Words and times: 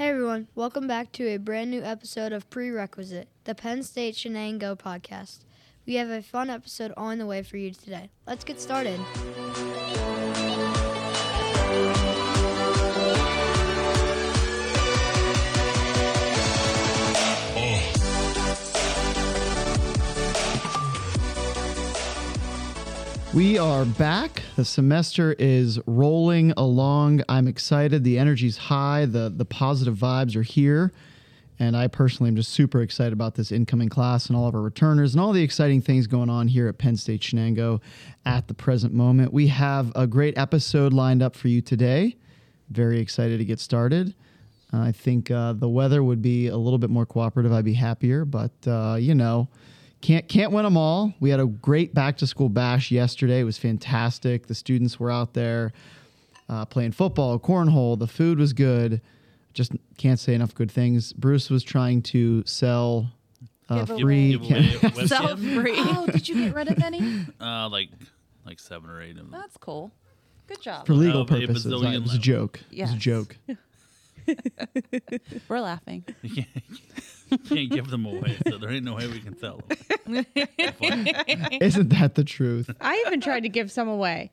Hey 0.00 0.08
everyone, 0.08 0.48
welcome 0.54 0.86
back 0.86 1.12
to 1.12 1.26
a 1.26 1.36
brand 1.36 1.70
new 1.70 1.82
episode 1.82 2.32
of 2.32 2.48
Prerequisite, 2.48 3.28
the 3.44 3.54
Penn 3.54 3.82
State 3.82 4.14
Shenango 4.14 4.74
podcast. 4.74 5.40
We 5.84 5.96
have 5.96 6.08
a 6.08 6.22
fun 6.22 6.48
episode 6.48 6.94
on 6.96 7.18
the 7.18 7.26
way 7.26 7.42
for 7.42 7.58
you 7.58 7.70
today. 7.70 8.08
Let's 8.26 8.42
get 8.42 8.58
started. 8.62 8.98
We 23.32 23.58
are 23.58 23.84
back. 23.84 24.42
The 24.56 24.64
semester 24.64 25.36
is 25.38 25.78
rolling 25.86 26.52
along. 26.56 27.22
I'm 27.28 27.46
excited. 27.46 28.02
The 28.02 28.18
energy's 28.18 28.56
high. 28.56 29.06
The 29.06 29.32
the 29.34 29.44
positive 29.44 29.94
vibes 29.94 30.34
are 30.34 30.42
here. 30.42 30.92
And 31.60 31.76
I 31.76 31.86
personally 31.86 32.28
am 32.28 32.34
just 32.34 32.50
super 32.52 32.82
excited 32.82 33.12
about 33.12 33.36
this 33.36 33.52
incoming 33.52 33.88
class 33.88 34.26
and 34.26 34.36
all 34.36 34.48
of 34.48 34.54
our 34.56 34.60
returners 34.60 35.14
and 35.14 35.20
all 35.20 35.32
the 35.32 35.44
exciting 35.44 35.80
things 35.80 36.08
going 36.08 36.28
on 36.28 36.48
here 36.48 36.66
at 36.66 36.78
Penn 36.78 36.96
State 36.96 37.20
Shenango 37.20 37.80
at 38.26 38.48
the 38.48 38.54
present 38.54 38.94
moment. 38.94 39.32
We 39.32 39.46
have 39.46 39.92
a 39.94 40.08
great 40.08 40.36
episode 40.36 40.92
lined 40.92 41.22
up 41.22 41.36
for 41.36 41.46
you 41.46 41.60
today. 41.60 42.16
Very 42.68 42.98
excited 42.98 43.38
to 43.38 43.44
get 43.44 43.60
started. 43.60 44.12
Uh, 44.72 44.80
I 44.80 44.92
think 44.92 45.30
uh, 45.30 45.52
the 45.52 45.68
weather 45.68 46.02
would 46.02 46.20
be 46.20 46.48
a 46.48 46.56
little 46.56 46.78
bit 46.78 46.90
more 46.90 47.06
cooperative. 47.06 47.52
I'd 47.52 47.64
be 47.64 47.74
happier, 47.74 48.24
but 48.24 48.52
uh, 48.66 48.96
you 48.98 49.14
know, 49.14 49.48
can't 50.00 50.26
can't 50.28 50.52
win 50.52 50.64
them 50.64 50.76
all. 50.76 51.12
We 51.20 51.30
had 51.30 51.40
a 51.40 51.46
great 51.46 51.94
back 51.94 52.16
to 52.18 52.26
school 52.26 52.48
bash 52.48 52.90
yesterday. 52.90 53.40
It 53.40 53.44
was 53.44 53.58
fantastic. 53.58 54.46
The 54.46 54.54
students 54.54 54.98
were 54.98 55.10
out 55.10 55.34
there 55.34 55.72
uh, 56.48 56.64
playing 56.64 56.92
football, 56.92 57.38
cornhole. 57.38 57.98
The 57.98 58.06
food 58.06 58.38
was 58.38 58.52
good. 58.52 59.00
Just 59.52 59.72
can't 59.98 60.18
say 60.18 60.34
enough 60.34 60.54
good 60.54 60.70
things. 60.70 61.12
Bruce 61.12 61.50
was 61.50 61.62
trying 61.64 62.02
to 62.02 62.42
sell 62.46 63.10
uh, 63.68 63.84
free. 63.84 64.34
away- 64.34 64.46
can- 64.48 64.62
give 64.62 64.94
away 64.96 65.06
So 65.06 65.16
webcam. 65.16 65.62
free. 65.62 65.74
Oh, 65.76 66.06
did 66.06 66.28
you 66.28 66.34
get 66.44 66.54
rid 66.54 66.68
of 66.68 66.82
any? 66.82 67.26
Uh, 67.40 67.68
like 67.68 67.90
like 68.46 68.58
seven 68.58 68.90
or 68.90 69.02
eight 69.02 69.10
of 69.12 69.16
them. 69.16 69.30
That's 69.30 69.56
cool. 69.56 69.90
Good 70.46 70.60
job. 70.62 70.86
for 70.86 70.94
legal 70.94 71.20
Uh, 71.20 71.24
a 71.24 71.26
purposes. 71.26 71.66
bazillion 71.66 71.94
It 71.94 72.02
was 72.02 72.10
a 72.12 72.14
levels. 72.14 72.18
joke. 72.18 72.60
It 72.72 72.80
was 72.80 72.90
a 72.90 72.92
Yes. 72.94 73.02
joke. 73.02 73.36
We're 75.48 75.60
laughing. 75.60 76.04
You 76.22 76.44
can't, 76.44 76.48
you 77.30 77.38
can't 77.38 77.70
give 77.70 77.90
them 77.90 78.06
away, 78.06 78.36
so 78.48 78.58
there 78.58 78.70
ain't 78.70 78.84
no 78.84 78.94
way 78.96 79.06
we 79.06 79.20
can 79.20 79.38
sell 79.38 79.60
them. 79.68 80.26
Isn't 81.60 81.90
that 81.90 82.14
the 82.16 82.24
truth? 82.24 82.68
I 82.80 83.02
even 83.06 83.20
tried 83.20 83.40
to 83.44 83.48
give 83.48 83.70
some 83.70 83.86
away. 83.88 84.32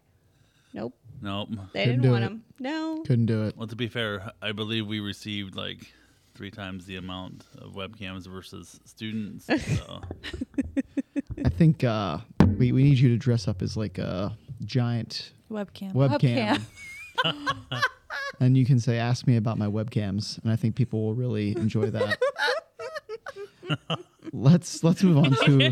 Nope, 0.74 0.96
Nope. 1.22 1.50
they 1.74 1.84
Couldn't 1.86 2.02
didn't 2.02 2.02
do 2.02 2.12
want 2.12 2.24
it. 2.24 2.28
them. 2.30 2.44
No. 2.60 3.04
Couldn't 3.06 3.28
do 3.28 3.44
it. 3.44 3.56
Well, 3.56 3.68
to 3.68 3.76
be 3.76 3.88
fair, 3.88 4.32
I 4.42 4.52
believe 4.52 4.88
we 4.88 5.00
received 5.00 5.56
like 5.56 5.94
three 6.34 6.50
times 6.52 6.86
the 6.88 6.96
amount 6.96 7.46
of 7.60 7.74
webcams 7.74 8.26
versus 8.28 8.80
students. 8.86 9.46
So 9.46 10.02
I 11.46 11.50
think 11.50 11.84
uh, 11.84 12.18
we, 12.58 12.72
we 12.72 12.84
need 12.84 12.98
you 12.98 13.10
to 13.10 13.18
dress 13.18 13.48
up 13.48 13.62
as 13.62 13.78
like 13.78 13.98
a 14.00 14.36
giant 14.66 15.32
Webcam. 15.52 15.94
webcam. 15.94 16.62
Webcam. 17.24 17.82
and 18.40 18.58
you 18.58 18.66
can 18.66 18.80
say, 18.80 18.98
"Ask 18.98 19.28
me 19.28 19.38
about 19.38 19.58
my 19.58 19.68
webcams," 19.68 20.42
and 20.44 20.52
I 20.52 20.56
think 20.56 20.76
people 20.76 21.04
will 21.04 21.16
really 21.16 21.56
enjoy 21.58 21.90
that. 21.92 22.20
let's 24.34 24.84
let's 24.84 25.04
move 25.04 25.18
on 25.18 25.32
to 25.46 25.72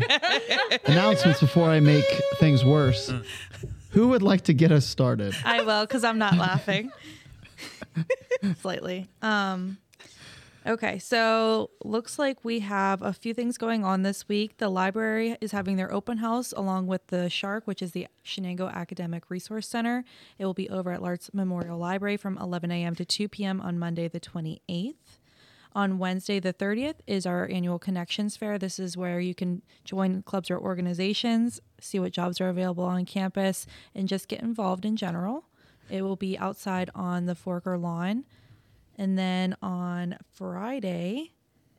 announcements 0.86 1.40
before 1.40 1.68
I 1.68 1.80
make 1.80 2.04
things 2.36 2.64
worse. 2.64 3.12
Who 3.90 4.08
would 4.08 4.22
like 4.22 4.42
to 4.42 4.52
get 4.52 4.72
us 4.72 4.84
started? 4.84 5.34
I 5.44 5.62
will 5.62 5.86
because 5.86 6.04
I'm 6.04 6.18
not 6.18 6.36
laughing. 6.36 6.90
Slightly. 8.60 9.08
Um, 9.22 9.78
okay, 10.66 10.98
so 10.98 11.70
looks 11.84 12.18
like 12.18 12.44
we 12.44 12.60
have 12.60 13.02
a 13.02 13.12
few 13.12 13.32
things 13.32 13.56
going 13.56 13.84
on 13.84 14.02
this 14.02 14.28
week. 14.28 14.58
The 14.58 14.68
library 14.68 15.36
is 15.40 15.52
having 15.52 15.76
their 15.76 15.92
open 15.92 16.18
house 16.18 16.52
along 16.56 16.86
with 16.88 17.06
the 17.08 17.30
Shark, 17.30 17.66
which 17.66 17.82
is 17.82 17.92
the 17.92 18.08
Shenango 18.24 18.72
Academic 18.72 19.30
Resource 19.30 19.68
Center. 19.68 20.04
It 20.38 20.44
will 20.44 20.54
be 20.54 20.68
over 20.68 20.92
at 20.92 21.00
Lartz 21.00 21.32
Memorial 21.32 21.78
Library 21.78 22.16
from 22.16 22.36
11 22.38 22.70
a.m. 22.70 22.94
to 22.96 23.04
2 23.04 23.28
p.m. 23.28 23.60
on 23.60 23.78
Monday, 23.78 24.08
the 24.08 24.20
28th. 24.20 24.94
On 25.74 25.98
Wednesday, 25.98 26.40
the 26.40 26.54
30th, 26.54 26.96
is 27.06 27.26
our 27.26 27.46
annual 27.50 27.78
Connections 27.78 28.34
Fair. 28.34 28.58
This 28.58 28.78
is 28.78 28.96
where 28.96 29.20
you 29.20 29.34
can 29.34 29.60
join 29.84 30.22
clubs 30.22 30.50
or 30.50 30.58
organizations, 30.58 31.60
see 31.80 31.98
what 31.98 32.12
jobs 32.12 32.40
are 32.40 32.48
available 32.48 32.84
on 32.84 33.04
campus, 33.04 33.66
and 33.94 34.08
just 34.08 34.26
get 34.26 34.40
involved 34.40 34.86
in 34.86 34.96
general. 34.96 35.44
It 35.90 36.00
will 36.00 36.16
be 36.16 36.38
outside 36.38 36.90
on 36.94 37.26
the 37.26 37.34
Forker 37.34 37.80
lawn. 37.80 38.24
And 38.96 39.18
then 39.18 39.56
on 39.62 40.16
Friday, 40.32 41.32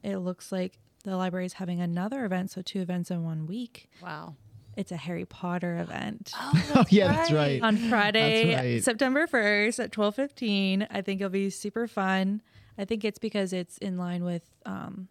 it 0.03 0.17
looks 0.17 0.51
like 0.51 0.77
the 1.03 1.15
library 1.17 1.45
is 1.45 1.53
having 1.53 1.81
another 1.81 2.25
event, 2.25 2.51
so 2.51 2.61
two 2.61 2.79
events 2.81 3.09
in 3.11 3.23
one 3.23 3.47
week. 3.47 3.89
Wow. 4.03 4.35
It's 4.75 4.91
a 4.91 4.97
Harry 4.97 5.25
Potter 5.25 5.77
event. 5.77 6.31
Oh 6.75 6.85
yeah, 6.89 7.11
that's 7.11 7.31
right. 7.31 7.61
on 7.61 7.77
Friday, 7.77 8.55
right. 8.55 8.83
September 8.83 9.25
1st 9.25 9.83
at 9.85 9.91
12:15. 9.91 10.85
I 10.91 11.01
think 11.01 11.21
it'll 11.21 11.31
be 11.31 11.49
super 11.49 11.87
fun. 11.87 12.41
I 12.77 12.85
think 12.85 13.03
it's 13.03 13.17
because 13.17 13.53
it's 13.53 13.77
in 13.79 13.97
line 13.97 14.23
with 14.23 14.43
um 14.65 15.07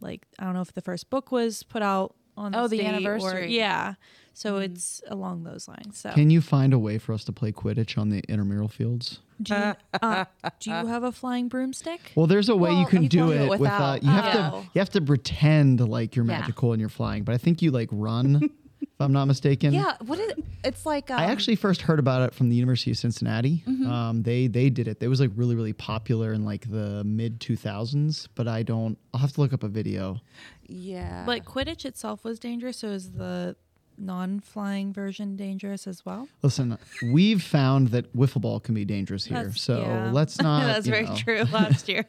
like 0.00 0.26
I 0.38 0.44
don't 0.44 0.52
know 0.54 0.60
if 0.60 0.74
the 0.74 0.82
first 0.82 1.08
book 1.08 1.32
was 1.32 1.62
put 1.62 1.80
out 1.82 2.14
on 2.36 2.54
Oh, 2.54 2.68
the 2.68 2.76
date 2.78 2.84
or- 2.86 2.88
anniversary. 2.88 3.56
yeah. 3.56 3.94
So 4.32 4.56
it's 4.58 5.02
along 5.08 5.44
those 5.44 5.68
lines. 5.68 5.98
So 5.98 6.12
Can 6.12 6.30
you 6.30 6.40
find 6.40 6.72
a 6.72 6.78
way 6.78 6.98
for 6.98 7.12
us 7.12 7.24
to 7.24 7.32
play 7.32 7.52
Quidditch 7.52 7.98
on 7.98 8.08
the 8.10 8.20
intramural 8.28 8.68
fields? 8.68 9.20
do 9.42 9.54
you, 9.54 9.74
uh, 10.02 10.24
do 10.60 10.70
you 10.70 10.86
have 10.86 11.02
a 11.02 11.12
flying 11.12 11.48
broomstick? 11.48 12.12
Well, 12.14 12.26
there's 12.26 12.48
a 12.48 12.56
way 12.56 12.72
you 12.72 12.86
can 12.86 13.02
you 13.02 13.08
do 13.08 13.18
can 13.18 13.28
do 13.28 13.32
it 13.32 13.40
it 13.46 13.50
without. 13.50 14.00
without. 14.00 14.02
you 14.02 14.10
have 14.10 14.52
Oh. 14.54 14.60
to 14.60 14.66
you 14.74 14.78
have 14.78 14.90
to 14.90 15.00
pretend 15.00 15.80
like 15.80 16.14
you're 16.16 16.24
Yeah. 16.26 16.40
magical 16.40 16.72
and 16.72 16.80
you're 16.80 16.88
flying, 16.90 17.24
but 17.24 17.34
I 17.34 17.38
think 17.38 17.62
you 17.62 17.70
like 17.70 17.88
run. 17.92 18.50
if 18.82 18.88
I'm 18.98 19.12
not 19.12 19.26
mistaken. 19.26 19.72
Yeah. 19.74 19.94
What 20.04 20.18
is 20.18 20.30
it? 20.32 20.44
It's 20.64 20.84
like. 20.86 21.10
Um, 21.10 21.18
I 21.18 21.24
actually 21.24 21.56
first 21.56 21.82
heard 21.82 21.98
about 21.98 22.22
it 22.28 22.34
from 22.34 22.48
the 22.50 22.56
University 22.56 22.90
of 22.90 22.98
Cincinnati. 22.98 23.62
Mm-hmm. 23.66 23.86
Um, 23.90 24.22
they 24.22 24.46
they 24.46 24.68
did 24.70 24.88
it. 24.88 24.98
It 25.02 25.08
was 25.08 25.20
like 25.20 25.30
really 25.34 25.54
really 25.54 25.72
popular 25.74 26.32
in 26.34 26.44
like 26.44 26.70
the 26.70 27.02
mid 27.04 27.40
2000s, 27.40 28.28
but 28.34 28.46
I 28.46 28.62
don't. 28.62 28.98
I'll 29.14 29.20
have 29.20 29.32
to 29.32 29.40
look 29.40 29.52
up 29.54 29.62
a 29.62 29.68
video. 29.68 30.20
Yeah. 30.66 31.24
But 31.26 31.44
Quidditch 31.46 31.84
itself 31.86 32.24
was 32.24 32.38
dangerous, 32.38 32.78
so 32.78 32.88
is 32.88 33.12
the 33.12 33.56
non-flying 34.00 34.92
version 34.92 35.36
dangerous 35.36 35.86
as 35.86 36.04
well? 36.04 36.28
Listen, 36.42 36.78
we've 37.12 37.42
found 37.42 37.88
that 37.88 38.14
wiffle 38.16 38.40
ball 38.40 38.60
can 38.60 38.74
be 38.74 38.84
dangerous 38.84 39.24
here, 39.26 39.36
That's- 39.38 39.60
so 39.60 39.80
yeah. 39.80 40.10
let's 40.12 40.40
not. 40.40 40.64
That's 40.66 40.86
very 40.86 41.04
know, 41.04 41.14
true. 41.16 41.42
Last 41.52 41.88
year, 41.88 42.04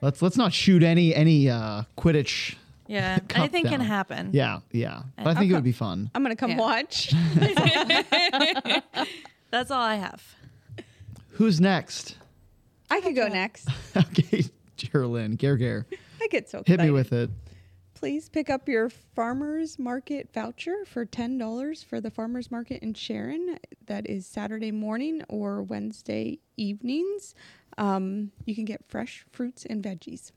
Let's 0.00 0.22
let's 0.22 0.36
not 0.36 0.52
shoot 0.52 0.82
any 0.82 1.14
any 1.14 1.48
uh, 1.50 1.82
Quidditch. 1.98 2.56
yeah, 2.86 3.18
Cup 3.28 3.38
anything 3.40 3.66
can 3.66 3.80
happen. 3.80 4.30
Yeah, 4.32 4.60
yeah. 4.72 5.02
But 5.16 5.28
I 5.28 5.34
think 5.34 5.50
it 5.50 5.54
would 5.54 5.64
be 5.64 5.72
fun. 5.72 6.10
I'm 6.14 6.22
gonna 6.22 6.36
come 6.36 6.50
Yeah. 6.52 6.58
watch. 6.58 7.12
That's 9.50 9.70
all 9.70 9.80
I 9.82 9.96
have. 9.96 10.34
Who's 11.32 11.60
next? 11.60 12.16
I 12.90 13.00
could 13.00 13.16
go 13.16 13.28
next. 13.28 13.68
okay, 13.96 14.44
Geraldine, 14.76 15.36
Gare 15.36 15.56
Gare, 15.56 15.86
I 16.22 16.28
get 16.28 16.48
so 16.48 16.62
hit 16.66 16.80
me 16.80 16.90
with 16.90 17.12
it. 17.12 17.30
Please 18.04 18.28
pick 18.28 18.50
up 18.50 18.68
your 18.68 18.90
farmers 18.90 19.78
market 19.78 20.28
voucher 20.34 20.84
for 20.84 21.06
ten 21.06 21.38
dollars 21.38 21.82
for 21.82 22.02
the 22.02 22.10
farmers 22.10 22.50
market 22.50 22.82
in 22.82 22.92
Sharon. 22.92 23.58
That 23.86 24.06
is 24.10 24.26
Saturday 24.26 24.70
morning 24.72 25.22
or 25.30 25.62
Wednesday 25.62 26.38
evenings. 26.58 27.34
Um, 27.78 28.30
you 28.44 28.54
can 28.54 28.66
get 28.66 28.84
fresh 28.88 29.24
fruits 29.32 29.64
and 29.64 29.82
veggies. 29.82 30.32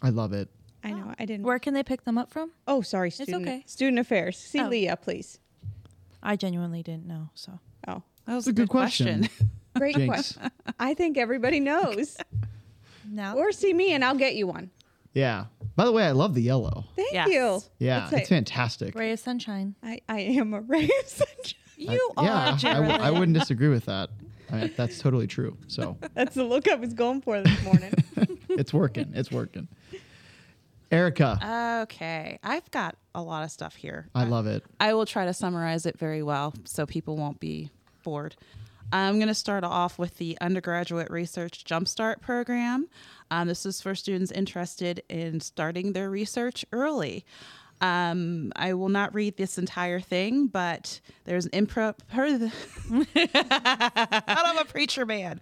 I 0.00 0.08
love 0.08 0.32
it. 0.32 0.48
I 0.82 0.92
know 0.92 1.12
I 1.18 1.26
didn't. 1.26 1.44
Where 1.44 1.58
can 1.58 1.74
they 1.74 1.82
pick 1.82 2.04
them 2.04 2.16
up 2.16 2.30
from? 2.30 2.52
Oh, 2.66 2.80
sorry, 2.80 3.10
student. 3.10 3.42
It's 3.42 3.46
okay. 3.50 3.62
Student 3.66 3.98
affairs. 3.98 4.38
See 4.38 4.62
Oh. 4.62 4.68
Leah, 4.68 4.96
please. 4.96 5.40
I 6.22 6.36
genuinely 6.36 6.82
didn't 6.82 7.04
know. 7.04 7.28
So 7.34 7.60
Oh, 7.86 8.02
that 8.24 8.34
was 8.34 8.48
It's 8.48 8.56
a 8.58 8.62
good 8.62 8.70
question. 8.70 9.28
great 9.76 9.94
Jinx. 9.94 10.08
question. 10.08 10.50
I 10.80 10.94
think 10.94 11.18
everybody 11.18 11.60
knows. 11.60 12.16
now, 13.06 13.36
or 13.36 13.52
see 13.52 13.74
me 13.74 13.92
and 13.92 14.02
I'll 14.02 14.14
get 14.16 14.34
you 14.36 14.46
one. 14.46 14.70
Yeah. 15.14 15.46
By 15.76 15.84
the 15.84 15.92
way, 15.92 16.04
I 16.04 16.12
love 16.12 16.34
the 16.34 16.42
yellow. 16.42 16.84
Thank 16.96 17.12
Yes. 17.12 17.28
you. 17.28 17.60
Yeah, 17.78 18.00
That's 18.00 18.12
it's 18.12 18.22
it. 18.30 18.34
fantastic. 18.34 18.94
ray 18.94 19.12
of 19.12 19.18
sunshine. 19.20 19.74
I, 19.82 20.00
I 20.08 20.20
am 20.20 20.54
a 20.54 20.60
ray 20.60 20.84
of 20.84 21.06
sunshine. 21.06 21.54
You 21.76 22.10
I, 22.16 22.24
yeah, 22.24 22.30
are. 22.30 22.36
I, 22.36 22.44
w- 22.50 22.58
Geraldine. 22.58 23.00
I 23.00 23.10
wouldn't 23.10 23.38
disagree 23.38 23.68
with 23.68 23.84
that. 23.86 24.10
I 24.50 24.56
mean, 24.60 24.72
that's 24.76 24.98
totally 24.98 25.26
true. 25.26 25.56
So 25.66 25.96
That's 26.14 26.34
the 26.34 26.44
look 26.44 26.68
I 26.68 26.74
was 26.74 26.94
going 26.94 27.20
for 27.20 27.40
this 27.40 27.62
morning. 27.62 27.92
it's 28.48 28.72
working. 28.72 29.12
It's 29.14 29.30
working. 29.30 29.68
Erica, 30.90 31.82
Okay. 31.82 32.38
I've 32.42 32.70
got 32.70 32.96
a 33.14 33.20
lot 33.22 33.44
of 33.44 33.50
stuff 33.50 33.76
here. 33.76 34.08
I 34.14 34.24
love 34.24 34.46
it. 34.46 34.64
I 34.80 34.94
will 34.94 35.04
try 35.04 35.26
to 35.26 35.34
summarize 35.34 35.84
it 35.84 35.98
very 35.98 36.22
well 36.22 36.54
so 36.64 36.86
people 36.86 37.16
won't 37.16 37.38
be 37.40 37.70
bored. 38.02 38.36
I'm 38.90 39.16
going 39.16 39.28
to 39.28 39.34
start 39.34 39.64
off 39.64 39.98
with 39.98 40.16
the 40.16 40.38
Undergraduate 40.40 41.10
Research 41.10 41.64
Jumpstart 41.64 42.22
Program. 42.22 42.88
Um, 43.30 43.46
this 43.46 43.66
is 43.66 43.82
for 43.82 43.94
students 43.94 44.32
interested 44.32 45.02
in 45.10 45.40
starting 45.40 45.92
their 45.92 46.08
research 46.08 46.64
early. 46.72 47.26
Um, 47.82 48.50
I 48.56 48.72
will 48.72 48.88
not 48.88 49.14
read 49.14 49.36
this 49.36 49.58
entire 49.58 50.00
thing, 50.00 50.46
but 50.46 51.00
there's 51.24 51.46
an 51.46 51.66
improv. 51.66 51.96
I'm 54.26 54.58
a 54.58 54.64
preacher 54.64 55.04
man. 55.04 55.40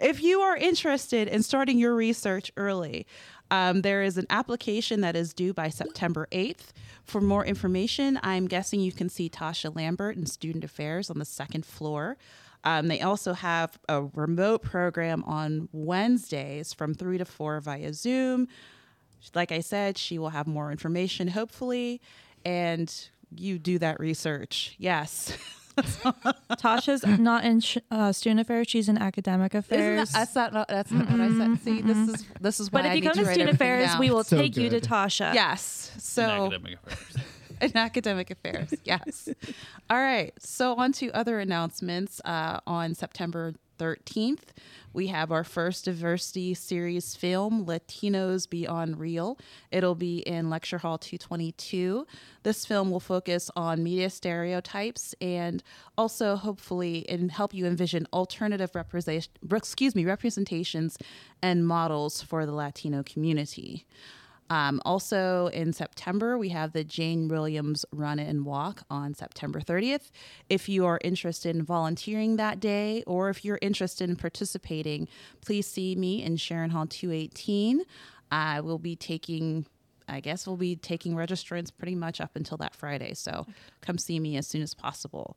if 0.00 0.22
you 0.22 0.42
are 0.42 0.56
interested 0.56 1.26
in 1.26 1.42
starting 1.42 1.78
your 1.78 1.94
research 1.94 2.52
early, 2.56 3.04
um, 3.50 3.82
there 3.82 4.04
is 4.04 4.16
an 4.16 4.26
application 4.30 5.00
that 5.00 5.16
is 5.16 5.34
due 5.34 5.52
by 5.52 5.70
September 5.70 6.28
8th. 6.30 6.68
For 7.04 7.20
more 7.20 7.44
information, 7.44 8.20
I'm 8.22 8.46
guessing 8.46 8.80
you 8.80 8.92
can 8.92 9.08
see 9.08 9.28
Tasha 9.28 9.74
Lambert 9.74 10.16
in 10.16 10.26
Student 10.26 10.64
Affairs 10.64 11.10
on 11.10 11.18
the 11.18 11.24
second 11.24 11.66
floor. 11.66 12.16
Um, 12.66 12.88
they 12.88 13.00
also 13.00 13.32
have 13.32 13.78
a 13.88 14.02
remote 14.02 14.62
program 14.62 15.22
on 15.24 15.68
Wednesdays 15.72 16.74
from 16.74 16.94
3 16.94 17.18
to 17.18 17.24
4 17.24 17.60
via 17.60 17.92
Zoom. 17.94 18.48
Like 19.34 19.52
I 19.52 19.60
said, 19.60 19.96
she 19.96 20.18
will 20.18 20.30
have 20.30 20.46
more 20.48 20.70
information, 20.72 21.28
hopefully, 21.28 22.00
and 22.44 22.92
you 23.34 23.58
do 23.60 23.78
that 23.78 24.00
research. 24.00 24.74
Yes. 24.78 25.32
Tasha's 26.58 27.04
not 27.06 27.44
in 27.44 27.60
sh- 27.60 27.78
uh, 27.90 28.10
student 28.12 28.40
affairs; 28.40 28.66
she's 28.68 28.88
in 28.88 28.96
academic 28.98 29.54
affairs. 29.54 30.08
Isn't 30.10 30.12
that, 30.14 30.34
that's 30.34 30.52
not 30.54 30.68
that's 30.68 30.90
not 30.90 31.10
what 31.10 31.20
I 31.20 31.28
said. 31.36 31.60
See, 31.62 31.82
this 31.82 31.96
is 32.08 32.24
this 32.40 32.60
is 32.60 32.72
why 32.72 32.80
but 32.82 32.86
if 32.86 32.92
I 32.92 32.94
you 32.94 33.02
come 33.02 33.12
to 33.12 33.26
student 33.26 33.50
affairs, 33.50 33.88
down. 33.90 34.00
we 34.00 34.10
will 34.10 34.24
So 34.24 34.38
take 34.38 34.56
you 34.56 34.70
to. 34.70 34.80
Tasha. 34.80 35.34
Yes. 35.34 35.90
In 35.94 36.00
So 36.00 36.50
in 37.60 37.76
academic 37.76 38.30
affairs. 38.30 38.74
Yes. 38.84 39.28
All 39.90 39.98
right. 39.98 40.32
So 40.38 40.74
on 40.74 40.92
to 40.92 41.10
other 41.12 41.38
announcements. 41.38 42.20
Uh, 42.24 42.60
on 42.66 42.94
September 42.94 43.54
13th, 43.78 44.48
we 44.92 45.08
have 45.08 45.30
our 45.30 45.44
first 45.44 45.84
diversity 45.84 46.54
series 46.54 47.14
film, 47.14 47.66
Latinos 47.66 48.48
Beyond 48.48 48.98
Reel. 48.98 49.38
It'll 49.70 49.94
be 49.94 50.18
in 50.20 50.48
Lecture 50.48 50.78
Hall 50.78 50.96
222. 50.98 52.06
This 52.42 52.64
film 52.64 52.90
will 52.90 53.00
focus 53.00 53.50
on 53.54 53.82
media 53.82 54.08
stereotypes 54.08 55.14
and 55.20 55.62
also 55.98 56.36
hopefully 56.36 57.06
and 57.08 57.30
help 57.30 57.52
you 57.52 57.66
envision 57.66 58.06
alternative 58.12 58.74
representation, 58.74 59.32
excuse 59.52 59.94
me, 59.94 60.04
representations 60.04 60.96
and 61.42 61.66
models 61.66 62.22
for 62.22 62.46
the 62.46 62.52
Latino 62.52 63.02
community. 63.02 63.86
Um, 64.48 64.80
also 64.84 65.48
in 65.48 65.72
September, 65.72 66.38
we 66.38 66.50
have 66.50 66.72
the 66.72 66.84
Jane 66.84 67.28
Williams 67.28 67.84
Run 67.92 68.18
and 68.18 68.44
Walk 68.44 68.82
on 68.88 69.14
September 69.14 69.60
30th. 69.60 70.10
If 70.48 70.68
you 70.68 70.86
are 70.86 71.00
interested 71.02 71.56
in 71.56 71.64
volunteering 71.64 72.36
that 72.36 72.60
day 72.60 73.02
or 73.06 73.28
if 73.28 73.44
you're 73.44 73.58
interested 73.60 74.08
in 74.08 74.16
participating, 74.16 75.08
please 75.40 75.66
see 75.66 75.96
me 75.96 76.22
in 76.22 76.36
Sharon 76.36 76.70
Hall 76.70 76.86
218. 76.86 77.82
I 78.30 78.60
will 78.60 78.78
be 78.78 78.96
taking, 78.96 79.66
I 80.08 80.20
guess 80.20 80.46
we'll 80.46 80.56
be 80.56 80.76
taking 80.76 81.14
registrants 81.14 81.70
pretty 81.76 81.94
much 81.94 82.20
up 82.20 82.36
until 82.36 82.56
that 82.58 82.74
Friday. 82.74 83.14
So 83.14 83.46
come 83.80 83.98
see 83.98 84.20
me 84.20 84.36
as 84.36 84.46
soon 84.46 84.62
as 84.62 84.74
possible. 84.74 85.36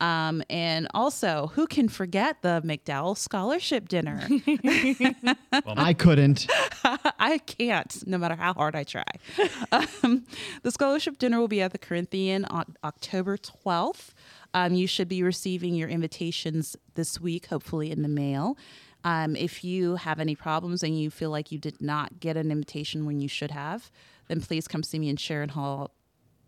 Um, 0.00 0.42
and 0.48 0.86
also, 0.94 1.50
who 1.54 1.66
can 1.66 1.88
forget 1.88 2.42
the 2.42 2.62
McDowell 2.64 3.16
Scholarship 3.16 3.88
Dinner? 3.88 4.26
well, 5.66 5.74
I 5.76 5.92
couldn't. 5.92 6.46
I 6.84 7.38
can't, 7.38 8.06
no 8.06 8.16
matter 8.16 8.36
how 8.36 8.54
hard 8.54 8.76
I 8.76 8.84
try. 8.84 9.04
Um, 9.70 10.24
the 10.62 10.70
scholarship 10.70 11.18
dinner 11.18 11.38
will 11.38 11.48
be 11.48 11.60
at 11.60 11.72
the 11.72 11.78
Corinthian 11.78 12.44
on 12.46 12.76
October 12.84 13.36
12th. 13.36 14.10
Um, 14.54 14.72
you 14.74 14.86
should 14.86 15.08
be 15.08 15.22
receiving 15.22 15.74
your 15.74 15.88
invitations 15.88 16.76
this 16.94 17.20
week, 17.20 17.46
hopefully 17.46 17.90
in 17.90 18.02
the 18.02 18.08
mail. 18.08 18.56
Um, 19.04 19.36
if 19.36 19.62
you 19.62 19.96
have 19.96 20.20
any 20.20 20.34
problems 20.34 20.82
and 20.82 20.98
you 20.98 21.10
feel 21.10 21.30
like 21.30 21.52
you 21.52 21.58
did 21.58 21.80
not 21.80 22.20
get 22.20 22.36
an 22.36 22.50
invitation 22.50 23.04
when 23.06 23.20
you 23.20 23.28
should 23.28 23.50
have, 23.50 23.90
then 24.28 24.40
please 24.40 24.66
come 24.66 24.82
see 24.82 24.98
me 24.98 25.08
in 25.08 25.16
Sharon 25.16 25.50
Hall 25.50 25.90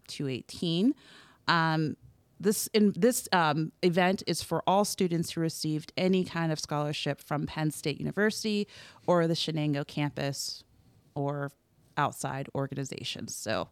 218. 0.09 0.95
Um, 1.49 1.97
this 2.41 2.69
in 2.69 2.93
this 2.97 3.29
um, 3.33 3.71
event 3.83 4.23
is 4.27 4.43
for 4.43 4.63
all 4.67 4.85
students 4.85 5.33
who 5.33 5.41
received 5.43 5.93
any 5.97 6.25
kind 6.25 6.51
of 6.51 6.59
scholarship 6.59 7.21
from 7.21 7.47
Penn 7.47 7.71
State 7.71 7.99
University 7.99 8.67
or 9.07 9.27
the 9.27 9.35
Shenango 9.35 9.87
campus 9.87 10.65
or 11.15 11.53
outside 11.97 12.49
organizations. 12.55 13.37
So 13.37 13.69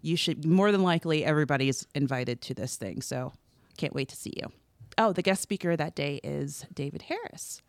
you 0.00 0.16
should 0.16 0.44
more 0.44 0.70
than 0.70 0.82
likely 0.82 1.24
everybody's 1.24 1.86
invited 1.94 2.40
to 2.42 2.54
this 2.54 2.76
thing. 2.76 3.02
So 3.02 3.32
can't 3.76 3.94
wait 3.94 4.08
to 4.10 4.16
see 4.16 4.32
you. 4.36 4.52
Oh, 4.98 5.12
the 5.12 5.22
guest 5.22 5.42
speaker 5.42 5.76
that 5.76 5.94
day 5.94 6.20
is 6.22 6.64
David 6.72 7.02
Harris. 7.02 7.60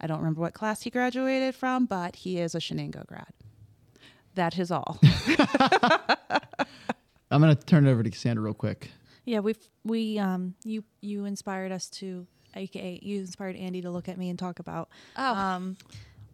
I 0.00 0.06
don't 0.06 0.18
remember 0.18 0.40
what 0.40 0.54
class 0.54 0.82
he 0.82 0.90
graduated 0.90 1.54
from, 1.54 1.86
but 1.86 2.16
he 2.16 2.38
is 2.38 2.54
a 2.54 2.58
Shenango 2.58 3.06
grad. 3.06 3.32
That 4.34 4.58
is 4.58 4.70
all. 4.70 4.98
I'm 7.30 7.40
going 7.40 7.54
to 7.54 7.64
turn 7.64 7.86
it 7.86 7.90
over 7.90 8.02
to 8.02 8.10
Cassandra 8.10 8.44
real 8.44 8.54
quick. 8.54 8.90
Yeah, 9.24 9.40
we 9.40 9.54
we 9.84 10.18
um 10.18 10.54
you 10.64 10.84
you 11.00 11.24
inspired 11.24 11.72
us 11.72 11.88
to 11.90 12.26
aka 12.54 12.98
you 13.02 13.20
inspired 13.20 13.56
Andy 13.56 13.82
to 13.82 13.90
look 13.90 14.08
at 14.08 14.16
me 14.18 14.28
and 14.30 14.38
talk 14.38 14.58
about 14.58 14.88
Oh. 15.16 15.34
um 15.34 15.76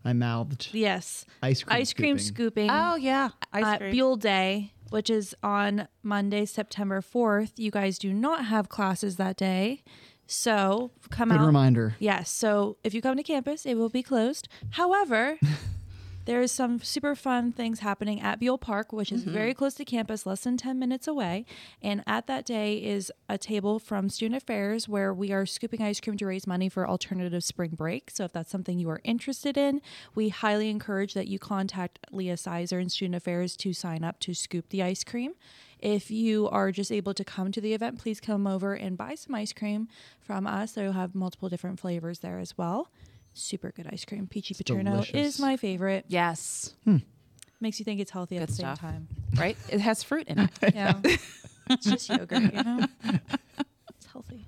I 0.05 0.13
mouthed 0.13 0.69
yes 0.73 1.25
ice 1.43 1.63
cream. 1.63 1.77
ice 1.81 1.93
cream 1.93 2.19
scooping. 2.19 2.69
scooping 2.69 2.71
oh 2.71 2.97
yeah, 2.97 3.31
ice 3.53 3.65
at 3.65 3.79
cream. 3.81 3.93
Buhl 3.93 4.17
Day, 4.17 4.73
which 4.91 5.11
is 5.11 5.35
on 5.43 5.89
Monday, 6.03 6.45
September 6.47 7.01
fourth. 7.01 7.53
You 7.59 7.71
guys 7.71 7.99
do 7.99 8.13
not 8.13 8.47
have 8.47 8.69
classes 8.71 9.17
that 9.17 9.37
day, 9.37 9.83
so 10.27 10.91
come 11.11 11.31
out. 11.31 11.37
Good 11.37 11.43
out. 11.43 11.47
reminder. 11.47 11.97
Yes. 11.99 12.31
So 12.31 12.77
if 12.83 12.95
you 12.95 13.03
come 13.03 13.17
to 13.17 13.23
campus, 13.23 13.67
it 13.67 13.75
will 13.75 13.91
be 13.91 14.03
closed. 14.03 14.49
However, 14.71 15.39
there 16.27 16.43
is 16.43 16.53
some 16.53 16.81
super 16.81 17.15
fun 17.15 17.53
things 17.53 17.81
happening 17.81 18.21
at 18.21 18.39
Buhl 18.39 18.59
Park, 18.59 18.93
which 18.93 19.11
is 19.11 19.25
very 19.25 19.51
mm-hmm. 19.51 19.59
close 19.59 19.75
to 19.75 19.85
campus, 19.85 20.27
less 20.27 20.43
than 20.43 20.57
10 20.57 20.79
minutes 20.79 21.09
away. 21.09 21.45
And 21.83 22.03
at 22.07 22.27
that 22.27 22.45
day 22.45 22.77
is 22.77 23.11
a 23.29 23.39
table 23.39 23.79
from 23.79 24.09
Student 24.09 24.43
Affairs 24.43 24.89
where 24.89 25.15
we 25.15 25.33
are 25.33 25.47
scooping 25.47 25.83
ice 25.83 26.01
cream 26.01 26.17
to 26.19 26.27
raise 26.27 26.47
money 26.47 26.69
for 26.69 26.89
alternative 26.89 27.43
spring 27.43 27.71
break. 27.71 28.11
So 28.11 28.25
if 28.25 28.33
that's 28.33 28.51
something 28.51 28.79
you 28.79 28.91
are 28.91 29.01
interested 29.03 29.57
in, 29.57 29.81
we 30.15 30.29
highly 30.29 30.69
encourage 30.69 31.15
that 31.15 31.29
you 31.29 31.39
contact 31.39 31.99
Leah 32.11 32.37
Sizer 32.37 32.79
in 32.79 32.89
Student 32.89 33.17
Affairs 33.17 33.57
to 33.59 33.73
sign 33.73 34.05
up 34.05 34.21
to 34.21 34.35
scoop 34.35 34.69
the 34.69 34.83
ice 34.83 35.05
cream. 35.05 35.33
If 35.79 36.11
you 36.11 36.49
are 36.51 36.71
just 36.73 36.93
able 36.93 37.15
to 37.15 37.25
come 37.25 37.53
to 37.53 37.61
the 37.61 37.73
event, 37.73 37.99
please 37.99 38.21
come 38.21 38.47
over 38.47 38.75
and 38.75 38.99
buy 38.99 39.15
some 39.15 39.35
ice 39.35 39.53
cream 39.53 39.89
from 40.21 40.47
us. 40.47 40.73
They'll 40.73 40.93
have 40.93 41.15
multiple 41.15 41.49
different 41.49 41.81
flavors 41.81 42.19
there 42.19 42.39
as 42.39 42.59
well. 42.59 42.91
Super 43.33 43.73
good 43.73 43.87
ice 43.91 44.05
cream. 44.05 44.27
Peachy 44.27 44.55
Paterno 44.55 44.93
delicious. 44.93 45.35
is 45.37 45.41
my 45.41 45.57
favorite. 45.57 46.05
yes, 46.09 46.75
Makes 47.63 47.79
you 47.79 47.85
think 47.85 48.01
it's 48.01 48.11
healthy 48.11 48.37
at 48.37 48.41
Good 48.41 48.49
the 48.49 48.53
same 48.55 48.67
stuff. 48.75 48.81
time. 48.81 49.07
right. 49.37 49.57
It 49.69 49.81
has 49.81 50.03
fruit 50.03 50.27
in 50.29 50.39
it. 50.39 50.51
Yeah. 50.75 50.99
it's 51.69 51.85
just 51.85 52.09
yogurt, 52.09 52.55
you 52.55 52.63
know? 52.63 52.87
It's 53.97 54.07
healthy. 54.13 54.47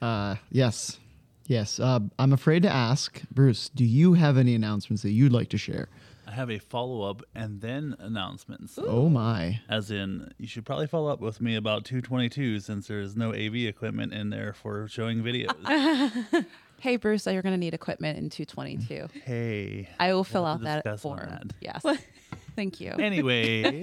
Uh, 0.00 0.36
yes. 0.50 0.98
Yes. 1.46 1.80
Uh, 1.80 1.98
I'm 2.20 2.32
afraid 2.32 2.62
to 2.62 2.70
ask, 2.70 3.20
Bruce, 3.32 3.68
do 3.68 3.84
you 3.84 4.14
have 4.14 4.38
any 4.38 4.54
announcements 4.54 5.02
that 5.02 5.10
you'd 5.10 5.32
like 5.32 5.48
to 5.48 5.58
share? 5.58 5.88
I 6.26 6.30
have 6.32 6.48
a 6.50 6.58
follow 6.60 7.02
up 7.02 7.22
and 7.34 7.60
then 7.60 7.96
announcements. 7.98 8.78
Oh, 8.80 9.08
my. 9.08 9.60
As 9.68 9.90
in, 9.90 10.32
you 10.38 10.46
should 10.46 10.64
probably 10.64 10.86
follow 10.86 11.10
up 11.10 11.20
with 11.20 11.40
me 11.40 11.56
about 11.56 11.84
222 11.84 12.60
since 12.60 12.86
there 12.86 13.00
is 13.00 13.16
no 13.16 13.30
AV 13.34 13.56
equipment 13.56 14.12
in 14.14 14.30
there 14.30 14.52
for 14.52 14.86
showing 14.86 15.22
videos. 15.24 15.56
Hey 16.80 16.96
Bruce, 16.96 17.26
you're 17.26 17.42
going 17.42 17.52
to 17.54 17.58
need 17.58 17.74
equipment 17.74 18.18
in 18.18 18.30
222. 18.30 19.08
hey. 19.24 19.88
I 19.98 20.14
will 20.14 20.24
fill 20.24 20.42
We'll 20.44 20.52
out 20.52 20.62
that 20.84 21.00
form. 21.00 21.28
that. 21.28 21.42
Yes. 21.60 21.84
Thank 22.56 22.80
you. 22.80 22.90
Anyway, 22.92 23.82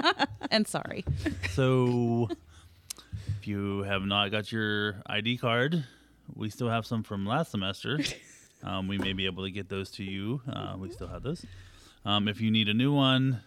And 0.50 0.66
sorry. 0.66 1.04
so 1.50 2.28
if 3.40 3.46
you 3.48 3.82
have 3.82 4.02
not 4.02 4.30
got 4.30 4.50
your 4.52 4.96
ID 5.06 5.38
card, 5.38 5.84
we 6.34 6.48
still 6.50 6.68
have 6.68 6.86
some 6.86 7.02
from 7.02 7.26
last 7.26 7.50
semester. 7.50 7.98
Um, 8.62 8.88
we 8.88 8.96
may 8.98 9.12
be 9.12 9.26
able 9.26 9.44
to 9.44 9.50
get 9.50 9.68
those 9.68 9.90
to 9.92 10.04
you. 10.04 10.40
Uh, 10.50 10.76
we 10.78 10.90
still 10.90 11.08
have 11.08 11.22
those. 11.22 11.44
Um, 12.04 12.26
if 12.28 12.40
you 12.40 12.50
need 12.50 12.68
a 12.68 12.74
new 12.74 12.92
one, 12.92 13.40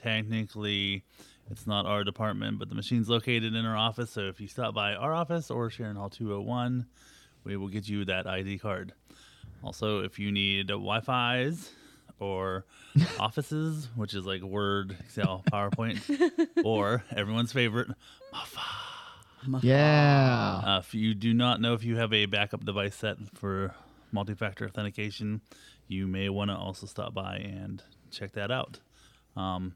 technically 0.00 1.04
it's 1.50 1.66
not 1.66 1.84
our 1.84 2.04
department, 2.04 2.58
but 2.60 2.68
the 2.68 2.74
machine's 2.76 3.08
located 3.08 3.54
in 3.54 3.66
our 3.66 3.76
office. 3.76 4.10
So 4.12 4.22
if 4.22 4.40
you 4.40 4.46
stop 4.48 4.72
by 4.74 4.94
our 4.94 5.12
office 5.12 5.50
or 5.50 5.68
Sharon 5.68 5.96
Hall 5.96 6.08
201, 6.10 6.86
we 7.44 7.56
will 7.56 7.68
get 7.68 7.88
you 7.88 8.04
that 8.06 8.26
ID 8.26 8.58
card. 8.58 8.92
Also, 9.62 10.02
if 10.02 10.18
you 10.18 10.32
need 10.32 10.68
Wi-Fi's 10.68 11.70
or 12.18 12.64
offices, 13.18 13.88
which 13.94 14.14
is 14.14 14.24
like 14.26 14.42
Word, 14.42 14.96
Excel, 15.00 15.42
PowerPoint, 15.52 16.00
or 16.64 17.02
everyone's 17.14 17.52
favorite, 17.52 17.88
Yeah. 19.62 20.60
uh, 20.64 20.78
if 20.80 20.94
you 20.94 21.14
do 21.14 21.32
not 21.34 21.60
know 21.60 21.74
if 21.74 21.84
you 21.84 21.96
have 21.96 22.12
a 22.12 22.26
backup 22.26 22.64
device 22.64 22.96
set 22.96 23.16
for 23.34 23.74
multi-factor 24.12 24.66
authentication, 24.66 25.40
you 25.88 26.06
may 26.06 26.28
want 26.28 26.50
to 26.50 26.56
also 26.56 26.86
stop 26.86 27.14
by 27.14 27.36
and 27.36 27.82
check 28.10 28.32
that 28.32 28.50
out. 28.50 28.80
Um, 29.36 29.74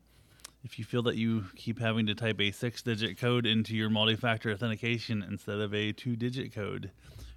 if 0.64 0.78
you 0.78 0.84
feel 0.84 1.02
that 1.04 1.16
you 1.16 1.44
keep 1.56 1.78
having 1.78 2.06
to 2.06 2.14
type 2.14 2.40
a 2.40 2.50
six-digit 2.50 3.18
code 3.18 3.46
into 3.46 3.76
your 3.76 3.90
multi-factor 3.90 4.50
authentication 4.50 5.22
instead 5.26 5.58
of 5.60 5.74
a 5.74 5.92
two-digit 5.92 6.54
code, 6.54 6.90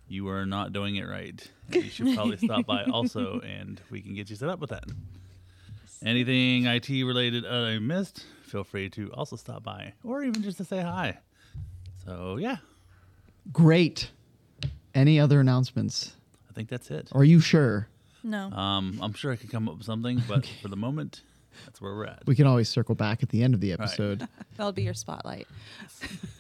you 0.08 0.28
are 0.30 0.46
not 0.46 0.74
doing 0.74 0.96
it 0.96 1.08
right. 1.08 1.46
You 1.72 1.84
should 1.84 2.16
probably 2.16 2.38
stop 2.38 2.66
by 2.66 2.86
also, 2.86 3.42
and 3.42 3.82
we 3.90 4.02
can 4.02 4.16
get 4.16 4.30
you 4.30 4.36
set 4.38 4.48
up 4.50 4.60
with 4.60 4.70
that. 4.70 4.86
Anything 6.06 6.66
IT 6.66 6.88
related 6.90 7.44
uh, 7.46 7.50
I 7.50 7.80
missed, 7.80 8.26
feel 8.44 8.64
free 8.64 8.90
to 8.92 9.12
also 9.14 9.36
stop 9.36 9.64
by, 9.64 9.94
or 10.04 10.24
even 10.24 10.44
just 10.44 10.58
to 10.60 10.64
say 10.64 10.80
hi. 10.82 11.18
So 12.06 12.38
yeah, 12.38 12.58
Great. 13.52 14.12
Any 14.94 15.20
other 15.20 15.40
announcements? 15.40 16.14
I 16.50 16.54
think 16.54 16.70
that's 16.70 16.90
it. 16.92 17.10
Are 17.12 17.24
you 17.24 17.40
sure? 17.40 17.88
No. 18.24 18.50
Um, 18.52 19.00
I'm 19.02 19.14
sure 19.14 19.32
I 19.32 19.36
could 19.36 19.52
come 19.52 19.70
up 19.70 19.78
with 19.78 19.86
something, 19.86 20.22
but 20.28 20.46
for 20.62 20.68
the 20.70 20.76
moment, 20.76 21.22
that's 21.66 21.80
where 21.82 21.94
we're 21.96 22.06
at. 22.06 22.24
We 22.26 22.36
can 22.36 22.48
always 22.48 22.68
circle 22.68 22.96
back 22.96 23.24
at 23.24 23.30
the 23.30 23.44
end 23.44 23.54
of 23.54 23.62
the 23.62 23.72
episode. 23.74 24.28
That'll 24.58 24.72
be 24.72 24.84
your 24.84 24.94
spotlight. 24.94 25.48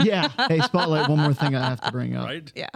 yeah. 0.01 0.29
Hey, 0.47 0.59
spotlight. 0.61 1.07
One 1.09 1.19
more 1.19 1.33
thing 1.33 1.55
I 1.55 1.69
have 1.69 1.81
to 1.81 1.91
bring 1.91 2.15
up. 2.15 2.25
right? 2.25 2.51
Yeah. 2.55 2.69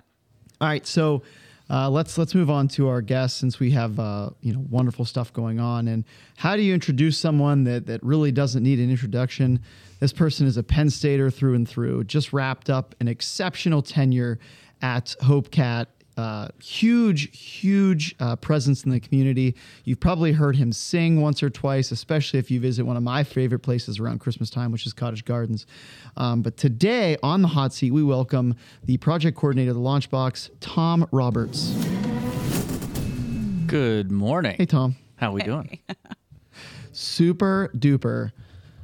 All 0.62 0.68
right, 0.68 0.86
so 0.86 1.24
uh, 1.72 1.89
let's 1.89 2.20
let's 2.20 2.36
move 2.36 2.51
on 2.51 2.68
to 2.68 2.88
our 2.88 3.01
guests 3.01 3.39
since 3.39 3.60
we 3.60 3.72
have 3.72 4.00
uh, 4.00 4.30
you 4.41 4.53
know 4.53 4.63
wonderful 4.70 5.06
stuff 5.06 5.34
going 5.34 5.60
on. 5.60 5.88
And 5.88 6.06
how 6.38 6.56
do 6.56 6.62
you 6.62 6.72
introduce 6.72 7.18
someone 7.18 7.63
that 7.63 7.88
that 7.88 8.03
really 8.03 8.32
doesn't 8.32 8.62
need 8.62 8.77
an 8.77 8.91
introduction? 8.91 9.60
This 10.00 10.13
person 10.13 10.46
is 10.46 10.58
a 10.58 10.63
Penn 10.63 10.91
Stater 10.91 11.32
through 11.32 11.56
and 11.56 11.68
through. 11.68 12.03
Just 12.03 12.32
wrapped 12.32 12.70
up 12.70 12.94
an 13.00 13.08
exceptional 13.08 13.82
tenure 13.82 14.38
at 14.84 15.15
HopeCat. 15.24 15.88
Uh, 16.18 16.50
huge, 16.62 17.36
huge 17.38 18.15
uh, 18.20 18.36
presence 18.36 18.84
in 18.84 18.91
the 18.91 19.00
community. 19.00 19.56
You've 19.86 20.00
probably 20.00 20.34
heard 20.34 20.56
him 20.56 20.72
sing 20.74 21.22
once 21.22 21.41
or 21.41 21.50
twice, 21.50 21.91
especially 21.91 22.39
if 22.39 22.51
you 22.51 22.60
visit 22.60 22.86
one 22.86 22.98
of 22.98 23.03
my 23.03 23.24
favorite 23.24 23.60
places 23.60 24.00
around 24.00 24.20
Christmas 24.20 24.50
time, 24.50 24.72
which 24.72 24.86
is 24.86 24.94
Cottage 24.94 25.25
Gardens. 25.25 25.65
Um, 26.18 26.41
but 26.41 26.58
today 26.58 27.18
on 27.24 27.41
the 27.41 27.48
hot 27.48 27.74
seat, 27.74 27.91
we 27.91 28.03
welcome 28.03 28.56
the 28.84 28.98
project 28.98 29.38
coordinator 29.38 29.72
of 29.72 29.77
the 29.77 29.82
Launchbox, 29.82 30.50
Tom 30.60 31.08
Roberts. 31.12 31.72
Good 33.68 34.12
morning. 34.12 34.56
Hey, 34.58 34.65
Tom. 34.65 34.98
How 35.15 35.30
are 35.30 35.34
we 35.34 35.44
doing? 35.44 35.80
Super 36.91 37.72
duper. 37.75 38.32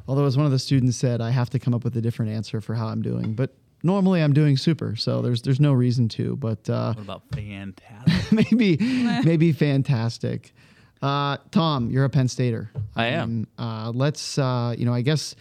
Although, 0.08 0.26
as 0.26 0.38
one 0.38 0.46
of 0.46 0.54
the 0.54 0.60
students 0.60 0.96
said, 0.96 1.20
I 1.20 1.32
have 1.32 1.50
to 1.50 1.60
come 1.60 1.74
up 1.74 1.84
with 1.84 1.98
a 1.98 2.02
different 2.02 2.32
answer 2.32 2.62
for 2.62 2.74
how 2.74 2.88
I'm 2.88 3.02
doing. 3.02 3.34
But 3.34 3.54
normally, 3.84 4.22
I'm 4.22 4.34
doing 4.34 4.58
super, 4.58 4.96
so 4.96 5.22
there's 5.22 5.42
there's 5.42 5.60
no 5.60 5.74
reason 5.74 6.08
to. 6.10 6.36
But 6.36 6.70
uh, 6.70 6.94
What 6.94 7.04
about 7.04 7.24
fantastic? 7.34 8.32
maybe 8.32 8.78
maybe 9.24 9.52
fantastic. 9.52 10.54
Uh, 11.02 11.38
Tom, 11.52 11.90
you're 11.92 12.06
a 12.06 12.10
Penn 12.10 12.28
Stater. 12.28 12.72
I 12.96 13.08
am. 13.08 13.30
mean, 13.30 13.48
uh, 13.60 13.92
let's 13.94 14.38
uh, 14.40 14.74
you 14.78 14.86
know, 14.86 14.94
I 14.94 15.02
guess 15.02 15.36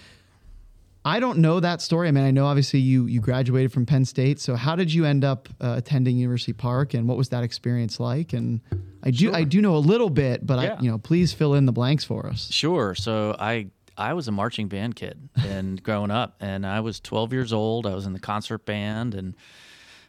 I 1.04 1.20
don't 1.20 1.38
know 1.38 1.60
that 1.60 1.80
story. 1.80 2.08
I 2.08 2.10
mean, 2.10 2.24
I 2.24 2.30
know 2.30 2.46
obviously 2.46 2.80
you 2.80 3.06
you 3.06 3.20
graduated 3.20 3.72
from 3.72 3.86
Penn 3.86 4.04
State. 4.04 4.40
So 4.40 4.54
how 4.56 4.74
did 4.76 4.92
you 4.92 5.04
end 5.04 5.24
up 5.24 5.48
uh, 5.60 5.74
attending 5.78 6.16
University 6.16 6.52
Park, 6.52 6.94
and 6.94 7.06
what 7.08 7.16
was 7.16 7.28
that 7.30 7.42
experience 7.44 8.00
like? 8.00 8.32
And 8.32 8.60
I 9.02 9.12
do 9.12 9.32
I 9.32 9.44
do 9.44 9.62
know 9.62 9.76
a 9.76 9.78
little 9.78 10.10
bit, 10.10 10.44
but 10.44 10.60
Yeah. 10.62 10.74
I 10.78 10.82
you 10.82 10.90
know 10.90 10.98
please 10.98 11.32
fill 11.32 11.54
in 11.54 11.64
the 11.64 11.72
blanks 11.72 12.04
for 12.04 12.26
us. 12.26 12.50
Sure. 12.52 12.94
So 12.94 13.36
I 13.38 13.68
I 13.96 14.12
was 14.12 14.28
a 14.28 14.32
marching 14.32 14.68
band 14.68 14.96
kid 14.96 15.28
and 15.36 15.82
growing 15.82 16.10
up, 16.10 16.36
and 16.40 16.66
I 16.66 16.80
was 16.80 17.00
12 17.00 17.32
years 17.32 17.52
old. 17.52 17.86
I 17.86 17.94
was 17.94 18.06
in 18.06 18.12
the 18.12 18.20
concert 18.20 18.64
band, 18.66 19.14
and 19.14 19.34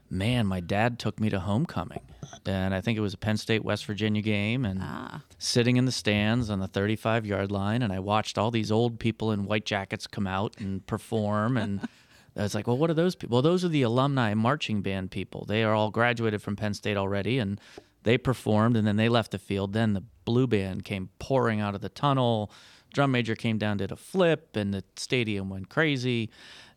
man, 0.10 0.46
my 0.46 0.60
dad 0.60 1.00
took 1.00 1.20
me 1.20 1.30
to 1.30 1.40
homecoming, 1.40 2.02
and 2.46 2.74
I 2.74 2.82
think 2.82 2.98
it 2.98 3.02
was 3.02 3.14
a 3.14 3.18
Penn 3.18 3.38
State 3.38 3.64
West 3.64 3.86
Virginia 3.86 4.22
game, 4.22 4.66
and 4.66 4.80
ah. 4.82 5.22
sitting 5.38 5.78
in 5.78 5.86
the 5.86 5.92
stands 5.92 6.50
on 6.50 6.60
the 6.60 6.68
35 6.68 7.26
yard 7.26 7.52
line, 7.52 7.82
and 7.82 7.94
I 7.94 8.00
watched 8.00 8.38
all 8.38 8.52
these 8.52 8.72
old 8.72 9.00
people 9.00 9.32
in 9.32 9.46
white 9.46 9.66
jackets 9.66 10.08
come 10.08 10.28
out 10.28 10.56
and 10.60 10.86
perform, 10.86 11.58
and 11.58 11.88
I 12.38 12.44
was 12.44 12.54
like, 12.54 12.68
well, 12.68 12.78
what 12.78 12.90
are 12.90 12.96
those 12.96 13.16
people? 13.16 13.36
Well, 13.36 13.42
those 13.42 13.66
are 13.66 13.70
the 13.70 13.82
alumni 13.82 14.34
marching 14.34 14.82
band 14.82 15.12
people. 15.12 15.46
They 15.46 15.64
are 15.64 15.74
all 15.74 15.90
graduated 15.90 16.42
from 16.42 16.56
Penn 16.56 16.74
State 16.74 16.98
already, 16.98 17.40
and 17.40 17.60
they 18.04 18.18
performed, 18.18 18.78
and 18.78 18.86
then 18.86 18.96
they 18.96 19.10
left 19.10 19.32
the 19.32 19.40
field. 19.40 19.74
Then 19.74 19.94
the 19.94 20.04
blue 20.24 20.48
band 20.48 20.86
came 20.86 21.10
pouring 21.20 21.60
out 21.60 21.76
of 21.76 21.82
the 21.82 21.90
tunnel. 21.90 22.52
Drum 22.98 23.12
major 23.12 23.36
came 23.36 23.60
down, 23.60 23.78
did 23.78 23.92
a 23.92 23.96
flip, 23.96 24.56
and 24.56 24.74
the 24.74 24.84
stadium 24.96 25.52
went 25.52 25.70
crazy, 25.70 26.32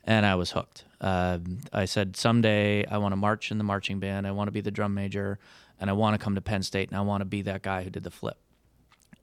and 0.04 0.26
I 0.26 0.34
was 0.34 0.50
hooked. 0.50 0.84
Um 1.00 1.60
I 1.72 1.86
said, 1.86 2.14
someday 2.14 2.84
I 2.84 2.98
want 2.98 3.12
to 3.12 3.16
march 3.16 3.50
in 3.50 3.56
the 3.56 3.64
marching 3.64 4.00
band. 4.00 4.26
I 4.26 4.32
want 4.32 4.48
to 4.48 4.52
be 4.52 4.60
the 4.60 4.70
drum 4.70 4.92
major, 4.92 5.38
and 5.80 5.88
I 5.88 5.94
want 5.94 6.12
to 6.12 6.22
come 6.22 6.34
to 6.34 6.42
Penn 6.42 6.62
State, 6.62 6.90
and 6.90 6.98
I 6.98 7.00
want 7.00 7.22
to 7.22 7.24
be 7.24 7.40
that 7.40 7.62
guy 7.62 7.84
who 7.84 7.88
did 7.88 8.02
the 8.02 8.10
flip. 8.10 8.36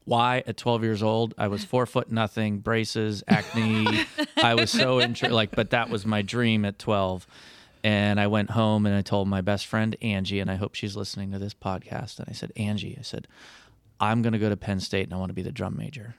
Why 0.06 0.42
at 0.48 0.58
12 0.58 0.84
years 0.84 1.04
old? 1.04 1.36
I 1.38 1.50
was 1.50 1.64
four 1.64 1.86
foot 1.86 2.12
nothing, 2.12 2.62
braces, 2.62 3.24
acne. 3.28 4.08
I 4.36 4.56
was 4.56 4.72
so 4.72 5.00
intro 5.06 5.30
like, 5.30 5.52
but 5.52 5.70
that 5.70 5.92
was 5.92 6.04
my 6.04 6.24
dream 6.24 6.66
at 6.66 6.80
12. 6.80 7.28
And 7.84 8.20
I 8.20 8.26
went 8.26 8.50
home 8.50 8.88
and 8.88 8.96
I 8.96 9.04
told 9.04 9.28
my 9.28 9.42
best 9.42 9.68
friend 9.68 9.96
Angie, 10.02 10.40
and 10.40 10.50
I 10.50 10.56
hope 10.56 10.74
she's 10.74 10.96
listening 10.96 11.32
to 11.34 11.38
this 11.38 11.54
podcast. 11.54 12.18
And 12.18 12.28
I 12.28 12.32
said, 12.32 12.52
Angie, 12.56 12.96
I 12.98 13.04
said, 13.04 13.28
I'm 14.00 14.24
going 14.24 14.34
to 14.34 14.40
go 14.40 14.50
to 14.50 14.58
Penn 14.58 14.80
State 14.80 15.04
and 15.04 15.14
I 15.14 15.18
want 15.18 15.30
to 15.30 15.36
be 15.36 15.44
the 15.44 15.52
drum 15.52 15.78
major. 15.78 16.16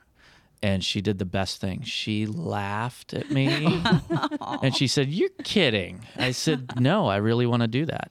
And 0.62 0.85
she 0.85 1.00
did 1.00 1.19
the 1.19 1.25
best 1.25 1.61
thing. 1.61 1.83
She 1.83 2.27
laughed 2.27 3.15
at 3.15 3.31
me 3.31 3.81
and 4.62 4.75
she 4.75 4.88
said, 4.88 5.09
You're 5.09 5.29
kidding. 5.45 6.00
I 6.17 6.33
said, 6.33 6.73
No, 6.81 7.07
I 7.07 7.17
really 7.17 7.47
want 7.47 7.62
to 7.62 7.69
do 7.69 7.87
that. 7.87 8.11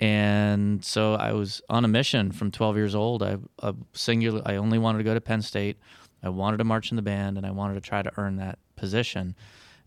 And 0.00 0.84
so 0.84 1.14
I 1.14 1.32
was 1.32 1.62
on 1.68 1.84
a 1.84 1.88
mission 1.88 2.32
from 2.32 2.50
12 2.50 2.76
years 2.76 2.94
old. 2.94 3.22
I, 3.22 3.36
I 3.62 3.72
singular, 3.92 4.42
I 4.44 4.56
only 4.56 4.78
wanted 4.78 4.98
to 4.98 5.04
go 5.04 5.14
to 5.14 5.20
Penn 5.20 5.42
State. 5.42 5.78
I 6.22 6.28
wanted 6.28 6.56
to 6.58 6.64
march 6.64 6.90
in 6.90 6.96
the 6.96 7.02
band 7.02 7.36
and 7.36 7.46
I 7.46 7.50
wanted 7.50 7.74
to 7.74 7.80
try 7.80 8.02
to 8.02 8.10
earn 8.16 8.36
that 8.36 8.58
position. 8.74 9.36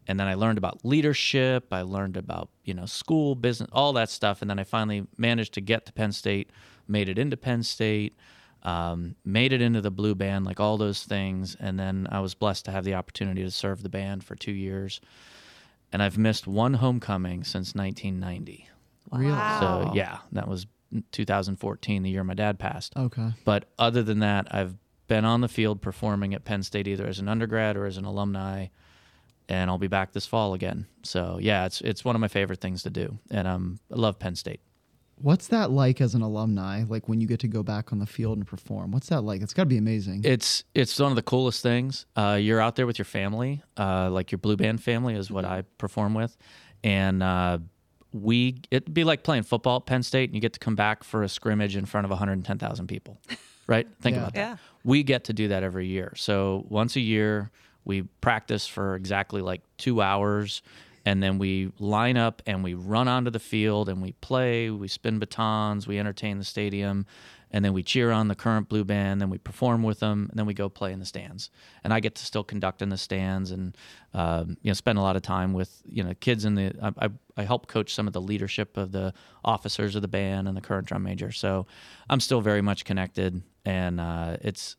And 0.07 0.19
then 0.19 0.27
I 0.27 0.35
learned 0.35 0.57
about 0.57 0.85
leadership. 0.85 1.74
I 1.74 1.81
learned 1.81 2.17
about, 2.17 2.50
you 2.63 2.74
know, 2.74 2.85
school, 2.85 3.35
business, 3.35 3.69
all 3.74 3.93
that 3.93 4.09
stuff. 4.09 4.41
And 4.41 4.50
then 4.50 4.59
I 4.59 4.63
finally 4.63 5.07
managed 5.17 5.53
to 5.55 5.62
get 5.62 5.85
to 5.88 5.93
Penn 5.93 6.12
State, 6.12 6.51
made 6.88 7.09
it 7.09 7.17
into 7.17 7.38
Penn 7.38 7.63
State, 7.63 8.15
um, 8.65 9.15
made 9.24 9.53
it 9.53 9.62
into 9.62 9.79
the 9.79 9.91
blue 9.91 10.15
band, 10.15 10.45
like 10.45 10.60
all 10.60 10.77
those 10.77 11.03
things. 11.03 11.55
And 11.60 11.79
then 11.79 12.07
I 12.12 12.19
was 12.19 12.34
blessed 12.34 12.65
to 12.65 12.72
have 12.72 12.84
the 12.84 12.95
opportunity 12.95 13.43
to 13.43 13.51
serve 13.51 13.84
the 13.84 13.89
band 13.89 14.24
for 14.24 14.36
two 14.36 14.51
years. 14.51 15.00
And 15.93 16.01
I've 16.01 16.17
missed 16.17 16.48
one 16.48 16.74
homecoming 16.74 17.43
since 17.43 17.75
1990. 17.75 18.67
Really? 19.12 19.27
So 19.60 19.91
yeah, 19.93 20.17
that 20.31 20.48
was 20.48 20.65
2014, 21.12 22.01
the 22.01 22.10
year 22.10 22.24
my 22.24 22.34
dad 22.34 22.57
passed. 22.57 22.93
Okay. 22.98 23.34
But 23.45 23.65
other 23.77 24.01
than 24.01 24.19
that, 24.19 24.48
I've 24.50 24.75
been 25.07 25.25
on 25.25 25.41
the 25.41 25.48
field 25.48 25.79
performing 25.79 26.34
at 26.34 26.43
Penn 26.43 26.63
State 26.63 26.88
either 26.88 27.05
as 27.05 27.19
an 27.19 27.29
undergrad 27.29 27.77
or 27.77 27.86
as 27.86 27.98
an 27.98 28.05
alumni, 28.05 28.67
and 29.48 29.69
I'll 29.69 29.77
be 29.77 29.88
back 29.88 30.12
this 30.12 30.25
fall 30.25 30.55
again. 30.55 30.88
So 31.03 31.38
yeah, 31.39 31.67
it's 31.67 31.81
it's 31.81 32.03
one 32.03 32.15
of 32.15 32.22
my 32.22 32.27
favorite 32.27 32.62
things 32.62 32.81
to 32.84 32.89
do, 32.89 33.19
and 33.29 33.48
um, 33.48 33.79
I 33.91 33.95
love 33.95 34.17
Penn 34.17 34.36
State. 34.36 34.62
What's 35.17 35.48
that 35.48 35.72
like 35.72 36.01
as 36.01 36.13
an 36.13 36.22
alumni? 36.22 36.84
Like 36.88 37.07
when 37.07 37.22
you 37.22 37.27
get 37.27 37.39
to 37.41 37.48
go 37.48 37.63
back 37.63 37.91
on 37.93 38.00
the 38.00 38.05
field 38.05 38.38
and 38.38 38.45
perform? 38.45 38.91
What's 38.91 39.07
that 39.10 39.22
like? 39.22 39.41
It's 39.41 39.53
got 39.53 39.63
to 39.63 39.69
be 39.69 39.77
amazing. 39.77 40.22
It's 40.25 40.63
it's 40.74 41.00
one 41.00 41.12
of 41.12 41.15
the 41.15 41.22
coolest 41.24 41.63
things. 41.63 42.05
Uh, 42.15 42.38
you're 42.41 42.60
out 42.60 42.75
there 42.75 42.86
with 42.86 42.98
your 43.00 43.05
family, 43.05 43.62
uh, 43.77 44.10
like 44.10 44.31
your 44.31 44.39
blue 44.39 44.57
band 44.57 44.84
family 44.84 45.15
is 45.15 45.31
what 45.31 45.45
I 45.45 45.63
perform 45.77 46.13
with, 46.15 46.36
and 46.84 47.24
uh, 47.24 47.60
we 48.12 48.57
it'd 48.72 48.93
be 48.93 49.03
like 49.05 49.24
playing 49.24 49.43
football 49.43 49.77
at 49.77 49.86
Penn 49.86 50.03
State, 50.03 50.29
and 50.29 50.36
you 50.36 50.41
get 50.41 50.53
to 50.53 50.60
come 50.60 50.75
back 50.75 51.03
for 51.03 51.24
a 51.24 51.29
scrimmage 51.29 51.75
in 51.77 51.86
front 51.86 52.03
of 52.05 52.12
110,000 52.12 52.88
people, 52.88 53.17
right? 53.67 53.88
Think 54.01 54.15
Yeah. 54.15 54.22
about 54.22 54.34
that. 54.34 54.39
Yeah. 54.39 54.57
We 54.84 55.03
get 55.03 55.24
to 55.25 55.34
do 55.34 55.48
that 55.48 55.63
every 55.63 55.88
year. 55.88 56.13
So 56.17 56.65
once 56.69 56.95
a 56.98 57.01
year, 57.01 57.51
we 57.86 58.03
practice 58.22 58.67
for 58.67 58.95
exactly 58.95 59.41
like 59.41 59.62
two 59.77 60.01
hours. 60.01 60.62
And 61.05 61.21
then 61.21 61.38
we 61.38 61.71
line 61.77 62.17
up 62.17 62.41
and 62.47 62.63
we 62.63 62.74
run 62.74 63.07
onto 63.07 63.29
the 63.29 63.39
field 63.39 63.89
and 63.89 64.01
we 64.01 64.13
play, 64.13 64.71
we 64.71 64.88
spin 64.88 65.19
batons, 65.19 65.88
we 65.88 66.00
entertain 66.00 66.39
the 66.39 66.43
stadium, 66.43 67.05
and 67.51 67.63
then 67.63 67.74
we 67.74 67.83
cheer 67.83 68.12
on 68.12 68.27
the 68.27 68.35
current 68.35 68.67
blue 68.67 68.83
band, 68.83 69.21
then 69.21 69.29
we 69.29 69.38
perform 69.38 69.83
with 69.83 70.00
them, 70.00 70.27
and 70.29 70.38
then 70.38 70.45
we 70.45 70.53
go 70.53 70.67
play 70.67 70.91
in 70.91 71.00
the 71.00 71.05
stands. 71.05 71.51
And 71.83 71.93
I 71.93 72.00
get 72.00 72.15
to 72.15 72.25
still 72.25 72.43
conduct 72.43 72.81
in 72.81 72.89
the 72.89 72.97
stands 72.97 73.51
and 73.51 73.77
um, 74.13 74.57
you 74.62 74.69
know 74.69 74.74
spend 74.74 74.97
a 74.97 75.01
lot 75.01 75.15
of 75.15 75.21
time 75.21 75.53
with 75.53 75.81
you 75.85 76.03
know 76.03 76.13
kids 76.19 76.43
in 76.43 76.55
the. 76.55 76.74
I, 76.81 77.05
I, 77.05 77.09
I 77.38 77.43
help 77.43 77.67
coach 77.67 77.93
some 77.93 78.07
of 78.07 78.13
the 78.13 78.21
leadership 78.21 78.75
of 78.75 78.91
the 78.91 79.13
officers 79.43 79.95
of 79.95 80.01
the 80.01 80.07
band 80.07 80.47
and 80.47 80.57
the 80.57 80.62
current 80.62 80.88
drum 80.88 81.03
major, 81.03 81.31
so 81.31 81.67
I'm 82.09 82.19
still 82.19 82.41
very 82.41 82.62
much 82.62 82.83
connected, 82.83 83.41
and 83.63 84.01
uh, 84.01 84.38
it's 84.41 84.75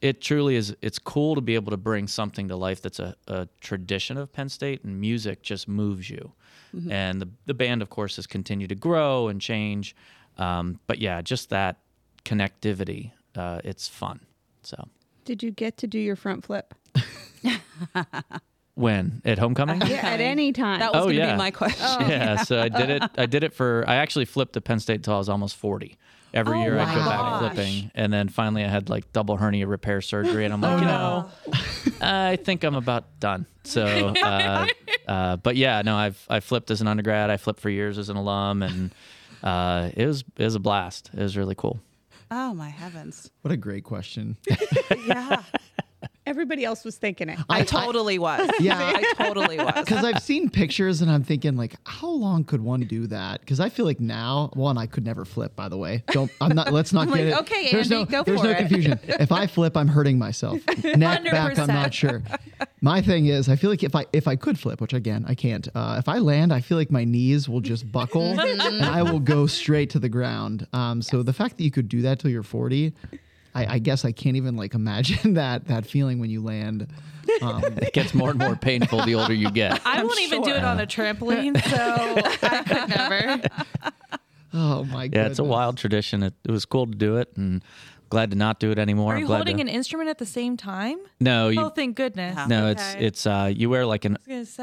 it 0.00 0.20
truly 0.20 0.56
is 0.56 0.76
it's 0.82 0.98
cool 0.98 1.34
to 1.34 1.40
be 1.40 1.54
able 1.54 1.70
to 1.70 1.76
bring 1.76 2.06
something 2.06 2.48
to 2.48 2.56
life 2.56 2.82
that's 2.82 2.98
a, 2.98 3.14
a 3.28 3.48
tradition 3.60 4.16
of 4.18 4.32
penn 4.32 4.48
state 4.48 4.84
and 4.84 5.00
music 5.00 5.42
just 5.42 5.66
moves 5.68 6.10
you 6.10 6.32
and 6.90 7.22
the, 7.22 7.28
the 7.46 7.54
band 7.54 7.80
of 7.80 7.88
course 7.88 8.16
has 8.16 8.26
continued 8.26 8.68
to 8.68 8.74
grow 8.74 9.28
and 9.28 9.40
change 9.40 9.96
um, 10.36 10.78
but 10.86 10.98
yeah 10.98 11.22
just 11.22 11.48
that 11.48 11.78
connectivity 12.24 13.12
uh, 13.34 13.60
it's 13.64 13.88
fun 13.88 14.20
so 14.62 14.76
Did 15.24 15.42
you 15.42 15.50
get 15.50 15.76
to 15.78 15.86
do 15.86 15.98
your 15.98 16.16
front 16.16 16.44
flip? 16.44 16.74
when 18.74 19.22
at 19.24 19.38
homecoming 19.38 19.80
Yeah, 19.86 20.06
at 20.06 20.20
any 20.20 20.52
time. 20.52 20.80
That 20.80 20.92
was 20.92 21.02
Oh, 21.02 21.04
going 21.06 21.16
to 21.16 21.22
yeah. 21.22 21.32
be 21.32 21.38
my 21.38 21.50
question. 21.50 22.08
yeah 22.10 22.36
so 22.42 22.60
i 22.60 22.68
did 22.68 22.90
it 22.90 23.02
i 23.16 23.24
did 23.26 23.42
it 23.42 23.54
for 23.54 23.84
i 23.88 23.94
actually 23.96 24.26
flipped 24.26 24.52
to 24.52 24.60
penn 24.60 24.78
state 24.80 24.96
until 24.96 25.14
i 25.14 25.18
was 25.18 25.28
almost 25.30 25.56
40 25.56 25.96
every 26.36 26.58
Oh 26.60 26.62
year 26.62 26.78
i'd 26.78 26.86
my 26.88 26.94
go 26.94 27.00
back 27.00 27.20
gosh. 27.20 27.40
flipping 27.54 27.90
and 27.94 28.12
then 28.12 28.28
finally 28.28 28.62
i 28.64 28.68
had 28.68 28.88
like 28.88 29.12
double 29.12 29.36
hernia 29.36 29.66
repair 29.66 30.00
surgery 30.00 30.44
and 30.44 30.52
i'm 30.54 30.60
like 30.60 30.80
you 30.80 30.86
know 30.86 31.30
i 32.00 32.36
think 32.36 32.62
i'm 32.64 32.74
about 32.74 33.18
done 33.20 33.46
so 33.64 33.84
uh, 33.84 34.66
uh, 35.08 35.36
but 35.36 35.56
yeah 35.56 35.82
no 35.82 35.96
i've 35.96 36.24
i 36.28 36.40
flipped 36.40 36.70
as 36.70 36.80
an 36.80 36.88
undergrad 36.88 37.30
i 37.30 37.36
flipped 37.36 37.60
for 37.60 37.70
years 37.70 37.96
as 37.98 38.08
an 38.10 38.16
alum 38.16 38.62
and 38.62 38.94
uh, 39.42 39.90
it 39.96 40.06
was 40.06 40.24
it 40.36 40.44
was 40.44 40.54
a 40.54 40.60
blast 40.60 41.10
it 41.14 41.20
was 41.20 41.36
really 41.36 41.54
cool 41.54 41.80
Oh 42.28 42.52
my 42.54 42.70
heavens. 42.70 43.30
what 43.42 43.52
a 43.52 43.56
great 43.56 43.84
question. 43.84 44.36
Yeah. 45.06 45.42
Everybody 46.26 46.64
else 46.64 46.84
was 46.84 46.96
thinking 46.96 47.28
it. 47.28 47.38
I 47.48 47.62
totally 47.62 48.18
was. 48.18 48.50
Yeah. 48.60 48.78
I 48.78 49.12
totally 49.16 49.58
was. 49.58 49.72
Because 49.86 50.04
I've 50.04 50.22
seen 50.22 50.50
pictures 50.50 51.00
and 51.00 51.10
I'm 51.10 51.22
thinking 51.22 51.56
like, 51.56 51.76
how 51.84 52.08
long 52.08 52.42
could 52.42 52.60
one 52.60 52.80
do 52.80 53.06
that? 53.06 53.40
Because 53.40 53.60
I 53.60 53.68
feel 53.68 53.84
like 53.84 54.00
now, 54.00 54.50
one, 54.54 54.76
I 54.76 54.86
could 54.86 55.04
never 55.04 55.24
flip. 55.24 55.54
By 55.54 55.68
the 55.68 55.76
way, 55.76 56.02
don't. 56.08 56.30
I'm 56.40 56.54
not. 56.56 56.72
Let's 56.72 56.92
not 56.92 57.02
I'm 57.08 57.14
get 57.14 57.26
like, 57.26 57.34
it. 57.34 57.40
okay, 57.42 57.70
there's 57.70 57.92
Andy, 57.92 58.04
no, 58.04 58.10
go 58.10 58.24
There's 58.24 58.40
for 58.40 58.46
no 58.46 58.52
it. 58.52 58.58
confusion. 58.58 58.98
If 59.04 59.30
I 59.30 59.46
flip, 59.46 59.76
I'm 59.76 59.86
hurting 59.88 60.18
myself. 60.18 60.58
Neck, 60.84 61.24
back, 61.24 61.58
I'm 61.58 61.68
not 61.68 61.94
sure. 61.94 62.22
My 62.80 63.00
thing 63.00 63.26
is, 63.26 63.48
I 63.48 63.56
feel 63.56 63.70
like 63.70 63.84
if 63.84 63.94
I 63.94 64.06
if 64.12 64.26
I 64.26 64.34
could 64.36 64.58
flip, 64.58 64.80
which 64.80 64.92
again 64.94 65.24
I 65.28 65.34
can't. 65.34 65.68
Uh, 65.74 65.96
if 65.98 66.08
I 66.08 66.18
land, 66.18 66.52
I 66.52 66.60
feel 66.60 66.78
like 66.78 66.90
my 66.90 67.04
knees 67.04 67.48
will 67.48 67.60
just 67.60 67.90
buckle 67.92 68.38
and 68.40 68.82
I 68.84 69.02
will 69.02 69.20
go 69.20 69.46
straight 69.46 69.90
to 69.90 69.98
the 69.98 70.08
ground. 70.08 70.66
Um, 70.72 71.02
so 71.02 71.22
the 71.22 71.32
fact 71.32 71.58
that 71.58 71.64
you 71.64 71.70
could 71.70 71.88
do 71.88 72.02
that 72.02 72.18
till 72.18 72.30
you're 72.30 72.42
40. 72.42 72.92
I, 73.56 73.74
I 73.74 73.78
guess 73.78 74.04
I 74.04 74.12
can't 74.12 74.36
even 74.36 74.56
like 74.56 74.74
imagine 74.74 75.34
that 75.34 75.66
that 75.68 75.86
feeling 75.86 76.18
when 76.18 76.30
you 76.30 76.42
land. 76.42 76.88
Um, 77.42 77.64
It 77.78 77.92
gets 77.92 78.14
more 78.14 78.30
and 78.30 78.38
more 78.38 78.54
painful 78.54 79.04
the 79.04 79.14
older 79.16 79.34
you 79.34 79.50
get. 79.50 79.80
I 79.84 80.04
won't 80.04 80.20
even 80.20 80.42
do 80.42 80.50
it 80.50 80.62
on 80.62 80.78
a 80.78 80.86
trampoline, 80.86 81.60
so 81.68 82.46
I 82.46 82.62
could 82.62 82.88
never. 82.88 83.42
oh 84.54 84.84
my 84.84 85.08
god! 85.08 85.18
Yeah, 85.18 85.26
it's 85.26 85.38
a 85.38 85.44
wild 85.44 85.76
tradition. 85.76 86.22
It, 86.22 86.34
it 86.44 86.50
was 86.50 86.64
cool 86.64 86.86
to 86.86 86.94
do 86.94 87.16
it, 87.16 87.32
and 87.36 87.64
glad 88.10 88.30
to 88.30 88.36
not 88.36 88.60
do 88.60 88.70
it 88.70 88.78
anymore. 88.78 89.12
Are 89.12 89.16
I'm 89.16 89.22
you 89.22 89.26
glad 89.26 89.38
holding 89.38 89.56
to, 89.56 89.62
an 89.62 89.68
instrument 89.68 90.08
at 90.08 90.18
the 90.18 90.26
same 90.26 90.56
time? 90.56 90.98
No, 91.18 91.48
you 91.48 91.62
oh, 91.62 91.68
thank 91.70 91.96
goodness. 91.96 92.46
no. 92.48 92.68
It's 92.68 92.94
Okay. 92.94 93.06
it's 93.06 93.26
uh 93.26 93.52
you 93.54 93.70
wear 93.70 93.86
like 93.86 94.04
an 94.04 94.18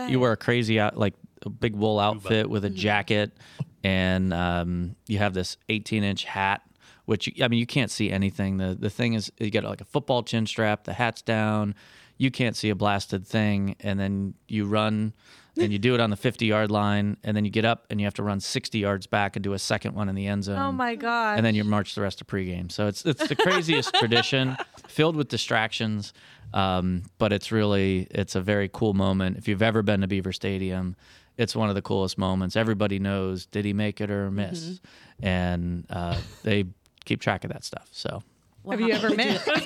you 0.08 0.20
wear 0.20 0.32
a 0.32 0.38
crazy 0.38 0.80
out 0.80 0.98
like 0.98 1.16
a 1.42 1.50
big 1.50 1.76
wool 1.76 2.00
outfit 2.00 2.50
with 2.50 2.64
a 2.64 2.70
jacket, 2.70 3.38
and 3.84 4.34
um 4.34 4.96
you 5.08 5.18
have 5.18 5.34
this 5.34 5.58
18 5.68 6.04
inch 6.04 6.24
hat. 6.24 6.62
Which 7.06 7.30
I 7.42 7.48
mean, 7.50 7.60
you 7.60 7.66
can't 7.66 7.92
see 7.92 8.10
anything. 8.12 8.58
The 8.58 8.76
the 8.80 8.90
thing 8.90 9.14
is, 9.14 9.32
you 9.40 9.50
get 9.50 9.64
like 9.64 9.82
a 9.82 9.86
football 9.86 10.24
chin 10.24 10.46
strap. 10.46 10.86
The 10.86 10.94
hat's 10.94 11.22
down. 11.22 11.76
You 12.18 12.32
can't 12.32 12.56
see 12.56 12.70
a 12.70 12.76
blasted 12.76 13.28
thing, 13.28 13.76
and 13.82 14.00
then 14.00 14.36
you 14.48 14.66
run, 14.66 15.14
and 15.58 15.74
you 15.74 15.80
do 15.80 15.96
it 15.96 16.00
on 16.00 16.12
the 16.12 16.16
50 16.16 16.46
yard 16.46 16.70
line, 16.72 17.18
and 17.24 17.36
then 17.36 17.44
you 17.44 17.52
get 17.52 17.66
up 17.66 17.86
and 17.90 18.00
you 18.00 18.06
have 18.06 18.14
to 18.14 18.24
run 18.24 18.40
60 18.40 18.78
yards 18.78 19.08
back 19.08 19.36
and 19.36 19.44
do 19.44 19.54
a 19.54 19.60
second 19.60 19.96
one 19.96 20.08
in 20.08 20.16
the 20.16 20.28
end 20.28 20.44
zone 20.46 20.58
Oh 20.60 20.72
my 20.72 20.96
god. 20.96 21.38
and 21.38 21.46
then 21.46 21.56
you 21.56 21.64
march 21.64 21.96
the 21.96 22.02
rest 22.02 22.22
of 22.22 22.28
pregame. 22.28 22.72
So 22.72 22.88
it's 22.88 23.04
it's 23.06 23.28
the 23.28 23.36
craziest 23.36 23.94
tradition, 24.00 24.56
filled 24.88 25.16
with 25.18 25.28
distractions, 25.28 26.14
um, 26.54 27.04
but 27.18 27.34
it's 27.34 27.52
really 27.52 28.08
it's 28.12 28.36
a 28.36 28.42
very 28.42 28.70
cool 28.72 28.94
moment. 28.94 29.38
If 29.38 29.48
you've 29.48 29.64
ever 29.64 29.82
been 29.82 30.02
to 30.02 30.08
Beaver 30.08 30.32
Stadium, 30.34 30.96
it's 31.36 31.56
one 31.56 31.68
of 31.68 31.76
the 31.76 31.82
coolest 31.82 32.18
moments. 32.18 32.56
Everybody 32.56 33.00
knows 33.00 33.48
did 33.48 33.66
he 33.66 33.74
make 33.74 34.00
it 34.00 34.10
or 34.12 34.30
miss, 34.32 34.80
and 35.22 35.86
uh, 35.90 36.18
they 36.44 36.66
keep 37.06 37.22
track 37.22 37.44
of 37.44 37.52
that 37.52 37.64
stuff. 37.64 37.88
So 37.92 38.24
Have 38.70 38.80
you 38.82 38.92
ever 38.94 39.10
met? 39.16 39.42
Stop 39.42 39.58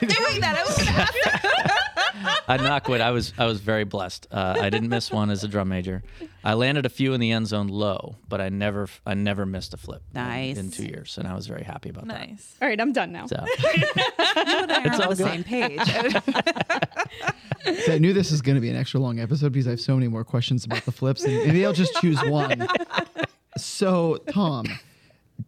doing 0.00 0.40
that. 0.40 0.56
I 0.56 0.64
was 0.64 0.76
gonna 0.78 0.90
ask 0.90 2.42
I 2.48 2.56
knock 2.56 2.88
wood. 2.88 3.00
I 3.00 3.10
was 3.10 3.32
I 3.36 3.44
was 3.46 3.60
very 3.60 3.84
blessed. 3.84 4.26
Uh, 4.30 4.56
I 4.60 4.70
didn't 4.70 4.88
miss 4.88 5.10
one 5.10 5.30
as 5.30 5.44
a 5.44 5.48
drum 5.48 5.68
major. 5.68 6.02
I 6.44 6.54
landed 6.54 6.86
a 6.86 6.88
few 6.88 7.12
in 7.12 7.20
the 7.20 7.30
end 7.32 7.46
zone 7.48 7.66
low, 7.68 8.16
but 8.28 8.40
I 8.40 8.48
never 8.48 8.88
I 9.04 9.14
never 9.14 9.44
missed 9.44 9.74
a 9.74 9.76
flip. 9.76 10.02
in- 10.14 10.22
Nice. 10.22 10.56
in 10.56 10.70
two 10.70 10.84
years, 10.86 11.18
and 11.18 11.26
I 11.28 11.34
was 11.34 11.46
very 11.46 11.64
happy 11.64 11.90
about 11.90 12.06
that. 12.06 12.18
nice. 12.28 12.54
All 12.62 12.68
right, 12.68 12.80
I'm 12.80 12.92
done 12.92 13.12
now. 13.12 13.26
So 13.26 13.44
you 13.74 13.82
and 13.96 14.72
I 14.72 14.84
are 14.84 14.92
on 14.92 14.98
the 15.00 15.06
good. 15.08 15.18
same 15.18 15.44
page. 15.44 15.80
So 17.84 17.92
I 17.94 17.98
knew 17.98 18.12
this 18.12 18.30
was 18.30 18.42
going 18.42 18.54
to 18.54 18.60
be 18.60 18.70
an 18.70 18.76
extra 18.76 19.00
long 19.00 19.18
episode 19.18 19.52
because 19.52 19.66
I 19.66 19.70
have 19.70 19.80
so 19.80 19.94
many 19.94 20.06
more 20.08 20.22
questions 20.24 20.64
about 20.64 20.84
the 20.84 20.92
flips, 20.92 21.24
and 21.24 21.34
maybe 21.46 21.66
I'll 21.66 21.72
just 21.72 21.94
choose 21.96 22.22
one. 22.24 22.66
So, 23.56 24.18
Tom, 24.30 24.66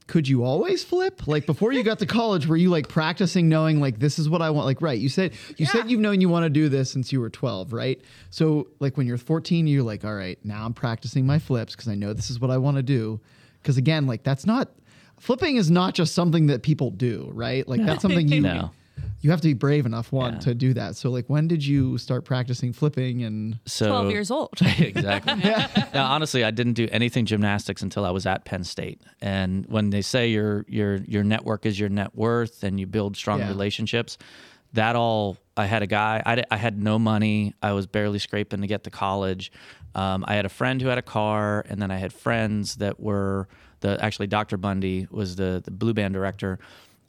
could 0.07 0.29
you 0.29 0.45
always 0.45 0.83
flip? 0.85 1.27
Like 1.27 1.47
before 1.47 1.73
you 1.73 1.83
got 1.83 1.99
to 2.01 2.07
college, 2.07 2.47
were 2.47 2.57
you 2.57 2.71
like 2.71 2.89
practicing, 2.89 3.49
knowing 3.49 3.81
like 3.81 3.99
this 3.99 4.19
is 4.19 4.29
what 4.29 4.43
I 4.43 4.51
want? 4.51 4.67
Like, 4.67 4.83
right? 4.83 4.99
You 4.99 5.09
said 5.09 5.33
you 5.57 5.67
said 5.67 5.91
you've 5.91 6.01
known 6.01 6.21
you 6.21 6.29
want 6.29 6.45
to 6.45 6.51
do 6.51 6.69
this 6.69 6.91
since 6.91 7.13
you 7.13 7.21
were 7.21 7.31
12, 7.31 7.73
right? 7.73 8.01
So, 8.31 8.69
like 8.81 8.97
when 8.97 9.07
you're 9.07 9.19
14, 9.19 9.67
you're 9.67 9.83
like, 9.83 10.05
all 10.05 10.15
right, 10.15 10.39
now 10.45 10.65
I'm 10.65 10.75
practicing 10.75 11.27
my 11.27 11.39
flips 11.39 11.75
because 11.75 11.89
I 11.89 11.95
know 11.95 12.13
this 12.13 12.31
is 12.31 12.41
what 12.41 12.51
I 12.51 12.59
want 12.59 12.77
to 12.77 12.83
do. 12.83 13.21
Because 13.63 13.77
again, 13.77 14.07
like 14.07 14.23
that's 14.23 14.47
not 14.47 14.71
flipping 15.19 15.57
is 15.57 15.71
not 15.71 15.95
just 15.95 16.15
something 16.15 16.47
that 16.47 16.63
people 16.63 16.91
do, 16.91 17.31
right? 17.33 17.67
Like 17.69 17.85
that's 17.85 18.03
something 18.03 18.29
you 18.29 18.41
No. 18.55 18.71
You 19.21 19.31
have 19.31 19.41
to 19.41 19.49
be 19.49 19.55
brave 19.55 19.85
enough 19.87 20.13
one 20.13 20.35
Yeah. 20.35 20.39
to 20.41 20.55
do 20.55 20.75
that. 20.75 20.97
So 20.97 21.11
like 21.11 21.27
when 21.27 21.49
did 21.49 21.65
you 21.67 21.99
start 21.99 22.25
practicing 22.25 22.73
flipping 22.73 23.23
and 23.25 23.59
so 23.67 23.89
12 23.89 24.11
years 24.11 24.31
old. 24.31 24.51
exactly. 24.79 25.35
Now, 25.95 26.13
honestly, 26.13 26.45
I 26.45 26.51
didn't 26.51 26.75
do 26.75 26.87
anything 26.93 27.25
gymnastics 27.27 27.83
until 27.83 28.05
I 28.05 28.11
was 28.11 28.27
at 28.27 28.45
Penn 28.45 28.63
State. 28.65 29.01
And 29.21 29.67
when 29.67 29.91
they 29.91 30.03
say 30.03 30.29
your 30.31 30.65
your 30.69 30.97
your 30.97 31.25
network 31.25 31.67
is 31.67 31.79
your 31.81 31.89
net 31.89 32.15
worth 32.15 32.63
and 32.63 32.79
you 32.79 32.87
build 32.87 33.17
strong 33.17 33.41
Yeah. 33.41 33.49
relationships, 33.49 34.19
that 34.75 34.95
all 34.97 35.37
I 35.57 35.67
had 35.67 35.83
a 35.83 35.87
guy. 35.87 36.23
I, 36.25 36.45
I 36.51 36.57
had 36.57 36.81
no 36.81 36.99
money. 36.99 37.55
I 37.63 37.73
was 37.73 37.87
barely 37.87 38.19
scraping 38.21 38.61
to 38.61 38.67
get 38.69 38.85
to 38.85 38.91
college. 38.91 39.51
Um, 39.95 40.25
I 40.29 40.35
had 40.37 40.45
a 40.45 40.49
friend 40.51 40.81
who 40.81 40.87
had 40.89 40.99
a 40.99 41.03
car, 41.03 41.65
and 41.69 41.81
then 41.83 41.91
I 41.91 41.97
had 41.97 42.13
friends 42.13 42.77
that 42.77 43.01
were 43.01 43.49
the 43.81 44.03
actually 44.05 44.27
Dr. 44.29 44.57
Bundy 44.57 45.09
was 45.11 45.35
the 45.37 45.61
the 45.65 45.71
blue 45.73 45.95
band 45.95 46.15
director. 46.15 46.59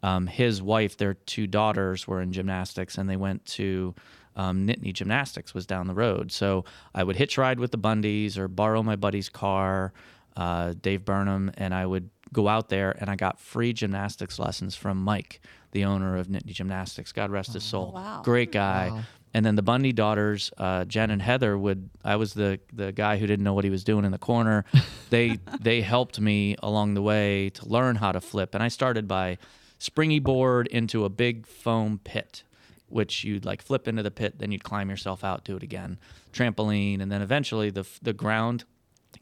Um, 0.02 0.28
his 0.28 0.62
wife, 0.62 0.98
their 0.98 1.14
two 1.14 1.48
daughters 1.48 2.08
were 2.08 2.22
in 2.22 2.32
gymnastics, 2.32 2.98
and 2.98 3.10
they 3.10 3.18
went 3.18 3.46
to 3.48 3.96
um, 4.36 4.66
Nittany 4.66 4.94
Gymnastics 4.94 5.54
was 5.54 5.66
down 5.66 5.88
the 5.88 5.94
road. 5.94 6.32
So 6.32 6.64
I 6.96 7.04
would 7.04 7.18
hitch 7.18 7.38
ride 7.38 7.60
with 7.60 7.72
the 7.72 7.78
Bundys 7.78 8.38
or 8.38 8.48
borrow 8.48 8.82
my 8.82 8.96
buddy's 8.96 9.28
car, 9.28 9.92
uh, 10.38 10.74
Dave 10.82 11.04
Burnham, 11.04 11.52
and 11.58 11.74
I 11.74 11.86
would 11.86 12.10
go 12.32 12.48
out 12.48 12.70
there 12.70 12.96
and 13.00 13.10
I 13.10 13.16
got 13.16 13.40
free 13.40 13.74
gymnastics 13.74 14.40
lessons 14.40 14.76
from 14.76 14.98
Mike, 15.04 15.42
the 15.72 15.84
owner 15.84 16.16
of 16.16 16.28
Nittany 16.28 16.54
Gymnastics. 16.54 17.12
God 17.12 17.32
rest 17.32 17.54
his 17.54 17.64
soul. 17.64 17.92
wow. 17.92 18.22
Great 18.24 18.52
guy. 18.52 18.90
Wow. 18.92 19.02
And 19.34 19.46
then 19.46 19.56
the 19.56 19.62
Bundy 19.62 19.94
daughters, 19.94 20.52
uh, 20.58 20.86
Jen 20.86 21.12
and 21.12 21.22
Heather, 21.22 21.56
would 21.58 21.90
I 22.04 22.16
was 22.16 22.34
the 22.34 22.60
the 22.74 22.92
guy 22.92 23.18
who 23.18 23.28
didn't 23.28 23.44
know 23.44 23.54
what 23.54 23.64
he 23.64 23.70
was 23.70 23.84
doing 23.84 24.04
in 24.04 24.12
the 24.12 24.18
corner. 24.18 24.66
they 25.12 25.38
they 25.60 25.82
helped 25.82 26.20
me 26.20 26.56
along 26.64 26.96
the 26.96 27.02
way 27.04 27.52
to 27.52 27.68
learn 27.68 27.98
how 27.98 28.12
to 28.12 28.22
flip, 28.22 28.56
and 28.56 28.64
I 28.64 28.70
started 28.70 29.08
by 29.08 29.38
springy 29.80 30.20
board 30.20 30.68
into 30.68 31.06
a 31.06 31.10
big 31.10 31.48
foam 31.48 32.00
pit, 32.04 32.44
which 32.88 33.24
you'd 33.24 33.46
like 33.46 33.62
flip 33.62 33.88
into 33.88 34.04
the 34.04 34.12
pit, 34.12 34.38
then 34.38 34.52
you'd 34.52 34.64
climb 34.64 34.90
yourself 34.90 35.24
out, 35.24 35.44
do 35.44 35.56
it 35.56 35.64
again, 35.64 35.98
trampoline, 36.34 37.02
and 37.02 37.12
then 37.12 37.22
eventually 37.22 37.72
the 37.72 37.88
the 38.02 38.14
ground 38.14 38.66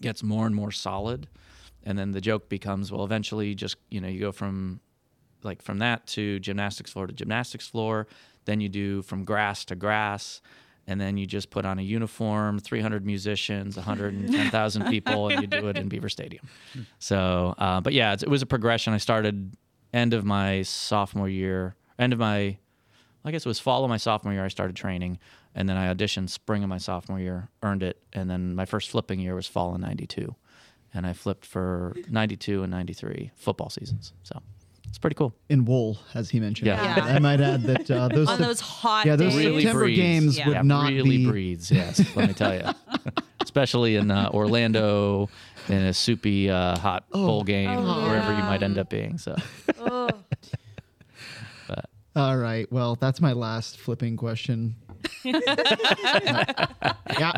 gets 0.02 0.22
more 0.22 0.46
and 0.46 0.56
more 0.56 0.72
solid, 0.72 1.28
and 1.84 1.98
then 1.98 2.12
the 2.12 2.22
joke 2.22 2.50
becomes 2.50 2.92
well, 2.92 3.06
eventually 3.06 3.48
you 3.48 3.56
just 3.56 3.78
you 3.90 4.02
know 4.02 4.08
you 4.08 4.20
go 4.20 4.32
from 4.34 4.82
like 5.44 5.62
from 5.62 5.80
that 5.80 6.06
to 6.08 6.40
gymnastics 6.40 6.92
floor 6.92 7.08
to 7.08 7.14
gymnastics 7.14 7.68
floor. 7.68 8.08
Then 8.46 8.62
you 8.62 8.70
do 8.70 9.02
from 9.04 9.24
grass 9.26 9.66
to 9.66 9.76
grass. 9.76 10.42
And 10.90 11.02
then 11.02 11.18
you 11.18 11.26
just 11.26 11.50
put 11.50 11.66
on 11.66 11.80
a 11.80 11.82
uniform, 11.82 12.60
300 12.60 13.06
musicians, 13.06 13.76
110,000 13.76 14.86
people, 14.86 15.28
and 15.28 15.42
you 15.42 15.48
do 15.48 15.68
it 15.68 15.78
in 15.78 15.90
Beaver 15.90 16.08
Stadium. 16.08 16.48
So, 17.00 17.56
uh, 17.58 17.82
but 17.82 17.92
yeah, 17.92 18.14
it's, 18.14 18.24
it 18.24 18.30
was 18.30 18.42
a 18.42 18.46
progression. 18.46 18.94
I 18.94 18.98
started 18.98 19.58
end 19.98 20.14
of 20.14 20.24
my 20.24 20.62
sophomore 20.62 21.28
year, 21.30 21.76
end 21.98 22.14
of 22.14 22.20
my, 22.20 22.58
I 23.26 23.32
guess 23.32 23.46
it 23.46 23.50
was 23.50 23.60
fall 23.60 23.84
of 23.84 23.90
my 23.90 23.98
sophomore 23.98 24.34
year, 24.34 24.46
I 24.46 24.48
started 24.50 24.76
training. 24.76 25.20
And 25.56 25.68
then 25.68 25.76
I 25.76 25.92
auditioned 25.94 26.30
spring 26.30 26.62
of 26.64 26.70
my 26.70 26.78
sophomore 26.78 27.20
year, 27.20 27.50
earned 27.64 27.82
it. 27.82 27.98
And 28.14 28.30
then 28.30 28.54
my 28.54 28.66
first 28.66 28.90
flipping 28.92 29.20
year 29.20 29.34
was 29.34 29.48
fall 29.48 29.74
in 29.74 29.82
92. 29.82 30.36
And 30.94 31.06
I 31.08 31.14
flipped 31.14 31.46
for 31.46 31.96
92 32.10 32.62
and 32.64 32.70
93 32.72 33.32
football 33.36 33.70
seasons. 33.72 34.14
So 34.24 34.40
it's 34.88 35.00
pretty 35.00 35.16
cool. 35.16 35.34
in 35.50 35.66
wool, 35.66 35.98
as 36.14 36.30
he 36.30 36.40
mentioned? 36.40 36.68
Yeah. 36.68 36.96
Yeah. 36.98 37.06
I 37.16 37.20
might 37.20 37.42
add 37.42 37.64
that 37.64 37.90
uh, 37.90 38.08
those 38.18 38.28
On 38.30 38.38
Sep- 38.38 38.48
those 38.48 38.60
hot 38.60 39.06
yeah 39.08 39.16
those 39.16 39.34
days. 39.34 39.46
Really 39.46 39.62
September 39.64 39.80
breathes. 39.86 40.00
games 40.00 40.38
Yeah. 40.38 40.48
would 40.48 40.54
Yeah, 40.56 40.62
not 40.62 40.90
really 40.92 41.18
be. 41.18 41.28
breathes. 41.28 41.72
Yes, 41.72 42.16
let 42.16 42.28
me 42.28 42.34
tell 42.36 42.54
you. 42.56 42.62
Especially 43.42 43.96
in 43.96 44.12
uh, 44.12 44.30
Orlando, 44.34 45.30
in 45.70 45.78
a 45.84 45.94
soupy 45.94 46.50
uh, 46.50 46.78
hot 46.78 47.06
Oh. 47.14 47.26
bowl 47.26 47.44
game, 47.44 47.70
Oh, 47.70 48.04
wherever 48.08 48.32
you 48.32 48.44
might 48.44 48.62
end 48.62 48.78
up 48.78 48.90
being. 48.90 49.18
So 49.18 49.36
Oh. 49.80 49.87
All 52.18 52.36
right. 52.36 52.66
Well, 52.72 52.96
that's 52.96 53.22
my 53.22 53.34
last 53.34 53.78
flipping 53.78 54.18
question. 54.18 54.76
yeah, 55.24 55.36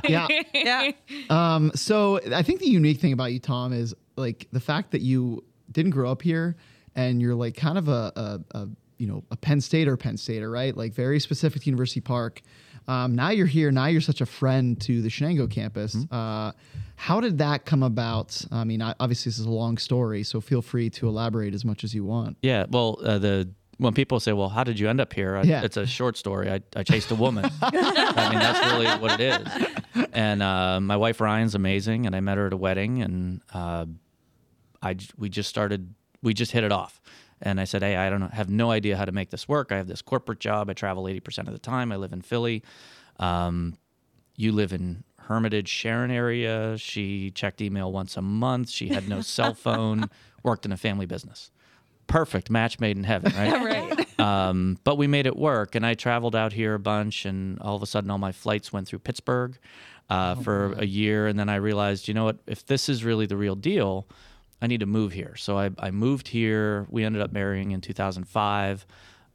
yeah. 0.07 0.27
yeah. 0.53 0.91
Um, 1.29 1.71
so 1.75 2.21
I 2.33 2.43
think 2.43 2.61
the 2.61 2.69
unique 2.69 3.01
thing 3.01 3.11
about 3.11 3.33
you, 3.33 3.39
Tom, 3.39 3.73
is 3.73 3.93
like 4.15 4.47
the 4.53 4.61
fact 4.61 4.91
that 4.91 5.01
you 5.01 5.43
didn't 5.69 5.91
grow 5.91 6.09
up 6.09 6.21
here 6.21 6.55
and 6.95 7.21
you're 7.21 7.35
like 7.35 7.57
kind 7.57 7.77
of 7.77 7.89
a, 7.89 8.13
a, 8.15 8.57
a 8.57 8.69
you 8.97 9.07
know 9.07 9.25
a 9.31 9.35
Penn 9.35 9.59
State 9.59 9.89
or 9.89 9.97
Penn 9.97 10.15
Stater, 10.15 10.49
right? 10.49 10.75
Like 10.77 10.93
very 10.93 11.19
specific 11.19 11.63
to 11.63 11.65
University 11.65 11.99
Park. 11.99 12.41
Um, 12.87 13.15
now 13.15 13.31
you're 13.31 13.47
here. 13.47 13.71
Now 13.71 13.87
you're 13.87 13.99
such 13.99 14.21
a 14.21 14.25
friend 14.25 14.79
to 14.81 15.01
the 15.01 15.09
Shenango 15.09 15.51
campus. 15.51 15.97
Uh, 16.09 16.53
how 16.95 17.19
did 17.19 17.37
that 17.39 17.65
come 17.65 17.83
about? 17.83 18.41
I 18.49 18.63
mean, 18.63 18.81
I, 18.81 18.95
obviously 18.99 19.29
this 19.29 19.39
is 19.39 19.45
a 19.45 19.51
long 19.51 19.77
story, 19.77 20.23
so 20.23 20.39
feel 20.39 20.61
free 20.61 20.89
to 20.91 21.09
elaborate 21.09 21.53
as 21.53 21.65
much 21.65 21.83
as 21.83 21.93
you 21.93 22.05
want. 22.05 22.37
yeah, 22.41 22.65
well, 22.69 22.97
uh, 23.03 23.19
the 23.19 23.49
when 23.79 23.93
people 23.93 24.19
say, 24.19 24.33
"Well, 24.33 24.49
how 24.49 24.63
did 24.63 24.79
you 24.79 24.87
end 24.87 25.01
up 25.01 25.11
here?" 25.13 25.35
I, 25.35 25.41
Yeah. 25.43 25.63
It's 25.63 25.77
a 25.77 25.87
short 25.87 26.15
story. 26.17 26.51
I, 26.51 26.61
I 26.75 26.83
chased 26.83 27.09
a 27.09 27.15
woman. 27.15 27.49
I 27.61 28.29
mean, 28.29 28.39
that's 28.39 28.71
really 28.71 28.87
what 28.99 29.19
it 29.19 29.41
is. 29.41 30.07
And 30.13 30.43
uh, 30.43 30.79
my 30.79 30.97
wife 30.97 31.19
Ryan's 31.19 31.55
amazing, 31.55 32.05
and 32.05 32.15
I 32.15 32.19
met 32.19 32.37
her 32.37 32.47
at 32.47 32.53
a 32.53 32.57
wedding, 32.57 33.01
and 33.01 33.41
uh, 33.53 33.85
I 34.83 34.95
we 35.17 35.29
just 35.29 35.49
started 35.49 35.95
we 36.21 36.33
just 36.33 36.51
hit 36.51 36.63
it 36.63 36.71
off, 36.71 37.01
And 37.41 37.59
I 37.59 37.63
said, 37.63 37.81
Hey, 37.81 37.95
I 37.95 38.09
don't 38.09 38.19
know, 38.19 38.27
have 38.27 38.49
no 38.49 38.71
idea 38.71 38.97
how 38.97 39.05
to 39.05 39.11
make 39.11 39.29
this 39.29 39.47
work. 39.47 39.71
I 39.71 39.77
have 39.77 39.87
this 39.87 40.01
corporate 40.01 40.39
job. 40.39 40.69
I 40.69 40.73
travel 40.73 41.05
80% 41.05 41.47
of 41.47 41.53
the 41.53 41.59
time. 41.59 41.91
I 41.91 41.95
live 41.95 42.11
in 42.13 42.21
Philly. 42.21 42.63
Um, 43.17 43.77
you 44.35 44.51
live 44.51 44.73
in 44.73 45.03
Hermitage, 45.19 45.69
Sharon 45.69 46.11
area. 46.11 46.77
She 46.77 47.31
checked 47.31 47.61
email 47.61 47.91
once 47.91 48.17
a 48.17 48.21
month. 48.21 48.69
She 48.69 48.89
had 48.89 49.07
no 49.07 49.21
cell 49.21 49.53
phone, 49.53 50.09
worked 50.43 50.65
in 50.65 50.71
a 50.71 50.77
family 50.77 51.05
business. 51.05 51.51
Perfect 52.09 52.49
match 52.49 52.79
made 52.79 52.97
in 52.97 53.05
heaven, 53.05 53.31
right? 53.35 53.87
right. 53.97 54.19
um, 54.19 54.77
but 54.83 54.97
we 54.97 55.07
made 55.07 55.25
it 55.25 55.37
work, 55.37 55.75
and 55.75 55.85
I 55.85 55.93
traveled 55.93 56.35
out 56.35 56.51
here 56.51 56.73
a 56.73 56.79
bunch, 56.79 57.25
and 57.25 57.59
all 57.59 57.75
of 57.75 57.83
a 57.83 57.85
sudden, 57.85 58.11
all 58.11 58.17
my 58.17 58.33
flights 58.33 58.73
went 58.73 58.87
through 58.87 58.99
Pittsburgh 58.99 59.57
uh, 60.09 60.35
for 60.35 60.73
a 60.73 60.85
year, 60.85 61.27
and 61.27 61.39
then 61.39 61.49
I 61.49 61.55
realized, 61.55 62.07
you 62.07 62.13
know 62.13 62.25
what? 62.25 62.39
If 62.47 62.65
this 62.65 62.89
is 62.89 63.03
really 63.03 63.25
the 63.25 63.37
real 63.37 63.55
deal, 63.55 64.07
I 64.61 64.67
need 64.67 64.81
to 64.81 64.85
move 64.85 65.13
here. 65.13 65.35
So 65.37 65.57
I, 65.57 65.69
I 65.79 65.91
moved 65.91 66.27
here. 66.27 66.85
We 66.89 67.03
ended 67.03 67.21
up 67.21 67.31
marrying 67.31 67.71
in 67.71 67.81
2005. 67.81 68.85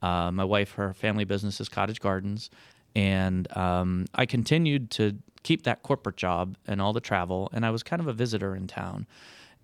Uh, 0.03 0.31
my 0.31 0.45
wife, 0.45 0.73
her 0.73 0.93
family 0.93 1.25
business 1.25 1.61
is 1.61 1.69
Cottage 1.69 2.01
Gardens, 2.01 2.51
and 2.95 3.55
um, 3.57 4.05
I 4.15 4.27
continued 4.27 4.91
to 4.93 5.17
keep 5.43 5.63
that 5.63 5.83
corporate 5.83 6.17
job 6.17 6.57
and 6.67 6.83
all 6.83 6.93
the 6.93 7.01
travel, 7.01 7.49
and 7.53 7.65
I 7.65 7.71
was 7.71 7.83
kind 7.83 8.01
of 8.01 8.09
a 8.09 8.13
visitor 8.13 8.55
in 8.55 8.67
town. 8.67 9.07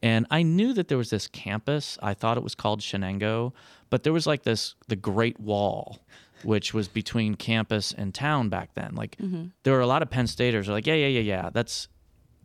And 0.02 0.26
I 0.30 0.42
knew 0.42 0.72
that 0.74 0.88
there 0.88 0.98
was 0.98 1.10
this 1.10 1.26
campus. 1.28 1.98
I 2.02 2.14
thought 2.14 2.36
it 2.36 2.42
was 2.42 2.54
called 2.54 2.80
Shenango, 2.80 3.52
but 3.90 4.02
there 4.02 4.12
was 4.12 4.26
like 4.26 4.42
this 4.44 4.74
the 4.88 4.96
Great 4.96 5.38
Wall, 5.38 5.98
which 6.42 6.72
was 6.72 6.88
between 6.88 7.34
campus 7.34 7.92
and 7.92 8.14
town 8.14 8.48
back 8.48 8.74
then. 8.74 8.94
Like 8.94 9.16
there 9.62 9.74
were 9.74 9.80
a 9.80 9.86
lot 9.86 10.02
of 10.02 10.10
Penn 10.10 10.26
Staters 10.26 10.66
who 10.66 10.72
are 10.72 10.76
like, 10.76 10.86
yeah, 10.86 10.94
yeah, 10.94 11.08
yeah, 11.08 11.20
yeah. 11.20 11.50
That's, 11.52 11.88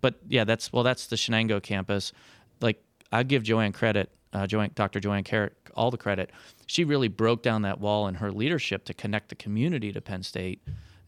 but 0.01 0.15
yeah, 0.27 0.43
that's 0.43 0.73
well, 0.73 0.83
that's 0.83 1.07
the 1.07 1.15
Shenango 1.15 1.61
campus. 1.63 2.11
Like 2.61 2.83
I 3.11 3.23
give 3.23 3.43
Joanne 3.43 3.71
credit, 3.71 4.09
uh, 4.33 4.47
Joanne, 4.47 4.71
Dr. 4.75 4.99
Joanne 4.99 5.23
Carrick, 5.23 5.53
all 5.75 5.91
the 5.91 5.97
credit. 5.97 6.31
She 6.67 6.83
really 6.83 7.07
broke 7.07 7.41
down 7.41 7.61
that 7.61 7.79
wall 7.79 8.07
in 8.07 8.15
her 8.15 8.31
leadership 8.31 8.83
to 8.85 8.93
connect 8.93 9.29
the 9.29 9.35
community 9.35 9.93
to 9.93 10.01
Penn 10.01 10.23
State. 10.23 10.61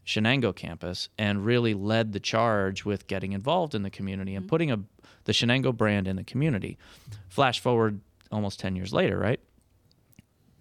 Shenango 0.08 0.56
campus 0.56 1.10
and 1.18 1.44
really 1.44 1.74
led 1.74 2.14
the 2.14 2.20
charge 2.20 2.86
with 2.86 3.06
getting 3.08 3.34
involved 3.34 3.74
in 3.74 3.82
the 3.82 3.90
community 3.90 4.34
and 4.34 4.48
putting 4.48 4.72
a 4.72 4.80
the 5.24 5.32
Shenango 5.32 5.76
brand 5.76 6.08
in 6.08 6.16
the 6.16 6.24
community. 6.24 6.78
Flash 7.28 7.60
forward 7.60 8.00
almost 8.32 8.58
10 8.58 8.74
years 8.74 8.94
later, 8.94 9.18
right? 9.18 9.38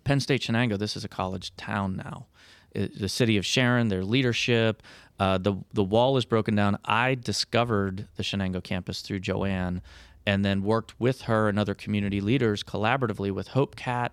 Penn 0.04 0.20
State 0.20 0.42
Shenango, 0.42 0.78
this 0.78 0.98
is 0.98 1.06
a 1.06 1.08
college 1.08 1.56
town 1.56 1.96
now. 1.96 2.28
It- 2.72 3.00
the 3.00 3.08
city 3.08 3.38
of 3.38 3.46
Sharon, 3.46 3.88
their 3.88 4.04
leadership, 4.04 4.84
uh, 5.18 5.38
the 5.38 5.56
the 5.74 5.84
wall 5.84 6.18
is 6.18 6.26
broken 6.26 6.54
down. 6.54 6.78
I 6.84 7.16
discovered 7.16 8.10
the 8.18 8.24
Shenango 8.24 8.62
campus 8.62 9.02
through 9.02 9.22
Joanne, 9.22 9.82
and 10.26 10.44
then 10.44 10.62
worked 10.62 11.00
with 11.00 11.22
her 11.22 11.48
and 11.48 11.58
other 11.58 11.74
community 11.74 12.20
leaders 12.20 12.64
collaboratively 12.64 13.32
with 13.32 13.50
HopeCat 13.50 14.10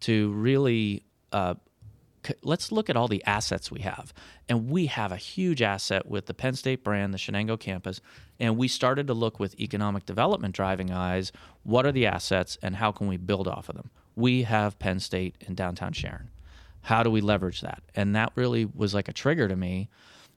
to 0.00 0.32
really 0.32 1.04
uh, 1.30 1.54
let's 2.42 2.72
look 2.72 2.90
at 2.90 2.96
all 2.96 3.08
the 3.08 3.24
assets 3.24 3.70
we 3.70 3.80
have. 3.80 4.12
And 4.48 4.70
we 4.70 4.86
have 4.86 5.12
a 5.12 5.16
huge 5.16 5.62
asset 5.62 6.06
with 6.06 6.26
the 6.26 6.34
Penn 6.34 6.54
State 6.54 6.84
brand, 6.84 7.12
the 7.12 7.18
Shenango 7.18 7.58
campus. 7.58 8.00
And 8.40 8.56
we 8.56 8.68
started 8.68 9.06
to 9.06 9.14
look 9.14 9.38
with 9.38 9.58
economic 9.60 10.06
development 10.06 10.54
driving 10.54 10.90
eyes 10.90 11.32
what 11.62 11.84
are 11.84 11.92
the 11.92 12.06
assets 12.06 12.56
and 12.62 12.76
how 12.76 12.92
can 12.92 13.08
we 13.08 13.18
build 13.18 13.46
off 13.46 13.68
of 13.68 13.76
them? 13.76 13.90
We 14.16 14.44
have 14.44 14.78
Penn 14.78 15.00
State 15.00 15.36
in 15.40 15.54
downtown 15.54 15.92
Sharon. 15.92 16.30
How 16.82 17.02
do 17.02 17.10
we 17.10 17.20
leverage 17.20 17.60
that? 17.60 17.82
And 17.94 18.16
that 18.16 18.32
really 18.34 18.64
was 18.64 18.94
like 18.94 19.08
a 19.08 19.12
trigger 19.12 19.48
to 19.48 19.56
me. 19.56 19.90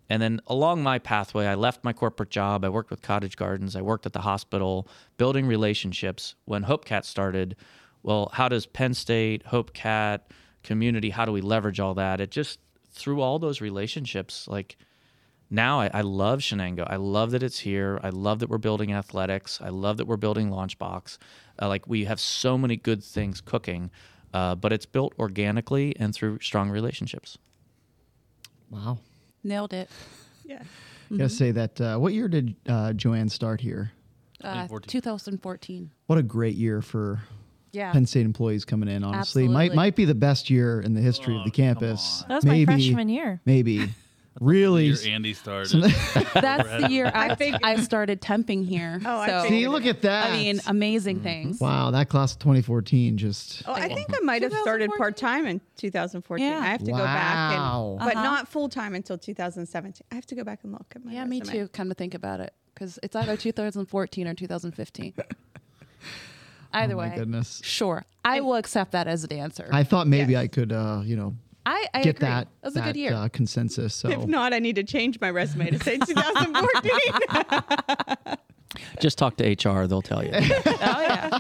And 0.10 0.22
then 0.22 0.42
along 0.48 0.84
my 0.84 1.00
pathway, 1.00 1.46
I 1.46 1.56
left 1.56 1.86
my 1.86 1.94
corporate 1.94 2.30
job. 2.30 2.66
I 2.66 2.70
worked 2.70 2.90
with 2.90 3.02
Cottage 3.02 3.38
Gardens. 3.38 3.78
I 3.78 3.82
worked 3.82 4.06
at 4.06 4.12
the 4.12 4.20
hospital, 4.20 4.90
building 5.16 5.48
relationships. 5.48 6.36
When 6.44 6.66
HopeCat 6.66 7.06
started, 7.06 7.56
well, 8.04 8.30
how 8.34 8.50
does 8.50 8.66
Penn 8.66 8.94
State, 8.94 9.46
HopeCat, 9.46 10.20
community, 10.64 11.10
how 11.10 11.26
do 11.26 11.32
we 11.32 11.42
leverage 11.42 11.80
all 11.80 11.94
that? 11.96 12.20
It 12.22 12.32
just 12.32 12.60
through 12.92 13.22
all 13.22 13.40
those 13.40 13.62
relationships, 13.62 14.48
like 14.48 14.78
now 15.50 15.82
I, 15.82 15.92
I 15.94 16.02
love 16.02 16.40
Shenango. 16.40 16.86
I 16.90 16.96
love 16.96 17.32
that 17.32 17.44
it's 17.44 17.60
here. 17.60 18.00
I 18.02 18.10
love 18.10 18.40
that 18.40 18.50
we're 18.50 18.58
building 18.58 18.94
athletics. 18.94 19.60
I 19.62 19.70
love 19.70 19.98
that 19.98 20.06
we're 20.06 20.18
building 20.18 20.50
Launchbox. 20.50 21.18
Uh, 21.62 21.68
like 21.68 21.88
we 21.88 22.06
have 22.06 22.20
so 22.20 22.58
many 22.58 22.78
good 22.78 23.04
things 23.04 23.42
cooking, 23.42 23.92
uh, 24.34 24.56
but 24.56 24.72
it's 24.72 24.86
built 24.86 25.14
organically 25.20 25.96
and 26.00 26.16
through 26.16 26.40
strong 26.40 26.70
relationships. 26.70 27.38
Wow. 28.70 29.00
Nailed 29.44 29.74
it. 29.74 29.90
Yeah. 30.44 30.64
Gotta 31.10 31.30
say 31.30 31.52
that. 31.52 31.80
Uh, 31.80 31.98
what 31.98 32.12
year 32.14 32.28
did 32.28 32.56
uh, 32.68 32.92
Joanne 32.92 33.30
start 33.30 33.62
here? 33.62 33.92
Uh, 34.44 34.68
2014. 34.68 35.02
2014. 35.02 35.92
What 36.08 36.18
a 36.18 36.24
great 36.24 36.56
year 36.56 36.82
for 36.82 37.22
Yeah. 37.72 37.92
Penn 37.92 38.06
State 38.06 38.26
employees 38.26 38.66
coming 38.66 38.90
in. 38.90 39.04
Honestly, 39.04 39.48
might 39.48 39.54
Absolutely. 39.66 39.76
might 39.76 39.96
be 39.96 40.06
the 40.06 40.16
best 40.16 40.50
year 40.50 40.82
in 40.82 40.94
the 40.94 41.02
history 41.02 41.36
of 41.36 41.42
Oh, 41.42 41.44
the 41.46 41.52
campus. 41.52 42.24
That 42.28 42.36
was 42.36 42.46
maybe, 42.46 42.66
my 42.66 42.74
freshman 42.74 43.10
year. 43.10 43.42
Maybe. 43.46 43.90
really. 44.42 44.86
Year 44.88 44.98
Andy 45.14 45.34
started. 45.34 45.84
That's 46.34 46.82
the 46.84 46.88
year 46.90 47.12
I, 47.14 47.36
think 47.36 47.58
I 47.64 47.76
started 47.78 48.22
temping 48.22 48.66
here. 48.66 49.00
Oh, 49.06 49.18
I 49.20 49.28
so, 49.28 49.42
figured 49.44 49.60
See, 49.62 49.68
look 49.68 49.86
at 49.86 50.02
that. 50.04 50.32
I 50.32 50.38
mean, 50.38 50.60
amazing 50.68 51.20
things. 51.22 51.60
wow, 51.60 51.92
that 51.92 52.10
class 52.10 52.34
of 52.34 52.40
2014 52.40 53.18
just. 53.18 53.64
Oh, 53.68 53.74
I 53.74 53.88
think 53.88 54.08
I 54.16 54.20
might 54.22 54.42
have 54.42 54.54
started 54.54 54.90
part 54.98 55.18
time 55.18 55.46
in 55.46 55.62
2014. 55.78 56.46
Yeah. 56.46 56.60
I 56.60 56.64
have 56.68 56.84
to 56.84 56.92
go 56.92 56.98
back 56.98 57.58
Wow. 57.58 57.98
and, 58.00 58.00
but 58.00 58.16
Uh-huh. 58.16 58.24
not 58.24 58.48
full 58.48 58.70
time 58.70 58.96
until 58.96 59.18
2017. 59.18 60.06
I 60.12 60.16
have 60.16 60.26
to 60.28 60.36
go 60.36 60.44
back 60.44 60.60
and 60.64 60.72
look 60.74 60.92
at 60.96 61.04
my 61.06 61.12
Yeah, 61.14 61.26
me 61.26 61.42
too. 61.42 61.68
Come 61.70 61.90
to 61.90 61.96
think 61.96 62.14
about 62.14 62.40
it, 62.40 62.54
because 62.74 63.00
it's 63.04 63.16
either 63.16 63.36
2014 63.38 64.28
or 64.28 64.34
2015. 64.34 65.14
Either 66.74 66.94
oh 66.94 66.98
my 66.98 67.10
way, 67.10 67.16
goodness. 67.16 67.62
sure, 67.64 68.06
I 68.24 68.42
will 68.42 68.56
accept 68.56 68.92
that 68.94 69.08
as 69.08 69.24
an 69.24 69.34
answer. 69.34 69.68
I 69.72 69.84
thought 69.84 70.08
maybe 70.08 70.34
Yes. 70.34 70.42
I 70.44 70.48
could, 70.48 70.72
uh, 70.72 71.02
you 71.04 71.16
know, 71.16 71.36
I, 71.66 71.88
I 71.94 72.04
get 72.04 72.18
agree. 72.18 72.28
that. 72.28 72.48
That 72.62 72.68
was 72.68 72.76
a 72.76 72.82
good 72.82 72.96
year. 72.96 73.14
Uh, 73.14 73.28
consensus. 73.30 73.94
So 73.94 74.10
If 74.10 74.26
not, 74.28 74.54
I 74.54 74.60
need 74.60 74.76
to 74.78 74.84
change 74.84 75.20
my 75.20 75.30
resume 75.30 75.70
to 75.72 75.80
say 75.84 75.98
2014. 75.98 78.38
Just 79.00 79.18
talk 79.18 79.36
to 79.38 79.44
HR; 79.44 79.86
they'll 79.88 80.02
tell 80.02 80.24
you. 80.24 80.32
oh 80.34 81.02
yeah. 81.02 81.40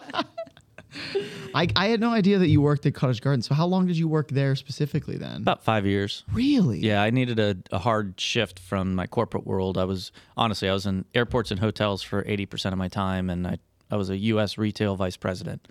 I, 1.55 1.67
I 1.75 1.87
had 1.87 2.01
no 2.01 2.11
idea 2.11 2.37
that 2.39 2.49
you 2.49 2.59
worked 2.61 2.85
at 2.85 2.93
Cottage 2.93 3.21
Garden. 3.21 3.41
So 3.41 3.55
how 3.55 3.65
long 3.65 3.87
did 3.87 3.97
you 3.97 4.07
work 4.09 4.27
there 4.29 4.55
specifically 4.57 5.17
then? 5.17 5.41
About 5.41 5.63
five 5.63 5.85
years. 5.85 6.23
really? 6.33 6.79
Yeah, 6.79 7.01
I 7.01 7.09
needed 7.09 7.39
a, 7.39 7.55
a 7.71 7.79
hard 7.79 8.19
shift 8.19 8.59
from 8.59 8.93
my 8.95 9.07
corporate 9.07 9.45
world. 9.47 9.77
I 9.77 9.85
was 9.85 10.11
honestly, 10.35 10.67
I 10.69 10.73
was 10.73 10.85
in 10.85 11.05
airports 11.15 11.49
and 11.51 11.59
hotels 11.61 12.03
for 12.03 12.23
80% 12.23 12.73
of 12.73 12.77
my 12.77 12.89
time, 12.89 13.29
and 13.29 13.47
I, 13.47 13.57
I 13.91 13.97
was 13.97 14.09
a 14.09 14.17
U.S. 14.17 14.57
retail 14.57 14.95
vice 14.95 15.17
president. 15.17 15.67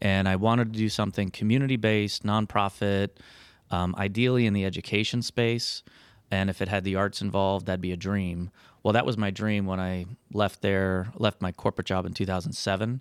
And 0.00 0.28
I 0.28 0.36
wanted 0.36 0.72
to 0.72 0.78
do 0.78 0.88
something 0.88 1.30
community 1.30 1.76
based, 1.76 2.24
nonprofit, 2.24 3.10
um, 3.70 3.94
ideally 3.96 4.46
in 4.46 4.52
the 4.52 4.64
education 4.64 5.22
space. 5.22 5.82
And 6.30 6.50
if 6.50 6.60
it 6.60 6.68
had 6.68 6.84
the 6.84 6.96
arts 6.96 7.20
involved, 7.22 7.66
that'd 7.66 7.80
be 7.80 7.92
a 7.92 7.96
dream. 7.96 8.50
Well, 8.82 8.92
that 8.92 9.06
was 9.06 9.16
my 9.16 9.30
dream 9.30 9.66
when 9.66 9.80
I 9.80 10.06
left 10.32 10.60
there, 10.60 11.12
left 11.16 11.40
my 11.40 11.52
corporate 11.52 11.86
job 11.86 12.04
in 12.04 12.14
2007. 12.14 13.00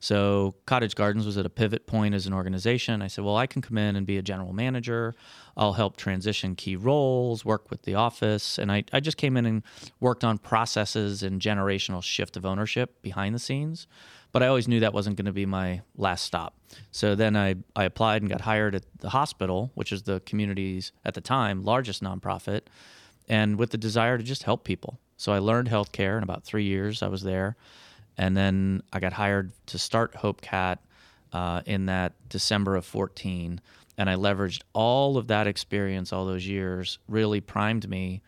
So 0.00 0.54
Cottage 0.64 0.94
Gardens 0.94 1.26
was 1.26 1.36
at 1.36 1.44
a 1.44 1.50
pivot 1.50 1.86
point 1.86 2.14
as 2.14 2.26
an 2.26 2.32
organization. 2.32 3.02
I 3.02 3.06
said, 3.06 3.22
well, 3.22 3.36
I 3.36 3.46
can 3.46 3.60
come 3.60 3.76
in 3.76 3.96
and 3.96 4.06
be 4.06 4.16
a 4.16 4.22
general 4.22 4.54
manager. 4.54 5.14
I'll 5.58 5.74
help 5.74 5.96
transition 5.96 6.56
key 6.56 6.74
roles, 6.74 7.44
work 7.44 7.70
with 7.70 7.82
the 7.82 7.94
office. 7.94 8.58
And 8.58 8.72
I, 8.72 8.84
I 8.94 9.00
just 9.00 9.18
came 9.18 9.36
in 9.36 9.44
and 9.44 9.62
worked 10.00 10.24
on 10.24 10.38
processes 10.38 11.22
and 11.22 11.40
generational 11.40 12.02
shift 12.02 12.38
of 12.38 12.46
ownership 12.46 13.02
behind 13.02 13.34
the 13.34 13.38
scenes. 13.38 13.86
But 14.32 14.42
I 14.42 14.46
always 14.46 14.68
knew 14.68 14.80
that 14.80 14.94
wasn't 14.94 15.16
going 15.16 15.26
to 15.26 15.32
be 15.32 15.44
my 15.44 15.82
last 15.96 16.24
stop. 16.24 16.56
So 16.92 17.14
then 17.14 17.36
I, 17.36 17.56
I 17.76 17.84
applied 17.84 18.22
and 18.22 18.30
got 18.30 18.40
hired 18.40 18.74
at 18.74 18.84
the 19.00 19.10
hospital, 19.10 19.70
which 19.74 19.92
is 19.92 20.04
the 20.04 20.20
community's, 20.20 20.92
at 21.04 21.14
the 21.14 21.20
time, 21.20 21.62
largest 21.62 22.02
nonprofit, 22.02 22.62
and 23.28 23.58
with 23.58 23.70
the 23.70 23.78
desire 23.78 24.16
to 24.16 24.24
just 24.24 24.44
help 24.44 24.64
people. 24.64 24.98
So 25.16 25.32
I 25.32 25.40
learned 25.40 25.68
healthcare 25.68 26.16
in 26.16 26.22
about 26.22 26.44
three 26.44 26.64
years 26.64 27.02
I 27.02 27.08
was 27.08 27.22
there. 27.22 27.56
And 28.20 28.36
then 28.36 28.82
I 28.92 29.00
got 29.00 29.14
hired 29.14 29.50
to 29.68 29.78
start 29.78 30.12
HopeCat 30.12 30.76
uh, 31.32 31.62
in 31.64 31.86
that 31.86 32.12
December 32.28 32.76
of 32.76 32.84
14. 32.84 33.62
And 33.96 34.10
I 34.10 34.14
leveraged 34.16 34.60
all 34.74 35.16
of 35.16 35.28
that 35.28 35.46
experience, 35.46 36.12
all 36.12 36.26
those 36.26 36.46
years, 36.46 36.98
really 37.08 37.40
primed 37.40 37.88
me 37.88 38.20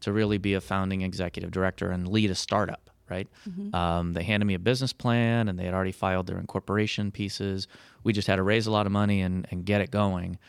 to 0.00 0.12
really 0.12 0.38
be 0.38 0.54
a 0.54 0.60
founding 0.60 1.02
executive 1.02 1.52
director 1.52 1.92
and 1.92 2.08
lead 2.08 2.28
a 2.32 2.34
startup, 2.34 2.90
right? 3.08 3.28
Um, 3.72 4.14
they 4.14 4.24
handed 4.24 4.46
me 4.46 4.54
a 4.54 4.58
business 4.58 4.92
plan 4.92 5.48
and 5.48 5.56
they 5.56 5.64
had 5.64 5.74
already 5.74 5.92
filed 5.92 6.26
their 6.26 6.38
incorporation 6.38 7.12
pieces. 7.12 7.68
We 8.02 8.12
just 8.12 8.26
had 8.26 8.36
to 8.36 8.42
raise 8.42 8.66
a 8.66 8.72
lot 8.72 8.84
of 8.84 8.90
money 8.90 9.20
and, 9.20 9.46
and 9.52 9.64
get 9.64 9.80
it 9.80 9.92
going. 9.92 10.40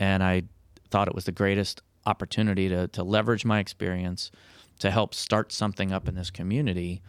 And 0.00 0.22
I 0.22 0.44
thought 0.90 1.08
it 1.08 1.14
was 1.14 1.26
the 1.26 1.32
greatest 1.32 1.82
opportunity 2.06 2.70
to, 2.70 2.88
to 2.88 3.02
leverage 3.02 3.44
my 3.44 3.58
experience 3.58 4.30
to 4.78 4.90
help 4.90 5.12
start 5.12 5.52
something 5.52 5.92
up 5.92 6.08
in 6.08 6.14
this 6.14 6.30
community 6.30 7.02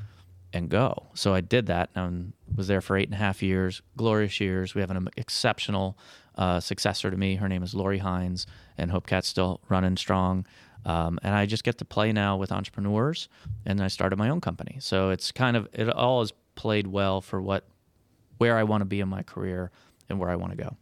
and 0.53 0.69
go. 0.69 1.07
So 1.13 1.33
I 1.33 1.41
did 1.41 1.67
that 1.67 1.89
and 1.95 2.33
was 2.55 2.67
there 2.67 2.81
for 2.81 2.97
eight 2.97 3.07
and 3.07 3.13
a 3.13 3.17
half 3.17 3.43
years, 3.43 3.81
glorious 3.95 4.39
years. 4.39 4.73
We 4.73 4.81
have 4.81 4.91
an 4.91 5.09
exceptional 5.17 5.97
uh, 6.35 6.59
successor 6.59 7.11
to 7.11 7.17
me. 7.17 7.35
Her 7.35 7.49
name 7.49 7.63
is 7.63 7.73
Lori 7.73 7.97
Hines, 7.97 8.45
and 8.77 8.91
Hope 8.91 9.07
Cat's 9.07 9.27
still 9.27 9.59
running 9.69 9.97
strong. 9.97 10.45
Um, 10.85 11.19
and 11.21 11.35
I 11.35 11.45
just 11.45 11.63
get 11.63 11.77
to 11.79 11.85
play 11.85 12.13
now 12.13 12.37
with 12.37 12.51
entrepreneurs, 12.51 13.27
and 13.65 13.81
I 13.81 13.87
started 13.87 14.17
my 14.17 14.29
own 14.29 14.39
company. 14.39 14.77
So 14.79 15.09
it's 15.09 15.31
kind 15.31 15.57
of 15.57 15.67
it 15.73 15.89
all 15.89 16.21
has 16.21 16.31
played 16.55 16.87
well 16.87 17.19
for 17.19 17.41
what 17.41 17.65
where 18.37 18.57
I 18.57 18.63
want 18.63 18.81
to 18.81 18.85
be 18.85 18.99
in 18.99 19.09
my 19.09 19.23
career 19.23 19.71
and 20.07 20.19
where 20.19 20.29
I 20.29 20.35
want 20.35 20.51
to 20.51 20.57
go. 20.57 20.77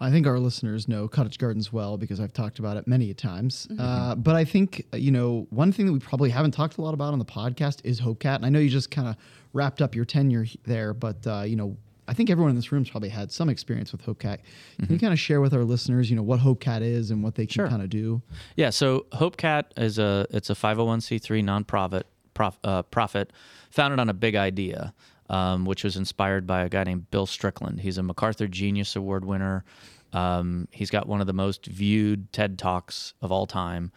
I 0.00 0.10
think 0.10 0.26
our 0.26 0.38
listeners 0.38 0.88
know 0.88 1.06
Cottage 1.08 1.38
Gardens 1.38 1.72
well 1.72 1.96
because 1.96 2.20
I've 2.20 2.32
talked 2.32 2.58
about 2.58 2.76
it 2.76 2.86
many 2.86 3.14
times. 3.14 3.68
Uh, 3.78 4.14
but 4.16 4.34
I 4.34 4.44
think, 4.44 4.84
uh, 4.92 4.96
you 4.96 5.10
know, 5.10 5.46
one 5.50 5.72
thing 5.72 5.86
that 5.86 5.92
we 5.92 5.98
probably 6.00 6.30
haven't 6.30 6.50
talked 6.50 6.78
a 6.78 6.82
lot 6.82 6.94
about 6.94 7.12
on 7.12 7.18
the 7.18 7.24
podcast 7.24 7.80
is 7.84 8.00
HopeCat. 8.00 8.36
And 8.36 8.44
I 8.46 8.48
know 8.48 8.58
you 8.58 8.68
just 8.68 8.90
kind 8.90 9.08
of 9.08 9.16
wrapped 9.52 9.80
up 9.80 9.94
your 9.94 10.04
tenure 10.04 10.46
there, 10.64 10.92
but, 10.94 11.26
uh, 11.26 11.42
you 11.42 11.56
know, 11.56 11.76
I 12.06 12.12
think 12.12 12.28
everyone 12.28 12.50
in 12.50 12.56
this 12.56 12.70
room's 12.70 12.90
probably 12.90 13.08
had 13.08 13.32
some 13.32 13.48
experience 13.48 13.92
with 13.92 14.02
HopeCat. 14.04 14.38
Can 14.80 14.88
you 14.92 14.98
kind 14.98 15.12
of 15.12 15.18
share 15.18 15.40
with 15.40 15.54
our 15.54 15.64
listeners, 15.64 16.10
you 16.10 16.16
know, 16.16 16.22
what 16.22 16.40
HopeCat 16.40 16.82
is 16.82 17.10
and 17.10 17.22
what 17.22 17.34
they 17.36 17.46
can 17.46 17.54
Sure. 17.54 17.68
kind 17.68 17.80
of 17.80 17.88
do? 17.88 18.20
Yeah, 18.56 18.70
so 18.70 19.06
HopeCat 19.12 19.64
is 19.78 19.98
a 19.98 20.26
it's 20.30 20.50
a 20.50 20.54
501c3 20.54 21.42
nonprofit 21.42 22.02
prof, 22.34 22.58
uh, 22.62 22.82
profit 22.82 23.32
founded 23.70 24.00
on 24.00 24.10
a 24.10 24.14
big 24.14 24.34
idea, 24.34 24.92
um, 25.30 25.64
which 25.64 25.84
was 25.84 25.96
inspired 25.96 26.46
by 26.46 26.62
a 26.62 26.68
guy 26.68 26.84
named 26.84 27.10
Bill 27.10 27.26
Strickland. 27.26 27.80
He's 27.80 27.98
a 27.98 28.02
MacArthur 28.02 28.46
Genius 28.46 28.96
Award 28.96 29.24
winner. 29.24 29.64
Um, 30.12 30.68
he's 30.70 30.90
got 30.90 31.08
one 31.08 31.20
of 31.20 31.26
the 31.26 31.32
most 31.32 31.66
viewed 31.66 32.32
TED 32.32 32.58
talks 32.58 33.14
of 33.20 33.32
all 33.32 33.46
time, 33.46 33.90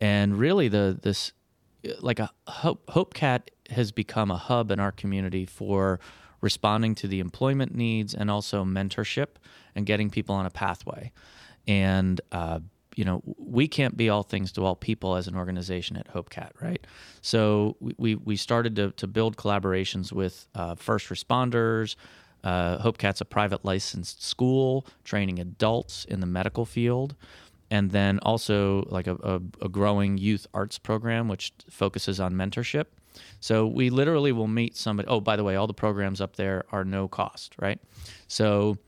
and 0.00 0.38
really 0.38 0.68
the 0.68 0.98
this 1.00 1.32
like 2.00 2.18
a 2.18 2.30
Hope 2.46 2.86
HopeCat 2.86 3.42
has 3.70 3.92
become 3.92 4.30
a 4.30 4.36
hub 4.36 4.70
in 4.70 4.80
our 4.80 4.92
community 4.92 5.46
for 5.46 6.00
responding 6.40 6.94
to 6.96 7.06
the 7.06 7.20
employment 7.20 7.74
needs 7.74 8.14
and 8.14 8.30
also 8.30 8.64
mentorship 8.64 9.36
and 9.74 9.86
getting 9.86 10.10
people 10.10 10.34
on 10.34 10.46
a 10.46 10.50
pathway. 10.50 11.12
And 11.66 12.20
uh, 12.32 12.60
you 12.96 13.04
know, 13.04 13.22
we 13.38 13.68
can't 13.68 13.96
be 13.96 14.08
all 14.08 14.22
things 14.22 14.52
to 14.52 14.64
all 14.64 14.74
people 14.74 15.16
as 15.16 15.28
an 15.28 15.36
organization 15.36 15.96
at 15.96 16.12
HopeCat, 16.12 16.50
right? 16.60 16.84
So 17.22 17.76
we, 17.80 18.16
we, 18.16 18.36
started 18.36 18.76
to, 18.76 18.90
to 18.92 19.06
build 19.06 19.36
collaborations 19.36 20.12
with 20.12 20.48
uh, 20.54 20.74
first 20.74 21.08
responders. 21.08 21.96
Uh, 22.42 22.78
HopeCat's 22.78 23.20
a 23.20 23.24
private 23.24 23.64
licensed 23.64 24.24
school 24.24 24.86
training 25.04 25.38
adults 25.38 26.04
in 26.06 26.20
the 26.20 26.26
medical 26.26 26.64
field. 26.64 27.14
And 27.70 27.92
then 27.92 28.18
also 28.20 28.84
like 28.90 29.06
a, 29.06 29.14
a, 29.22 29.40
a 29.62 29.68
growing 29.68 30.18
youth 30.18 30.46
arts 30.52 30.78
program, 30.78 31.28
which 31.28 31.52
focuses 31.68 32.18
on 32.18 32.34
mentorship. 32.34 32.86
So 33.38 33.66
we 33.66 33.90
literally 33.90 34.32
will 34.32 34.48
meet 34.48 34.76
somebody. 34.76 35.08
Oh, 35.08 35.20
by 35.20 35.36
the 35.36 35.44
way, 35.44 35.56
all 35.56 35.66
the 35.66 35.74
programs 35.74 36.20
up 36.20 36.36
there 36.36 36.64
are 36.72 36.84
no 36.84 37.06
cost, 37.06 37.54
right? 37.58 37.80
So 38.26 38.78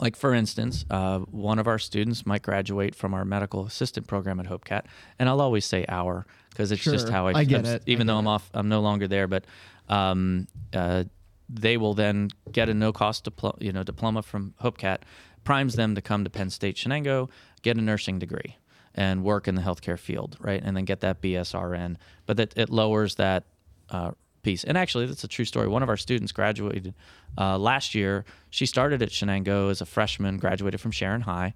like 0.00 0.16
for 0.16 0.32
instance, 0.34 0.84
uh, 0.90 1.18
one 1.18 1.58
of 1.58 1.68
our 1.68 1.78
students 1.78 2.24
might 2.24 2.42
graduate 2.42 2.94
from 2.94 3.12
our 3.14 3.24
medical 3.24 3.66
assistant 3.66 4.06
program 4.06 4.40
at 4.40 4.46
HopeCat, 4.46 4.84
and 5.18 5.28
I'll 5.28 5.40
always 5.40 5.64
say 5.66 5.84
our 5.88 6.26
because 6.48 6.72
it's 6.72 6.82
just 6.82 7.08
how 7.10 7.26
I, 7.26 7.38
I 7.40 7.44
get 7.44 7.66
I'm- 7.66 7.76
it. 7.76 7.82
Even 7.86 8.06
though 8.06 8.16
I'm 8.16 8.26
off, 8.26 8.50
I'm 8.54 8.68
no 8.68 8.80
longer 8.80 9.06
there, 9.06 9.28
but 9.28 9.44
um, 9.88 10.48
uh, 10.72 11.04
they 11.48 11.76
will 11.76 11.94
then 11.94 12.30
get 12.50 12.68
a 12.68 12.74
no-cost 12.74 13.24
diplo- 13.24 13.60
you 13.60 13.72
know 13.72 13.82
diploma 13.82 14.22
from 14.22 14.54
HopeCat, 14.62 14.98
primes 15.44 15.74
them 15.74 15.94
to 15.94 16.00
come 16.02 16.24
to 16.24 16.30
Penn 16.30 16.50
State 16.50 16.76
Shenango, 16.76 17.28
get 17.62 17.76
a 17.76 17.80
nursing 17.82 18.18
degree, 18.18 18.56
and 18.94 19.22
work 19.22 19.48
in 19.48 19.54
the 19.54 19.62
healthcare 19.62 19.98
field, 19.98 20.36
right? 20.40 20.62
And 20.64 20.76
then 20.76 20.84
get 20.84 21.00
that 21.00 21.20
BSRN, 21.20 21.96
but 22.26 22.36
that 22.38 22.56
it 22.56 22.70
lowers 22.70 23.16
that 23.16 23.44
uh, 23.90 24.12
piece. 24.42 24.64
And 24.64 24.76
actually, 24.76 25.06
that's 25.06 25.24
a 25.24 25.28
true 25.28 25.44
story. 25.44 25.68
One 25.68 25.82
of 25.82 25.88
our 25.88 25.96
students 25.96 26.32
graduated 26.32 26.94
uh, 27.38 27.58
last 27.58 27.94
year. 27.94 28.24
She 28.50 28.66
started 28.66 29.02
at 29.02 29.10
Shenango 29.10 29.70
as 29.70 29.80
a 29.80 29.86
freshman, 29.86 30.38
graduated 30.38 30.80
from 30.80 30.90
Sharon 30.90 31.22
High, 31.22 31.54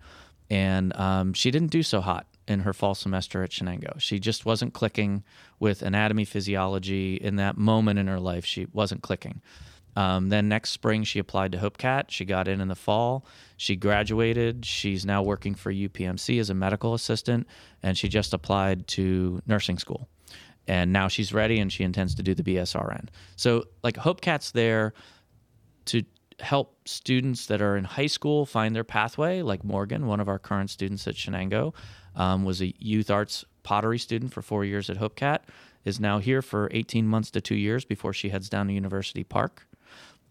and 0.51 0.95
um, 0.97 1.33
she 1.33 1.51
didn't 1.51 1.71
do 1.71 1.83
so 1.83 2.01
hot 2.01 2.27
in 2.47 2.61
her 2.61 2.73
fall 2.73 2.95
semester 2.95 3.43
at 3.43 3.51
Shenango. 3.51 3.99
She 4.01 4.19
just 4.19 4.45
wasn't 4.45 4.75
clicking 4.75 5.25
with 5.59 5.83
anatomy, 5.83 6.25
physiology. 6.25 7.17
In 7.17 7.37
that 7.37 7.57
moment 7.57 7.99
in 7.99 8.07
her 8.07 8.21
life, 8.21 8.45
she 8.45 8.67
wasn't 8.73 9.03
clicking. 9.03 9.41
Um, 9.97 10.29
then 10.29 10.49
next 10.49 10.71
spring, 10.71 11.05
she 11.05 11.21
applied 11.21 11.53
to 11.53 11.59
HopeCat. 11.59 12.07
She 12.11 12.25
got 12.25 12.49
in 12.49 12.61
in 12.61 12.69
the 12.69 12.75
fall. 12.75 13.25
She 13.57 13.77
graduated. 13.77 14.67
She's 14.67 15.07
now 15.07 15.23
working 15.23 15.55
for 15.55 15.73
UPMC 15.73 16.41
as 16.41 16.51
a 16.51 16.55
medical 16.55 16.95
assistant, 16.95 17.47
and 17.83 17.97
she 17.97 18.09
just 18.09 18.35
applied 18.35 18.89
to 18.89 19.41
nursing 19.47 19.79
school 19.79 20.09
and 20.67 20.93
now 20.93 21.09
she's 21.09 21.33
ready 21.33 21.59
and 21.59 21.73
she 21.73 21.85
intends 21.85 22.15
to 22.15 22.23
do 22.23 22.35
the 22.35 22.43
BSRN. 22.43 23.09
So 23.37 23.65
like 23.83 23.97
HopeCat's 23.97 24.53
there 24.53 24.95
to 25.87 26.03
help 26.41 26.77
students 26.87 27.47
that 27.47 27.63
are 27.63 27.77
in 27.77 27.85
high 27.85 28.07
school 28.07 28.47
find 28.47 28.75
their 28.75 28.85
pathway. 28.85 29.43
Like 29.43 29.65
Morgan, 29.65 30.07
one 30.07 30.21
of 30.21 30.29
our 30.29 30.39
current 30.39 30.71
students 30.71 31.07
at 31.07 31.15
Shenango, 31.15 31.75
um, 32.17 32.45
was 32.45 32.63
a 32.63 32.73
youth 32.79 33.11
arts 33.11 33.45
pottery 33.63 33.99
student 33.99 34.33
for 34.33 34.43
four 34.43 34.65
years 34.65 34.91
at 34.91 34.99
HopeCat, 34.99 35.41
is 35.85 36.01
now 36.01 36.19
here 36.19 36.43
for 36.43 36.69
18 36.73 37.07
months 37.07 37.31
to 37.33 37.41
two 37.41 37.55
years 37.55 37.85
before 37.85 38.13
she 38.13 38.29
heads 38.29 38.49
down 38.49 38.67
to 38.69 38.73
University 38.73 39.25
Park. 39.25 39.67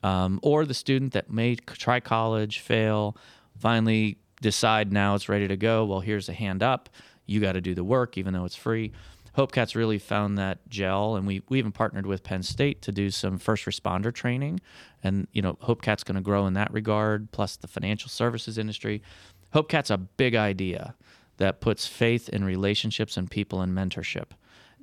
Um, 0.02 0.40
or 0.44 0.66
the 0.66 0.74
student 0.74 1.14
that 1.14 1.32
may 1.32 1.56
try 1.56 2.00
college, 2.00 2.60
fail, 2.60 3.16
finally 3.58 4.18
decide 4.42 4.92
now 4.92 5.16
it's 5.16 5.30
ready 5.30 5.48
to 5.48 5.56
go. 5.56 5.86
Well, 5.86 6.02
here's 6.02 6.28
a 6.28 6.34
hand 6.34 6.62
up. 6.62 6.90
You 7.26 7.40
got 7.40 7.54
to 7.54 7.62
do 7.62 7.74
the 7.74 7.86
work, 7.86 8.18
even 8.18 8.34
though 8.34 8.44
it's 8.44 8.56
free. 8.56 8.92
HopeCat's 9.38 9.76
really 9.76 9.98
found 9.98 10.38
that 10.38 10.60
gel, 10.70 11.16
and 11.16 11.26
we, 11.26 11.42
we 11.50 11.58
even 11.58 11.72
partnered 11.72 12.06
with 12.06 12.24
Penn 12.24 12.44
State 12.44 12.82
to 12.84 12.92
do 12.92 13.10
some 13.10 13.40
first 13.40 13.66
responder 13.66 14.14
training. 14.14 14.60
And, 15.04 15.28
you 15.34 15.42
know, 15.42 15.54
HopeCat's 15.54 16.04
going 16.04 16.16
to 16.16 16.22
grow 16.22 16.46
in 16.46 16.54
that 16.54 16.72
regard, 16.72 17.32
plus 17.32 17.56
the 17.56 17.68
financial 17.68 18.10
services 18.10 18.58
industry. 18.58 19.02
HopeCat's 19.54 19.90
a 19.90 19.98
big 19.98 20.36
idea 20.36 20.96
that 21.38 21.62
puts 21.62 21.88
faith 21.88 22.30
in 22.30 22.44
relationships 22.44 23.18
and 23.18 23.30
people 23.30 23.62
in 23.64 23.72
mentorship. 23.72 24.32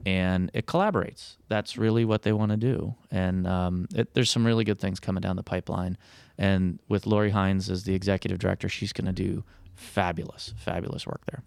And 0.05 0.51
it 0.55 0.67
collaborates. 0.67 1.37
That's 1.49 1.77
really 1.77 2.05
what 2.05 2.23
they 2.23 2.33
want 2.33 2.51
to 2.51 2.57
do. 2.57 2.95
And 3.11 3.47
um, 3.47 3.87
it, 3.95 4.15
there's 4.15 4.31
some 4.31 4.47
really 4.47 4.65
good 4.65 4.81
things 4.81 4.99
coming 4.99 5.21
down 5.21 5.37
the 5.37 5.43
pipeline. 5.43 5.97
And 6.39 6.81
with 6.89 7.07
Lori 7.07 7.31
Hines 7.31 7.69
as 7.69 7.85
the 7.85 7.95
executive 7.95 8.39
director, 8.39 8.69
she's 8.69 8.93
going 8.93 9.07
to 9.07 9.13
do 9.13 9.45
fabulous, 9.75 10.55
fabulous 10.57 11.07
work 11.07 11.21
there. 11.31 11.43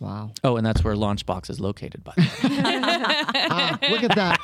Wow. 0.00 0.32
Oh, 0.42 0.56
and 0.56 0.66
that's 0.66 0.82
where 0.82 0.94
Launchbox 0.94 1.48
is 1.50 1.60
located, 1.60 2.02
by 2.04 2.12
the 2.16 2.22
way. 2.22 2.28
Ah, 3.54 3.78
look 3.90 4.02
at 4.02 4.14
that. 4.14 4.40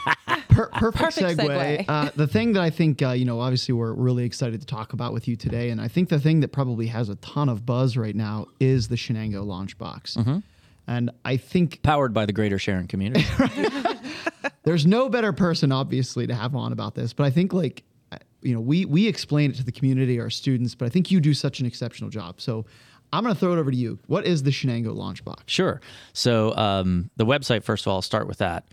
Per- 0.48 0.68
perfect, 0.68 1.18
Perfect 1.18 1.38
segue. 1.38 1.84
segue. 1.84 1.84
Uh, 1.88 2.10
the 2.16 2.26
thing 2.26 2.52
that 2.52 2.62
I 2.62 2.70
think, 2.70 3.00
uh, 3.02 3.10
you 3.10 3.24
know, 3.24 3.40
obviously 3.40 3.74
we're 3.74 3.92
really 3.92 4.24
excited 4.24 4.60
to 4.60 4.66
talk 4.66 4.92
about 4.92 5.12
with 5.12 5.28
you 5.28 5.36
today, 5.36 5.70
and 5.70 5.80
I 5.80 5.88
think 5.88 6.08
the 6.08 6.20
thing 6.20 6.40
that 6.40 6.48
probably 6.52 6.86
has 6.88 7.08
a 7.08 7.14
ton 7.16 7.48
of 7.48 7.64
buzz 7.64 7.96
right 7.96 8.14
now 8.14 8.46
is 8.60 8.88
the 8.88 8.96
Shenango 8.96 9.44
Launchbox. 9.44 10.16
Mm-hmm. 10.16 10.38
And 10.86 11.10
I 11.24 11.36
think 11.36 11.82
Powered 11.82 12.14
by 12.14 12.24
the 12.26 12.32
Greater 12.32 12.58
Sharon 12.58 12.86
community. 12.86 13.24
there's 14.64 14.86
no 14.86 15.08
better 15.08 15.32
person, 15.32 15.70
obviously, 15.70 16.26
to 16.26 16.34
have 16.34 16.54
on 16.54 16.72
about 16.72 16.94
this. 16.94 17.12
But 17.12 17.24
I 17.24 17.30
think, 17.30 17.52
like, 17.52 17.82
uh, 18.10 18.16
you 18.42 18.54
know, 18.54 18.60
we 18.60 18.86
we 18.86 19.06
explain 19.06 19.50
it 19.50 19.56
to 19.56 19.64
the 19.64 19.72
community, 19.72 20.18
our 20.18 20.30
students, 20.30 20.74
but 20.74 20.86
I 20.86 20.88
think 20.88 21.10
you 21.10 21.20
do 21.20 21.34
such 21.34 21.60
an 21.60 21.66
exceptional 21.66 22.08
job. 22.10 22.40
So 22.40 22.64
I'm 23.12 23.22
going 23.24 23.34
to 23.34 23.40
throw 23.40 23.52
it 23.54 23.58
over 23.58 23.70
to 23.70 23.76
you. 23.76 23.98
What 24.06 24.26
is 24.26 24.42
the 24.42 24.50
Shenango 24.50 24.94
launch 24.94 25.24
box? 25.24 25.44
Sure. 25.46 25.80
So 26.12 26.54
um, 26.56 27.08
the 27.16 27.24
website, 27.26 27.62
first 27.62 27.84
of 27.84 27.88
all, 27.88 27.96
I'll 27.96 28.02
start 28.02 28.26
with 28.28 28.38
that, 28.38 28.66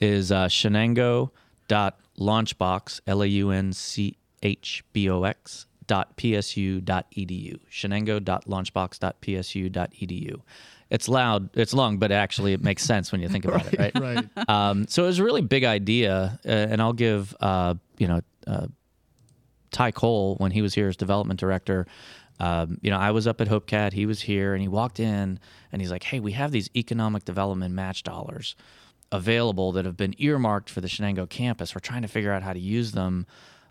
is 0.00 0.32
uh, 0.32 0.46
shenango.launchbox, 0.46 3.00
L-A-U-N-C-H-B-O-X, 4.42 5.66
dot 5.88 6.16
psu 6.16 6.82
dot 6.84 7.06
edu 7.16 7.58
shenango.launchbox.psu 7.68 9.00
dot 9.00 9.20
psu 9.20 9.72
dot 9.72 9.90
edu 10.00 10.40
it's 10.90 11.08
loud 11.08 11.50
it's 11.56 11.74
long 11.74 11.98
but 11.98 12.12
actually 12.12 12.52
it 12.52 12.62
makes 12.62 12.84
sense 12.84 13.10
when 13.10 13.20
you 13.20 13.28
think 13.28 13.44
about 13.44 13.66
it 13.66 13.76
right 13.80 13.92
Right. 14.00 14.24
um, 14.48 14.86
so 14.86 15.02
it 15.02 15.06
was 15.08 15.18
a 15.18 15.24
really 15.24 15.40
big 15.42 15.64
idea, 15.64 16.38
uh, 16.46 16.48
and 16.48 16.80
I'll 16.80 16.92
give 16.92 17.34
uh, 17.40 17.74
you 17.98 18.06
know 18.06 18.20
uh, 18.46 18.68
Ty 19.72 19.90
Cole 19.90 20.36
when 20.36 20.52
he 20.52 20.62
was 20.62 20.72
here 20.72 20.86
as 20.88 20.96
development 20.96 21.40
director. 21.40 21.86
Um, 22.40 22.78
you 22.82 22.90
know, 22.90 22.98
I 22.98 23.10
was 23.10 23.26
up 23.26 23.40
at 23.40 23.48
HopeCat. 23.48 23.92
He 23.92 24.06
was 24.06 24.22
here, 24.22 24.52
and 24.54 24.62
he 24.62 24.68
walked 24.68 24.98
in, 24.98 25.38
and 25.70 25.82
he's 25.82 25.90
like, 25.90 26.04
"Hey, 26.04 26.20
we 26.20 26.32
have 26.32 26.50
these 26.50 26.70
economic 26.76 27.24
development 27.24 27.74
match 27.74 28.02
dollars 28.02 28.56
available 29.10 29.72
that 29.72 29.84
have 29.84 29.96
been 29.96 30.14
earmarked 30.18 30.70
for 30.70 30.80
the 30.80 30.88
Shenango 30.88 31.28
campus. 31.28 31.74
We're 31.74 31.80
trying 31.80 32.02
to 32.02 32.08
figure 32.08 32.32
out 32.32 32.42
how 32.42 32.52
to 32.52 32.58
use 32.58 32.92
them, 32.92 33.26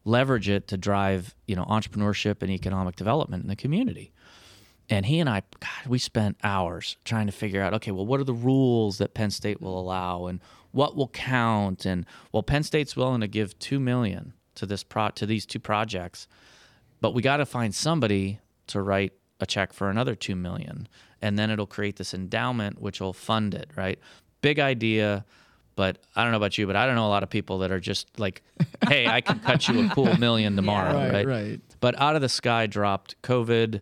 leverage 0.05 0.47
it 0.47 0.67
to 0.69 0.77
drive 0.77 1.35
you 1.47 1.55
know 1.55 1.65
entrepreneurship 1.65 2.41
and 2.41 2.51
economic 2.51 2.95
development 2.95 3.43
in 3.43 3.49
the 3.49 3.55
community." 3.55 4.11
And 4.89 5.05
he 5.05 5.19
and 5.19 5.29
I, 5.29 5.43
God, 5.61 5.87
we 5.87 5.99
spent 5.99 6.37
hours 6.43 6.97
trying 7.05 7.27
to 7.27 7.31
figure 7.31 7.61
out, 7.61 7.73
okay, 7.75 7.91
well, 7.91 8.05
what 8.05 8.19
are 8.19 8.25
the 8.25 8.33
rules 8.33 8.97
that 8.97 9.13
Penn 9.13 9.31
State 9.31 9.61
will 9.61 9.79
allow, 9.79 10.25
and 10.25 10.41
what 10.71 10.97
will 10.97 11.07
count? 11.07 11.85
And 11.85 12.05
well, 12.31 12.43
Penn 12.43 12.63
State's 12.63 12.95
willing 12.95 13.21
to 13.21 13.27
give 13.27 13.57
two 13.57 13.79
million 13.79 14.33
to 14.55 14.65
this 14.65 14.83
pro 14.83 15.09
to 15.11 15.25
these 15.25 15.45
two 15.45 15.59
projects, 15.59 16.27
but 16.99 17.13
we 17.13 17.21
got 17.21 17.37
to 17.37 17.45
find 17.45 17.73
somebody 17.73 18.39
to 18.71 18.81
write 18.81 19.13
a 19.39 19.45
check 19.45 19.73
for 19.73 19.89
another 19.89 20.15
two 20.15 20.35
million, 20.35 20.87
and 21.21 21.37
then 21.37 21.49
it'll 21.49 21.67
create 21.67 21.97
this 21.97 22.13
endowment 22.13 22.81
which 22.81 22.99
will 23.01 23.13
fund 23.13 23.53
it. 23.53 23.69
Right? 23.75 23.99
Big 24.41 24.59
idea. 24.59 25.25
But 25.75 25.99
I 26.15 26.23
don't 26.23 26.31
know 26.31 26.37
about 26.37 26.57
you, 26.57 26.67
but 26.67 26.75
I 26.75 26.85
don't 26.85 26.95
know 26.95 27.07
a 27.07 27.09
lot 27.09 27.23
of 27.23 27.29
people 27.29 27.59
that 27.59 27.71
are 27.71 27.79
just 27.79 28.19
like, 28.19 28.43
"Hey, 28.87 29.07
I 29.07 29.21
can 29.21 29.39
cut 29.39 29.67
you 29.67 29.85
a 29.85 29.89
cool 29.89 30.17
million 30.17 30.55
tomorrow." 30.55 30.93
Right, 30.93 31.13
right? 31.13 31.27
right. 31.27 31.61
But 31.79 31.99
out 31.99 32.15
of 32.15 32.21
the 32.21 32.29
sky 32.29 32.67
dropped 32.67 33.21
COVID. 33.21 33.81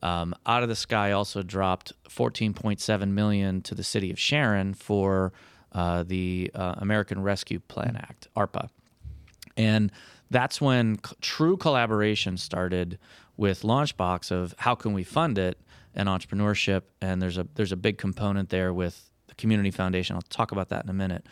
Um, 0.00 0.32
out 0.46 0.62
of 0.62 0.68
the 0.68 0.76
sky 0.76 1.10
also 1.10 1.42
dropped 1.42 1.92
14.7 2.08 3.08
million 3.08 3.62
to 3.62 3.74
the 3.74 3.82
city 3.82 4.12
of 4.12 4.18
Sharon 4.18 4.72
for 4.72 5.32
uh, 5.72 6.04
the 6.04 6.52
uh, 6.54 6.76
American 6.78 7.20
Rescue 7.20 7.58
Plan 7.58 7.96
Act 7.96 8.28
(ARPA), 8.36 8.68
and 9.56 9.90
that's 10.30 10.60
when 10.60 10.98
c- 11.04 11.16
true 11.20 11.56
collaboration 11.56 12.36
started 12.36 12.98
with 13.38 13.62
Launchbox 13.62 14.30
of 14.30 14.54
how 14.58 14.74
can 14.74 14.92
we 14.92 15.04
fund 15.04 15.38
it 15.38 15.58
and 15.94 16.08
entrepreneurship. 16.08 16.82
And 17.00 17.22
there's 17.22 17.38
a 17.38 17.46
there's 17.54 17.72
a 17.72 17.76
big 17.76 17.96
component 17.96 18.50
there 18.50 18.74
with 18.74 19.10
the 19.28 19.34
community 19.36 19.70
foundation. 19.70 20.16
I'll 20.16 20.22
talk 20.22 20.52
about 20.52 20.68
that 20.68 20.84
in 20.84 20.90
a 20.90 20.94
minute. 20.94 21.24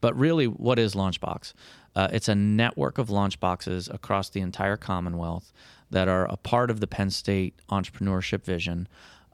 But 0.00 0.16
really, 0.16 0.46
what 0.46 0.78
is 0.78 0.94
Launchbox? 0.94 1.54
Uh, 1.96 2.08
it's 2.12 2.28
a 2.28 2.34
network 2.34 2.98
of 2.98 3.08
launchboxes 3.08 3.92
across 3.92 4.28
the 4.28 4.40
entire 4.40 4.76
Commonwealth 4.76 5.52
that 5.90 6.08
are 6.08 6.26
a 6.26 6.36
part 6.36 6.70
of 6.70 6.80
the 6.80 6.86
Penn 6.86 7.10
State 7.10 7.54
entrepreneurship 7.70 8.44
vision. 8.44 8.86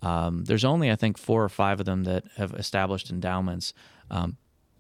Um, 0.02 0.44
there's 0.44 0.64
only, 0.64 0.90
I 0.90 0.96
think, 0.96 1.18
four 1.18 1.42
or 1.42 1.48
five 1.48 1.80
of 1.80 1.86
them 1.86 2.04
that 2.04 2.24
have 2.36 2.54
established 2.54 3.10
endowments, 3.10 3.72
um, 4.10 4.36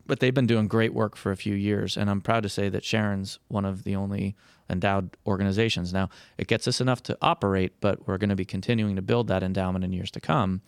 but 0.06 0.20
they've 0.20 0.34
been 0.34 0.46
doing 0.46 0.68
great 0.68 0.92
work 0.92 1.16
for 1.16 1.32
a 1.32 1.36
few 1.36 1.54
years. 1.54 1.96
And 1.96 2.10
I'm 2.10 2.20
proud 2.20 2.42
to 2.42 2.48
say 2.48 2.68
that 2.68 2.84
Sharon's 2.84 3.38
one 3.48 3.64
of 3.64 3.84
the 3.84 3.96
only 3.96 4.34
endowed 4.68 5.16
organizations. 5.26 5.92
Now, 5.92 6.10
it 6.38 6.46
gets 6.46 6.68
us 6.68 6.80
enough 6.80 7.02
to 7.04 7.18
operate, 7.20 7.72
but 7.80 8.06
we're 8.06 8.18
going 8.18 8.30
to 8.30 8.36
be 8.36 8.44
continuing 8.44 8.96
to 8.96 9.02
build 9.02 9.28
that 9.28 9.42
endowment 9.42 9.84
in 9.84 9.92
years 9.92 10.10
to 10.12 10.20
come. 10.20 10.62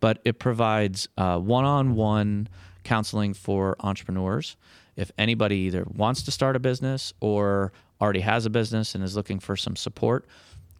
But 0.00 0.20
it 0.24 0.38
provides 0.38 1.08
one 1.16 1.64
on 1.64 1.94
one 1.94 2.48
counseling 2.84 3.34
for 3.34 3.76
entrepreneurs. 3.80 4.56
If 4.96 5.10
anybody 5.18 5.56
either 5.56 5.84
wants 5.92 6.22
to 6.22 6.30
start 6.30 6.56
a 6.56 6.60
business 6.60 7.12
or 7.20 7.72
already 8.00 8.20
has 8.20 8.46
a 8.46 8.50
business 8.50 8.94
and 8.94 9.02
is 9.02 9.16
looking 9.16 9.40
for 9.40 9.56
some 9.56 9.76
support, 9.76 10.24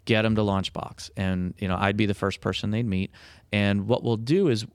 get 0.04 0.22
them 0.22 0.34
to 0.36 0.42
Launchbox. 0.42 1.10
And, 1.16 1.54
you 1.58 1.68
know, 1.68 1.76
I'd 1.76 1.96
be 1.96 2.06
the 2.06 2.14
first 2.14 2.40
person 2.40 2.70
they'd 2.70 2.86
meet. 2.86 3.10
And 3.52 3.88
what 3.88 4.02
we'll 4.02 4.16
do 4.16 4.48
is 4.48 4.66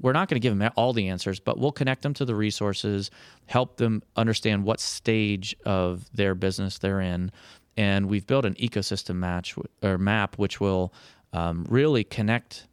we're 0.00 0.12
not 0.12 0.28
going 0.28 0.40
to 0.40 0.40
give 0.40 0.56
them 0.56 0.70
all 0.76 0.92
the 0.92 1.08
answers, 1.08 1.40
but 1.40 1.58
we'll 1.58 1.72
connect 1.72 2.02
them 2.02 2.14
to 2.14 2.24
the 2.24 2.34
resources, 2.34 3.10
help 3.46 3.76
them 3.76 4.02
understand 4.16 4.64
what 4.64 4.80
stage 4.80 5.54
of 5.64 6.10
their 6.14 6.34
business 6.34 6.78
they're 6.78 7.00
in. 7.00 7.30
And 7.76 8.08
we've 8.08 8.26
built 8.26 8.44
an 8.44 8.54
ecosystem 8.54 9.16
match 9.16 9.54
or 9.82 9.98
map, 9.98 10.36
which 10.38 10.60
will 10.60 10.92
um, 11.32 11.66
really 11.68 12.04
connect 12.04 12.66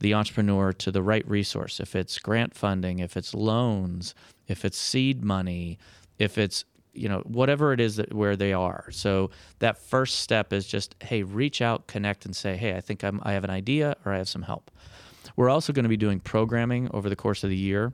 the 0.00 0.14
entrepreneur 0.14 0.72
to 0.72 0.90
the 0.90 1.02
right 1.02 1.28
resource. 1.28 1.80
If 1.80 1.96
it's 1.96 2.18
grant 2.18 2.54
funding, 2.54 3.00
if 3.00 3.16
it's 3.16 3.34
loans, 3.34 4.14
if 4.46 4.64
it's 4.64 4.78
seed 4.78 5.24
money, 5.24 5.78
if 6.18 6.38
it's 6.38 6.64
you 6.94 7.08
know 7.08 7.20
whatever 7.26 7.72
it 7.72 7.80
is 7.80 7.96
that 7.96 8.12
where 8.12 8.36
they 8.36 8.52
are. 8.52 8.86
So 8.90 9.30
that 9.60 9.78
first 9.78 10.20
step 10.20 10.52
is 10.52 10.66
just 10.66 10.94
hey, 11.02 11.22
reach 11.22 11.60
out, 11.60 11.86
connect, 11.86 12.24
and 12.24 12.34
say 12.34 12.56
hey, 12.56 12.76
I 12.76 12.80
think 12.80 13.04
I'm, 13.04 13.20
I 13.24 13.32
have 13.32 13.44
an 13.44 13.50
idea 13.50 13.96
or 14.04 14.12
I 14.12 14.18
have 14.18 14.28
some 14.28 14.42
help. 14.42 14.70
We're 15.38 15.50
also 15.50 15.72
going 15.72 15.84
to 15.84 15.88
be 15.88 15.96
doing 15.96 16.18
programming 16.18 16.90
over 16.92 17.08
the 17.08 17.14
course 17.14 17.44
of 17.44 17.50
the 17.50 17.56
year. 17.56 17.92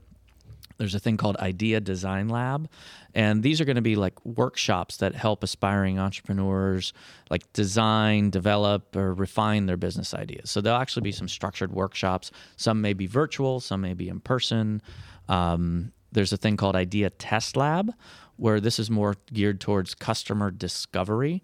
There's 0.79 0.95
a 0.95 0.99
thing 0.99 1.19
called 1.19 1.37
Idea 1.37 1.79
Design 1.79 2.31
Lab, 2.31 2.71
and 3.15 3.43
these 3.43 3.61
are 3.61 3.67
going 3.67 3.77
to 3.77 3.83
be 3.83 3.97
like 3.97 4.15
workshops 4.25 4.97
that 4.97 5.15
help 5.15 5.43
aspiring 5.43 5.99
entrepreneurs 5.99 6.95
like 7.29 7.53
design, 7.53 8.31
develop, 8.31 8.97
or 8.97 9.13
refine 9.13 9.67
their 9.67 9.77
business 9.77 10.15
ideas. 10.15 10.51
So 10.51 10.63
there'll 10.63 10.81
actually 10.81 11.03
be 11.03 11.13
some 11.13 11.29
structured 11.29 11.71
workshops. 11.71 12.31
Some 12.57 12.81
may 12.81 12.95
be 12.95 13.07
virtual, 13.07 13.61
some 13.61 13.83
may 13.83 13.93
be 13.93 14.09
in 14.09 14.21
person. 14.21 14.81
Um, 15.29 15.93
there's 16.13 16.33
a 16.33 16.39
thing 16.39 16.57
called 16.57 16.77
Idea 16.77 17.11
Test 17.11 17.59
Lab, 17.59 17.93
where 18.37 18.59
this 18.59 18.79
is 18.79 18.91
more 18.91 19.17
geared 19.35 19.61
towards 19.61 19.95
customer 19.95 20.51
discovery 20.51 21.43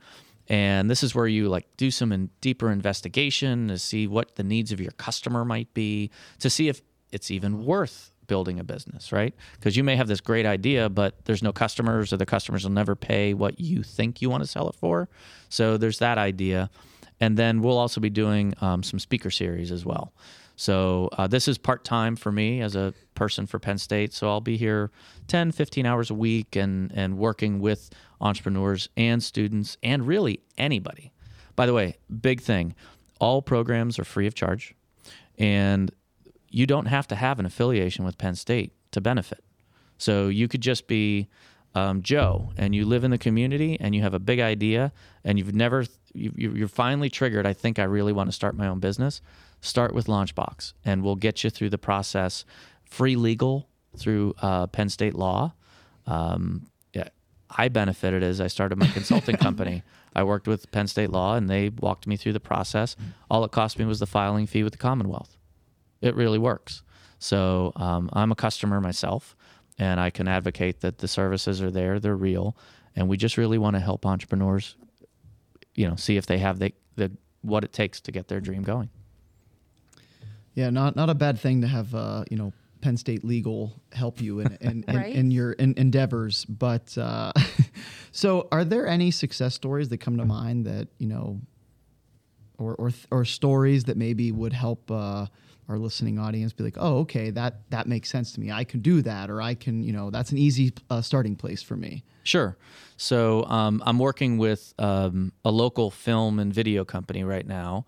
and 0.51 0.91
this 0.91 1.05
is 1.05 1.15
where 1.15 1.29
you 1.29 1.49
like 1.49 1.67
do 1.77 1.93
some 1.93 2.11
in 2.11 2.29
deeper 2.41 2.71
investigation 2.71 3.69
to 3.69 3.79
see 3.79 4.09
what 4.09 4.35
the 4.35 4.43
needs 4.43 4.73
of 4.73 4.81
your 4.81 4.91
customer 4.93 5.45
might 5.45 5.73
be 5.73 6.11
to 6.41 6.51
see 6.51 6.69
if 6.69 6.83
it's 7.13 7.31
even 7.31 7.65
worth 7.65 8.11
building 8.27 8.59
a 8.59 8.65
business 8.65 9.13
right? 9.13 9.35
Because 9.55 9.77
you 9.77 9.85
may 9.85 9.97
have 9.97 10.09
this 10.09 10.21
great 10.21 10.45
idea 10.45 10.89
but 10.89 11.25
there's 11.25 11.43
no 11.43 11.53
customers 11.53 12.13
or 12.13 12.17
the 12.17 12.27
customers 12.27 12.65
will 12.65 12.73
never 12.73 12.97
pay 12.97 13.33
what 13.33 13.61
you 13.61 13.83
think 13.83 14.21
you 14.21 14.29
want 14.29 14.43
to 14.43 14.49
sell 14.49 14.69
it 14.69 14.75
for. 14.75 15.09
So 15.49 15.77
there's 15.77 16.01
that 16.01 16.19
idea. 16.19 16.69
And 17.21 17.37
then 17.37 17.61
we'll 17.61 17.79
also 17.79 18.01
be 18.01 18.11
doing 18.11 18.55
um, 18.61 18.83
some 18.83 18.99
speaker 18.99 19.31
series 19.31 19.71
as 19.71 19.85
well 19.85 20.13
so 20.61 21.09
uh, 21.17 21.27
this 21.27 21.49
is 21.49 21.57
part 21.57 21.85
time 21.85 22.17
for 22.17 22.31
me 22.31 22.61
as 22.61 22.77
a 22.77 22.93
person 23.15 23.47
for 23.47 23.59
Penn 23.59 23.79
State. 23.79 24.13
So 24.13 24.29
I'll 24.29 24.43
be 24.43 24.59
here 24.59 24.91
10, 25.27 25.53
15 25.53 25.87
hours 25.87 26.11
a 26.11 26.15
week 26.15 26.55
and, 26.55 26.93
and 26.95 27.17
working 27.17 27.61
with 27.61 27.89
entrepreneurs 28.21 28.91
and 28.95 29.23
students 29.23 29.79
and 29.83 30.07
really 30.07 30.41
anybody. 30.59 31.15
By 31.57 31.65
the 31.65 31.73
way, 31.73 31.97
big 32.21 32.43
thing 32.43 32.75
all 33.21 33.41
programs 33.41 33.99
are 33.99 34.05
free 34.05 34.27
of 34.27 34.35
charge, 34.35 34.75
and 35.39 35.91
you 36.51 36.67
don't 36.67 36.87
have 36.87 37.09
to 37.09 37.15
have 37.15 37.39
an 37.39 37.47
affiliation 37.47 38.05
with 38.05 38.19
Penn 38.19 38.35
State 38.35 38.75
to 38.91 39.01
benefit. 39.01 39.43
So 39.97 40.29
you 40.29 40.47
could 40.47 40.61
just 40.61 40.87
be 40.87 41.31
um, 41.75 42.03
Joe 42.03 42.53
and 42.57 42.75
you 42.75 42.85
live 42.85 43.05
in 43.05 43.11
the 43.11 43.19
community 43.19 43.79
and 43.81 43.95
you 43.95 44.03
have 44.03 44.15
a 44.15 44.19
big 44.19 44.41
idea 44.41 44.93
and 45.25 45.39
you've 45.39 45.55
never, 45.55 45.85
you, 46.13 46.33
you're 46.37 46.69
finally 46.69 47.11
triggered. 47.11 47.47
I 47.47 47.53
think 47.53 47.79
I 47.79 47.85
really 47.85 48.13
want 48.13 48.29
to 48.29 48.33
start 48.33 48.57
my 48.57 48.67
own 48.67 48.81
business 48.81 49.21
start 49.61 49.95
with 49.95 50.07
Launchbox, 50.07 50.73
and 50.85 51.03
we'll 51.03 51.17
get 51.17 51.45
you 51.45 51.51
through 51.51 51.71
the 51.71 51.79
process. 51.79 52.45
Free 52.85 53.17
legal 53.17 53.69
through 53.97 54.35
uh, 54.41 54.67
Penn 54.69 54.89
State 54.89 55.15
Law. 55.15 55.55
Um, 56.07 56.67
yeah, 56.93 57.09
I 57.51 57.69
benefited 57.69 58.23
as 58.23 58.41
I 58.41 58.47
started 58.47 58.79
my 58.79 58.87
consulting 58.87 59.37
company. 59.39 59.83
I 60.15 60.25
worked 60.25 60.49
with 60.49 60.71
Penn 60.73 60.87
State 60.87 61.11
Law, 61.11 61.37
and 61.37 61.49
they 61.49 61.69
walked 61.69 62.07
me 62.07 62.17
through 62.17 62.33
the 62.33 62.41
process. 62.41 62.97
All 63.31 63.45
it 63.45 63.53
cost 63.53 63.79
me 63.79 63.85
was 63.85 64.01
the 64.01 64.07
filing 64.07 64.47
fee 64.47 64.63
with 64.63 64.73
the 64.73 64.79
Commonwealth. 64.79 65.37
It 66.01 66.15
really 66.15 66.39
works. 66.39 66.83
So 67.19 67.73
um, 67.77 68.09
I'm 68.15 68.33
a 68.33 68.35
customer 68.35 68.81
myself, 68.81 69.37
and 69.81 69.99
I 69.99 70.11
can 70.11 70.29
advocate 70.29 70.83
that 70.83 70.99
the 70.99 71.09
services 71.09 71.63
are 71.63 71.71
there, 71.71 71.99
they're 71.99 72.15
real, 72.15 72.55
and 72.95 73.09
we 73.09 73.17
just 73.17 73.39
really 73.39 73.57
want 73.57 73.77
to 73.77 73.81
help 73.81 74.05
entrepreneurs, 74.05 74.77
you 75.75 75.89
know, 75.89 75.97
see 75.97 76.19
if 76.19 76.27
they 76.27 76.37
have 76.37 76.59
the, 76.59 76.75
the 76.97 77.11
what 77.41 77.65
it 77.65 77.73
takes 77.73 77.99
to 78.03 78.13
get 78.13 78.29
their 78.29 78.41
dream 78.41 78.63
going. 78.63 78.91
Yeah, 80.55 80.69
not 80.69 80.97
not 80.97 81.09
a 81.09 81.15
bad 81.15 81.41
thing 81.41 81.63
to 81.63 81.67
have. 81.67 81.95
Uh, 81.95 82.25
you 82.31 82.37
know, 82.37 82.53
Penn 82.83 82.99
State 82.99 83.25
legal 83.25 83.73
help 83.93 84.21
you 84.21 84.41
in 84.41 84.59
in, 84.61 84.85
in, 84.89 84.97
right? 84.97 85.15
in 85.15 85.31
your 85.31 85.53
in, 85.53 85.73
endeavors. 85.79 86.45
But 86.45 86.99
uh, 86.99 87.33
so, 88.13 88.49
are 88.53 88.67
there 88.67 88.87
any 88.87 89.11
success 89.11 89.55
stories 89.55 89.89
that 89.89 89.99
come 89.99 90.19
to 90.19 90.27
mind 90.27 90.67
that 90.67 90.89
you 90.99 91.07
know, 91.07 91.41
or 92.59 92.75
or 92.75 92.91
or 93.11 93.25
stories 93.25 93.85
that 93.85 93.97
maybe 93.97 94.31
would 94.31 94.53
help 94.53 94.91
uh, 94.91 95.27
our 95.71 95.79
listening 95.79 96.19
audience 96.19 96.53
be 96.53 96.65
like, 96.65 96.77
oh, 96.79 96.99
okay, 96.99 97.31
that 97.31 97.71
that 97.71 97.87
makes 97.87 98.11
sense 98.11 98.33
to 98.33 98.41
me. 98.41 98.51
I 98.51 98.65
can 98.65 98.81
do 98.81 99.01
that, 99.03 99.31
or 99.31 99.41
I 99.41 99.55
can, 99.55 99.85
you 99.85 99.93
know, 99.93 100.11
that's 100.11 100.33
an 100.33 100.39
easy 100.39 100.73
uh, 100.91 101.01
starting 101.01 101.37
place 101.37 101.63
for 101.63 101.77
me. 101.77 102.03
Sure. 102.25 102.57
So 102.97 103.45
um, 103.45 103.83
I'm 103.87 103.99
working 103.99 104.37
with 104.37 104.75
um, 104.79 105.33
a 105.45 105.51
local 105.51 105.91
film 105.91 106.41
and 106.41 106.53
video 106.53 106.85
company 106.85 107.25
right 107.25 107.47
now 107.47 107.87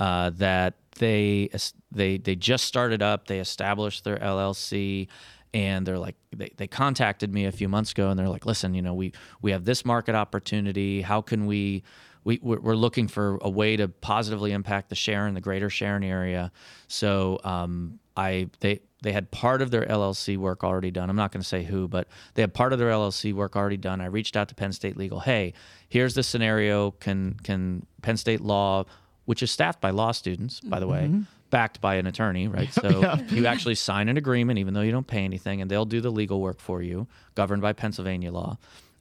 uh, 0.00 0.30
that 0.30 0.74
they 0.98 1.50
they 1.92 2.18
they 2.18 2.34
just 2.34 2.64
started 2.64 3.00
up. 3.00 3.28
They 3.28 3.38
established 3.38 4.02
their 4.02 4.18
LLC, 4.18 5.06
and 5.54 5.86
they're 5.86 5.98
like 5.98 6.16
they, 6.34 6.50
they 6.56 6.66
contacted 6.66 7.32
me 7.32 7.46
a 7.46 7.52
few 7.52 7.68
months 7.68 7.92
ago, 7.92 8.10
and 8.10 8.18
they're 8.18 8.28
like, 8.28 8.44
listen, 8.44 8.74
you 8.74 8.82
know, 8.82 8.94
we 8.94 9.12
we 9.40 9.52
have 9.52 9.64
this 9.64 9.84
market 9.84 10.16
opportunity. 10.16 11.02
How 11.02 11.20
can 11.20 11.46
we 11.46 11.84
we, 12.24 12.38
we're 12.42 12.74
looking 12.74 13.08
for 13.08 13.38
a 13.40 13.48
way 13.48 13.76
to 13.76 13.88
positively 13.88 14.52
impact 14.52 14.88
the 14.88 14.94
Sharon, 14.94 15.34
the 15.34 15.40
greater 15.40 15.70
Sharon 15.70 16.04
area. 16.04 16.52
So 16.88 17.40
um, 17.44 17.98
I 18.16 18.50
they 18.60 18.80
they 19.02 19.12
had 19.12 19.30
part 19.30 19.62
of 19.62 19.70
their 19.70 19.86
LLC 19.86 20.36
work 20.36 20.62
already 20.62 20.90
done. 20.90 21.08
I'm 21.08 21.16
not 21.16 21.32
going 21.32 21.40
to 21.40 21.48
say 21.48 21.64
who, 21.64 21.88
but 21.88 22.08
they 22.34 22.42
had 22.42 22.52
part 22.52 22.72
of 22.72 22.78
their 22.78 22.90
LLC 22.90 23.32
work 23.32 23.56
already 23.56 23.78
done. 23.78 24.00
I 24.00 24.06
reached 24.06 24.36
out 24.36 24.48
to 24.48 24.54
Penn 24.54 24.72
State 24.72 24.96
Legal. 24.96 25.20
Hey, 25.20 25.54
here's 25.88 26.14
the 26.14 26.22
scenario. 26.22 26.90
Can 26.92 27.34
can 27.42 27.86
Penn 28.02 28.16
State 28.16 28.40
Law 28.40 28.84
which 29.30 29.44
is 29.44 29.50
staffed 29.52 29.80
by 29.80 29.90
law 29.90 30.10
students, 30.10 30.58
by 30.58 30.80
the 30.80 30.88
mm-hmm. 30.88 31.18
way, 31.18 31.24
backed 31.50 31.80
by 31.80 31.94
an 31.94 32.08
attorney, 32.08 32.48
right? 32.48 32.72
So 32.72 32.88
yeah. 33.00 33.22
you 33.28 33.46
actually 33.46 33.76
sign 33.76 34.08
an 34.08 34.16
agreement, 34.16 34.58
even 34.58 34.74
though 34.74 34.80
you 34.80 34.90
don't 34.90 35.06
pay 35.06 35.22
anything, 35.22 35.60
and 35.60 35.70
they'll 35.70 35.84
do 35.84 36.00
the 36.00 36.10
legal 36.10 36.40
work 36.40 36.58
for 36.58 36.82
you, 36.82 37.06
governed 37.36 37.62
by 37.62 37.72
Pennsylvania 37.72 38.32
law. 38.32 38.58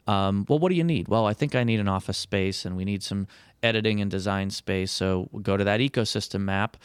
Um, 0.10 0.46
well, 0.50 0.58
what 0.58 0.70
do 0.70 0.76
you 0.76 0.84
need? 0.84 1.08
Well, 1.08 1.28
I 1.28 1.34
think 1.34 1.54
I 1.54 1.64
need 1.64 1.80
an 1.80 1.88
office 1.88 2.18
space, 2.18 2.66
and 2.66 2.76
we 2.76 2.84
need 2.84 3.04
some 3.04 3.28
editing 3.62 4.02
and 4.02 4.10
design 4.10 4.50
space. 4.50 4.92
So 4.92 5.30
we'll 5.32 5.44
go 5.44 5.56
to 5.56 5.64
that 5.64 5.82
ecosystem 5.82 6.42
map, 6.42 6.78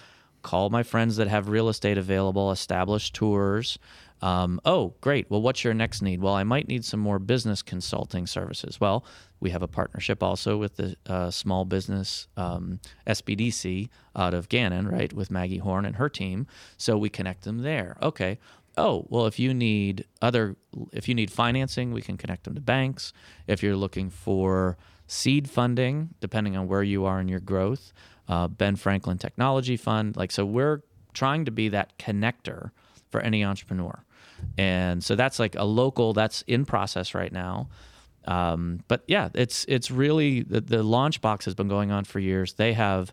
call 0.43 0.69
my 0.69 0.83
friends 0.83 1.17
that 1.17 1.29
have 1.29 1.49
real 1.49 1.71
estate 1.71 1.97
available, 1.97 2.51
establish 2.51 3.13
tours, 3.13 3.79
um, 4.25 4.59
oh, 4.65 4.95
great. 5.03 5.31
Well, 5.31 5.43
what's 5.43 5.65
your 5.65 5.75
next 5.75 6.01
need? 6.01 6.23
Well, 6.23 6.33
I 6.33 6.45
might 6.45 6.67
need 6.67 6.83
some 6.83 6.99
more 6.99 7.19
business 7.19 7.61
consulting 7.61 8.27
services. 8.27 8.81
Well, 8.81 9.05
we 9.39 9.51
have 9.51 9.63
a 9.63 9.69
partnership 9.69 10.23
also 10.23 10.57
with 10.57 10.77
the 10.77 10.97
uh, 11.07 11.31
small 11.31 11.67
business 11.67 12.27
um, 12.39 12.81
SBDC 13.07 13.91
out 14.17 14.33
of 14.33 14.49
Gannon, 14.49 14.89
right, 14.89 15.13
with 15.13 15.31
Maggie 15.31 15.59
Horn 15.59 15.85
and 15.85 15.97
her 15.97 16.09
team. 16.09 16.47
So 16.79 16.97
we 16.97 17.11
connect 17.11 17.45
them 17.45 17.59
there. 17.59 17.99
Okay. 18.01 18.39
Oh, 18.77 19.07
well, 19.09 19.27
if 19.27 19.39
you 19.39 19.55
need 19.55 20.05
other, 20.21 20.57
if 20.93 21.09
you 21.09 21.15
need 21.15 21.31
financing, 21.31 21.93
we 21.93 22.03
can 22.03 22.17
connect 22.17 22.45
them 22.45 22.55
to 22.55 22.61
banks. 22.61 23.13
If 23.47 23.63
you're 23.63 23.77
looking 23.77 24.11
for 24.11 24.77
seed 25.07 25.49
funding, 25.49 26.11
depending 26.21 26.57
on 26.57 26.67
where 26.67 26.83
you 26.83 27.05
are 27.05 27.21
in 27.21 27.29
your 27.29 27.41
growth, 27.41 27.93
uh, 28.29 28.49
Ben 28.49 28.77
Franklin 28.77 29.19
Technology 29.19 29.77
Fund. 29.77 30.17
Like, 30.17 30.33
so 30.33 30.45
we're 30.45 30.83
trying 31.13 31.45
to 31.45 31.51
be 31.51 31.69
that 31.69 31.97
connector 31.99 32.71
for 33.11 33.21
any 33.21 33.45
entrepreneur. 33.45 34.05
And 34.59 35.03
so 35.03 35.15
that's 35.15 35.39
like 35.39 35.55
a 35.55 35.65
local 35.65 36.13
that's 36.13 36.43
in 36.43 36.65
process 36.65 37.15
right 37.15 37.33
now. 37.33 37.69
Um, 38.27 38.81
but 38.89 39.05
yeah, 39.07 39.29
it's 39.35 39.65
it's 39.69 39.91
really 39.91 40.43
the, 40.43 40.61
the 40.61 40.83
launch 40.83 41.21
box 41.21 41.45
has 41.45 41.55
been 41.55 41.69
going 41.69 41.91
on 41.91 42.05
for 42.05 42.19
years. 42.19 42.55
They 42.55 42.73
have 42.73 43.13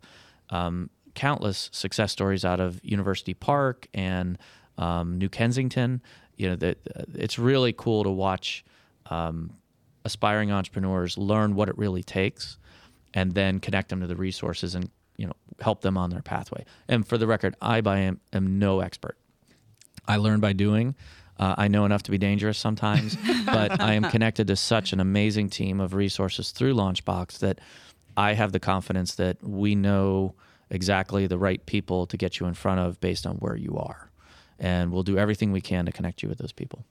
um, 0.49 0.89
countless 1.15 1.69
success 1.73 2.11
stories 2.11 2.45
out 2.45 2.59
of 2.59 2.79
University 2.83 3.33
Park 3.33 3.87
and 3.93 4.37
um, 4.81 5.17
New 5.17 5.29
Kensington. 5.29 6.01
You 6.35 6.49
know, 6.49 6.55
that 6.57 6.77
it's 7.13 7.37
really 7.37 7.71
cool 7.71 8.03
to 8.03 8.09
watch 8.09 8.65
um, 9.09 9.51
aspiring 10.03 10.51
entrepreneurs 10.51 11.17
learn 11.17 11.55
what 11.55 11.69
it 11.69 11.77
really 11.77 12.03
takes, 12.03 12.57
and 13.13 13.33
then 13.33 13.59
connect 13.59 13.89
them 13.89 14.01
to 14.01 14.07
the 14.07 14.15
resources 14.15 14.75
and 14.75 14.89
you 15.17 15.27
know 15.27 15.33
help 15.59 15.81
them 15.81 15.97
on 15.97 16.09
their 16.09 16.21
pathway. 16.21 16.65
And 16.87 17.07
for 17.07 17.17
the 17.17 17.27
record, 17.27 17.55
I 17.61 17.81
by 17.81 17.99
am, 17.99 18.19
am 18.33 18.59
no 18.59 18.79
expert. 18.79 19.17
I 20.07 20.17
learn 20.17 20.39
by 20.39 20.53
doing. 20.53 20.95
Uh, 21.37 21.55
I 21.57 21.67
know 21.67 21.85
enough 21.85 22.03
to 22.03 22.11
be 22.11 22.17
dangerous 22.17 22.57
sometimes, 22.57 23.17
but 23.45 23.79
I 23.81 23.93
am 23.93 24.03
connected 24.03 24.47
to 24.47 24.55
such 24.55 24.93
an 24.93 24.99
amazing 24.99 25.49
team 25.49 25.79
of 25.79 25.93
resources 25.93 26.51
through 26.51 26.75
Launchbox 26.75 27.39
that 27.39 27.59
I 28.17 28.33
have 28.33 28.51
the 28.51 28.59
confidence 28.59 29.15
that 29.15 29.37
we 29.43 29.75
know 29.75 30.35
exactly 30.69 31.27
the 31.27 31.37
right 31.37 31.65
people 31.65 32.05
to 32.07 32.17
get 32.17 32.39
you 32.39 32.45
in 32.45 32.53
front 32.53 32.79
of 32.79 32.99
based 32.99 33.25
on 33.25 33.35
where 33.37 33.55
you 33.55 33.77
are. 33.77 34.10
And 34.61 34.91
we'll 34.91 35.01
do 35.03 35.17
everything 35.17 35.51
we 35.51 35.59
can 35.59 35.85
to 35.87 35.91
connect 35.91 36.21
you 36.21 36.29
with 36.29 36.37
those 36.37 36.51
people. 36.51 36.85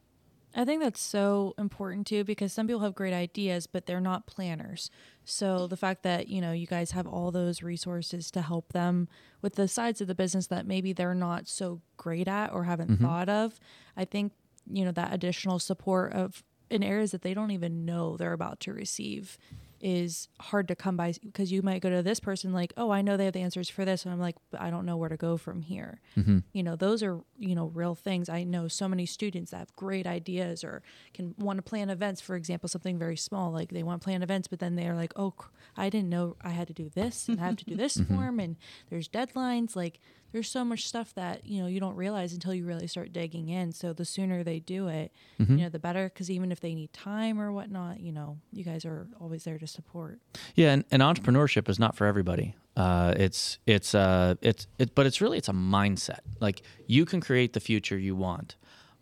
I 0.56 0.64
think 0.64 0.82
that's 0.82 1.00
so 1.00 1.54
important 1.56 2.08
too 2.08 2.24
because 2.24 2.52
some 2.52 2.66
people 2.66 2.80
have 2.80 2.96
great 2.96 3.14
ideas, 3.14 3.68
but 3.68 3.86
they're 3.86 4.00
not 4.00 4.26
planners. 4.26 4.90
So 5.24 5.68
the 5.68 5.76
fact 5.76 6.02
that, 6.02 6.26
you 6.26 6.40
know, 6.40 6.50
you 6.50 6.66
guys 6.66 6.90
have 6.90 7.06
all 7.06 7.30
those 7.30 7.62
resources 7.62 8.32
to 8.32 8.42
help 8.42 8.72
them 8.72 9.08
with 9.40 9.54
the 9.54 9.68
sides 9.68 10.00
of 10.00 10.08
the 10.08 10.14
business 10.16 10.48
that 10.48 10.66
maybe 10.66 10.92
they're 10.92 11.14
not 11.14 11.46
so 11.46 11.80
great 11.96 12.26
at 12.26 12.52
or 12.52 12.64
haven't 12.64 12.90
Mm-hmm. 12.90 13.04
thought 13.04 13.28
of, 13.28 13.60
I 13.96 14.04
think, 14.04 14.32
you 14.68 14.84
know, 14.84 14.90
that 14.90 15.14
additional 15.14 15.60
support 15.60 16.12
of 16.12 16.42
in 16.68 16.82
areas 16.82 17.12
that 17.12 17.22
they 17.22 17.34
don't 17.34 17.52
even 17.52 17.84
know 17.84 18.16
they're 18.16 18.32
about 18.32 18.58
to 18.60 18.72
receive 18.72 19.38
is 19.80 20.28
hard 20.40 20.68
to 20.68 20.76
come 20.76 20.96
by 20.96 21.14
because 21.22 21.50
you 21.50 21.62
might 21.62 21.80
go 21.82 21.90
to 21.90 22.02
this 22.02 22.20
person 22.20 22.52
like, 22.52 22.72
"Oh, 22.76 22.90
I 22.90 23.02
know 23.02 23.16
they 23.16 23.24
have 23.24 23.32
the 23.34 23.40
answers 23.40 23.68
for 23.68 23.84
this." 23.84 24.04
And 24.04 24.12
I'm 24.12 24.20
like, 24.20 24.36
"But 24.50 24.60
I 24.60 24.70
don't 24.70 24.84
know 24.84 24.96
where 24.96 25.08
to 25.08 25.16
go 25.16 25.36
from 25.36 25.62
here." 25.62 26.00
Mm-hmm. 26.16 26.38
you 26.52 26.62
know 26.62 26.76
those 26.76 27.02
are 27.02 27.20
you 27.38 27.54
know 27.54 27.66
real 27.66 27.94
things 27.94 28.28
i 28.28 28.42
know 28.42 28.68
so 28.68 28.88
many 28.88 29.06
students 29.06 29.52
that 29.52 29.58
have 29.58 29.74
great 29.76 30.06
ideas 30.06 30.64
or 30.64 30.82
can 31.14 31.34
want 31.38 31.58
to 31.58 31.62
plan 31.62 31.88
events 31.88 32.20
for 32.20 32.36
example 32.36 32.68
something 32.68 32.98
very 32.98 33.16
small 33.16 33.50
like 33.52 33.70
they 33.70 33.82
want 33.82 34.00
to 34.00 34.04
plan 34.04 34.22
events 34.22 34.48
but 34.48 34.58
then 34.58 34.74
they're 34.74 34.94
like 34.94 35.12
oh 35.16 35.30
cr- 35.30 35.48
i 35.76 35.88
didn't 35.88 36.08
know 36.08 36.36
i 36.42 36.50
had 36.50 36.66
to 36.66 36.74
do 36.74 36.90
this 36.94 37.28
and 37.28 37.40
i 37.40 37.44
have 37.46 37.56
to 37.56 37.64
do 37.64 37.74
this 37.76 38.00
form 38.08 38.38
and 38.40 38.56
there's 38.90 39.08
deadlines 39.08 39.74
like 39.76 40.00
there's 40.32 40.48
so 40.48 40.64
much 40.64 40.86
stuff 40.86 41.12
that 41.14 41.44
you 41.44 41.60
know 41.60 41.66
you 41.66 41.80
don't 41.80 41.96
realize 41.96 42.32
until 42.32 42.54
you 42.54 42.64
really 42.64 42.86
start 42.86 43.12
digging 43.12 43.48
in 43.48 43.72
so 43.72 43.92
the 43.92 44.04
sooner 44.04 44.44
they 44.44 44.60
do 44.60 44.88
it 44.88 45.12
you 45.38 45.56
know 45.64 45.68
the 45.68 45.78
better 45.78 46.08
because 46.08 46.30
even 46.30 46.52
if 46.52 46.60
they 46.60 46.74
need 46.74 46.92
time 46.92 47.40
or 47.40 47.50
whatnot 47.52 48.00
you 48.00 48.12
know 48.12 48.38
you 48.52 48.62
guys 48.64 48.84
are 48.84 49.08
always 49.20 49.44
there 49.44 49.58
to 49.58 49.66
support 49.66 50.20
Yeah, 50.54 50.72
and, 50.72 50.84
and 50.90 51.02
entrepreneurship 51.02 51.68
is 51.68 51.78
not 51.78 51.96
for 51.96 52.06
everybody. 52.06 52.54
Uh, 52.76 53.12
it's 53.16 53.58
it's 53.66 53.94
uh 53.94 54.34
it's 54.40 54.66
it, 54.78 54.94
but 54.94 55.04
it's 55.06 55.20
really 55.20 55.36
it's 55.38 55.48
a 55.48 55.52
mindset. 55.52 56.20
Like 56.40 56.62
you 56.86 57.04
can 57.04 57.20
create 57.20 57.52
the 57.52 57.60
future 57.60 57.98
you 57.98 58.14
want, 58.14 58.56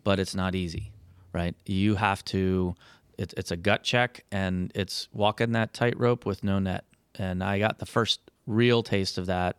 but 0.04 0.18
it's 0.18 0.34
not 0.34 0.54
easy, 0.54 0.92
right? 1.32 1.54
You 1.66 1.96
have 1.96 2.24
to. 2.26 2.74
It's 3.18 3.34
it's 3.36 3.50
a 3.50 3.56
gut 3.56 3.82
check, 3.82 4.24
and 4.30 4.72
it's 4.74 5.08
walking 5.12 5.52
that 5.52 5.74
tightrope 5.74 6.24
with 6.24 6.44
no 6.44 6.58
net. 6.58 6.84
And 7.16 7.42
I 7.42 7.58
got 7.58 7.78
the 7.78 7.86
first 7.86 8.20
real 8.46 8.82
taste 8.82 9.18
of 9.18 9.26
that 9.26 9.56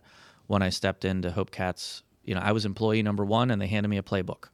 when 0.47 0.61
I 0.61 0.69
stepped 0.69 1.05
into 1.05 1.29
HopeCats. 1.29 2.01
You 2.23 2.35
know, 2.35 2.41
I 2.41 2.51
was 2.53 2.65
employee 2.65 3.03
number 3.03 3.25
one, 3.25 3.51
and 3.51 3.61
they 3.61 3.67
handed 3.67 3.89
me 3.89 3.97
a 3.97 4.03
playbook. 4.03 4.45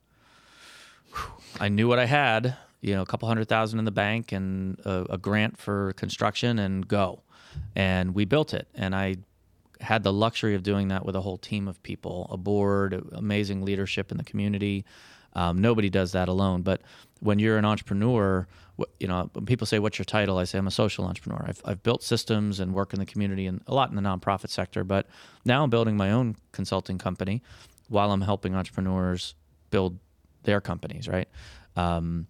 I 1.59 1.69
knew 1.69 1.87
what 1.87 1.99
I 1.99 2.05
had, 2.05 2.57
you 2.81 2.93
know, 2.95 3.01
a 3.01 3.05
couple 3.05 3.27
hundred 3.27 3.47
thousand 3.47 3.79
in 3.79 3.85
the 3.85 3.91
bank 3.91 4.31
and 4.31 4.79
a, 4.85 5.05
a 5.11 5.17
grant 5.17 5.57
for 5.57 5.93
construction 5.93 6.59
and 6.59 6.87
go. 6.87 7.21
And 7.75 8.13
we 8.13 8.25
built 8.25 8.53
it. 8.53 8.67
And 8.75 8.93
I 8.93 9.17
had 9.81 10.03
the 10.03 10.11
luxury 10.11 10.55
of 10.55 10.63
doing 10.63 10.89
that 10.89 11.05
with 11.05 11.15
a 11.15 11.21
whole 11.21 11.37
team 11.37 11.67
of 11.67 11.81
people, 11.83 12.27
a 12.29 12.37
board, 12.37 13.01
amazing 13.13 13.63
leadership 13.63 14.11
in 14.11 14.17
the 14.17 14.23
community. 14.23 14.85
Um, 15.35 15.59
nobody 15.59 15.89
does 15.89 16.13
that 16.13 16.27
alone. 16.29 16.61
But 16.61 16.81
when 17.19 17.39
you're 17.39 17.57
an 17.57 17.65
entrepreneur, 17.65 18.47
you 18.99 19.07
know, 19.07 19.29
when 19.33 19.45
people 19.45 19.67
say, 19.67 19.79
"What's 19.79 19.97
your 19.99 20.05
title?" 20.05 20.37
I 20.37 20.45
say, 20.45 20.57
"I'm 20.57 20.67
a 20.67 20.71
social 20.71 21.05
entrepreneur." 21.05 21.45
I've, 21.47 21.61
I've 21.65 21.83
built 21.83 22.03
systems 22.03 22.59
and 22.59 22.73
work 22.73 22.93
in 22.93 22.99
the 22.99 23.05
community 23.05 23.45
and 23.47 23.61
a 23.67 23.73
lot 23.73 23.89
in 23.89 23.95
the 23.95 24.01
nonprofit 24.01 24.49
sector. 24.49 24.83
But 24.83 25.07
now 25.45 25.63
I'm 25.63 25.69
building 25.69 25.97
my 25.97 26.11
own 26.11 26.35
consulting 26.51 26.97
company 26.97 27.41
while 27.89 28.11
I'm 28.11 28.21
helping 28.21 28.55
entrepreneurs 28.55 29.35
build 29.69 29.99
their 30.43 30.61
companies. 30.61 31.07
Right. 31.07 31.27
Um, 31.75 32.27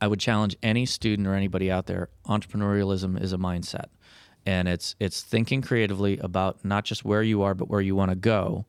I 0.00 0.08
would 0.08 0.18
challenge 0.20 0.56
any 0.64 0.84
student 0.84 1.28
or 1.28 1.34
anybody 1.34 1.70
out 1.70 1.86
there. 1.86 2.08
Entrepreneurialism 2.26 3.20
is 3.22 3.32
a 3.32 3.38
mindset, 3.38 3.86
and 4.44 4.66
it's 4.66 4.96
it's 4.98 5.22
thinking 5.22 5.62
creatively 5.62 6.18
about 6.18 6.64
not 6.64 6.84
just 6.84 7.04
where 7.04 7.22
you 7.22 7.42
are, 7.42 7.54
but 7.54 7.68
where 7.68 7.80
you 7.80 7.94
want 7.94 8.10
to 8.10 8.16
go, 8.16 8.66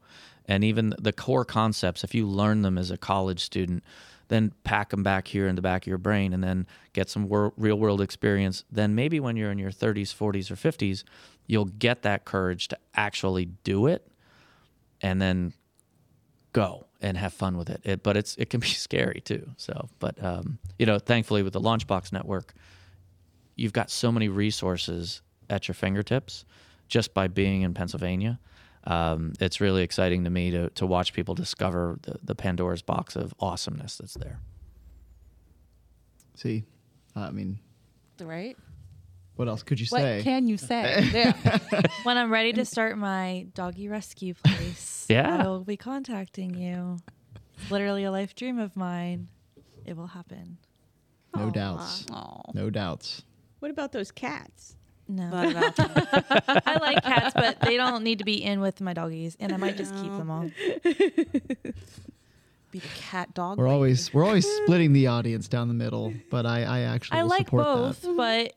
and 0.47 0.63
even 0.63 0.93
the 0.99 1.13
core 1.13 1.45
concepts. 1.45 2.03
If 2.03 2.13
you 2.13 2.27
learn 2.27 2.61
them 2.61 2.77
as 2.77 2.91
a 2.91 2.97
college 2.97 3.41
student, 3.41 3.83
then 4.27 4.53
pack 4.63 4.89
them 4.89 5.03
back 5.03 5.27
here 5.27 5.47
in 5.47 5.55
the 5.55 5.61
back 5.61 5.83
of 5.83 5.87
your 5.87 5.97
brain, 5.97 6.33
and 6.33 6.43
then 6.43 6.65
get 6.93 7.09
some 7.09 7.27
wor- 7.27 7.53
real 7.57 7.77
world 7.77 8.01
experience. 8.01 8.63
Then 8.71 8.95
maybe 8.95 9.19
when 9.19 9.35
you're 9.35 9.51
in 9.51 9.59
your 9.59 9.71
30s, 9.71 10.15
40s, 10.15 10.49
or 10.49 10.55
50s, 10.55 11.03
you'll 11.45 11.65
get 11.65 12.01
that 12.03 12.25
courage 12.25 12.67
to 12.69 12.77
actually 12.95 13.45
do 13.63 13.87
it, 13.87 14.07
and 15.01 15.21
then 15.21 15.53
go 16.53 16.85
and 17.01 17.17
have 17.17 17.33
fun 17.33 17.57
with 17.57 17.69
it. 17.69 17.81
it 17.83 18.03
but 18.03 18.15
it's 18.15 18.35
it 18.37 18.49
can 18.49 18.59
be 18.59 18.67
scary 18.87 19.21
too. 19.21 19.49
So, 19.57 19.89
but 19.99 20.23
um, 20.23 20.59
you 20.79 20.85
know, 20.85 20.99
thankfully 20.99 21.43
with 21.43 21.53
the 21.53 21.61
Launchbox 21.61 22.13
network, 22.13 22.53
you've 23.55 23.73
got 23.73 23.91
so 23.91 24.11
many 24.11 24.29
resources 24.29 25.21
at 25.49 25.67
your 25.67 25.75
fingertips 25.75 26.45
just 26.87 27.13
by 27.13 27.27
being 27.27 27.61
in 27.61 27.73
Pennsylvania. 27.73 28.39
Um, 28.85 29.33
it's 29.39 29.61
really 29.61 29.81
exciting 29.83 30.23
to 30.25 30.29
me 30.29 30.51
to 30.51 30.69
to 30.71 30.85
watch 30.85 31.13
people 31.13 31.35
discover 31.35 31.97
the, 32.01 32.17
the 32.23 32.35
Pandora's 32.35 32.81
box 32.81 33.15
of 33.15 33.33
awesomeness 33.39 33.97
that's 33.97 34.15
there. 34.15 34.39
See, 36.35 36.63
I 37.15 37.31
mean, 37.31 37.59
Right? 38.21 38.57
what 39.35 39.47
else 39.47 39.63
could 39.63 39.79
you 39.79 39.87
What 39.89 40.01
say? 40.01 40.21
can 40.23 40.47
you 40.47 40.57
say? 40.57 41.09
yeah. 41.13 41.33
when 42.03 42.17
i'm 42.17 42.31
ready 42.31 42.53
to 42.53 42.63
start 42.65 42.97
my 42.99 43.47
doggy 43.55 43.89
rescue 43.89 44.35
place 44.35 45.07
Yeah. 45.09 45.43
i 45.43 45.47
will 45.47 45.63
be 45.63 45.75
contacting 45.75 46.53
you 46.53 46.99
it's 47.57 47.71
literally 47.71 48.03
a 48.03 48.11
life 48.11 48.35
dream 48.35 48.59
of 48.59 48.75
mine 48.77 49.27
it 49.85 49.97
will 49.97 50.07
happen 50.07 50.57
no 51.35 51.49
doubts. 51.49 52.05
Aw. 52.11 52.51
No 52.53 52.69
doubts. 52.69 53.23
What 53.57 53.71
about 53.71 53.91
those 53.91 54.11
cats? 54.11 54.75
No 55.07 55.23
What 55.29 55.75
i 56.67 56.77
like 56.79 57.03
cats 57.03 57.33
but 57.35 57.59
they 57.61 57.75
don't 57.77 58.03
need 58.03 58.19
to 58.19 58.25
be 58.25 58.41
in 58.43 58.61
with 58.61 58.79
my 58.81 58.93
doggies 58.93 59.35
and 59.39 59.51
i 59.53 59.57
might 59.57 59.75
just 59.77 59.93
keep 59.95 60.11
them 60.11 60.29
all 60.31 60.49
Be 62.71 62.79
the 62.79 62.87
cat 62.95 63.33
dog. 63.35 63.59
We're 63.59 63.65
lady. 63.65 63.73
always 63.75 64.13
we're 64.13 64.25
always 64.25 64.47
splitting 64.63 64.93
the 64.93 65.05
audience 65.07 65.47
down 65.47 65.67
the 65.67 65.75
middle, 65.75 66.11
but 66.31 66.47
I 66.47 66.63
I 66.63 66.79
actually 66.81 67.19
i 67.19 67.21
will 67.21 67.29
like 67.29 67.45
support 67.45 67.63
both 67.65 68.01
that. 68.01 68.17
but 68.17 68.53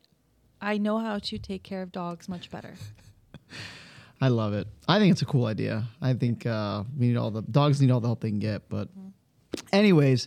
i 0.59 0.78
know 0.78 0.99
how 0.99 1.18
to 1.18 1.36
take 1.36 1.62
care 1.62 1.82
of 1.82 1.92
dogs 1.92 2.26
much 2.28 2.51
better 2.51 2.74
I 4.20 4.28
love 4.28 4.55
it. 4.55 4.66
I 4.88 4.99
think 4.99 5.12
it's 5.12 5.20
a 5.20 5.26
cool 5.26 5.44
idea. 5.44 5.84
I 6.01 6.14
think 6.14 6.47
uh, 6.47 6.84
we 6.99 7.09
need 7.09 7.18
all 7.18 7.30
the 7.30 7.42
dogs 7.42 7.82
need 7.82 7.90
all 7.90 8.01
the 8.01 8.09
help 8.09 8.20
they 8.22 8.30
can 8.30 8.38
get. 8.38 8.66
But, 8.70 8.88
anyways, 9.74 10.26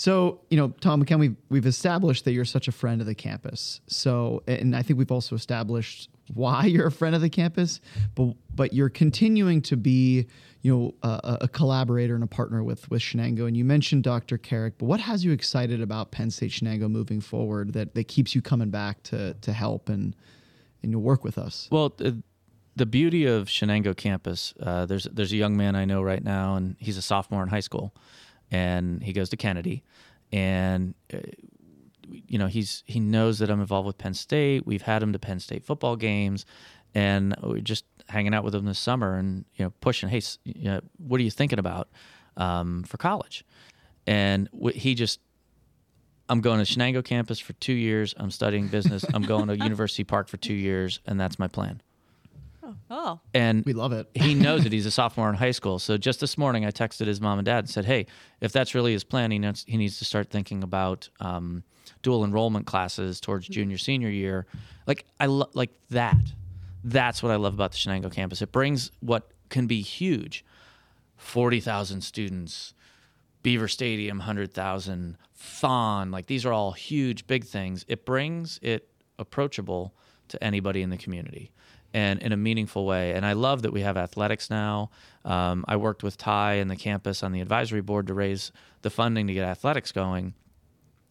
so 0.00 0.40
you 0.48 0.56
know, 0.56 0.68
Tom 0.80 1.04
McKen, 1.04 1.18
we've 1.18 1.36
we've 1.50 1.66
established 1.66 2.24
that 2.24 2.32
you're 2.32 2.46
such 2.46 2.68
a 2.68 2.72
friend 2.72 3.02
of 3.02 3.06
the 3.06 3.14
campus. 3.14 3.82
So, 3.86 4.42
and 4.46 4.74
I 4.74 4.80
think 4.80 4.98
we've 4.98 5.12
also 5.12 5.36
established 5.36 6.08
why 6.32 6.64
you're 6.64 6.86
a 6.86 6.90
friend 6.90 7.14
of 7.14 7.20
the 7.20 7.28
campus. 7.28 7.82
But 8.14 8.32
but 8.54 8.72
you're 8.72 8.88
continuing 8.88 9.60
to 9.60 9.76
be 9.76 10.26
you 10.62 10.74
know 10.74 10.94
a, 11.02 11.38
a 11.42 11.48
collaborator 11.48 12.14
and 12.14 12.24
a 12.24 12.26
partner 12.26 12.64
with 12.64 12.90
with 12.90 13.02
Shenango. 13.02 13.46
And 13.46 13.54
you 13.54 13.62
mentioned 13.66 14.02
Dr. 14.02 14.38
Carrick. 14.38 14.78
But 14.78 14.86
what 14.86 15.00
has 15.00 15.22
you 15.22 15.32
excited 15.32 15.82
about 15.82 16.12
Penn 16.12 16.30
State 16.30 16.52
Shenango 16.52 16.90
moving 16.90 17.20
forward 17.20 17.74
that 17.74 17.94
that 17.94 18.08
keeps 18.08 18.34
you 18.34 18.40
coming 18.40 18.70
back 18.70 19.02
to 19.02 19.34
to 19.34 19.52
help 19.52 19.90
and 19.90 20.16
and 20.82 20.92
you'll 20.92 21.02
work 21.02 21.24
with 21.24 21.36
us? 21.36 21.68
Well, 21.70 21.92
the, 21.94 22.22
the 22.74 22.86
beauty 22.86 23.26
of 23.26 23.48
Shenango 23.48 23.94
campus, 23.94 24.54
uh, 24.62 24.86
there's 24.86 25.04
there's 25.12 25.32
a 25.32 25.36
young 25.36 25.58
man 25.58 25.76
I 25.76 25.84
know 25.84 26.00
right 26.00 26.24
now, 26.24 26.56
and 26.56 26.76
he's 26.78 26.96
a 26.96 27.02
sophomore 27.02 27.42
in 27.42 27.50
high 27.50 27.60
school, 27.60 27.94
and 28.50 29.02
he 29.02 29.12
goes 29.12 29.28
to 29.30 29.36
Kennedy, 29.36 29.82
and 30.32 30.94
uh, 31.12 31.18
you 32.08 32.38
know 32.38 32.46
he's 32.46 32.82
he 32.86 33.00
knows 33.00 33.38
that 33.38 33.50
I'm 33.50 33.60
involved 33.60 33.86
with 33.86 33.98
Penn 33.98 34.14
State. 34.14 34.66
We've 34.66 34.82
had 34.82 35.02
him 35.02 35.12
to 35.12 35.18
Penn 35.18 35.40
State 35.40 35.64
football 35.64 35.96
games, 35.96 36.46
and 36.94 37.34
we're 37.42 37.60
just 37.60 37.84
hanging 38.08 38.34
out 38.34 38.44
with 38.44 38.54
him 38.54 38.64
this 38.64 38.78
summer, 38.78 39.16
and 39.16 39.44
you 39.54 39.64
know 39.64 39.72
pushing, 39.80 40.08
hey, 40.08 40.22
you 40.44 40.64
know, 40.64 40.80
what 40.98 41.20
are 41.20 41.24
you 41.24 41.30
thinking 41.30 41.58
about 41.58 41.88
um, 42.36 42.82
for 42.84 42.96
college? 42.96 43.44
And 44.06 44.48
he 44.74 44.94
just 44.94 45.20
I'm 46.30 46.40
going 46.40 46.64
to 46.64 46.64
Shenango 46.64 47.04
campus 47.04 47.40
for 47.40 47.54
two 47.54 47.72
years. 47.72 48.14
I'm 48.16 48.30
studying 48.30 48.68
business. 48.68 49.04
I'm 49.12 49.22
going 49.22 49.48
to 49.48 49.56
University 49.64 50.04
Park 50.04 50.28
for 50.28 50.36
two 50.36 50.54
years, 50.54 51.00
and 51.04 51.20
that's 51.20 51.38
my 51.38 51.48
plan. 51.48 51.82
Oh. 52.90 53.20
and 53.34 53.64
We 53.64 53.72
love 53.72 53.92
it. 53.92 54.08
he 54.14 54.34
knows 54.46 54.64
it. 54.66 54.72
He's 54.72 54.86
a 54.86 54.90
sophomore 54.90 55.28
in 55.28 55.34
high 55.36 55.50
school. 55.50 55.78
So 55.78 55.96
just 55.96 56.20
this 56.20 56.36
morning, 56.38 56.64
I 56.64 56.70
texted 56.70 57.06
his 57.06 57.20
mom 57.20 57.38
and 57.38 57.46
dad 57.46 57.58
and 57.60 57.70
said, 57.70 57.84
"Hey, 57.84 58.06
if 58.40 58.52
that's 58.52 58.74
really 58.74 58.92
his 58.92 59.04
plan, 59.04 59.30
he 59.30 59.38
needs, 59.38 59.64
he 59.66 59.76
needs 59.76 59.98
to 59.98 60.04
start 60.04 60.30
thinking 60.30 60.62
about 60.62 61.08
um, 61.20 61.62
dual 62.02 62.24
enrollment 62.24 62.66
classes 62.66 63.20
towards 63.20 63.46
junior 63.48 63.78
senior 63.78 64.08
year. 64.10 64.46
Like 64.86 65.04
I 65.18 65.26
lo- 65.26 65.50
like 65.54 65.70
that. 65.90 66.16
That's 66.82 67.22
what 67.22 67.30
I 67.30 67.36
love 67.36 67.54
about 67.54 67.72
the 67.72 67.78
Shenango 67.78 68.10
campus. 68.12 68.40
It 68.42 68.52
brings 68.52 68.90
what 69.00 69.30
can 69.50 69.66
be 69.66 69.82
huge, 69.82 70.44
forty 71.16 71.60
thousand 71.60 72.00
students, 72.02 72.74
Beaver 73.42 73.68
Stadium, 73.68 74.20
hundred 74.20 74.52
thousand, 74.54 75.16
Thon. 75.34 76.10
Like 76.10 76.26
these 76.26 76.44
are 76.46 76.52
all 76.52 76.72
huge, 76.72 77.26
big 77.26 77.44
things. 77.44 77.84
It 77.88 78.04
brings 78.06 78.58
it 78.62 78.88
approachable 79.18 79.94
to 80.28 80.42
anybody 80.42 80.80
in 80.80 80.90
the 80.90 80.96
community 80.96 81.50
and 81.92 82.20
in 82.22 82.32
a 82.32 82.36
meaningful 82.36 82.86
way. 82.86 83.12
And 83.12 83.26
I 83.26 83.32
love 83.32 83.62
that 83.62 83.72
we 83.72 83.80
have 83.82 83.96
athletics 83.96 84.50
now. 84.50 84.90
Um, 85.24 85.64
I 85.68 85.76
worked 85.76 86.02
with 86.02 86.16
Ty 86.16 86.54
and 86.54 86.70
the 86.70 86.76
campus 86.76 87.22
on 87.22 87.32
the 87.32 87.40
advisory 87.40 87.80
board 87.80 88.06
to 88.06 88.14
raise 88.14 88.52
the 88.82 88.90
funding 88.90 89.26
to 89.26 89.34
get 89.34 89.44
athletics 89.44 89.92
going. 89.92 90.34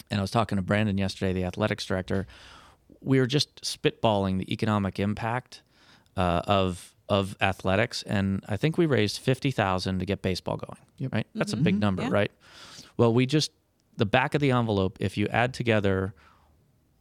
And 0.10 0.20
I 0.20 0.22
was 0.22 0.32
talking 0.32 0.56
to 0.56 0.62
Brandon 0.62 0.98
yesterday, 0.98 1.34
the 1.34 1.44
athletics 1.44 1.86
director. 1.86 2.26
We 3.02 3.20
were 3.20 3.28
just 3.28 3.62
spitballing 3.62 4.40
the 4.40 4.52
economic 4.52 5.00
impact 5.00 5.62
uh, 6.18 6.42
of 6.48 6.96
of 7.08 7.36
athletics, 7.42 8.04
and 8.04 8.44
I 8.48 8.56
think 8.56 8.78
we 8.78 8.86
raised 8.86 9.20
fifty 9.20 9.50
thousand 9.52 10.00
to 10.00 10.06
get 10.06 10.22
baseball 10.22 10.58
going. 10.58 10.78
Yep. 10.98 11.14
Right, 11.14 11.28
that's 11.34 11.54
a 11.54 11.58
big 11.58 11.80
number, 11.80 12.04
Yeah. 12.04 12.10
right? 12.12 12.32
Well, 12.98 13.14
we 13.14 13.26
just 13.26 13.52
the 13.98 14.06
back 14.06 14.36
of 14.36 14.42
the 14.42 14.52
envelope. 14.52 14.98
If 15.00 15.18
you 15.18 15.28
add 15.28 15.54
together 15.54 16.14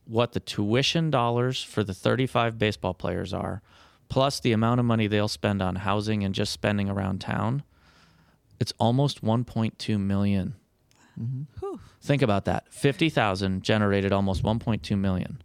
what 0.08 0.32
the 0.32 0.40
tuition 0.40 1.10
dollars 1.10 1.62
for 1.62 1.84
the 1.84 1.94
35 1.94 2.58
baseball 2.58 2.94
players 2.94 3.34
are, 3.34 3.62
plus 4.08 4.40
the 4.40 4.52
amount 4.52 4.80
of 4.80 4.86
money 4.86 5.06
they'll 5.06 5.28
spend 5.28 5.60
on 5.60 5.76
housing 5.76 6.24
and 6.24 6.34
just 6.34 6.52
spending 6.52 6.88
around 6.88 7.20
town, 7.20 7.62
it's 8.58 8.72
almost 8.78 9.22
1.2 9.22 10.00
million. 10.00 10.54
Mm-hmm. 11.20 11.74
Think 12.00 12.22
about 12.22 12.46
that. 12.46 12.72
50,000 12.72 13.62
generated 13.62 14.12
almost 14.12 14.42
1.2 14.42 14.98
million. 14.98 15.42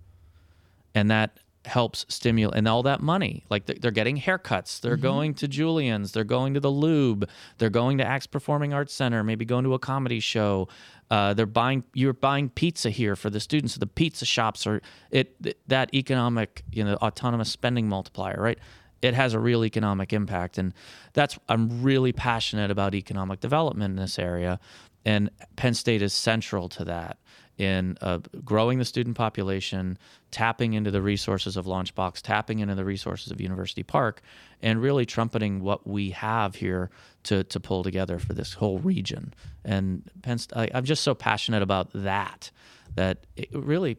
And 0.95 1.11
that 1.11 1.39
helps 1.66 2.05
stimulate 2.09 2.57
and 2.57 2.68
all 2.68 2.84
that 2.84 3.01
money 3.01 3.45
like 3.49 3.66
they're, 3.66 3.78
they're 3.80 3.91
getting 3.91 4.18
haircuts. 4.18 4.82
They're 4.82 4.95
mm-hmm. 4.95 5.01
going 5.01 5.34
to 5.36 5.47
julian's. 5.47 6.11
They're 6.11 6.24
going 6.24 6.53
to 6.55 6.59
the 6.59 6.72
lube. 6.72 7.30
They're 7.57 7.70
going 7.70 7.97
to 7.99 8.05
axe 8.05 8.28
performing 8.28 8.74
arts 8.74 8.93
center 8.93 9.24
maybe 9.24 9.45
going 9.45 9.64
to 9.64 9.74
a 9.74 9.80
comedy 9.80 10.20
show 10.20 10.68
uh, 11.14 11.32
they're 11.32 11.45
buying 11.45 11.84
you're 11.93 12.11
buying 12.11 12.49
pizza 12.49 12.89
here 12.89 13.16
for 13.16 13.30
the 13.30 13.39
students. 13.39 13.76
So 13.76 13.80
the 13.80 13.86
pizza 13.86 14.26
shops 14.26 14.66
are 14.66 14.82
it 15.11 15.55
that 15.68 15.93
economic 15.93 16.64
you 16.72 16.84
know 16.84 16.95
autonomous 16.95 17.51
spending 17.51 17.88
multiplier 17.88 18.41
right? 18.41 18.57
It 19.03 19.14
has 19.14 19.36
a 19.36 19.39
real 19.39 19.64
economic 19.64 20.11
impact. 20.11 20.57
And 20.57 20.74
that's 21.14 21.38
i'm 21.49 21.84
really 21.84 22.14
passionate 22.14 22.72
about 22.72 22.95
economic 22.95 23.41
development 23.41 23.91
in 23.91 23.97
this 23.97 24.18
area. 24.18 24.59
And 25.05 25.30
penn 25.55 25.76
state 25.76 26.01
is 26.01 26.14
central 26.14 26.68
to 26.70 26.86
that 26.86 27.20
in 27.58 27.97
uh, 28.01 28.20
growing 28.43 28.80
the 28.80 28.86
student 28.86 29.16
population, 29.16 29.97
tapping 30.32 30.74
into 30.74 30.89
the 30.89 31.01
resources 31.01 31.56
of 31.56 31.66
Launchbox, 31.66 32.22
tapping 32.22 32.60
into 32.60 32.76
the 32.76 32.86
resources 32.86 33.32
of 33.32 33.39
University 33.39 33.84
Park, 33.84 34.22
and 34.62 34.82
really 34.82 35.06
trumpeting 35.06 35.62
what 35.62 35.86
we 35.86 36.10
have 36.12 36.56
here 36.56 36.89
to, 37.24 37.43
to 37.43 37.60
pull 37.60 37.84
together 37.84 38.18
for 38.18 38.34
this 38.34 38.54
whole 38.54 38.80
region. 38.80 39.34
And 39.64 40.10
Penn, 40.24 40.39
I, 40.56 40.70
I'm 40.74 40.84
just 40.84 41.04
so 41.04 41.14
passionate 41.14 41.62
about 41.62 41.89
that, 41.93 42.49
that 42.95 43.26
it 43.36 43.49
really, 43.54 43.97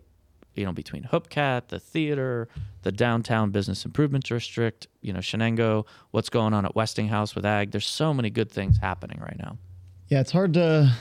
you 0.54 0.64
know, 0.64 0.72
between 0.72 1.04
HopeCat, 1.04 1.68
the 1.68 1.78
theater, 1.78 2.48
the 2.82 2.92
downtown 2.92 3.50
business 3.50 3.84
improvement 3.84 4.24
district, 4.24 4.88
you 5.00 5.12
know, 5.12 5.20
Shenango, 5.20 5.86
what's 6.10 6.28
going 6.28 6.54
on 6.54 6.64
at 6.64 6.74
Westinghouse 6.74 7.34
with 7.34 7.44
Ag, 7.44 7.70
there's 7.70 7.86
so 7.86 8.12
many 8.12 8.30
good 8.30 8.50
things 8.50 8.78
happening 8.78 9.20
right 9.20 9.38
now. 9.38 9.58
Yeah, 10.08 10.20
it's 10.20 10.32
hard 10.32 10.54
to 10.54 10.92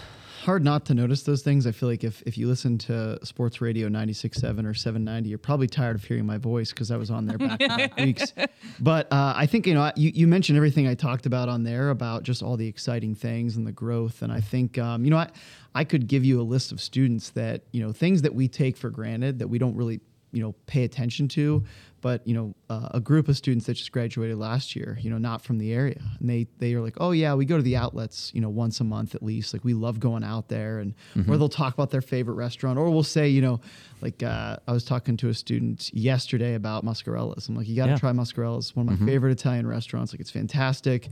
hard 0.43 0.63
not 0.63 0.85
to 0.85 0.93
notice 0.93 1.23
those 1.23 1.41
things. 1.41 1.65
I 1.65 1.71
feel 1.71 1.89
like 1.89 2.03
if, 2.03 2.21
if 2.25 2.37
you 2.37 2.47
listen 2.47 2.77
to 2.79 3.17
sports 3.25 3.61
radio 3.61 3.87
96.7 3.87 4.65
or 4.65 4.73
790, 4.73 5.29
you're 5.29 5.37
probably 5.37 5.67
tired 5.67 5.95
of 5.95 6.03
hearing 6.03 6.25
my 6.25 6.37
voice 6.37 6.71
because 6.71 6.91
I 6.91 6.97
was 6.97 7.09
on 7.09 7.25
there 7.25 7.37
back 7.37 7.61
in 7.61 7.69
the 7.69 7.91
weeks. 8.03 8.33
But 8.79 9.11
uh, 9.11 9.33
I 9.35 9.45
think, 9.45 9.65
you 9.65 9.73
know, 9.73 9.91
you, 9.95 10.11
you 10.13 10.27
mentioned 10.27 10.57
everything 10.57 10.87
I 10.87 10.95
talked 10.95 11.25
about 11.25 11.49
on 11.49 11.63
there 11.63 11.89
about 11.89 12.23
just 12.23 12.43
all 12.43 12.57
the 12.57 12.67
exciting 12.67 13.15
things 13.15 13.55
and 13.55 13.65
the 13.65 13.71
growth. 13.71 14.21
And 14.21 14.31
I 14.31 14.41
think, 14.41 14.77
um, 14.77 15.05
you 15.05 15.11
know, 15.11 15.17
I, 15.17 15.29
I 15.73 15.83
could 15.83 16.07
give 16.07 16.25
you 16.25 16.41
a 16.41 16.43
list 16.43 16.71
of 16.71 16.81
students 16.81 17.29
that, 17.31 17.63
you 17.71 17.81
know, 17.81 17.93
things 17.93 18.21
that 18.23 18.35
we 18.35 18.47
take 18.47 18.77
for 18.77 18.89
granted 18.89 19.39
that 19.39 19.47
we 19.47 19.57
don't 19.57 19.75
really 19.75 20.01
you 20.33 20.41
know 20.43 20.53
pay 20.65 20.83
attention 20.83 21.27
to 21.29 21.63
but 22.01 22.27
you 22.27 22.33
know 22.33 22.53
uh, 22.69 22.89
a 22.91 22.99
group 22.99 23.29
of 23.29 23.37
students 23.37 23.65
that 23.67 23.75
just 23.75 23.91
graduated 23.93 24.37
last 24.37 24.75
year 24.75 24.97
you 24.99 25.09
know 25.09 25.17
not 25.17 25.41
from 25.41 25.57
the 25.57 25.71
area. 25.71 26.01
And 26.19 26.29
they 26.29 26.47
they 26.57 26.73
are 26.73 26.81
like 26.81 26.95
oh 26.97 27.11
yeah 27.11 27.33
we 27.35 27.45
go 27.45 27.55
to 27.55 27.63
the 27.63 27.77
outlets 27.77 28.31
you 28.33 28.41
know 28.41 28.49
once 28.49 28.79
a 28.81 28.83
month 28.83 29.15
at 29.15 29.23
least. 29.23 29.53
Like 29.53 29.63
we 29.63 29.73
love 29.73 29.99
going 30.01 30.23
out 30.23 30.49
there. 30.49 30.79
And 30.79 30.93
or 31.29 31.37
they'll 31.37 31.47
talk 31.47 31.73
about 31.73 31.91
their 31.91 32.01
favorite 32.01 32.33
restaurant 32.35 32.77
or 32.77 32.89
we'll 32.89 33.03
say 33.03 33.29
you 33.29 33.41
know 33.41 33.61
like 34.01 34.21
uh, 34.23 34.57
i 34.67 34.71
was 34.73 34.83
talking 34.83 35.15
to 35.17 35.29
a 35.29 35.33
student 35.33 35.89
yesterday 35.93 36.55
about 36.55 36.83
muscarella's. 36.83 37.47
I'm 37.47 37.55
like 37.55 37.67
you 37.69 37.75
got 37.75 37.85
to 37.85 37.91
Yeah. 37.91 37.97
try 37.99 38.11
muscarella's 38.11 38.75
one 38.75 38.89
of 38.89 38.99
my 38.99 39.05
favorite 39.07 39.31
italian 39.31 39.65
restaurants. 39.67 40.11
Like 40.13 40.19
it's 40.19 40.31
fantastic. 40.31 41.07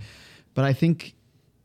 But 0.56 0.66
i 0.66 0.74
think 0.74 1.14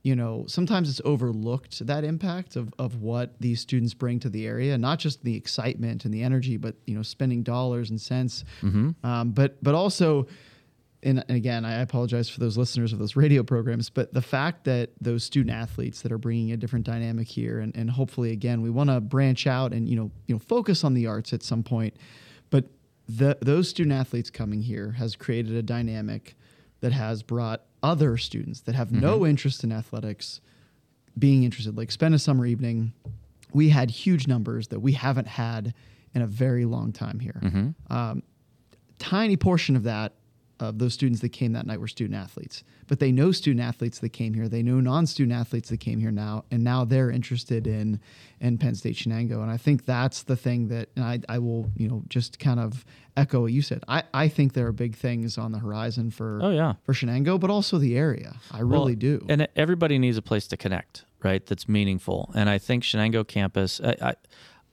you 0.07 0.15
know, 0.15 0.45
sometimes 0.47 0.89
it's 0.89 1.01
overlooked 1.05 1.85
that 1.85 2.05
impact 2.05 2.55
of, 2.55 2.73
of 2.79 3.03
what 3.03 3.35
these 3.41 3.61
students 3.61 3.93
bring 3.93 4.21
to 4.21 4.29
the 4.29 4.47
area, 4.47 4.79
not 4.79 5.01
just 5.01 5.25
the 5.25 5.35
excitement 5.35 6.05
and 6.05 6.15
the 6.15 6.23
energy, 6.23 6.57
but 6.57 6.77
you 6.87 6.95
know, 6.95 7.03
spending 7.03 7.43
dollars 7.43 7.91
and 7.91 8.01
cents. 8.01 8.45
Um, 9.05 9.33
but 9.33 9.61
but 9.65 9.75
also, 9.75 10.29
and 11.03 11.25
again, 11.29 11.65
I 11.65 11.81
apologize 11.81 12.29
for 12.29 12.39
those 12.39 12.57
listeners 12.57 12.93
of 12.93 13.01
those 13.01 13.17
radio 13.25 13.43
programs, 13.43 13.91
but 13.91 14.15
the 14.15 14.23
fact 14.23 14.63
that 14.67 14.91
those 15.01 15.25
student 15.25 15.53
athletes 15.53 16.03
that 16.03 16.13
are 16.13 16.19
bringing 16.19 16.53
a 16.53 16.57
different 16.57 16.87
dynamic 16.87 17.27
here, 17.27 17.59
and, 17.59 17.75
and 17.75 17.91
hopefully, 17.91 18.31
again, 18.31 18.63
we 18.63 18.71
want 18.71 18.91
to 18.91 19.01
branch 19.01 19.49
out 19.49 19.73
and 19.73 19.89
you 19.89 19.97
know, 19.97 20.13
you 20.29 20.37
know, 20.37 20.39
focus 20.39 20.85
on 20.85 20.95
the 20.95 21.09
arts 21.09 21.33
at 21.33 21.43
some 21.43 21.65
point, 21.65 21.97
but 22.51 22.67
the, 23.09 23.37
those 23.43 23.69
student 23.69 23.93
athletes 23.93 24.31
coming 24.31 24.63
here 24.63 24.93
has 24.93 25.17
created 25.17 25.57
a 25.57 25.63
dynamic 25.63 26.37
that 26.87 26.93
has 26.93 27.25
brought 27.25 27.63
other 27.83 28.17
students 28.17 28.61
that 28.61 28.77
have 28.77 28.93
no 28.93 29.27
interest 29.27 29.65
in 29.65 29.73
athletics 29.73 30.41
being 31.19 31.43
interested. 31.43 31.77
Like 31.77 31.91
spend 31.91 32.15
a 32.15 32.19
summer 32.21 32.47
evening. 32.47 32.93
We 33.53 33.71
had 33.71 33.91
huge 33.91 34.29
numbers 34.29 34.69
that 34.69 34.79
we 34.79 34.93
haven't 34.93 35.27
had 35.27 35.75
in 36.15 36.23
a 36.23 36.29
very 36.29 36.65
long 36.65 36.93
time 36.93 37.19
here. 37.19 37.41
Um, 37.91 38.23
tiny 39.01 39.37
portion 39.37 39.75
of 39.75 39.83
that 39.83 40.13
of 40.61 40.79
those 40.79 40.95
students 40.95 41.21
that 41.21 41.29
came 41.31 41.53
that 41.53 41.67
night 41.67 41.79
were 41.81 41.89
student 41.89 42.19
athletes 42.19 42.65
but 42.89 42.99
they 43.01 43.13
know 43.13 43.31
student 43.33 43.61
athletes 43.61 43.99
that 43.99 44.09
came 44.11 44.33
here 44.35 44.49
they 44.49 44.63
know 44.63 44.81
non-student 44.81 45.37
athletes 45.39 45.69
that 45.69 45.79
came 45.79 45.99
here 46.01 46.11
now 46.11 46.45
and 46.51 46.65
now 46.65 46.85
they're 46.85 47.11
interested 47.11 47.67
in 47.67 48.01
in 48.41 48.57
penn 48.57 48.75
state 48.75 48.95
shenango 48.97 49.43
and 49.43 49.51
i 49.51 49.57
think 49.57 49.85
that's 49.85 50.23
the 50.23 50.37
thing 50.37 50.69
that 50.69 50.89
and 50.97 51.05
i, 51.05 51.21
I 51.29 51.39
will 51.39 51.71
you 51.77 51.89
know 51.89 52.03
just 52.09 52.39
kind 52.39 52.59
of 52.61 52.85
echo 53.17 53.43
what 53.43 53.53
you 53.53 53.63
said 53.63 53.83
I, 53.89 54.03
I 54.15 54.29
think 54.29 54.53
there 54.55 54.67
are 54.67 54.73
big 54.73 54.95
things 54.97 55.37
on 55.39 55.53
the 55.53 55.59
horizon 55.59 56.11
for 56.11 56.41
Oh, 56.43 56.51
yeah. 56.51 56.75
for 56.85 56.93
shenango 56.95 57.39
but 57.39 57.51
also 57.51 57.77
the 57.79 57.97
area 57.97 58.37
i 58.51 58.61
really 58.61 58.93
Well, 58.93 59.19
do 59.19 59.27
And 59.29 59.49
everybody 59.57 59.99
needs 59.99 60.17
a 60.17 60.23
place 60.23 60.47
to 60.49 60.57
connect, 60.57 61.05
right? 61.23 61.45
That's 61.45 61.69
meaningful. 61.69 62.31
And 62.35 62.49
I 62.49 62.59
think 62.59 62.83
Shenango 62.85 63.27
campus, 63.27 63.81
I, 63.83 63.97
I, 64.01 64.15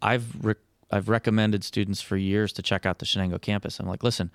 I've 0.01 0.45
re- 0.45 0.55
I've 0.91 1.09
recommended 1.09 1.63
students 1.63 2.01
for 2.01 2.17
years 2.17 2.53
to 2.53 2.61
check 2.61 2.85
out 2.85 2.99
the 2.99 3.05
Shenango 3.05 3.41
campus. 3.41 3.79
I'm 3.79 3.87
like, 3.87 4.03
listen, 4.03 4.29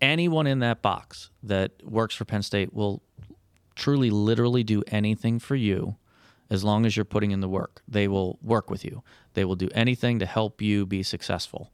anyone 0.00 0.46
in 0.46 0.60
that 0.60 0.82
box 0.82 1.30
that 1.42 1.72
works 1.84 2.14
for 2.14 2.24
Penn 2.24 2.42
State 2.42 2.72
will 2.72 3.02
truly, 3.74 4.10
literally 4.10 4.62
do 4.62 4.82
anything 4.88 5.38
for 5.38 5.56
you 5.56 5.96
as 6.50 6.64
long 6.64 6.84
as 6.84 6.96
you're 6.96 7.04
putting 7.04 7.30
in 7.30 7.40
the 7.40 7.48
work. 7.48 7.82
They 7.86 8.08
will 8.08 8.38
work 8.42 8.70
with 8.70 8.84
you. 8.84 9.02
They 9.34 9.44
will 9.44 9.56
do 9.56 9.68
anything 9.74 10.18
to 10.18 10.26
help 10.26 10.60
you 10.60 10.84
be 10.84 11.02
successful. 11.02 11.72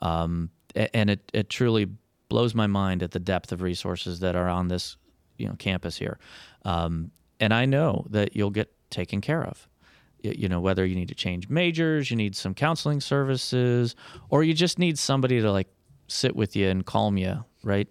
Um, 0.00 0.50
and 0.74 1.08
it, 1.10 1.30
it 1.32 1.48
truly 1.48 1.88
blows 2.28 2.54
my 2.54 2.66
mind 2.66 3.02
at 3.02 3.12
the 3.12 3.20
depth 3.20 3.52
of 3.52 3.62
resources 3.62 4.20
that 4.20 4.34
are 4.34 4.48
on 4.48 4.68
this 4.68 4.96
you 5.38 5.46
know 5.46 5.54
campus 5.58 5.96
here. 5.96 6.18
Um, 6.64 7.10
and 7.40 7.52
I 7.52 7.66
know 7.66 8.06
that 8.10 8.34
you'll 8.34 8.50
get 8.50 8.72
taken 8.90 9.20
care 9.20 9.44
of. 9.44 9.68
You 10.22 10.48
know, 10.48 10.60
whether 10.60 10.84
you 10.84 10.96
need 10.96 11.08
to 11.08 11.14
change 11.14 11.48
majors, 11.48 12.10
you 12.10 12.16
need 12.16 12.34
some 12.34 12.54
counseling 12.54 13.00
services, 13.00 13.94
or 14.28 14.42
you 14.42 14.54
just 14.54 14.78
need 14.78 14.98
somebody 14.98 15.40
to 15.40 15.52
like 15.52 15.68
sit 16.08 16.34
with 16.34 16.56
you 16.56 16.68
and 16.68 16.84
calm 16.84 17.16
you, 17.16 17.44
right? 17.66 17.88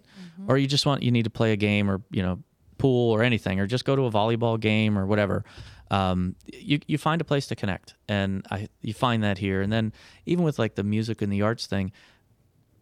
Or 0.48 0.58
you 0.58 0.66
just 0.66 0.86
want 0.86 1.02
you 1.02 1.10
need 1.12 1.24
to 1.24 1.30
play 1.30 1.52
a 1.52 1.56
game 1.56 1.88
or 1.90 2.02
you 2.10 2.22
know 2.22 2.40
pool 2.78 3.12
or 3.12 3.22
anything, 3.22 3.60
or 3.60 3.66
just 3.66 3.84
go 3.84 3.94
to 3.94 4.02
a 4.06 4.10
volleyball 4.10 4.58
game 4.58 4.98
or 4.98 5.06
whatever. 5.06 5.44
Um, 5.90 6.34
you 6.52 6.80
you 6.88 6.98
find 6.98 7.20
a 7.20 7.24
place 7.24 7.46
to 7.48 7.54
connect, 7.56 7.94
and 8.08 8.44
I 8.50 8.68
you 8.82 8.92
find 8.94 9.22
that 9.22 9.38
here. 9.38 9.62
And 9.62 9.72
then 9.72 9.92
even 10.24 10.44
with 10.44 10.58
like 10.58 10.74
the 10.74 10.82
music 10.82 11.22
and 11.22 11.32
the 11.32 11.42
arts 11.42 11.66
thing, 11.66 11.92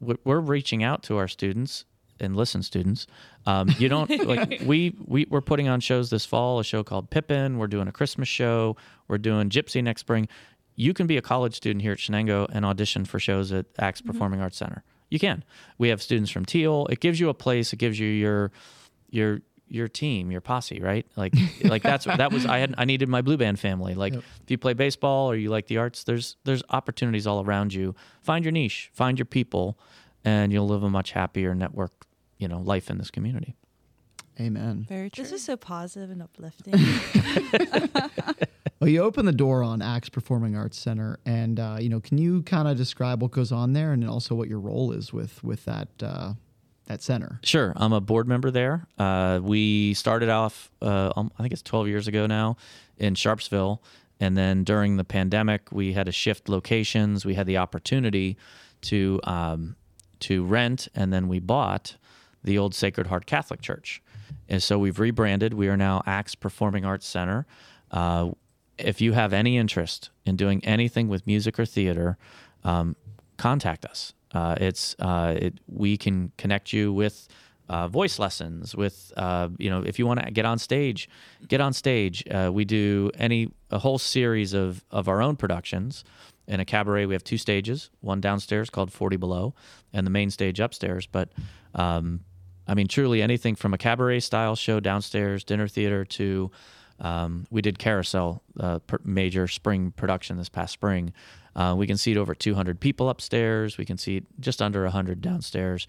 we- 0.01 0.17
we're 0.25 0.41
reaching 0.41 0.83
out 0.83 1.03
to 1.05 1.17
our 1.19 1.29
students 1.29 1.85
and 2.21 2.37
listen 2.37 2.63
students. 2.63 3.07
Um, 3.45 3.69
you 3.79 3.89
don't 3.89 4.09
like 4.27 4.63
we, 4.65 4.95
we 5.05 5.27
we're 5.29 5.41
putting 5.41 5.69
on 5.69 5.81
shows 5.81 6.11
this 6.11 6.25
fall 6.25 6.61
a 6.61 6.65
show 6.65 6.83
called 6.83 7.11
pippin. 7.11 7.59
We're 7.59 7.67
doing 7.67 7.89
a 7.89 7.93
christmas 7.93 8.29
show. 8.29 8.77
We're 9.09 9.19
doing 9.19 9.51
gypsy 9.51 9.83
next 9.83 10.01
spring. 10.01 10.29
You 10.77 10.95
can 10.95 11.07
be 11.07 11.17
a 11.17 11.23
college 11.23 11.55
student 11.55 11.83
here 11.83 11.93
at 11.93 11.99
shenango 11.99 12.49
and 12.53 12.65
audition 12.65 13.05
for 13.05 13.19
shows 13.21 13.53
at 13.53 13.67
axe 13.79 14.01
performing 14.01 14.41
arts 14.41 14.57
center 14.57 14.83
you 15.15 15.19
can. 15.19 15.43
We 15.79 15.89
have 15.89 16.03
students 16.03 16.31
from 16.31 16.45
Thiel. 16.45 16.87
It 16.91 17.01
gives 17.01 17.19
you 17.19 17.29
a 17.31 17.35
place. 17.35 17.73
It 17.73 17.79
gives 17.79 17.99
you 17.99 18.09
your 18.09 18.51
your 19.11 19.41
your 19.69 19.89
team, 19.89 20.31
your 20.31 20.43
posse, 20.43 20.81
right? 20.81 21.07
Like 21.17 21.33
like 21.65 21.83
that's 21.83 22.05
that 22.05 22.33
was 22.33 22.45
I 22.45 22.59
had 22.59 22.75
I 22.77 22.85
needed 22.85 23.09
my 23.09 23.23
blue 23.23 23.37
band 23.39 23.59
family. 23.59 23.95
Like 23.95 24.13
Yep. 24.15 24.23
if 24.43 24.51
you 24.51 24.59
play 24.59 24.75
baseball 24.75 25.31
or 25.31 25.37
you 25.37 25.49
like 25.49 25.69
the 25.69 25.79
arts, 25.79 26.05
there's 26.05 26.37
there's 26.45 26.63
opportunities 26.69 27.27
all 27.27 27.43
around 27.43 27.73
you. 27.73 27.95
Find 28.21 28.45
your 28.45 28.53
niche, 28.53 28.91
find 28.93 29.19
your 29.19 29.27
people, 29.27 29.79
and 30.25 30.53
you'll 30.53 30.69
live 30.69 30.83
a 30.83 30.91
much 30.91 31.13
happier 31.13 31.55
network, 31.55 31.93
you 32.39 32.47
know, 32.49 32.61
life 32.61 32.91
in 32.91 32.99
this 32.99 33.11
community. 33.11 33.57
Amen. 34.41 34.85
Very 34.89 35.11
true. 35.11 35.23
This 35.23 35.33
is 35.33 35.45
so 35.45 35.57
positive 35.57 36.11
and 36.11 36.21
uplifting. 36.21 36.75
Well, 38.81 38.91
you 38.91 39.03
open 39.03 39.25
the 39.25 39.33
door 39.33 39.63
on 39.63 39.83
Axe 39.83 40.09
Performing 40.09 40.57
Arts 40.57 40.77
Center, 40.77 41.19
and 41.25 41.61
uh, 41.61 41.77
you 41.81 41.89
know, 41.89 42.01
can 42.01 42.19
you 42.19 42.43
kind 42.43 42.67
of 42.67 42.77
describe 42.77 43.23
what 43.23 43.31
goes 43.31 43.53
on 43.53 43.73
there, 43.73 43.93
and 43.93 44.09
also 44.09 44.35
what 44.35 44.49
your 44.49 44.59
role 44.59 44.93
is 44.93 45.13
with 45.13 45.43
with 45.45 45.65
that 45.65 45.89
uh, 46.03 46.35
that 46.87 47.01
center? 47.01 47.39
Sure, 47.45 47.73
I'm 47.77 47.93
a 47.93 48.01
board 48.01 48.27
member 48.27 48.51
there. 48.51 48.87
Uh, 48.99 49.41
we 49.43 49.95
started 49.95 50.29
off, 50.29 50.71
uh, 50.83 51.13
um, 51.17 51.31
I 51.39 51.43
think 51.43 51.53
it's 51.53 51.63
12 51.63 51.89
years 51.89 52.09
ago 52.09 52.27
now, 52.27 52.57
in 52.99 53.15
Sharpsville, 53.15 53.79
and 54.21 54.37
then 54.37 54.65
during 54.65 54.97
the 54.97 55.05
pandemic, 55.05 55.71
we 55.71 55.93
had 55.93 56.07
to 56.07 56.13
shift 56.13 56.49
locations. 56.49 57.25
We 57.25 57.35
had 57.35 57.47
the 57.47 57.59
opportunity 57.59 58.37
to 58.83 59.21
um, 59.23 59.77
to 60.21 60.45
rent, 60.45 60.89
and 60.97 61.13
then 61.13 61.29
we 61.29 61.39
bought 61.39 61.97
the 62.43 62.59
old 62.59 62.75
Sacred 62.75 63.07
Heart 63.07 63.27
Catholic 63.27 63.63
Church, 63.63 64.03
and 64.49 64.61
so 64.61 64.81
we've 64.81 64.99
rebranded. 64.99 65.55
We 65.55 65.69
are 65.69 65.77
now 65.77 66.03
Axe 66.07 66.35
Performing 66.35 66.85
Arts 66.85 67.07
Center. 67.07 67.47
Uh, 67.91 68.31
if 68.79 69.01
you 69.01 69.13
have 69.13 69.33
any 69.33 69.57
interest 69.57 70.11
in 70.25 70.37
doing 70.37 70.65
anything 70.65 71.09
with 71.09 71.27
music 71.27 71.59
or 71.59 71.67
theater, 71.67 72.17
um, 72.65 72.97
contact 73.37 73.85
us. 73.85 74.15
Uh, 74.33 74.57
it's 74.61 74.97
uh, 74.99 75.35
it, 75.37 75.55
we 75.69 75.97
can 75.97 76.33
connect 76.37 76.73
you 76.73 76.93
with 76.93 77.29
uh, 77.69 77.89
voice 77.89 78.19
lessons. 78.19 78.75
With 78.75 79.13
uh, 79.17 79.49
you 79.59 79.71
know, 79.71 79.83
if 79.83 79.99
you 79.99 80.07
want 80.07 80.25
to 80.25 80.31
get 80.31 80.45
on 80.45 80.59
stage, 80.59 81.09
get 81.47 81.61
on 81.61 81.73
stage. 81.73 82.25
Uh, 82.31 82.51
we 82.53 82.65
do 82.65 83.11
any 83.17 83.51
a 83.71 83.79
whole 83.79 83.99
series 83.99 84.53
of 84.53 84.85
of 84.91 85.09
our 85.09 85.23
own 85.23 85.37
productions. 85.37 86.05
In 86.47 86.61
a 86.61 86.65
cabaret, 86.65 87.07
we 87.07 87.15
have 87.15 87.25
two 87.25 87.39
stages: 87.39 87.91
one 88.01 88.21
downstairs 88.21 88.71
called 88.71 88.93
Forty 88.93 89.17
Below, 89.17 89.55
and 89.93 90.07
the 90.07 90.11
main 90.11 90.31
stage 90.31 90.59
upstairs. 90.61 91.07
But 91.07 91.31
um, 91.75 92.21
I 92.67 92.75
mean, 92.75 92.89
truly 92.89 93.23
anything 93.23 93.55
from 93.55 93.73
a 93.73 93.79
cabaret 93.79 94.21
style 94.21 94.57
show 94.57 94.81
downstairs, 94.81 95.45
dinner 95.45 95.69
theater 95.69 96.05
to 96.05 96.51
um, 97.01 97.47
we 97.51 97.63
did 97.63 97.79
Carousel, 97.79 98.43
uh, 98.59 98.79
major 99.05 99.49
spring 99.49 99.93
production 99.93 100.37
this 100.37 100.49
past 100.49 100.73
spring. 100.73 101.13
Uh, 101.57 101.75
we 101.77 101.87
can 101.87 101.97
seat 101.97 102.17
over 102.17 102.35
200 102.35 102.81
people 102.81 103.09
upstairs. 103.09 103.79
We 103.79 103.85
can 103.85 103.99
seat 103.99 104.25
just 104.41 104.61
under 104.61 104.83
100 104.83 105.21
downstairs, 105.21 105.87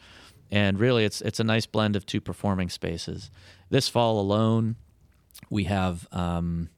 and 0.51 0.79
really, 0.79 1.05
it's 1.05 1.21
it's 1.21 1.39
a 1.39 1.43
nice 1.43 1.65
blend 1.65 1.95
of 1.95 2.05
two 2.05 2.21
performing 2.21 2.69
spaces. 2.69 3.31
This 3.69 3.89
fall 3.89 4.19
alone, 4.19 4.75
we 5.49 5.63
have, 5.63 6.07
um, 6.11 6.69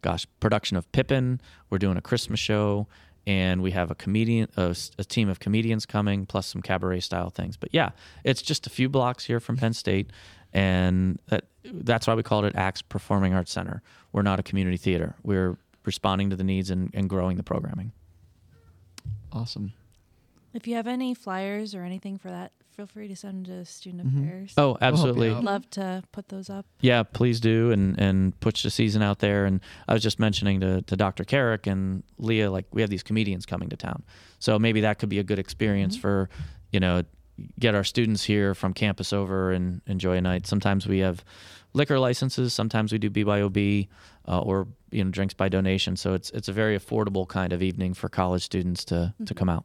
gosh, 0.00 0.26
production 0.38 0.76
of 0.76 0.90
Pippin. 0.92 1.40
We're 1.70 1.78
doing 1.78 1.96
a 1.96 2.02
Christmas 2.02 2.38
show, 2.38 2.86
and 3.26 3.62
we 3.62 3.70
have 3.72 3.90
a 3.90 3.94
comedian, 3.94 4.48
a 4.56 4.74
team 5.04 5.28
of 5.28 5.40
comedians 5.40 5.86
coming, 5.86 6.26
plus 6.26 6.46
some 6.46 6.62
cabaret 6.62 7.00
style 7.00 7.30
things. 7.30 7.56
But 7.56 7.70
yeah, 7.72 7.90
it's 8.24 8.42
just 8.42 8.66
a 8.66 8.70
few 8.70 8.88
blocks 8.88 9.24
here 9.24 9.40
from 9.40 9.56
Penn 9.56 9.72
State, 9.72 10.10
and 10.52 11.18
that, 11.28 11.44
that's 11.64 12.06
why 12.06 12.14
we 12.14 12.22
called 12.22 12.44
it 12.44 12.56
Acts 12.56 12.82
Performing 12.82 13.34
Arts 13.34 13.52
Center. 13.52 13.82
We're 14.12 14.22
not 14.22 14.40
a 14.40 14.42
community 14.42 14.76
theater. 14.76 15.14
We're 15.22 15.58
responding 15.84 16.30
to 16.30 16.36
the 16.36 16.44
needs 16.44 16.70
and, 16.70 16.90
and 16.94 17.08
growing 17.08 17.36
the 17.36 17.42
programming. 17.42 17.92
Awesome. 19.32 19.72
If 20.54 20.66
you 20.66 20.74
have 20.76 20.86
any 20.86 21.14
flyers 21.14 21.74
or 21.74 21.82
anything 21.84 22.18
for 22.18 22.28
that, 22.28 22.52
feel 22.76 22.86
free 22.86 23.08
to 23.08 23.16
send 23.16 23.46
to 23.46 23.64
student 23.64 24.06
Mhm. 24.14 24.22
affairs. 24.24 24.54
Oh, 24.56 24.76
absolutely. 24.80 25.30
out. 25.30 25.44
Love 25.44 25.70
to 25.70 26.02
put 26.12 26.28
those 26.28 26.48
up. 26.48 26.66
Yeah, 26.80 27.02
please 27.02 27.40
do, 27.40 27.70
and 27.72 27.98
and 28.00 28.38
push 28.40 28.62
the 28.62 28.70
season 28.70 29.02
out 29.02 29.18
there. 29.18 29.44
And 29.46 29.60
I 29.88 29.92
was 29.92 30.02
just 30.02 30.18
mentioning 30.18 30.60
to, 30.60 30.82
to 30.82 30.96
Dr. 30.96 31.24
Carrick 31.24 31.66
and 31.66 32.02
Leah, 32.18 32.50
like 32.50 32.66
we 32.72 32.80
have 32.80 32.90
these 32.90 33.02
comedians 33.02 33.44
coming 33.46 33.68
to 33.70 33.76
town, 33.76 34.02
so 34.38 34.58
maybe 34.58 34.80
that 34.82 34.98
could 34.98 35.08
be 35.08 35.18
a 35.18 35.24
good 35.24 35.38
experience 35.38 35.96
for, 35.96 36.28
you 36.72 36.80
know, 36.80 37.02
get 37.58 37.74
our 37.74 37.84
students 37.84 38.22
here 38.24 38.54
from 38.54 38.72
campus 38.74 39.12
over 39.12 39.50
and 39.52 39.80
enjoy 39.86 40.16
a 40.16 40.20
night. 40.20 40.46
Sometimes 40.46 40.86
we 40.86 40.98
have 40.98 41.24
liquor 41.72 41.98
licenses, 41.98 42.52
sometimes 42.52 42.92
we 42.92 42.98
do 42.98 43.08
BYOB, 43.10 43.88
uh, 44.28 44.40
or 44.40 44.68
you 44.90 45.04
know 45.04 45.10
drinks 45.10 45.34
by 45.34 45.48
donation. 45.48 45.96
So 45.96 46.14
it's 46.14 46.30
it's 46.30 46.48
a 46.48 46.52
very 46.52 46.78
affordable 46.78 47.26
kind 47.28 47.52
of 47.52 47.62
evening 47.62 47.94
for 47.94 48.08
college 48.08 48.42
students 48.42 48.84
to 48.86 49.12
to 49.26 49.34
come 49.34 49.48
out. 49.48 49.64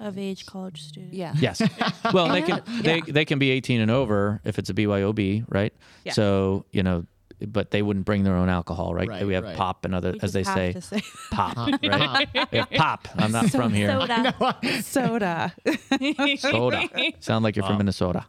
Of 0.00 0.16
age 0.16 0.46
college 0.46 0.82
student. 0.82 1.14
Yeah. 1.14 1.34
Yes. 1.38 1.60
Well, 2.12 2.28
they 2.28 2.42
can 2.42 2.62
they 2.82 3.00
they 3.00 3.24
can 3.24 3.38
be 3.38 3.50
18 3.50 3.80
and 3.80 3.90
over 3.90 4.40
if 4.44 4.58
it's 4.58 4.70
a 4.70 4.74
BYOB, 4.74 5.44
right? 5.48 5.74
Yeah. 6.04 6.12
So 6.12 6.64
you 6.72 6.82
know, 6.82 7.04
but 7.46 7.70
they 7.70 7.82
wouldn't 7.82 8.04
bring 8.06 8.24
their 8.24 8.34
own 8.34 8.48
alcohol, 8.48 8.94
right? 8.94 9.08
Right, 9.08 9.26
we 9.26 9.34
have 9.34 9.44
right. 9.44 9.56
pop 9.56 9.84
and 9.84 9.94
other, 9.94 10.12
We 10.12 10.20
as 10.20 10.32
just 10.32 10.34
they 10.34 10.42
have 10.42 10.54
say, 10.54 10.72
to 10.72 10.80
say 10.80 11.02
pop, 11.30 11.54
Pop, 11.54 11.68
right? 11.82 12.28
we 12.52 12.58
have 12.58 12.70
pop. 12.70 13.08
I'm 13.16 13.32
not 13.32 13.50
from 13.50 13.72
here. 13.72 13.90
soda. 13.92 14.34
Soda. 14.82 15.54
Soda. 16.38 16.88
Sound 17.20 17.44
like 17.44 17.56
you're 17.56 17.64
from 17.64 17.74
Wow. 17.74 17.78
Minnesota. 17.78 18.26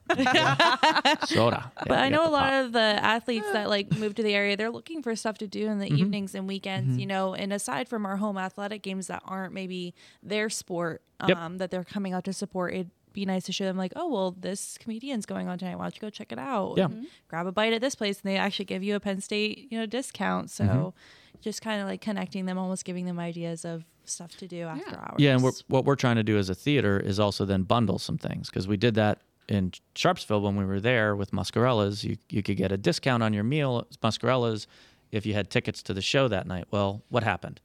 Soda. 1.25 1.71
But 1.87 1.97
I 1.99 2.09
know 2.09 2.27
a 2.27 2.29
lot 2.31 2.53
of 2.53 2.71
the 2.71 2.79
athletes 2.79 3.47
that 3.53 3.69
like 3.69 3.91
move 3.97 4.15
to 4.15 4.23
the 4.23 4.33
area, 4.33 4.55
they're 4.57 4.69
looking 4.71 5.01
for 5.01 5.15
stuff 5.15 5.37
to 5.39 5.47
do 5.47 5.67
in 5.67 5.79
the 5.79 5.89
Mm-hmm. 5.89 5.97
evenings 5.97 6.35
and 6.35 6.47
weekends, 6.47 6.97
you 6.97 7.07
know, 7.07 7.33
and 7.33 7.51
aside 7.51 7.89
from 7.89 8.05
our 8.05 8.17
home 8.17 8.37
athletic 8.37 8.83
games 8.83 9.07
that 9.07 9.23
aren't 9.25 9.53
maybe 9.53 9.95
their 10.21 10.49
sport, 10.49 11.01
um, 11.19 11.29
Yep. 11.29 11.37
that 11.59 11.71
they're 11.71 11.83
coming 11.83 12.13
out 12.13 12.25
to 12.25 12.33
support, 12.33 12.73
it'd 12.75 12.91
be 13.13 13.25
nice 13.25 13.43
to 13.45 13.51
show 13.51 13.65
them 13.65 13.77
like, 13.77 13.93
oh, 13.95 14.07
well, 14.09 14.31
this 14.39 14.77
comedian's 14.79 15.25
going 15.25 15.47
on 15.47 15.57
tonight. 15.57 15.75
Why 15.77 15.85
don't 15.85 15.95
you 15.95 16.01
go 16.01 16.09
check 16.09 16.31
it 16.31 16.39
out? 16.39 16.75
Yeah. 16.77 16.85
And 16.85 17.07
Grab 17.27 17.47
a 17.47 17.51
bite 17.51 17.73
at 17.73 17.81
this 17.81 17.95
place 17.95 18.21
and 18.21 18.31
they 18.31 18.37
actually 18.37 18.65
give 18.65 18.83
you 18.83 18.95
a 18.95 18.99
Penn 18.99 19.21
State, 19.21 19.67
you 19.71 19.79
know, 19.79 19.85
discount. 19.85 20.49
So 20.51 20.63
Mm-hmm. 20.63 21.39
just 21.41 21.61
kind 21.61 21.81
of 21.81 21.87
like 21.87 22.01
connecting 22.01 22.45
them, 22.45 22.57
almost 22.57 22.85
giving 22.85 23.05
them 23.05 23.19
ideas 23.19 23.65
of 23.65 23.83
stuff 24.05 24.35
to 24.37 24.47
do 24.47 24.63
after 24.63 24.97
hours. 24.97 25.15
Yeah, 25.17 25.33
and 25.33 25.43
we're, 25.43 25.51
what 25.67 25.85
we're 25.85 25.95
trying 25.95 26.15
to 26.17 26.23
do 26.23 26.37
as 26.37 26.49
a 26.49 26.55
theater 26.55 26.99
is 26.99 27.19
also 27.19 27.45
then 27.45 27.63
bundle 27.63 27.99
some 27.99 28.17
things 28.17 28.49
because 28.49 28.67
we 28.67 28.77
did 28.77 28.95
that 28.95 29.19
in 29.47 29.71
Sharpsville 29.95 30.41
when 30.41 30.55
we 30.55 30.65
were 30.65 30.79
there 30.79 31.15
with 31.15 31.31
Muscarella's. 31.31 32.03
You 32.03 32.17
you 32.29 32.43
could 32.43 32.57
get 32.57 32.71
a 32.71 32.77
discount 32.77 33.23
on 33.23 33.33
your 33.33 33.43
meal 33.43 33.79
at 33.79 33.99
Muscarella's 34.01 34.67
if 35.11 35.25
you 35.25 35.33
had 35.33 35.49
tickets 35.49 35.81
to 35.83 35.93
the 35.93 36.01
show 36.01 36.27
that 36.27 36.45
night. 36.47 36.65
Well, 36.71 37.01
what 37.09 37.23
happened? 37.23 37.59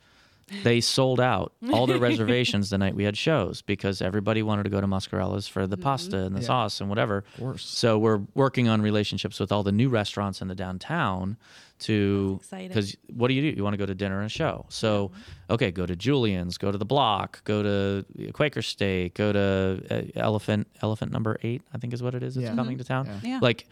They 0.63 0.81
sold 0.81 1.21
out 1.21 1.53
all 1.73 1.87
their 1.87 1.99
reservations 2.11 2.71
the 2.71 2.79
night 2.79 2.95
we 2.95 3.05
had 3.05 3.17
shows 3.17 3.63
because 3.63 4.03
everybody 4.03 4.43
wanted 4.43 4.65
to 4.65 4.71
go 4.71 4.81
to 4.81 4.87
Muscarella's 4.87 5.49
for 5.49 5.67
the 5.67 5.77
pasta 5.77 6.19
and 6.25 6.37
the 6.37 6.41
Yeah. 6.41 6.47
sauce 6.47 6.81
and 6.81 6.89
whatever. 6.91 7.25
Of 7.35 7.41
course. 7.41 7.65
So 7.65 7.99
we're 7.99 8.21
working 8.35 8.69
on 8.69 8.83
relationships 8.83 9.41
with 9.41 9.51
all 9.53 9.63
the 9.63 9.73
new 9.73 9.89
restaurants 9.89 10.43
in 10.43 10.49
the 10.49 10.55
downtown 10.55 11.37
to 11.81 12.41
because 12.51 12.97
what 13.13 13.29
do 13.29 13.35
you 13.35 13.51
do? 13.51 13.57
You 13.57 13.65
want 13.65 13.75
to 13.75 13.79
go 13.79 13.87
to 13.87 13.95
dinner 13.95 14.19
and 14.19 14.27
a 14.27 14.29
show. 14.29 14.65
So, 14.69 15.11
okay, 15.51 15.71
go 15.71 15.87
to 15.87 15.97
Julian's, 15.97 16.57
go 16.57 16.71
to 16.71 16.79
the 16.79 16.85
Block, 16.85 17.43
go 17.45 17.63
to 17.63 18.05
Quaker 18.33 18.63
Steak, 18.63 19.15
go 19.15 19.33
to 19.33 19.83
uh, 19.91 20.03
Elephant 20.21 20.69
Elephant 20.83 21.11
Number 21.13 21.39
Eight, 21.43 21.63
I 21.73 21.79
think 21.79 21.93
is 21.93 22.03
what 22.03 22.15
it 22.15 22.23
is. 22.23 22.37
It's 22.37 22.45
Yeah. 22.45 22.55
coming 22.55 22.79
to 22.79 22.85
town. 22.85 23.07
Yeah. 23.07 23.19
Yeah. 23.25 23.39
Like, 23.43 23.67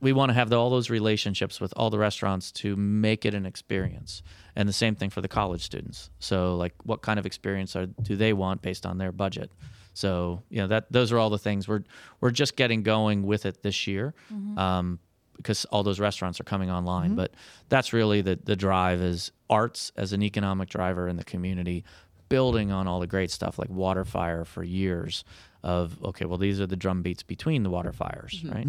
we 0.00 0.12
want 0.12 0.30
to 0.30 0.34
have 0.34 0.48
the, 0.48 0.56
all 0.56 0.70
those 0.70 0.90
relationships 0.90 1.60
with 1.60 1.72
all 1.76 1.90
the 1.90 1.98
restaurants 1.98 2.50
to 2.52 2.74
make 2.76 3.24
it 3.24 3.34
an 3.34 3.46
experience, 3.46 4.22
and 4.56 4.68
the 4.68 4.72
same 4.72 4.94
thing 4.94 5.10
for 5.10 5.20
the 5.20 5.28
college 5.28 5.62
students. 5.62 6.10
So, 6.18 6.56
like, 6.56 6.74
what 6.84 7.02
kind 7.02 7.18
of 7.18 7.26
experience 7.26 7.76
are 7.76 7.86
do 7.86 8.16
they 8.16 8.32
want 8.32 8.62
based 8.62 8.86
on 8.86 8.98
their 8.98 9.12
budget? 9.12 9.50
So, 9.94 10.42
you 10.48 10.58
know, 10.58 10.68
that 10.68 10.90
those 10.90 11.12
are 11.12 11.18
all 11.18 11.30
the 11.30 11.38
things 11.38 11.68
we're 11.68 11.84
we're 12.20 12.30
just 12.30 12.56
getting 12.56 12.82
going 12.82 13.24
with 13.24 13.44
it 13.46 13.62
this 13.62 13.86
year. 13.86 14.14
Mm-hmm. 14.32 14.58
Um, 14.58 14.98
because 15.36 15.64
all 15.66 15.82
those 15.82 15.98
restaurants 15.98 16.38
are 16.38 16.44
coming 16.44 16.70
online. 16.70 17.08
Mm-hmm. 17.08 17.16
But 17.16 17.34
that's 17.70 17.94
really 17.94 18.20
the 18.20 18.38
the 18.42 18.56
drive 18.56 19.00
is 19.00 19.32
arts 19.48 19.90
as 19.96 20.12
an 20.12 20.22
economic 20.22 20.68
driver 20.68 21.08
in 21.08 21.16
the 21.16 21.24
community, 21.24 21.84
building 22.28 22.70
on 22.70 22.86
all 22.86 23.00
the 23.00 23.06
great 23.06 23.30
stuff 23.30 23.58
like 23.58 23.70
water 23.70 24.04
fire 24.04 24.44
for 24.44 24.62
years 24.62 25.24
of 25.62 26.02
okay, 26.04 26.26
well 26.26 26.38
these 26.38 26.60
are 26.60 26.66
the 26.66 26.76
drum 26.76 27.02
beats 27.02 27.22
between 27.22 27.62
the 27.62 27.70
water 27.70 27.92
fires, 27.92 28.42
mm-hmm. 28.44 28.54
right? 28.54 28.66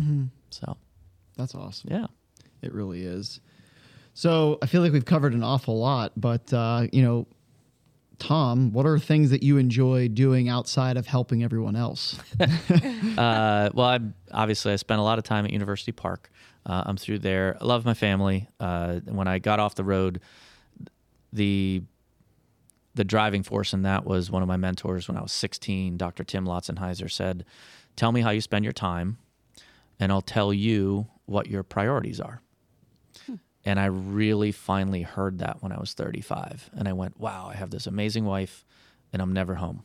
So 0.49 0.77
That's 1.37 1.55
awesome. 1.55 1.91
yeah. 1.91 2.07
It 2.61 2.73
really 2.73 3.03
is. 3.03 3.41
So 4.13 4.59
I 4.61 4.65
feel 4.65 4.81
like 4.81 4.91
we've 4.91 5.05
covered 5.05 5.33
an 5.33 5.43
awful 5.43 5.79
lot, 5.79 6.13
but 6.15 6.53
uh, 6.53 6.87
you 6.91 7.01
know, 7.01 7.27
Tom, 8.19 8.71
what 8.71 8.85
are 8.85 8.99
things 8.99 9.31
that 9.31 9.41
you 9.41 9.57
enjoy 9.57 10.07
doing 10.07 10.47
outside 10.47 10.95
of 10.95 11.07
helping 11.07 11.43
everyone 11.43 11.75
else? 11.75 12.19
uh, 12.39 13.69
well, 13.73 13.87
I 13.87 13.99
obviously 14.31 14.73
I 14.73 14.75
spent 14.75 14.99
a 14.99 15.03
lot 15.03 15.17
of 15.17 15.23
time 15.23 15.45
at 15.45 15.51
University 15.51 15.91
Park. 15.91 16.29
Uh, 16.63 16.83
I'm 16.85 16.97
through 16.97 17.19
there. 17.19 17.57
I 17.59 17.65
love 17.65 17.83
my 17.83 17.95
family. 17.95 18.47
Uh, 18.59 18.99
when 19.05 19.27
I 19.27 19.39
got 19.39 19.59
off 19.59 19.73
the 19.73 19.83
road, 19.83 20.21
the 21.33 21.81
the 22.93 23.03
driving 23.05 23.41
force 23.41 23.73
in 23.73 23.83
that 23.83 24.05
was 24.05 24.29
one 24.29 24.41
of 24.43 24.49
my 24.49 24.57
mentors 24.57 25.07
when 25.07 25.17
I 25.17 25.21
was 25.21 25.31
16. 25.31 25.95
Dr. 25.97 26.23
Tim 26.23 26.45
Lautzenheiser 26.45 27.09
said, 27.09 27.45
"Tell 27.95 28.11
me 28.11 28.21
how 28.21 28.29
you 28.29 28.41
spend 28.41 28.65
your 28.65 28.73
time, 28.73 29.17
and 29.99 30.11
I'll 30.11 30.21
tell 30.21 30.53
you 30.53 31.07
what 31.31 31.47
your 31.47 31.63
priorities 31.63 32.19
are." 32.19 32.41
And 33.63 33.79
I 33.79 33.85
really 33.85 34.51
finally 34.51 35.03
heard 35.03 35.37
that 35.39 35.61
when 35.61 35.71
I 35.71 35.79
was 35.79 35.93
35, 35.93 36.69
and 36.73 36.87
I 36.87 36.93
went, 36.93 37.19
"Wow, 37.19 37.47
I 37.47 37.55
have 37.55 37.69
this 37.69 37.85
amazing 37.87 38.25
wife, 38.25 38.65
and 39.13 39.21
I'm 39.21 39.33
never 39.33 39.55
home." 39.55 39.83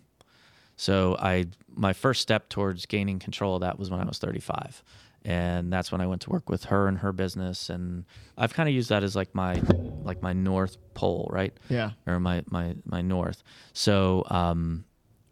So 0.77 1.17
I 1.19 1.47
my 1.75 1.93
first 1.93 2.21
step 2.23 2.49
towards 2.49 2.87
gaining 2.87 3.19
control 3.19 3.57
of 3.57 3.63
that 3.63 3.79
was 3.79 3.91
when 3.91 4.01
I 4.01 4.05
was 4.05 4.19
35. 4.19 4.83
And 5.25 5.73
that's 5.73 5.91
when 5.91 6.01
I 6.01 6.07
went 6.07 6.23
to 6.23 6.31
work 6.31 6.49
with 6.49 6.65
her 6.65 6.87
and 6.87 6.99
her 6.99 7.13
business 7.13 7.69
and 7.69 8.05
I've 8.39 8.55
kind 8.55 8.69
of 8.69 8.75
used 8.75 8.91
that 8.91 9.03
as 9.03 9.17
like 9.17 9.35
my 9.35 9.61
like 10.05 10.23
my 10.23 10.33
north 10.33 10.77
pole, 10.95 11.29
right? 11.33 11.53
Yeah. 11.69 11.93
Or 12.07 12.21
my 12.21 12.45
my 12.51 12.77
my 12.85 13.01
north. 13.01 13.43
So 13.73 14.25
um 14.29 14.85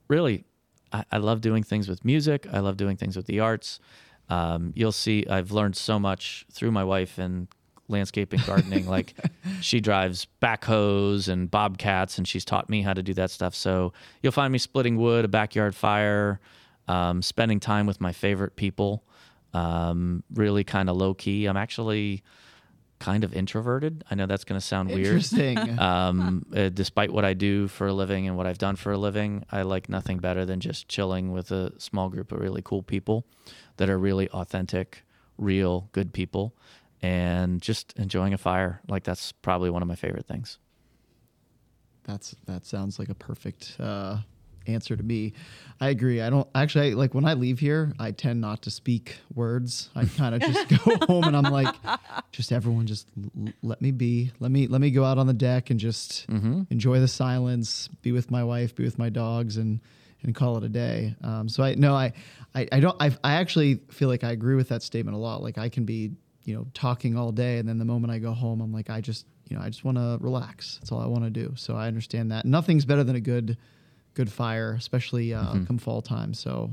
really 0.08 0.44
I, 0.92 1.04
I 1.12 1.18
love 1.18 1.40
doing 1.40 1.62
things 1.62 1.88
with 1.88 2.04
music. 2.04 2.46
I 2.52 2.60
love 2.60 2.76
doing 2.76 2.96
things 2.96 3.16
with 3.16 3.26
the 3.26 3.40
arts. 3.40 3.78
Um, 4.28 4.72
you'll 4.74 4.92
see 4.92 5.26
I've 5.28 5.52
learned 5.52 5.76
so 5.76 5.98
much 5.98 6.46
through 6.50 6.70
my 6.70 6.84
wife 6.84 7.18
and 7.18 7.48
landscaping 7.88 8.40
gardening. 8.46 8.86
Like 8.86 9.14
she 9.60 9.80
drives 9.80 10.26
backhoes 10.42 11.28
and 11.28 11.50
bobcats 11.50 12.18
and 12.18 12.26
she's 12.26 12.44
taught 12.44 12.70
me 12.70 12.82
how 12.82 12.94
to 12.94 13.02
do 13.02 13.14
that 13.14 13.30
stuff. 13.30 13.54
So 13.54 13.92
you'll 14.22 14.32
find 14.32 14.52
me 14.52 14.58
splitting 14.58 14.96
wood 14.96 15.24
a 15.24 15.28
backyard 15.28 15.74
fire 15.74 16.40
um, 16.88 17.22
spending 17.22 17.60
time 17.60 17.86
with 17.86 18.00
my 18.00 18.12
favorite 18.12 18.56
people 18.56 19.04
um, 19.52 20.22
really 20.34 20.64
kind 20.64 20.90
of 20.90 20.96
low 20.96 21.14
key 21.14 21.46
i'm 21.46 21.56
actually 21.56 22.22
kind 23.04 23.24
of 23.24 23.34
introverted. 23.34 24.02
I 24.10 24.14
know 24.14 24.24
that's 24.24 24.44
going 24.44 24.58
to 24.58 24.66
sound 24.66 24.88
weird. 24.88 25.06
Interesting. 25.06 25.78
um, 25.78 26.46
uh, 26.56 26.70
despite 26.70 27.12
what 27.12 27.24
I 27.24 27.34
do 27.34 27.68
for 27.68 27.88
a 27.88 27.92
living 27.92 28.26
and 28.26 28.36
what 28.36 28.46
I've 28.46 28.56
done 28.56 28.76
for 28.76 28.92
a 28.92 28.98
living, 28.98 29.44
I 29.52 29.60
like 29.62 29.90
nothing 29.90 30.18
better 30.18 30.46
than 30.46 30.60
just 30.60 30.88
chilling 30.88 31.30
with 31.30 31.50
a 31.50 31.78
small 31.78 32.08
group 32.08 32.32
of 32.32 32.40
really 32.40 32.62
cool 32.64 32.82
people 32.82 33.26
that 33.76 33.88
are 33.90 33.98
really 33.98 34.28
authentic, 34.30 35.02
real, 35.38 35.88
good 35.92 36.12
people, 36.12 36.54
and 37.02 37.60
just 37.60 37.92
enjoying 37.98 38.32
a 38.34 38.38
fire. 38.38 38.80
Like 38.88 39.04
that's 39.04 39.32
probably 39.32 39.70
one 39.70 39.82
of 39.82 39.88
my 39.88 39.96
favorite 39.96 40.26
things. 40.26 40.58
That's 42.04 42.36
that 42.46 42.66
sounds 42.66 42.98
like 42.98 43.08
a 43.08 43.14
perfect 43.14 43.76
uh, 43.80 44.18
answer 44.66 44.94
to 44.96 45.02
me. 45.02 45.32
I 45.80 45.88
agree. 45.88 46.20
I 46.20 46.28
don't 46.30 46.46
actually 46.54 46.90
I, 46.90 46.94
like 46.94 47.14
when 47.14 47.24
I 47.24 47.32
leave 47.34 47.58
here. 47.58 47.94
I 47.98 48.10
tend 48.10 48.40
not 48.40 48.62
to 48.62 48.70
speak 48.70 49.16
words. 49.34 49.90
I 49.94 50.04
kind 50.04 50.34
of 50.34 50.42
just 50.42 50.68
go 50.68 50.96
home 51.06 51.24
and 51.24 51.36
I'm 51.36 51.50
like, 51.52 51.74
just 52.30 52.52
everyone, 52.52 52.86
just 52.86 53.08
l- 53.38 53.52
let 53.62 53.80
me 53.80 53.90
be. 53.90 54.32
Let 54.38 54.50
me 54.50 54.66
let 54.66 54.80
me 54.82 54.90
go 54.90 55.04
out 55.04 55.16
on 55.18 55.26
the 55.26 55.32
deck 55.34 55.70
and 55.70 55.80
just 55.80 56.26
enjoy 56.28 57.00
the 57.00 57.08
silence. 57.08 57.88
Be 58.02 58.12
with 58.12 58.30
my 58.30 58.44
wife. 58.44 58.74
Be 58.74 58.84
with 58.84 58.98
my 58.98 59.08
dogs 59.08 59.56
and 59.56 59.80
and 60.24 60.34
call 60.34 60.56
it 60.56 60.64
a 60.64 60.68
day. 60.68 61.14
Um, 61.22 61.48
so 61.48 61.62
I 61.62 61.74
no 61.74 61.94
I 61.94 62.12
I, 62.54 62.68
I 62.72 62.80
don't 62.80 62.96
I, 63.00 63.16
I 63.22 63.34
actually 63.34 63.80
feel 63.90 64.08
like 64.08 64.24
I 64.24 64.32
agree 64.32 64.56
with 64.56 64.68
that 64.70 64.82
statement 64.82 65.14
a 65.14 65.18
lot. 65.20 65.42
Like 65.42 65.58
I 65.58 65.68
can 65.68 65.84
be 65.84 66.12
you 66.44 66.54
know 66.54 66.66
talking 66.74 67.16
all 67.16 67.32
day 67.32 67.58
and 67.58 67.68
then 67.68 67.78
the 67.78 67.84
moment 67.84 68.12
I 68.12 68.18
go 68.18 68.32
home 68.32 68.60
I'm 68.60 68.72
like 68.72 68.90
I 68.90 69.00
just 69.00 69.26
you 69.48 69.56
know 69.56 69.62
I 69.62 69.68
just 69.68 69.84
want 69.84 69.98
to 69.98 70.18
relax. 70.20 70.78
That's 70.80 70.90
all 70.92 71.00
I 71.00 71.06
want 71.06 71.24
to 71.24 71.30
do. 71.30 71.52
So 71.56 71.76
I 71.76 71.86
understand 71.86 72.32
that. 72.32 72.44
Nothing's 72.44 72.84
better 72.84 73.04
than 73.04 73.16
a 73.16 73.20
good 73.20 73.56
good 74.14 74.30
fire, 74.30 74.74
especially 74.74 75.34
uh, 75.34 75.52
come 75.66 75.78
fall 75.78 76.00
time. 76.00 76.34
So 76.34 76.70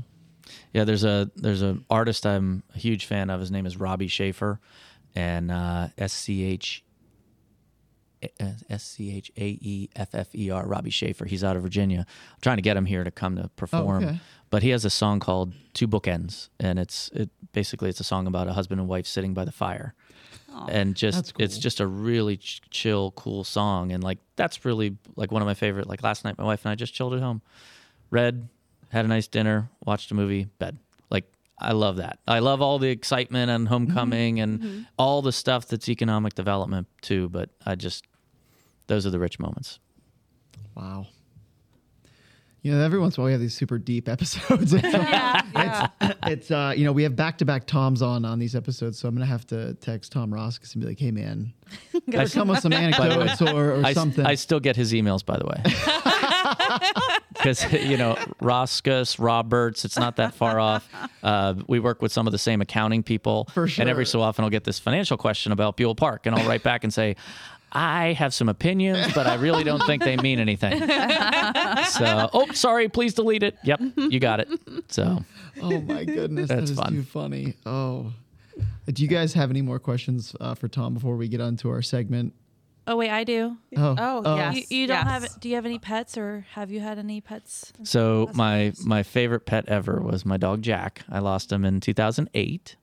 Yeah, 0.72 0.84
there's 0.84 1.04
a 1.04 1.30
there's 1.36 1.62
an 1.62 1.84
artist 1.90 2.24
I'm 2.26 2.62
a 2.74 2.78
huge 2.78 3.06
fan 3.06 3.30
of. 3.30 3.40
His 3.40 3.50
name 3.50 3.66
is 3.66 3.76
Robbie 3.76 4.08
Schaefer, 4.08 4.60
and 5.14 5.50
uh, 5.50 5.88
S 5.98 6.12
C 6.12 6.44
H 6.44 6.84
S 8.68 8.84
C 8.84 9.16
H 9.16 9.30
A 9.36 9.58
E 9.60 9.88
F 9.96 10.14
F 10.14 10.34
E 10.34 10.50
R. 10.50 10.66
Robbie 10.66 10.90
Schaefer. 10.90 11.24
He's 11.24 11.44
out 11.44 11.56
of 11.56 11.62
Virginia. 11.62 12.06
I'm 12.08 12.40
trying 12.40 12.58
to 12.58 12.62
get 12.62 12.76
him 12.76 12.86
here 12.86 13.04
to 13.04 13.10
come 13.10 13.36
to 13.36 13.48
perform. 13.56 14.04
okay. 14.04 14.20
But 14.50 14.62
he 14.62 14.68
has 14.70 14.84
a 14.84 14.90
song 14.90 15.18
called 15.18 15.54
Two 15.72 15.88
Bookends, 15.88 16.50
and 16.60 16.78
it's 16.78 17.10
it 17.14 17.30
basically 17.52 17.88
it's 17.88 18.00
a 18.00 18.04
song 18.04 18.26
about 18.26 18.48
a 18.48 18.52
husband 18.52 18.80
and 18.80 18.88
wife 18.88 19.06
sitting 19.06 19.32
by 19.34 19.44
the 19.44 19.52
fire. 19.52 19.94
And 20.68 20.94
just 20.94 21.16
That's 21.16 21.32
it's 21.38 21.58
just 21.58 21.80
a 21.80 21.86
really 21.86 22.36
ch- 22.36 22.60
chill, 22.68 23.12
cool 23.12 23.42
song, 23.44 23.90
and 23.90 24.04
like 24.04 24.18
that's 24.36 24.66
really 24.66 24.98
like 25.16 25.32
one 25.32 25.40
of 25.40 25.46
my 25.46 25.54
favorite. 25.54 25.88
Like 25.88 26.02
last 26.02 26.24
night, 26.24 26.36
my 26.36 26.44
wife 26.44 26.66
and 26.66 26.72
I 26.72 26.74
just 26.74 26.92
chilled 26.92 27.14
at 27.14 27.20
home, 27.20 27.40
read, 28.10 28.48
had 28.90 29.06
a 29.06 29.08
nice 29.08 29.26
dinner, 29.26 29.70
watched 29.86 30.10
a 30.10 30.14
movie, 30.14 30.44
bed. 30.58 30.78
Like 31.08 31.24
I 31.58 31.72
love 31.72 31.96
that. 31.96 32.18
I 32.28 32.40
love 32.40 32.60
all 32.60 32.78
the 32.78 32.90
excitement 32.90 33.50
and 33.50 33.64
mm-hmm. 33.64 33.72
homecoming 33.72 34.40
and 34.40 34.60
mm-hmm. 34.60 34.82
all 34.98 35.22
the 35.22 35.32
stuff 35.32 35.68
that's 35.68 35.88
economic 35.88 36.34
development 36.34 36.86
too. 37.00 37.30
But 37.30 37.48
I 37.64 37.74
just 37.74 38.04
those 38.86 39.06
are 39.06 39.10
the 39.10 39.18
rich 39.18 39.38
moments. 39.38 39.78
wow. 40.76 41.06
You 42.64 42.70
know, 42.70 42.80
every 42.80 43.00
once 43.00 43.16
in 43.16 43.20
a 43.20 43.22
while 43.22 43.26
we 43.26 43.32
have 43.32 43.40
these 43.40 43.56
super 43.56 43.76
deep 43.76 44.08
episodes. 44.16 44.72
It's, 44.72 44.84
yeah. 44.84 45.88
it's 46.26 46.48
uh, 46.52 46.72
you 46.76 46.84
know, 46.84 46.92
we 46.92 47.02
have 47.02 47.16
back 47.16 47.38
to 47.38 47.44
back 47.44 47.66
Toms 47.66 48.02
on 48.02 48.24
on 48.24 48.38
these 48.38 48.54
episodes, 48.54 49.00
so 49.00 49.08
I'm 49.08 49.16
gonna 49.16 49.26
have 49.26 49.44
to 49.48 49.74
text 49.74 50.12
Tom 50.12 50.30
Roskus 50.30 50.72
and 50.74 50.80
be 50.82 50.88
like, 50.88 50.98
"Hey, 51.00 51.10
man, 51.10 51.52
I, 52.16 52.24
come 52.26 52.46
with 52.46 52.60
some 52.60 52.72
anecdotes 52.84 53.42
or, 53.42 53.72
or 53.72 53.84
I 53.84 53.90
s- 53.90 53.94
something." 53.96 54.24
I 54.24 54.36
still 54.36 54.60
get 54.60 54.76
his 54.76 54.92
emails, 54.92 55.26
by 55.26 55.38
the 55.38 55.46
way. 55.46 55.60
Because, 57.32 57.72
you 57.72 57.96
know, 57.96 58.16
Roscus, 58.40 59.18
Roberts, 59.18 59.84
it's 59.84 59.98
not 59.98 60.14
that 60.16 60.32
far 60.34 60.60
off. 60.60 60.88
Uh, 61.24 61.54
we 61.66 61.80
work 61.80 62.00
with 62.00 62.12
some 62.12 62.28
of 62.28 62.32
the 62.32 62.38
same 62.38 62.60
accounting 62.60 63.02
people. 63.02 63.48
For 63.52 63.68
And 63.78 63.88
every 63.88 64.06
so 64.06 64.20
often 64.20 64.44
I'll 64.44 64.50
get 64.50 64.62
this 64.62 64.78
financial 64.78 65.16
question 65.16 65.50
about 65.50 65.76
Buhl 65.76 65.96
Park, 65.96 66.26
and 66.26 66.36
I'll 66.36 66.46
write 66.46 66.62
back 66.62 66.84
and 66.84 66.94
say, 66.94 67.16
I 67.74 68.12
have 68.12 68.34
some 68.34 68.48
opinions, 68.48 69.12
but 69.14 69.26
I 69.26 69.34
really 69.36 69.64
don't 69.64 69.82
think 69.84 70.04
they 70.04 70.16
mean 70.16 70.38
anything. 70.38 70.78
so, 71.88 72.30
oh, 72.32 72.46
sorry, 72.52 72.88
please 72.88 73.14
delete 73.14 73.42
it. 73.42 73.56
Yep, 73.64 73.80
you 73.96 74.20
got 74.20 74.40
it. 74.40 74.48
So, 74.88 75.24
oh 75.62 75.80
my 75.80 76.04
goodness, 76.04 76.48
That's 76.48 76.70
that 76.70 76.72
is 76.72 76.78
fun. 76.78 76.92
too 76.92 77.02
funny. 77.02 77.54
Oh, 77.64 78.12
do 78.86 79.02
you 79.02 79.08
guys 79.08 79.32
have 79.34 79.50
any 79.50 79.62
more 79.62 79.78
questions 79.78 80.36
uh, 80.40 80.54
for 80.54 80.68
Tom 80.68 80.94
before 80.94 81.16
we 81.16 81.28
get 81.28 81.40
on 81.40 81.56
to 81.58 81.70
our 81.70 81.82
segment? 81.82 82.34
Oh 82.86 82.96
wait, 82.96 83.10
I 83.10 83.22
do. 83.22 83.56
Oh, 83.76 83.94
Oh, 84.24 84.36
yes. 84.36 84.70
You, 84.70 84.78
you 84.80 84.86
don't 84.88 85.06
yes. 85.06 85.22
have? 85.22 85.40
Do 85.40 85.48
you 85.48 85.54
have 85.54 85.64
any 85.66 85.78
pets, 85.78 86.18
or 86.18 86.44
have 86.54 86.70
you 86.72 86.80
had 86.80 86.98
any 86.98 87.20
pets? 87.20 87.72
So 87.84 88.28
my 88.34 88.72
my 88.84 89.02
favorite 89.04 89.46
pet 89.46 89.68
ever 89.68 90.00
was 90.00 90.26
my 90.26 90.36
dog 90.36 90.62
Jack. 90.62 91.02
I 91.08 91.20
lost 91.20 91.52
him 91.52 91.64
in 91.64 91.78
2008, 91.80 92.76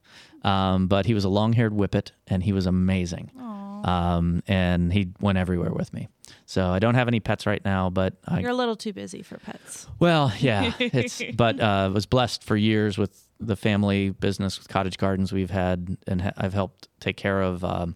um, 0.44 0.88
but 0.88 1.06
he 1.06 1.14
was 1.14 1.26
a 1.26 1.30
long-haired 1.30 1.74
whippet 1.74 2.12
and 2.28 2.42
he 2.44 2.54
was 2.54 2.66
amazing. 2.66 3.30
Um, 3.86 4.44
and 4.48 4.92
he 4.92 5.14
went 5.20 5.38
everywhere 5.38 5.72
with 5.72 5.94
me. 5.94 6.08
So 6.46 6.68
I 6.68 6.80
don't 6.80 6.96
have 6.96 7.08
any 7.08 7.20
pets 7.20 7.46
right 7.46 7.64
now, 7.64 7.90
but 7.90 8.16
I 8.26 8.40
You're 8.40 8.52
a 8.52 8.56
little 8.56 8.76
too 8.76 8.94
busy 8.94 9.22
for 9.22 9.38
pets. 9.38 9.88
well, 10.00 10.32
yeah, 10.40 10.74
it's 10.80 11.22
but 11.36 11.60
uh, 11.60 11.92
was 11.94 12.06
blessed 12.06 12.44
for 12.44 12.56
years 12.56 12.98
with 12.98 13.28
the 13.40 13.56
family 13.56 14.10
business 14.10 14.58
with 14.60 14.68
cottage 14.68 14.98
gardens 14.98 15.32
we've 15.32 15.50
had, 15.50 15.98
and 16.08 16.22
ha- 16.22 16.34
I've 16.38 16.54
helped 16.54 16.90
take 17.00 17.18
care 17.18 17.42
of 17.42 17.64
um, 17.64 17.96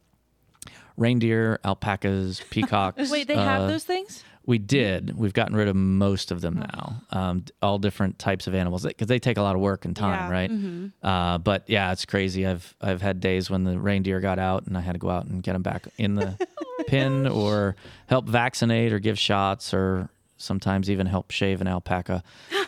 reindeer, 0.97 1.59
alpacas, 1.63 2.41
peacocks. 2.49 3.09
Wait, 3.11 3.27
they 3.27 3.35
uh, 3.35 3.43
have 3.43 3.67
those 3.69 3.83
things? 3.83 4.23
we 4.45 4.57
did. 4.57 5.17
We've 5.17 5.31
gotten 5.33 5.55
rid 5.55 5.69
of 5.69 5.75
most 5.77 6.29
of 6.29 6.41
them 6.41 6.55
now. 6.59 7.01
Um, 7.11 7.45
all 7.61 7.79
different 7.79 8.19
types 8.19 8.45
of 8.45 8.53
animals 8.53 8.83
because 8.83 9.07
they 9.07 9.17
take 9.19 9.37
a 9.37 9.41
lot 9.41 9.55
of 9.55 9.61
work 9.61 9.85
and 9.85 9.95
time, 9.95 10.29
Yeah. 10.29 10.29
right? 10.29 10.91
Uh, 11.01 11.37
but 11.37 11.63
yeah, 11.67 11.93
it's 11.93 12.03
crazy. 12.05 12.45
I've 12.45 12.75
I've 12.81 13.01
had 13.01 13.21
days 13.21 13.49
when 13.49 13.63
the 13.63 13.79
reindeer 13.79 14.19
got 14.19 14.39
out 14.39 14.65
and 14.67 14.77
I 14.77 14.81
had 14.81 14.93
to 14.93 14.99
go 14.99 15.09
out 15.09 15.25
and 15.27 15.41
get 15.41 15.53
them 15.53 15.61
back 15.61 15.87
in 15.97 16.15
the 16.15 16.37
pen 16.87 17.25
or 17.25 17.77
help 18.07 18.27
vaccinate 18.27 18.91
or 18.91 18.99
give 18.99 19.17
shots 19.17 19.73
or 19.73 20.09
sometimes 20.35 20.91
even 20.91 21.07
help 21.07 21.31
shave 21.31 21.61
an 21.61 21.67
alpaca. 21.69 22.21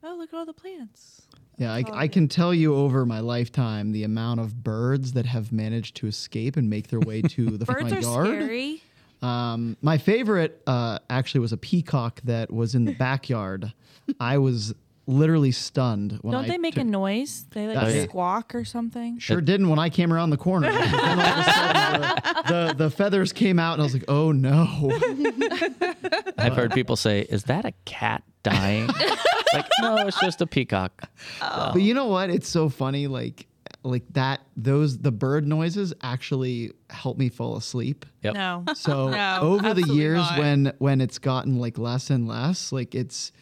oh, 0.03 0.17
look 0.19 0.35
at 0.35 0.37
all 0.37 0.45
the 0.45 0.53
plants. 0.53 1.23
Yeah, 1.57 1.73
I, 1.73 1.85
I 1.93 2.09
can 2.09 2.27
tell 2.27 2.53
you 2.53 2.75
over 2.75 3.07
my 3.07 3.21
lifetime 3.21 3.93
the 3.93 4.03
amount 4.03 4.41
of 4.41 4.65
birds 4.65 5.13
that 5.13 5.25
have 5.25 5.53
managed 5.53 5.95
to 5.99 6.09
escape 6.09 6.57
and 6.57 6.69
make 6.69 6.89
their 6.89 6.99
way 6.99 7.23
to 7.29 7.47
the 7.59 7.67
Birds 7.67 7.81
front 7.81 7.93
are 7.93 8.01
yard. 8.01 8.27
scary. 8.27 8.83
Um, 9.23 9.77
my 9.83 9.99
favorite 9.99 10.63
uh, 10.67 10.99
actually 11.09 11.43
was 11.43 11.53
a 11.53 11.57
peacock 11.57 12.23
that 12.25 12.53
was 12.53 12.75
in 12.75 12.87
the 12.87 12.95
backyard. 12.95 13.73
I 14.19 14.39
was 14.39 14.75
literally 15.11 15.51
stunned 15.53 16.19
when 16.23 16.33
Don't 16.33 16.45
I 16.45 16.49
they 16.49 16.59
make 16.59 16.75
took- 16.75 16.83
a 16.83 16.87
noise? 16.87 17.45
They 17.51 17.67
like 17.67 17.77
Oh, 17.83 17.89
yeah. 17.89 18.05
squawk 18.05 18.55
or 18.55 18.65
something. 18.65 19.19
Sure 19.19 19.41
didn't 19.41 19.69
when 19.69 19.79
I 19.79 19.89
came 19.91 20.13
around 20.13 20.31
the 20.31 20.37
corner. 20.37 20.71
Then 20.73 20.95
all 20.95 21.21
of 21.21 21.39
a 21.39 21.45
sudden, 21.45 22.01
the, 22.01 22.43
the 22.49 22.75
the 22.85 22.91
feathers 22.91 23.33
came 23.33 23.59
out, 23.59 23.75
and 23.75 23.83
I 23.83 23.85
was 23.85 23.95
like, 23.95 24.05
"Oh 24.09 24.33
no!" 24.33 24.91
I've 26.39 26.55
heard 26.57 26.73
people 26.73 26.97
say, 26.97 27.23
"Is 27.23 27.45
that 27.45 27.65
a 27.65 27.73
cat 27.85 28.23
dying?" 28.43 28.87
like, 29.55 29.67
no, 29.83 29.97
it's 30.07 30.21
just 30.21 30.41
a 30.41 30.47
peacock. 30.47 31.09
But 31.41 31.83
you 31.83 31.95
know 31.95 32.07
what? 32.07 32.31
It's 32.31 32.49
so 32.49 32.69
funny. 32.69 33.07
Like 33.07 33.47
like 33.83 34.05
that. 34.13 34.41
Those 34.57 34.99
the 34.99 35.13
bird 35.13 35.47
noises 35.47 35.93
actually 36.03 36.73
help 36.91 37.19
me 37.19 37.29
fall 37.29 37.57
asleep. 37.57 38.07
Yep. 38.23 38.35
No. 38.35 38.65
So 38.75 39.09
No, 39.11 39.39
over 39.43 39.63
the 39.63 39.69
absolutely 39.71 39.97
years, 39.97 40.19
not. 40.19 40.39
when 40.39 40.73
when 40.79 41.01
it's 41.01 41.19
gotten 41.19 41.59
like 41.59 41.79
less 41.79 42.11
and 42.11 42.29
less, 42.29 42.73
like 42.73 42.95
it's 42.95 43.33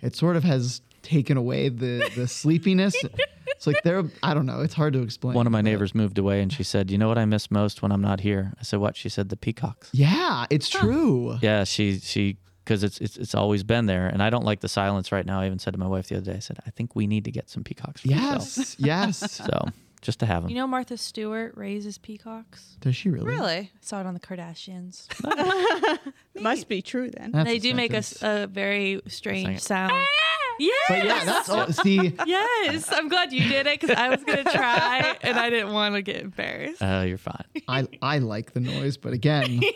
it 0.00 0.14
sort 0.14 0.36
of 0.36 0.44
has 0.44 0.80
taken 1.06 1.36
away 1.36 1.68
the 1.70 2.10
the 2.14 2.26
sleepiness. 2.28 2.94
It's 3.46 3.66
like 3.66 3.82
there. 3.84 4.02
I 4.22 4.34
don't 4.34 4.44
know. 4.44 4.60
It's 4.60 4.74
hard 4.74 4.92
to 4.92 5.02
explain. 5.02 5.34
One 5.34 5.46
of 5.46 5.52
my 5.52 5.58
but- 5.60 5.64
neighbors 5.70 5.94
moved 5.94 6.18
away, 6.18 6.42
and 6.42 6.52
she 6.52 6.62
said, 6.62 6.90
"You 6.90 6.98
know 6.98 7.08
what 7.08 7.16
I 7.18 7.24
miss 7.24 7.50
most 7.50 7.80
when 7.82 7.90
I'm 7.92 8.02
not 8.02 8.20
here?" 8.20 8.52
I 8.60 8.62
said, 8.64 8.80
"What?" 8.80 8.96
She 8.96 9.08
said, 9.08 9.28
"The 9.30 9.36
peacocks." 9.36 9.88
Yeah, 9.92 10.44
it's 10.50 10.68
true. 10.68 11.38
Yeah, 11.40 11.64
she 11.64 11.98
she 12.00 12.36
because 12.64 12.82
it's 12.82 12.98
it's 13.00 13.16
it's 13.16 13.34
always 13.34 13.62
been 13.62 13.86
there, 13.86 14.08
and 14.08 14.22
I 14.22 14.28
don't 14.30 14.44
like 14.44 14.60
the 14.60 14.68
silence 14.68 15.10
right 15.12 15.24
now. 15.24 15.40
I 15.40 15.46
even 15.46 15.58
said 15.58 15.72
to 15.72 15.78
my 15.78 15.86
wife 15.88 16.08
the 16.08 16.16
other 16.16 16.32
day, 16.32 16.36
I 16.36 16.40
said, 16.40 16.58
"I 16.66 16.70
think 16.70 16.94
we 16.94 17.06
need 17.06 17.24
to 17.24 17.30
get 17.30 17.48
some 17.48 17.62
peacocks." 17.64 18.02
For 18.02 18.08
Yes. 18.08 18.76
Yes. 18.78 19.18
So 19.32 19.68
just 20.02 20.18
to 20.20 20.26
have 20.26 20.42
them. 20.42 20.50
You 20.50 20.56
know 20.56 20.66
Martha 20.66 20.96
Stewart 20.98 21.56
raises 21.56 21.96
peacocks. 21.98 22.76
Does 22.80 22.94
she 22.94 23.08
really? 23.10 23.26
Really? 23.26 23.56
I 23.56 23.70
saw 23.80 24.00
it 24.00 24.06
on 24.06 24.12
the 24.14 24.20
Kardashians. 24.20 25.06
Must 26.40 26.68
be 26.68 26.82
true 26.82 27.10
then. 27.10 27.32
That's 27.32 27.48
they 27.48 27.58
do 27.58 27.74
make 27.74 27.92
a, 27.92 28.02
sentence. 28.02 28.22
s- 28.22 28.44
a 28.44 28.46
very 28.46 29.00
strange 29.08 29.60
sound. 29.60 29.92
Ah! 29.94 30.04
Yes. 30.58 30.82
But 30.88 31.04
yeah, 31.04 31.24
that's 31.24 31.48
all. 31.48 31.66
See, 31.72 32.14
yes. 32.26 32.88
I'm 32.92 33.08
glad 33.08 33.32
you 33.32 33.48
did 33.48 33.66
it 33.66 33.80
because 33.80 33.96
I 33.96 34.08
was 34.08 34.22
gonna 34.24 34.44
try 34.44 35.16
and 35.22 35.38
I 35.38 35.50
didn't 35.50 35.72
want 35.72 35.94
to 35.96 36.02
get 36.02 36.16
embarrassed. 36.22 36.82
Uh, 36.82 37.04
you're 37.06 37.18
fine. 37.18 37.44
I 37.68 37.86
I 38.02 38.18
like 38.18 38.52
the 38.52 38.60
noise, 38.60 38.96
but 38.96 39.12
again, 39.12 39.60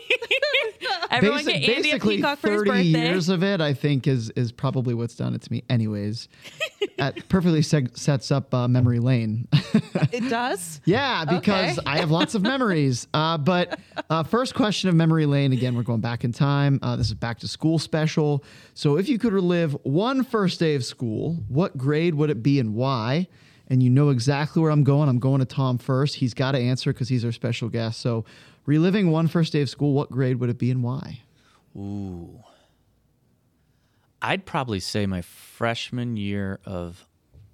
Everyone 1.09 1.39
basi- 1.39 1.45
get 1.45 1.53
Andy 1.55 1.71
a 1.71 1.81
basically 1.93 2.15
peacock 2.17 2.39
for 2.39 2.51
his 2.51 2.59
thirty 2.59 2.69
birthday. 2.69 2.83
years 3.09 3.27
of 3.29 3.43
it, 3.43 3.59
I 3.61 3.73
think, 3.73 4.07
is 4.07 4.29
is 4.31 4.51
probably 4.51 4.93
what's 4.93 5.15
done 5.15 5.33
it 5.35 5.41
to 5.41 5.51
me. 5.51 5.63
Anyways, 5.69 6.29
that 6.97 7.27
perfectly 7.27 7.59
seg- 7.61 7.97
sets 7.97 8.31
up 8.31 8.53
uh, 8.53 8.67
memory 8.67 8.99
lane. 8.99 9.47
It 10.13 10.29
does. 10.29 10.81
Yeah, 10.83 11.23
because 11.23 11.77
Okay. 11.79 11.87
I 11.89 11.97
have 11.99 12.11
lots 12.11 12.35
of 12.35 12.41
memories. 12.41 13.07
Uh, 13.13 13.37
but 13.37 13.79
uh, 14.09 14.23
first 14.23 14.55
question 14.55 14.89
of 14.89 14.95
memory 14.95 15.25
lane 15.25 15.53
again, 15.53 15.73
we're 15.75 15.83
going 15.83 16.01
back 16.01 16.25
in 16.25 16.33
time. 16.33 16.79
Uh, 16.81 16.97
this 16.97 17.07
is 17.07 17.13
back 17.13 17.39
to 17.39 17.47
school 17.47 17.79
special. 17.79 18.43
So 18.73 18.97
if 18.97 19.07
you 19.07 19.17
could 19.17 19.31
relive 19.31 19.71
one 19.83 20.23
first 20.25 20.59
day 20.59 20.70
of 20.75 20.85
school, 20.85 21.43
what 21.47 21.77
grade 21.77 22.15
would 22.15 22.29
it 22.29 22.43
be 22.43 22.59
and 22.59 22.75
why? 22.75 23.27
And 23.67 23.81
you 23.81 23.89
know 23.89 24.09
exactly 24.09 24.61
where 24.61 24.71
I'm 24.71 24.83
going. 24.83 25.07
I'm 25.07 25.19
going 25.19 25.39
to 25.39 25.45
Tom 25.45 25.77
first. 25.77 26.15
He's 26.15 26.33
got 26.33 26.51
to 26.51 26.57
answer 26.57 26.91
because 26.91 27.07
he's 27.09 27.23
our 27.23 27.31
special 27.31 27.69
guest. 27.69 28.01
So, 28.01 28.25
reliving 28.65 29.11
one 29.11 29.27
first 29.27 29.53
day 29.53 29.61
of 29.61 29.69
school, 29.69 29.93
what 29.93 30.11
grade 30.11 30.39
would 30.39 30.49
it 30.49 30.57
be 30.57 30.71
and 30.71 30.83
why? 30.83 31.21
Ooh. 31.75 32.43
I'd 34.21 34.45
probably 34.45 34.79
say 34.79 35.05
my 35.05 35.21
freshman 35.21 36.17
year 36.17 36.59
of 36.65 37.07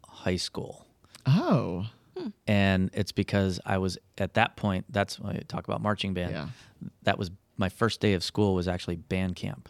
high 0.05 0.35
school. 0.35 0.85
Oh, 1.25 1.87
hmm. 2.17 2.29
And 2.45 2.89
it's 2.93 3.11
because 3.11 3.59
I 3.65 3.77
was 3.77 3.97
at 4.17 4.33
that 4.33 4.57
point, 4.57 4.85
that's 4.89 5.19
when 5.19 5.35
I 5.35 5.39
talk 5.47 5.67
about 5.67 5.81
marching 5.81 6.13
band. 6.13 6.31
Yeah. 6.31 6.47
That 7.03 7.17
was 7.17 7.31
my 7.57 7.69
first 7.69 8.01
day 8.01 8.13
of 8.13 8.23
school 8.23 8.53
was 8.55 8.67
actually 8.67 8.95
band 8.95 9.35
camp. 9.35 9.69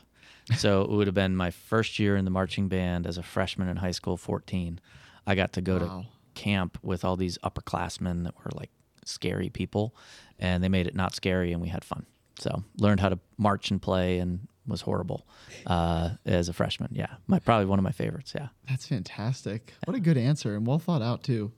So 0.56 0.82
it 0.82 0.90
would 0.90 1.08
have 1.08 1.14
been 1.14 1.36
my 1.36 1.52
first 1.52 2.00
year 2.00 2.16
in 2.16 2.24
the 2.26 2.32
marching 2.32 2.68
band 2.70 3.06
as 3.06 3.18
a 3.18 3.24
freshman 3.24 3.68
in 3.68 3.78
high 3.78 3.92
school, 3.92 4.16
14. 4.18 4.80
I 5.26 5.36
got 5.36 5.52
to 5.54 5.62
go 5.62 5.78
Wow. 5.78 6.02
to 6.02 6.08
camp 6.42 6.78
with 6.82 7.04
all 7.04 7.18
these 7.18 7.38
upperclassmen 7.40 8.24
that 8.24 8.36
were 8.38 8.52
like 8.54 8.70
scary 9.04 9.50
people, 9.50 9.94
and 10.40 10.64
they 10.64 10.70
made 10.70 10.88
it 10.88 10.96
not 10.96 11.14
scary, 11.16 11.52
and 11.52 11.62
we 11.62 11.68
had 11.70 11.84
fun. 11.84 12.06
So 12.40 12.64
learned 12.78 13.00
how 13.02 13.10
to 13.10 13.20
march 13.38 13.72
and 13.72 13.82
play, 13.82 14.20
and 14.20 14.48
was 14.68 14.82
horrible 14.82 15.26
uh, 15.66 16.12
as 16.26 16.50
a 16.50 16.54
freshman. 16.54 16.90
Yeah, 16.94 17.16
my 17.26 17.40
probably 17.40 17.66
one 17.66 17.80
of 17.80 17.84
my 17.84 17.92
favorites. 17.92 18.34
Yeah, 18.36 18.50
that's 18.70 18.86
fantastic. 18.86 19.74
What 19.86 19.96
a 19.96 20.00
good 20.00 20.18
answer 20.18 20.56
and 20.56 20.66
well 20.68 20.78
thought 20.80 21.02
out 21.02 21.24
too. 21.24 21.52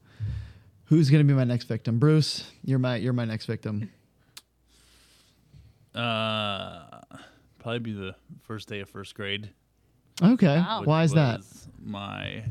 Who's 0.86 1.10
going 1.12 1.26
to 1.28 1.32
be 1.32 1.36
my 1.38 1.44
next 1.44 1.66
victim? 1.66 2.00
Bruce, 2.00 2.50
you're 2.64 2.80
my 2.80 2.96
you're 2.96 3.14
my 3.14 3.26
next 3.26 3.46
victim. 3.46 3.90
Uh, 5.94 7.02
probably 7.70 7.93
be 7.93 7.99
the 7.99 8.15
first 8.41 8.67
day 8.67 8.80
of 8.80 8.89
first 8.89 9.13
grade. 9.13 9.51
Okay. 10.22 10.57
Wow. 10.57 10.82
Why 10.86 11.03
is 11.03 11.11
which 11.11 11.17
that? 11.17 11.41
My 11.80 12.43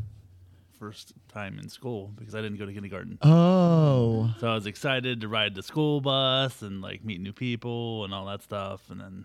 first 0.79 1.13
time 1.27 1.59
in 1.59 1.69
school 1.69 2.13
because 2.17 2.37
I 2.37 2.41
didn't 2.41 2.59
go 2.59 2.67
to 2.67 2.73
kindergarten. 2.73 3.19
Oh. 3.23 4.33
So 4.39 4.49
I 4.49 4.55
was 4.55 4.67
excited 4.67 5.23
to 5.23 5.29
ride 5.29 5.57
the 5.57 5.63
school 5.65 6.01
bus 6.01 6.63
and 6.63 6.81
like 6.81 7.05
meet 7.05 7.21
new 7.21 7.33
people 7.33 8.05
and 8.05 8.15
all 8.15 8.27
that 8.27 8.45
stuff. 8.45 8.89
And 8.91 9.01
then, 9.01 9.25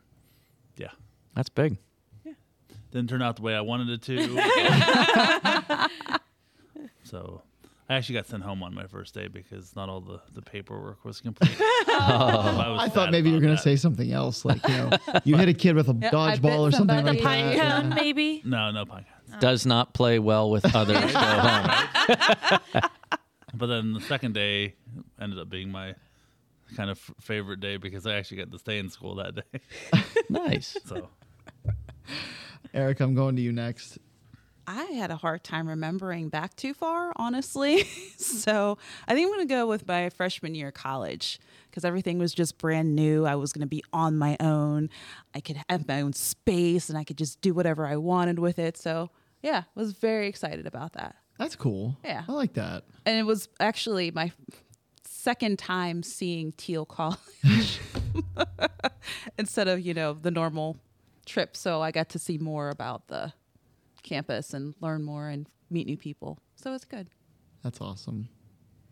yeah, 0.77 0.89
that's 1.35 1.49
big. 1.49 1.77
Yeah. 2.25 2.33
Didn't 2.89 3.09
turn 3.09 3.21
out 3.21 3.35
the 3.35 3.43
way 3.43 3.53
I 3.53 3.61
wanted 3.61 3.89
it 3.89 4.01
to. 4.01 4.27
so 7.03 7.43
I 7.87 7.95
actually 7.95 8.15
got 8.15 8.25
sent 8.25 8.41
home 8.41 8.63
on 8.63 8.73
my 8.73 8.87
first 8.87 9.13
day 9.13 9.27
because 9.27 9.75
not 9.75 9.89
all 9.89 10.01
the, 10.01 10.21
the 10.33 10.41
paperwork 10.41 11.05
was 11.05 11.21
complete. 11.21 11.55
Oh. 11.95 12.75
I, 12.79 12.85
I 12.85 12.89
thought 12.89 13.11
maybe 13.11 13.29
you 13.29 13.35
were 13.35 13.41
going 13.41 13.55
to 13.55 13.61
say 13.61 13.75
something 13.75 14.11
else, 14.11 14.43
like 14.45 14.67
you 14.67 14.73
know, 14.75 14.89
you 15.23 15.37
hit 15.37 15.47
a 15.49 15.53
kid 15.53 15.75
with 15.75 15.87
a 15.89 15.93
bet 15.93 16.11
dodgeball 16.13 16.59
or 16.67 16.71
something 16.71 16.95
somebody- 16.97 17.19
like 17.19 17.21
Pine 17.23 17.57
that. 17.57 17.81
cone, 17.81 17.89
yeah. 17.89 17.95
maybe. 17.95 18.41
No, 18.45 18.71
no 18.71 18.85
pine 18.85 19.05
cones. 19.27 19.39
Does 19.41 19.65
not 19.65 19.93
play 19.93 20.19
well 20.19 20.49
with 20.49 20.75
others. 20.75 21.11
Go 21.11 21.19
home. 21.19 21.69
But 23.55 23.67
then 23.67 23.93
the 23.93 24.01
second 24.01 24.33
day 24.33 24.75
ended 25.21 25.37
up 25.39 25.49
being 25.49 25.71
my 25.71 25.95
kind 26.75 26.89
of 26.89 26.97
f- 26.97 27.13
favorite 27.21 27.59
day 27.59 27.77
because 27.77 28.07
I 28.07 28.15
actually 28.15 28.37
got 28.37 28.51
to 28.51 28.57
stay 28.59 28.79
in 28.79 28.89
school 28.89 29.15
that 29.15 29.35
day. 29.35 29.59
Nice. 30.29 30.75
So 30.85 31.09
Eric, 32.73 32.99
I'm 33.01 33.13
going 33.13 33.35
to 33.35 33.41
you 33.41 33.51
next. 33.51 33.99
I 34.67 34.83
had 34.83 35.11
a 35.11 35.15
hard 35.15 35.43
time 35.43 35.67
remembering 35.67 36.29
back 36.29 36.55
too 36.55 36.73
far, 36.73 37.11
honestly. 37.15 37.83
so 38.17 38.77
I 39.07 39.13
think 39.13 39.27
I'm 39.27 39.33
going 39.33 39.47
to 39.47 39.53
go 39.53 39.67
with 39.67 39.87
my 39.87 40.09
freshman 40.09 40.55
year 40.55 40.69
of 40.69 40.73
college 40.73 41.39
because 41.69 41.83
everything 41.83 42.17
was 42.17 42.33
just 42.33 42.57
brand 42.57 42.95
new. 42.95 43.25
I 43.25 43.35
was 43.35 43.51
going 43.51 43.61
to 43.61 43.67
be 43.67 43.83
on 43.91 44.17
my 44.17 44.37
own. 44.39 44.89
I 45.33 45.41
could 45.41 45.57
have 45.69 45.87
my 45.87 46.01
own 46.01 46.13
space 46.13 46.89
and 46.89 46.97
I 46.97 47.03
could 47.03 47.17
just 47.17 47.41
do 47.41 47.53
whatever 47.53 47.85
I 47.85 47.97
wanted 47.97 48.39
with 48.39 48.59
it. 48.59 48.77
So 48.77 49.09
yeah, 49.41 49.63
was 49.75 49.91
very 49.91 50.27
excited 50.27 50.65
about 50.65 50.93
that. 50.93 51.15
That's 51.37 51.55
cool. 51.55 51.97
Yeah. 52.03 52.23
I 52.27 52.31
like 52.31 52.53
that. 52.53 52.83
And 53.05 53.17
it 53.17 53.23
was 53.23 53.49
actually 53.59 54.11
my 54.11 54.31
second 55.03 55.59
time 55.59 56.03
seeing 56.03 56.51
Thiel 56.51 56.85
College 56.85 57.19
instead 59.37 59.67
of, 59.67 59.79
you 59.81 59.93
know, 59.93 60.13
the 60.13 60.31
normal 60.31 60.77
trip. 61.25 61.57
So 61.57 61.81
I 61.81 61.91
got 61.91 62.09
to 62.09 62.19
see 62.19 62.37
more 62.37 62.69
about 62.69 63.07
the 63.07 63.33
campus 64.03 64.53
and 64.53 64.75
learn 64.81 65.03
more 65.03 65.29
and 65.29 65.47
meet 65.69 65.87
new 65.87 65.97
people. 65.97 66.39
So 66.55 66.73
it's 66.73 66.85
good. 66.85 67.07
That's 67.63 67.81
awesome. 67.81 68.29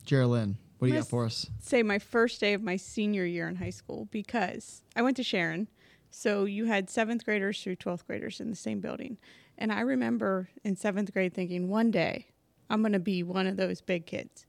Geraldine, 0.05 0.57
what 0.79 0.87
do 0.87 0.93
you 0.93 0.99
got 0.99 1.09
for 1.09 1.25
us? 1.25 1.47
say 1.59 1.83
my 1.83 1.99
first 1.99 2.39
day 2.39 2.53
of 2.53 2.63
my 2.63 2.75
senior 2.75 3.25
year 3.25 3.47
in 3.47 3.57
high 3.57 3.69
school 3.69 4.07
because 4.11 4.81
I 4.95 5.01
went 5.01 5.17
to 5.17 5.23
Sharon. 5.23 5.67
So 6.09 6.45
you 6.45 6.65
had 6.65 6.89
seventh 6.89 7.23
graders 7.23 7.61
through 7.61 7.77
12th 7.77 8.05
graders 8.05 8.39
in 8.39 8.49
the 8.49 8.55
same 8.55 8.79
building. 8.79 9.17
And 9.57 9.71
I 9.71 9.81
remember 9.81 10.49
in 10.63 10.75
seventh 10.75 11.13
grade 11.13 11.33
thinking, 11.33 11.69
one 11.69 11.91
day 11.91 12.27
I'm 12.69 12.81
going 12.81 12.93
to 12.93 12.99
be 12.99 13.21
one 13.21 13.47
of 13.47 13.57
those 13.57 13.81
big 13.81 14.05
kids. 14.05 14.45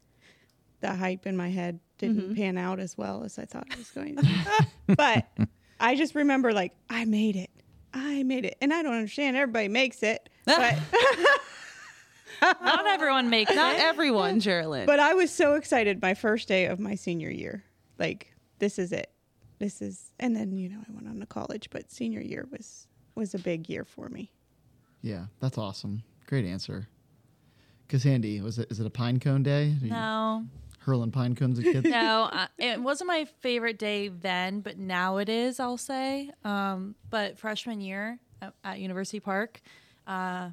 The 0.80 0.94
hype 0.94 1.26
in 1.26 1.36
my 1.36 1.50
head 1.50 1.80
didn't 1.98 2.22
mm-hmm. 2.22 2.34
pan 2.34 2.58
out 2.58 2.80
as 2.80 2.96
well 2.96 3.22
as 3.24 3.38
I 3.38 3.44
thought 3.44 3.66
it 3.70 3.78
was 3.78 3.90
going 3.90 4.16
to. 4.16 4.66
but 4.96 5.26
I 5.78 5.96
just 5.96 6.14
remember, 6.14 6.52
like, 6.52 6.72
I 6.88 7.04
made 7.04 7.36
it. 7.36 7.50
I 7.92 8.22
made 8.22 8.44
it. 8.44 8.56
And 8.60 8.72
I 8.72 8.82
don't 8.82 8.94
understand. 8.94 9.36
Everybody 9.36 9.68
makes 9.68 10.02
it. 10.02 10.28
But 10.44 10.76
Not 12.42 12.86
everyone 12.86 13.30
makes 13.30 13.54
Not 13.54 13.76
it. 13.76 13.80
everyone, 13.80 14.40
Geraldine. 14.40 14.86
But 14.86 14.98
I 14.98 15.14
was 15.14 15.30
so 15.30 15.54
excited 15.54 16.02
my 16.02 16.14
first 16.14 16.48
day 16.48 16.66
of 16.66 16.80
my 16.80 16.94
senior 16.96 17.30
year. 17.30 17.62
Like 17.98 18.34
this 18.58 18.78
is 18.78 18.92
it. 18.92 19.10
This 19.58 19.80
is 19.80 20.12
and 20.18 20.34
then 20.34 20.56
you 20.56 20.68
know 20.68 20.78
I 20.88 20.92
went 20.92 21.06
on 21.08 21.20
to 21.20 21.26
college, 21.26 21.70
but 21.70 21.90
senior 21.92 22.20
year 22.20 22.48
was 22.50 22.88
was 23.14 23.34
a 23.34 23.38
big 23.38 23.68
year 23.68 23.84
for 23.84 24.08
me. 24.08 24.32
Yeah, 25.02 25.26
that's 25.40 25.56
awesome. 25.58 26.02
Great 26.26 26.44
answer. 26.44 26.88
Cassandra, 27.88 28.42
was 28.42 28.58
it 28.58 28.70
is 28.70 28.80
it 28.80 28.86
a 28.86 28.90
pine 28.90 29.20
cone 29.20 29.42
day? 29.44 29.76
Are 29.82 29.86
No, 29.86 30.44
hurling 30.80 31.12
pine 31.12 31.36
cones 31.36 31.58
at 31.60 31.64
kids? 31.64 31.86
no, 31.88 32.28
uh, 32.32 32.46
it 32.58 32.80
wasn't 32.82 33.06
my 33.06 33.24
favorite 33.40 33.78
day 33.78 34.08
then, 34.08 34.60
but 34.60 34.78
now 34.78 35.18
it 35.18 35.28
is. 35.28 35.60
I'll 35.60 35.76
say. 35.76 36.30
Um, 36.44 36.96
but 37.10 37.38
freshman 37.38 37.80
year 37.80 38.18
at, 38.40 38.54
at 38.64 38.80
University 38.80 39.20
Park, 39.20 39.60
uh, 40.06 40.50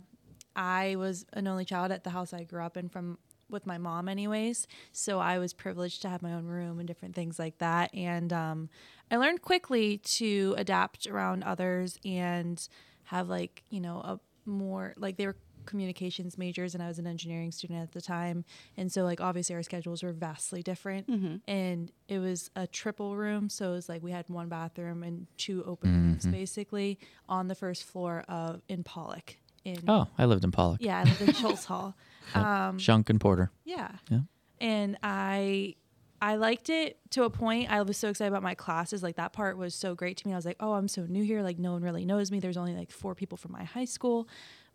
I 0.55 0.95
was 0.95 1.25
an 1.33 1.47
only 1.47 1.65
child 1.65 1.91
at 1.91 2.03
the 2.03 2.09
house 2.09 2.33
I 2.33 2.43
grew 2.43 2.63
up 2.63 2.77
in 2.77 2.89
from 2.89 3.17
with 3.49 3.65
my 3.65 3.77
mom, 3.77 4.07
anyways. 4.07 4.67
So 4.91 5.19
I 5.19 5.39
was 5.39 5.53
privileged 5.53 6.01
to 6.03 6.09
have 6.09 6.21
my 6.21 6.33
own 6.33 6.45
room 6.45 6.79
and 6.79 6.87
different 6.87 7.15
things 7.15 7.39
like 7.39 7.57
that. 7.57 7.93
And 7.93 8.31
um, 8.31 8.69
I 9.09 9.17
learned 9.17 9.41
quickly 9.41 9.97
to 10.17 10.53
adapt 10.57 11.07
around 11.07 11.43
others 11.43 11.97
and 12.05 12.61
have 13.05 13.27
like 13.27 13.63
you 13.69 13.81
know 13.81 13.97
a 13.99 14.19
more 14.45 14.93
like 14.97 15.17
they 15.17 15.25
were 15.25 15.37
communications 15.69 16.37
majors 16.37 16.73
and 16.73 16.83
I 16.83 16.87
was 16.87 16.99
an 16.99 17.07
engineering 17.07 17.51
student 17.51 17.79
at 17.81 17.91
the 17.93 18.01
time. 18.01 18.43
And 18.75 18.91
so 18.91 19.03
like 19.03 19.21
obviously 19.21 19.55
our 19.55 19.63
schedules 19.63 20.03
were 20.03 20.11
vastly 20.11 20.61
different. 20.63 21.07
And 21.47 21.91
it 22.07 22.19
was 22.19 22.49
a 22.55 22.67
triple 22.67 23.15
room, 23.15 23.49
so 23.49 23.71
it 23.71 23.75
was 23.75 23.87
like 23.89 24.03
we 24.03 24.11
had 24.11 24.27
one 24.29 24.49
bathroom 24.49 25.03
and 25.03 25.27
two 25.37 25.63
open 25.65 25.89
rooms 25.93 26.25
basically 26.25 26.99
on 27.29 27.47
the 27.47 27.55
first 27.55 27.83
floor 27.83 28.25
of 28.27 28.61
in 28.67 28.83
Pollock. 28.83 29.37
In 29.63 29.77
Oh, 29.87 30.07
I 30.17 30.25
lived 30.25 30.43
in 30.43 30.51
Pollock. 30.51 30.81
yeah, 30.81 30.99
I 30.99 31.03
lived 31.03 31.21
in 31.21 31.33
Schultz 31.33 31.65
Hall. 31.65 31.95
Um, 32.35 32.77
Shunk 32.77 33.09
and 33.09 33.19
Porter. 33.19 33.49
yeah. 33.65 33.89
Yeah. 34.09 34.19
And 34.61 34.97
I 35.01 35.75
I 36.21 36.35
liked 36.35 36.69
it 36.69 36.99
to 37.11 37.23
a 37.23 37.29
point. 37.29 37.71
I 37.71 37.81
was 37.81 37.97
so 37.97 38.09
excited 38.09 38.27
about 38.29 38.43
my 38.43 38.53
classes. 38.53 39.01
Like 39.01 39.15
that 39.15 39.31
part 39.33 39.57
was 39.57 39.73
so 39.73 39.95
great 39.95 40.17
to 40.17 40.27
me. 40.27 40.33
I 40.33 40.35
was 40.35 40.45
like, 40.45 40.57
"Oh, 40.59 40.73
I'm 40.73 40.87
so 40.89 41.05
new 41.07 41.23
here. 41.23 41.41
Like 41.41 41.57
no 41.57 41.71
one 41.71 41.81
really 41.81 42.05
knows 42.05 42.29
me. 42.29 42.39
There's 42.39 42.57
only 42.57 42.75
like 42.75 42.91
four 42.91 43.15
people 43.15 43.37
from 43.37 43.53
my 43.53 43.63
high 43.63 43.85
school." 43.85 44.27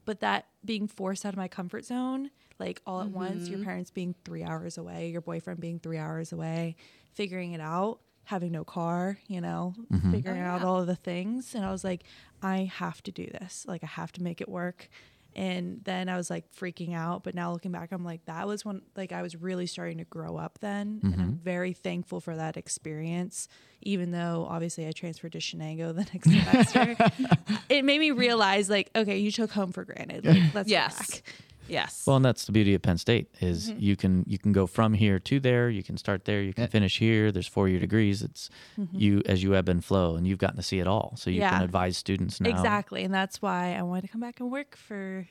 But 0.04 0.20
that 0.20 0.46
being 0.64 0.86
forced 0.86 1.24
out 1.24 1.32
of 1.32 1.38
my 1.38 1.48
comfort 1.48 1.84
zone, 1.84 2.30
like 2.58 2.80
all 2.86 3.00
at 3.00 3.08
once, 3.08 3.48
your 3.48 3.58
mm-hmm. 3.58 3.66
parents 3.66 3.90
being 3.90 4.14
3 4.24 4.44
hours 4.44 4.78
away, 4.78 5.08
your 5.10 5.20
boyfriend 5.20 5.60
being 5.60 5.78
3 5.78 5.98
hours 5.98 6.32
away, 6.32 6.76
figuring 7.12 7.52
it 7.52 7.60
out, 7.60 8.00
having 8.24 8.52
no 8.52 8.64
car, 8.64 9.18
you 9.26 9.40
know, 9.40 9.74
mm-hmm. 9.92 10.10
figuring 10.10 10.42
oh, 10.42 10.46
out 10.46 10.62
all 10.62 10.80
of 10.80 10.86
the 10.86 10.96
things. 10.96 11.54
And 11.54 11.64
I 11.64 11.70
was 11.70 11.84
like, 11.84 12.04
I 12.42 12.70
have 12.74 13.02
to 13.04 13.12
do 13.12 13.26
this. 13.26 13.64
Like 13.66 13.82
I 13.82 13.88
have 13.88 14.12
to 14.12 14.22
make 14.22 14.40
it 14.40 14.48
work 14.48 14.88
and 15.36 15.80
then 15.84 16.08
I 16.08 16.16
was 16.16 16.30
like 16.30 16.44
freaking 16.54 16.94
out. 16.94 17.24
But 17.24 17.34
now 17.34 17.52
looking 17.52 17.72
back, 17.72 17.92
I'm 17.92 18.04
like, 18.04 18.24
that 18.26 18.46
was 18.46 18.64
when 18.64 18.82
like 18.96 19.12
I 19.12 19.22
was 19.22 19.36
really 19.36 19.66
starting 19.66 19.98
to 19.98 20.04
grow 20.04 20.36
up 20.36 20.58
then, 20.60 21.00
and 21.02 21.14
I'm 21.14 21.20
mm-hmm. 21.20 21.44
very 21.44 21.72
thankful 21.72 22.20
for 22.20 22.36
that 22.36 22.56
experience. 22.56 23.48
Even 23.82 24.12
though 24.12 24.46
obviously 24.48 24.86
I 24.86 24.92
transferred 24.92 25.32
to 25.32 25.38
Shenango 25.38 25.94
the 25.94 26.06
next 26.12 26.30
semester, 26.30 26.96
it 27.68 27.84
made 27.84 27.98
me 28.00 28.12
realize 28.12 28.70
like, 28.70 28.90
okay, 28.94 29.18
you 29.18 29.30
took 29.30 29.50
home 29.50 29.72
for 29.72 29.84
granted. 29.84 30.24
Like, 30.24 30.42
let's 30.54 30.68
go 30.68 30.72
Yes. 30.72 30.96
back. 30.98 31.22
Yes. 31.68 32.04
Well, 32.06 32.16
and 32.16 32.24
that's 32.24 32.44
the 32.44 32.52
beauty 32.52 32.74
of 32.74 32.82
Penn 32.82 32.98
State 32.98 33.28
is 33.40 33.70
Mm-hmm. 33.70 33.80
you 33.80 33.96
can 33.96 34.24
you 34.26 34.38
can 34.38 34.52
go 34.52 34.66
from 34.66 34.92
here 34.94 35.18
to 35.18 35.40
there. 35.40 35.70
You 35.70 35.82
can 35.82 35.96
start 35.96 36.24
there. 36.24 36.42
You 36.42 36.52
can 36.52 36.68
finish 36.68 36.98
here. 36.98 37.32
There's 37.32 37.46
four 37.46 37.68
year 37.68 37.80
degrees. 37.80 38.22
It's 38.22 38.50
you 38.92 39.22
as 39.26 39.42
you 39.42 39.54
ebb 39.54 39.68
and 39.68 39.84
flow, 39.84 40.16
and 40.16 40.26
you've 40.26 40.38
gotten 40.38 40.56
to 40.56 40.62
see 40.62 40.78
it 40.80 40.86
all. 40.86 41.14
So 41.16 41.30
you 41.30 41.40
can 41.40 41.52
Mm-hmm. 41.54 41.64
Advise 41.64 41.96
students 41.96 42.40
now. 42.40 42.50
Exactly, 42.50 43.02
and 43.04 43.12
that's 43.14 43.40
why 43.40 43.74
I 43.74 43.82
wanted 43.82 44.02
to 44.02 44.08
come 44.08 44.20
back 44.20 44.40
and 44.40 44.50
work 44.50 44.76
for 44.76 45.26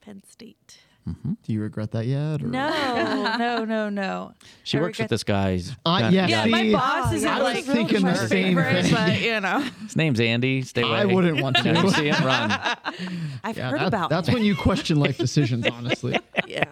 Penn 0.00 0.22
State. 0.28 0.78
Mm-hmm. 1.08 1.32
Do 1.42 1.52
you 1.52 1.60
regret 1.62 1.92
that 1.92 2.06
yet? 2.06 2.42
Or? 2.42 2.46
No, 2.46 3.36
no, 3.38 3.64
no, 3.64 3.88
no. 3.88 4.32
She 4.64 4.78
I 4.78 4.82
works 4.82 4.98
with 4.98 5.08
this 5.08 5.24
guy's. 5.24 5.74
I- 5.84 6.02
kinda 6.02 6.14
yeah, 6.16 6.26
guy. 6.28 6.44
Yeah, 6.46 6.72
my 6.72 6.72
boss 6.78 7.12
is 7.12 7.24
I 7.24 7.38
a 7.38 7.42
was 7.42 7.54
like 7.54 7.64
thinking 7.64 8.02
the 8.04 8.14
same 8.14 8.54
thing. 8.56 8.94
but 8.94 9.20
you 9.20 9.40
know, 9.40 9.60
His 9.82 9.96
name's 9.96 10.20
Andy. 10.20 10.62
Stay 10.62 10.82
away. 10.82 10.92
I 10.98 11.04
wouldn't 11.06 11.40
want 11.40 11.56
You 11.64 11.72
know, 11.72 11.82
you 11.82 11.88
to. 11.90 11.94
see 11.96 12.08
him 12.08 12.24
run. 12.24 12.50
I've 13.44 13.56
Yeah, 13.56 13.70
heard 13.70 13.80
that- 13.80 13.86
about. 13.88 14.10
that's 14.10 14.28
when 14.30 14.44
you 14.44 14.54
question 14.54 14.98
life 15.00 15.16
decisions, 15.18 15.66
honestly. 15.66 16.18
yeah. 16.46 16.64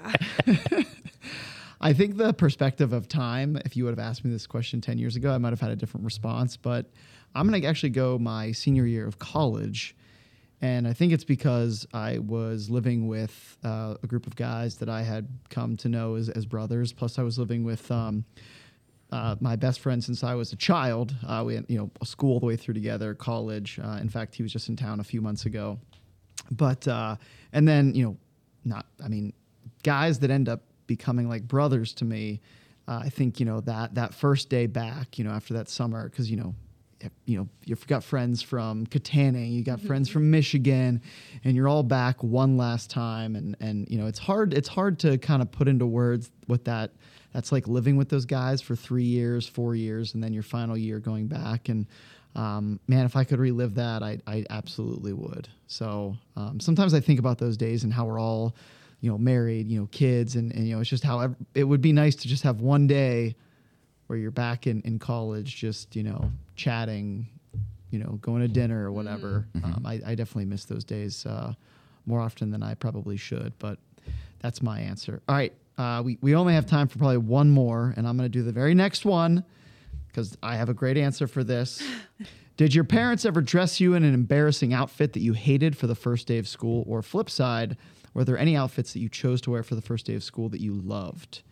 I 1.81 1.93
think 1.93 2.17
the 2.17 2.33
perspective 2.33 2.93
of 2.93 3.07
time, 3.09 3.57
if 3.65 3.77
you 3.77 3.85
would 3.85 3.91
have 3.97 4.05
asked 4.05 4.25
me 4.25 4.31
this 4.33 4.47
question 4.49 4.81
10 4.81 4.99
years 4.99 5.15
ago, 5.15 5.33
I 5.33 5.39
might 5.39 5.51
have 5.51 5.61
had 5.61 5.71
a 5.71 5.77
different 5.77 6.05
response. 6.05 6.57
But 6.57 6.87
I'm 7.35 7.49
going 7.49 7.61
to 7.63 7.67
actually 7.69 7.91
go 7.91 8.19
my 8.19 8.51
senior 8.53 8.85
year 8.85 9.07
of 9.07 9.19
college. 9.19 9.95
And 10.61 10.89
I 10.89 10.93
think 10.93 11.13
it's 11.13 11.25
because 11.25 11.87
I 11.95 12.19
was 12.19 12.69
living 12.69 13.07
with 13.07 13.57
uh, 13.63 13.95
a 14.03 14.07
group 14.07 14.27
of 14.27 14.35
guys 14.35 14.77
that 14.79 14.89
I 14.89 15.03
had 15.03 15.29
come 15.51 15.77
to 15.79 15.89
know 15.89 16.17
as, 16.17 16.29
as 16.31 16.47
brothers. 16.47 16.93
Plus, 16.93 17.19
I 17.19 17.23
was 17.23 17.39
living 17.39 17.63
with 17.63 17.89
um, 17.93 18.25
uh, 19.13 19.37
my 19.41 19.55
best 19.55 19.79
friend 19.79 20.03
since 20.03 20.25
I 20.25 20.35
was 20.35 20.53
a 20.53 20.57
child. 20.57 21.15
Uh, 21.27 21.45
we 21.47 21.55
had, 21.55 21.67
you 21.69 21.79
know, 21.79 21.91
school 22.03 22.35
all 22.35 22.41
the 22.41 22.47
way 22.47 22.57
through 22.57 22.75
together, 22.75 23.15
college. 23.15 23.79
Uh, 23.83 23.99
in 24.01 24.09
fact, 24.09 24.35
he 24.35 24.43
was 24.43 24.53
just 24.53 24.69
in 24.69 24.75
town 24.75 24.99
a 24.99 25.05
few 25.05 25.21
months 25.21 25.47
ago. 25.47 25.79
But, 26.51 26.89
uh, 26.89 27.17
and 27.53 27.69
then, 27.69 27.95
you 27.95 28.05
know, 28.05 28.17
not, 28.65 28.87
I 29.03 29.07
mean, 29.07 29.33
guys 29.85 30.19
that 30.21 30.31
end 30.31 30.49
up 30.49 30.63
becoming 30.89 31.29
like 31.29 31.47
brothers 31.47 31.93
to 31.95 32.05
me. 32.05 32.41
Uh, 32.89 33.03
I 33.05 33.11
think, 33.11 33.39
you 33.39 33.47
know, 33.47 33.61
that, 33.61 33.95
that 33.95 34.13
first 34.13 34.49
day 34.49 34.67
back, 34.67 35.19
you 35.19 35.25
know, 35.25 35.31
after 35.31 35.55
that 35.55 35.69
summer, 35.69 36.09
because, 36.09 36.31
you 36.31 36.37
know, 36.37 36.55
you 37.27 37.39
know, 37.39 37.49
you've 37.65 37.87
got 37.87 38.03
friends 38.03 38.43
from 38.43 38.87
Kittanning, 38.87 39.53
you 39.53 39.63
got 39.63 39.81
friends 39.81 40.09
from 40.09 40.31
Michigan, 40.31 41.01
and 41.45 41.55
you're 41.55 41.69
all 41.69 41.83
back 41.83 42.23
one 42.23 42.57
last 42.57 42.91
time. 42.91 43.37
And, 43.37 43.57
and, 43.61 43.89
you 43.89 43.99
know, 43.99 44.07
it's 44.07 44.19
hard, 44.19 44.53
it's 44.53 44.69
hard 44.69 44.99
to 45.01 45.19
kind 45.19 45.41
of 45.43 45.51
put 45.51 45.69
into 45.69 45.87
words 45.87 46.31
what 46.47 46.65
that, 46.65 46.91
that's 47.33 47.53
like 47.53 47.69
living 47.69 47.97
with 47.97 48.09
those 48.09 48.25
guys 48.25 48.61
for 48.61 48.75
three 48.75 49.05
years, 49.05 49.47
four 49.47 49.75
years, 49.77 50.15
and 50.15 50.23
then 50.25 50.33
your 50.33 50.43
final 50.43 50.77
year 50.77 50.99
going 50.99 51.29
back. 51.29 51.69
And, 51.69 51.87
um, 52.35 52.81
man, 52.89 53.07
if 53.07 53.17
I 53.17 53.25
could 53.25 53.39
relive 53.39 53.75
that, 53.77 54.03
I, 54.03 54.19
I 54.27 54.45
absolutely 54.51 55.13
would. 55.13 55.49
So 55.67 56.17
um, 56.37 56.59
sometimes 56.61 56.95
I 56.95 57.01
think 57.01 57.19
about 57.19 57.39
those 57.39 57.57
days 57.57 57.85
and 57.85 57.93
how 57.93 58.07
we're 58.07 58.21
all, 58.21 58.57
you 59.01 59.11
know, 59.11 59.19
married, 59.19 59.69
you 59.69 59.79
know, 59.79 59.89
kids, 59.93 60.35
and, 60.35 60.53
and 60.53 60.67
you 60.67 60.75
know, 60.75 60.81
it's 60.81 60.91
just 60.91 61.05
how 61.05 61.21
ev- 61.21 61.37
it 61.55 61.65
would 61.65 61.81
be 61.81 61.93
nice 61.93 62.17
to 62.17 62.29
just 62.29 62.43
have 62.43 62.61
one 62.61 62.87
day 62.87 63.37
where 64.09 64.19
you're 64.19 64.31
back 64.31 64.67
in, 64.67 64.81
in 64.83 64.99
college, 64.99 65.55
just 65.55 65.95
you 65.95 66.03
know, 66.03 66.33
chatting, 66.59 67.27
you 67.91 67.99
know, 67.99 68.19
going 68.21 68.43
to 68.43 68.49
dinner 68.49 68.85
or 68.85 68.93
whatever. 68.93 69.47
Um, 69.65 69.87
I, 69.87 69.95
I 70.05 70.15
definitely 70.15 70.45
miss 70.45 70.65
those 70.67 70.85
days 70.85 71.25
uh, 71.25 71.55
more 72.05 72.21
often 72.21 72.51
than 72.51 72.63
I 72.63 72.75
probably 72.75 73.17
should, 73.17 73.53
but 73.59 73.79
that's 74.41 74.61
my 74.61 74.81
answer. 74.81 75.23
All 75.29 75.35
right, 75.35 75.53
uh, 75.79 76.03
we 76.05 76.19
we 76.21 76.35
only 76.35 76.55
have 76.55 76.67
time 76.67 76.89
for 76.89 76.99
probably 76.99 77.19
one 77.19 77.51
more, 77.51 77.95
and 77.97 78.07
I'm 78.07 78.17
going 78.17 78.31
to 78.31 78.39
do 78.39 78.43
the 78.43 78.53
very 78.53 78.75
next 78.75 79.05
one 79.05 79.45
because 80.09 80.37
I 80.43 80.57
have 80.57 80.69
a 80.69 80.75
great 80.75 80.99
answer 80.99 81.27
for 81.27 81.45
this. 81.45 81.83
Did 82.59 82.75
your 82.75 82.85
parents 82.85 83.25
ever 83.25 83.41
dress 83.41 83.79
you 83.79 83.95
in 83.95 84.03
an 84.03 84.13
embarrassing 84.13 84.75
outfit 84.75 85.13
that 85.13 85.21
you 85.21 85.33
hated 85.33 85.77
for 85.77 85.87
the 85.87 85.95
first 85.95 86.27
day 86.27 86.39
of 86.39 86.49
school? 86.49 86.85
Or 86.89 87.03
flip 87.03 87.31
side, 87.31 87.77
were 88.15 88.25
there 88.25 88.37
any 88.37 88.57
outfits 88.57 88.93
that 88.95 88.99
you 88.99 89.09
chose 89.09 89.41
to 89.43 89.53
wear 89.53 89.63
for 89.63 89.77
the 89.77 89.81
first 89.81 90.07
day 90.07 90.17
of 90.17 90.25
school 90.25 90.49
that 90.49 90.61
you 90.61 90.75
loved? 90.75 91.43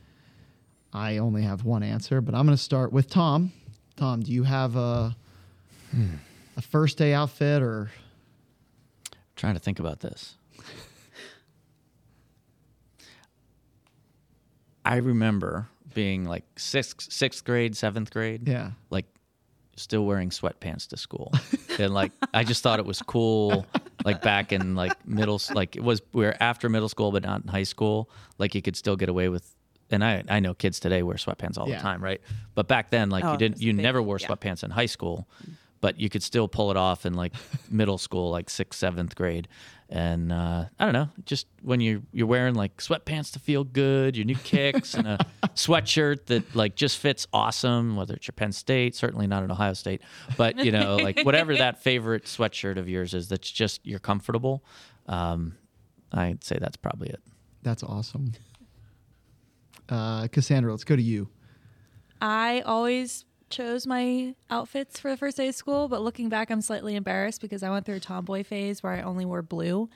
I 0.93 1.19
only 1.19 1.43
have 1.43 1.65
one 1.65 1.85
answer, 1.85 2.21
but 2.21 2.35
I'm 2.35 2.45
going 2.45 2.57
to 2.57 2.63
start 2.63 2.93
with 2.93 3.09
Tom. 3.09 3.53
Tom, 3.97 4.23
do 4.23 4.33
you 4.33 4.43
have 4.43 4.77
a 4.77 5.17
hmm. 5.91 6.15
a 6.57 6.63
first 6.63 6.99
day 6.99 7.15
outfit 7.15 7.63
or 7.63 7.91
trying 9.37 9.55
to 9.55 9.61
think 9.61 9.79
about 9.79 10.01
this. 10.01 10.35
I 14.85 14.97
remember 14.97 15.69
being 15.95 16.25
like 16.25 16.45
sixth 16.57 17.13
sixth 17.13 17.45
grade, 17.45 17.77
seventh 17.77 18.11
grade. 18.11 18.49
yeah? 18.49 18.73
Like 18.91 19.07
still 19.77 20.07
wearing 20.07 20.31
sweatpants 20.31 20.89
to 20.89 20.97
school. 20.97 21.33
and 21.79 21.93
like 21.93 22.13
I 22.33 22.45
just 22.45 22.63
thought 22.63 22.79
it 22.79 22.87
was 22.87 23.03
cool 23.03 23.67
like 24.05 24.23
back 24.23 24.53
in 24.53 24.75
like 24.75 25.07
middle 25.07 25.41
like 25.55 25.77
it 25.77 25.83
was 25.83 26.01
we 26.13 26.25
were 26.25 26.37
after 26.41 26.69
middle 26.69 26.89
school 26.89 27.13
but 27.13 27.23
not 27.23 27.43
in 27.43 27.49
high 27.49 27.65
school. 27.65 28.09
Like 28.39 28.55
you 28.55 28.63
could 28.63 28.77
still 28.77 28.97
get 28.97 29.09
away 29.09 29.29
with 29.29 29.56
and 29.91 30.05
I, 30.05 30.23
I 30.29 30.41
know 30.41 30.55
kids 30.55 30.81
today 30.81 31.03
wear 31.03 31.17
sweatpants 31.17 31.59
all 31.59 31.69
Yeah. 31.69 31.77
the 31.77 31.83
time, 31.83 32.03
right? 32.03 32.21
But 32.55 32.69
back 32.69 32.91
then, 32.91 33.11
like 33.11 33.25
Oh, 33.25 33.33
you 33.33 33.39
didn't, 33.39 33.61
you 33.61 33.73
big, 33.73 33.83
never 33.83 34.03
wore 34.03 34.19
yeah. 34.21 34.27
sweatpants 34.29 34.65
in 34.65 34.71
high 34.71 34.87
school, 34.87 35.29
but 35.81 36.01
you 36.01 36.09
could 36.09 36.23
still 36.23 36.49
pull 36.49 36.71
it 36.71 36.77
off 36.77 37.07
in 37.07 37.15
like 37.15 37.33
middle 37.71 37.99
school, 37.99 38.31
like 38.31 38.51
sixth, 38.51 38.79
seventh 38.81 39.15
grade. 39.15 39.47
And 39.89 40.33
uh, 40.33 40.65
I 40.81 40.85
don't 40.85 40.95
know, 40.95 41.09
just 41.27 41.47
when 41.63 41.81
you 41.81 42.03
you're 42.13 42.27
wearing 42.27 42.57
like 42.57 42.79
sweatpants 42.79 43.33
to 43.35 43.39
feel 43.39 43.63
good, 43.63 44.17
your 44.17 44.27
new 44.27 44.35
kicks, 44.35 44.95
and 44.95 45.07
a 45.07 45.19
sweatshirt 45.55 46.27
that 46.27 46.57
like 46.57 46.75
just 46.75 46.99
fits 46.99 47.29
awesome, 47.33 47.95
whether 47.95 48.15
it's 48.15 48.27
your 48.27 48.33
Penn 48.33 48.51
State, 48.51 48.97
certainly 48.97 49.29
not 49.29 49.45
an 49.45 49.53
Ohio 49.53 49.75
State, 49.75 50.03
but 50.37 50.57
you 50.65 50.73
know, 50.73 50.97
like 50.97 51.21
whatever 51.23 51.55
that 51.59 51.81
favorite 51.85 52.25
sweatshirt 52.25 52.79
of 52.79 52.89
yours 52.89 53.15
is, 53.15 53.29
that's 53.29 53.49
just 53.49 53.81
you're 53.87 54.01
comfortable. 54.01 54.65
Um, 55.07 55.55
I'd 56.11 56.43
say 56.43 56.59
that's 56.61 56.77
probably 56.77 57.11
it. 57.11 57.21
That's 57.63 57.85
awesome. 57.85 58.33
Uh, 59.89 60.29
Cassandra, 60.29 60.71
let's 60.73 60.85
go 60.85 60.97
to 60.97 61.03
you. 61.03 61.29
I 62.21 62.61
always 62.63 63.25
chose 63.51 63.87
my 63.87 64.35
outfits 64.51 64.99
for 64.99 65.11
the 65.11 65.17
first 65.17 65.37
day 65.37 65.49
of 65.49 65.55
school, 65.55 65.89
but 65.89 66.03
looking 66.03 66.29
back, 66.29 66.51
I'm 66.51 66.61
slightly 66.61 66.97
embarrassed 66.97 67.41
because 67.41 67.63
I 67.63 67.71
went 67.71 67.87
through 67.87 67.97
a 67.97 68.01
tomboy 68.01 68.43
phase 68.43 68.83
where 68.83 68.93
I 68.93 69.03
only 69.03 69.25
wore 69.25 69.43
blue, 69.43 69.89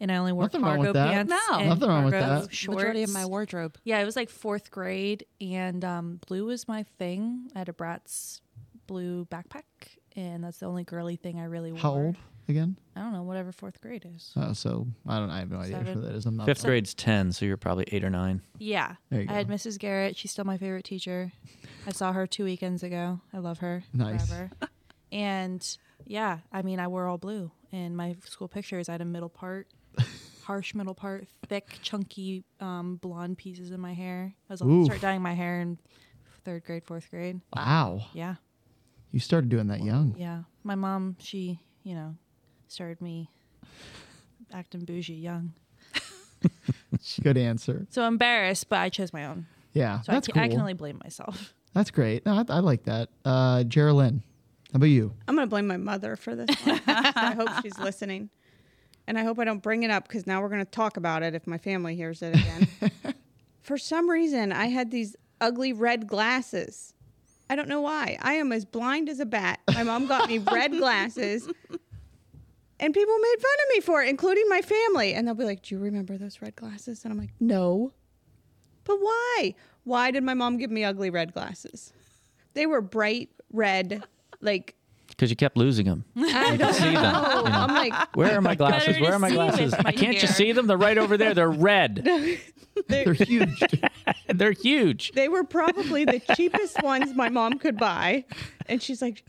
and 0.00 0.10
I 0.12 0.16
only 0.16 0.32
wore 0.32 0.44
Nothing 0.44 0.62
wrong 0.62 0.76
cargo 0.76 0.82
with 0.90 0.94
that. 0.94 1.12
pants. 1.12 1.30
No. 1.50 1.58
and 1.58 1.68
Nothing 1.68 1.88
wrong 1.88 2.04
with 2.04 2.14
cargo 2.14 2.40
that. 2.42 2.54
Shorts. 2.54 2.76
Majority 2.76 3.02
of 3.02 3.10
my 3.12 3.26
wardrobe. 3.26 3.76
Yeah, 3.84 3.98
it 4.00 4.04
was 4.04 4.16
like 4.16 4.30
fourth 4.30 4.70
grade, 4.70 5.26
and 5.40 5.84
um, 5.84 6.20
blue 6.26 6.46
was 6.46 6.66
my 6.68 6.84
thing. 6.98 7.50
I 7.54 7.58
had 7.58 7.68
a 7.68 7.72
Bratz 7.72 8.40
blue 8.86 9.26
backpack, 9.26 9.64
and 10.14 10.44
that's 10.44 10.58
the 10.58 10.66
only 10.66 10.84
girly 10.84 11.16
thing 11.16 11.38
I 11.40 11.44
really 11.44 11.72
wore. 11.72 11.80
How 11.80 11.92
old 11.92 12.16
again? 12.48 12.76
I 12.94 13.00
don't 13.00 13.12
know, 13.12 13.22
whatever 13.22 13.52
fourth 13.52 13.80
grade 13.80 14.06
is. 14.14 14.32
Uh, 14.36 14.52
so 14.54 14.86
I 15.06 15.18
don't. 15.18 15.30
I 15.30 15.40
have 15.40 15.50
no 15.50 15.58
idea 15.58 15.76
Seven. 15.78 15.94
who 15.94 16.00
that 16.02 16.14
is. 16.14 16.26
I'm 16.26 16.36
not 16.36 16.46
Fifth 16.46 16.64
grade's 16.64 16.94
ten, 16.94 17.32
so 17.32 17.44
you're 17.44 17.56
probably 17.56 17.84
eight 17.92 18.04
or 18.04 18.10
nine. 18.10 18.42
Yeah. 18.58 18.94
There 19.10 19.22
you 19.22 19.28
I 19.28 19.32
had. 19.34 19.48
Mrs. 19.48 19.78
Garrett. 19.78 20.16
She's 20.16 20.30
still 20.30 20.44
my 20.44 20.56
favorite 20.58 20.84
teacher. 20.84 21.32
I 21.86 21.92
saw 21.92 22.12
her 22.12 22.26
two 22.26 22.44
weekends 22.44 22.82
ago. 22.82 23.20
I 23.32 23.38
love 23.38 23.58
her. 23.58 23.82
Nice. 23.92 24.28
Forever. 24.28 24.50
and 25.12 25.76
yeah, 26.06 26.38
I 26.52 26.62
mean, 26.62 26.78
I 26.80 26.88
wore 26.88 27.06
all 27.06 27.18
blue. 27.18 27.50
In 27.72 27.96
my 27.96 28.16
school 28.24 28.48
pictures, 28.48 28.88
I 28.88 28.92
had 28.92 29.00
a 29.00 29.04
middle 29.04 29.28
part, 29.28 29.66
harsh 30.44 30.74
middle 30.74 30.94
part, 30.94 31.26
thick, 31.48 31.78
chunky 31.82 32.44
um, 32.60 32.96
blonde 32.96 33.38
pieces 33.38 33.70
in 33.70 33.80
my 33.80 33.92
hair. 33.92 34.34
I 34.48 34.52
was 34.52 34.62
Oof. 34.62 34.86
start 34.86 35.00
dyeing 35.00 35.22
my 35.22 35.34
hair 35.34 35.60
in 35.60 35.78
third 36.44 36.64
grade, 36.64 36.84
fourth 36.84 37.10
grade. 37.10 37.40
Wow, 37.54 38.06
Yeah. 38.14 38.36
you 39.10 39.18
started 39.20 39.50
doing 39.50 39.66
that 39.66 39.82
young. 39.82 40.14
Yeah. 40.16 40.42
My 40.62 40.76
mom, 40.76 41.16
she, 41.18 41.58
you 41.82 41.94
know, 41.94 42.14
started 42.68 43.00
me 43.00 43.30
acting 44.52 44.84
bougie 44.84 45.14
young. 45.14 45.52
Good 47.22 47.36
answer. 47.36 47.86
So 47.90 48.06
embarrassed, 48.06 48.68
but 48.68 48.78
I 48.78 48.88
chose 48.88 49.12
my 49.12 49.26
own. 49.26 49.46
Yeah, 49.72 50.00
So 50.00 50.12
that's 50.12 50.28
I, 50.28 50.32
can, 50.32 50.40
cool. 50.40 50.44
I 50.44 50.48
can 50.48 50.60
only 50.60 50.72
blame 50.72 50.98
myself. 51.02 51.52
That's 51.74 51.90
great. 51.90 52.24
No, 52.24 52.32
I, 52.34 52.44
I 52.48 52.60
like 52.60 52.84
that. 52.84 53.10
Uh, 53.24 53.62
Geraldine, 53.64 54.22
how 54.72 54.76
about 54.76 54.86
you? 54.86 55.12
I'm 55.28 55.34
gonna 55.34 55.46
blame 55.46 55.66
my 55.66 55.76
mother 55.76 56.16
for 56.16 56.34
this 56.34 56.48
one. 56.64 56.80
I 56.86 57.34
hope 57.36 57.50
she's 57.62 57.78
listening, 57.78 58.30
and 59.06 59.18
I 59.18 59.24
hope 59.24 59.38
I 59.38 59.44
don't 59.44 59.62
bring 59.62 59.82
it 59.82 59.90
up 59.90 60.08
because 60.08 60.26
now 60.26 60.40
we're 60.40 60.48
gonna 60.48 60.64
talk 60.64 60.96
about 60.96 61.22
it 61.22 61.34
if 61.34 61.46
my 61.46 61.58
family 61.58 61.94
hears 61.94 62.22
it 62.22 62.34
again. 62.34 62.68
for 63.60 63.76
some 63.76 64.08
reason, 64.08 64.52
I 64.52 64.66
had 64.66 64.90
these 64.90 65.16
ugly 65.40 65.74
red 65.74 66.06
glasses. 66.06 66.94
I 67.50 67.54
don't 67.56 67.68
know 67.68 67.82
why. 67.82 68.16
I 68.22 68.34
am 68.34 68.50
as 68.52 68.64
blind 68.64 69.08
as 69.10 69.20
a 69.20 69.26
bat. 69.26 69.60
My 69.74 69.82
mom 69.82 70.06
got 70.06 70.28
me 70.28 70.38
red 70.38 70.72
glasses. 70.72 71.46
And 72.78 72.92
people 72.92 73.18
made 73.18 73.36
fun 73.40 73.52
of 73.64 73.74
me 73.76 73.80
for 73.80 74.02
it, 74.02 74.08
including 74.08 74.44
my 74.48 74.60
family. 74.62 75.14
And 75.14 75.26
they'll 75.26 75.34
be 75.34 75.44
like, 75.44 75.62
Do 75.62 75.74
you 75.74 75.80
remember 75.80 76.18
those 76.18 76.40
red 76.42 76.56
glasses? 76.56 77.04
And 77.04 77.12
I'm 77.12 77.18
like, 77.18 77.30
No. 77.40 77.92
But 78.84 78.98
why? 79.00 79.54
Why 79.84 80.10
did 80.10 80.22
my 80.24 80.34
mom 80.34 80.58
give 80.58 80.70
me 80.70 80.84
ugly 80.84 81.10
red 81.10 81.32
glasses? 81.32 81.92
They 82.54 82.66
were 82.66 82.80
bright 82.80 83.30
red, 83.52 84.02
like 84.40 84.74
Because 85.08 85.30
you 85.30 85.36
kept 85.36 85.56
losing 85.56 85.86
them. 85.86 86.04
I 86.16 86.56
don't 86.56 86.74
see 86.74 86.84
them, 86.84 86.94
you 86.94 87.00
know. 87.02 87.44
I'm 87.46 87.74
like, 87.74 88.16
Where 88.16 88.36
are 88.36 88.40
my 88.42 88.54
glasses? 88.54 89.00
Where 89.00 89.12
are 89.14 89.18
my 89.18 89.30
glasses? 89.30 89.74
my 89.82 89.92
Can't 89.92 90.14
you 90.14 90.26
hair. 90.26 90.34
see 90.34 90.52
them? 90.52 90.66
They're 90.66 90.76
right 90.76 90.98
over 90.98 91.16
there. 91.16 91.34
They're 91.34 91.50
red. 91.50 92.04
They're 92.88 93.14
huge. 93.14 93.62
They're 94.28 94.52
huge. 94.52 95.12
they 95.12 95.28
were 95.30 95.44
probably 95.44 96.04
the 96.04 96.20
cheapest 96.36 96.82
ones 96.82 97.14
my 97.14 97.30
mom 97.30 97.58
could 97.58 97.78
buy. 97.78 98.24
And 98.66 98.82
she's 98.82 99.00
like, 99.00 99.24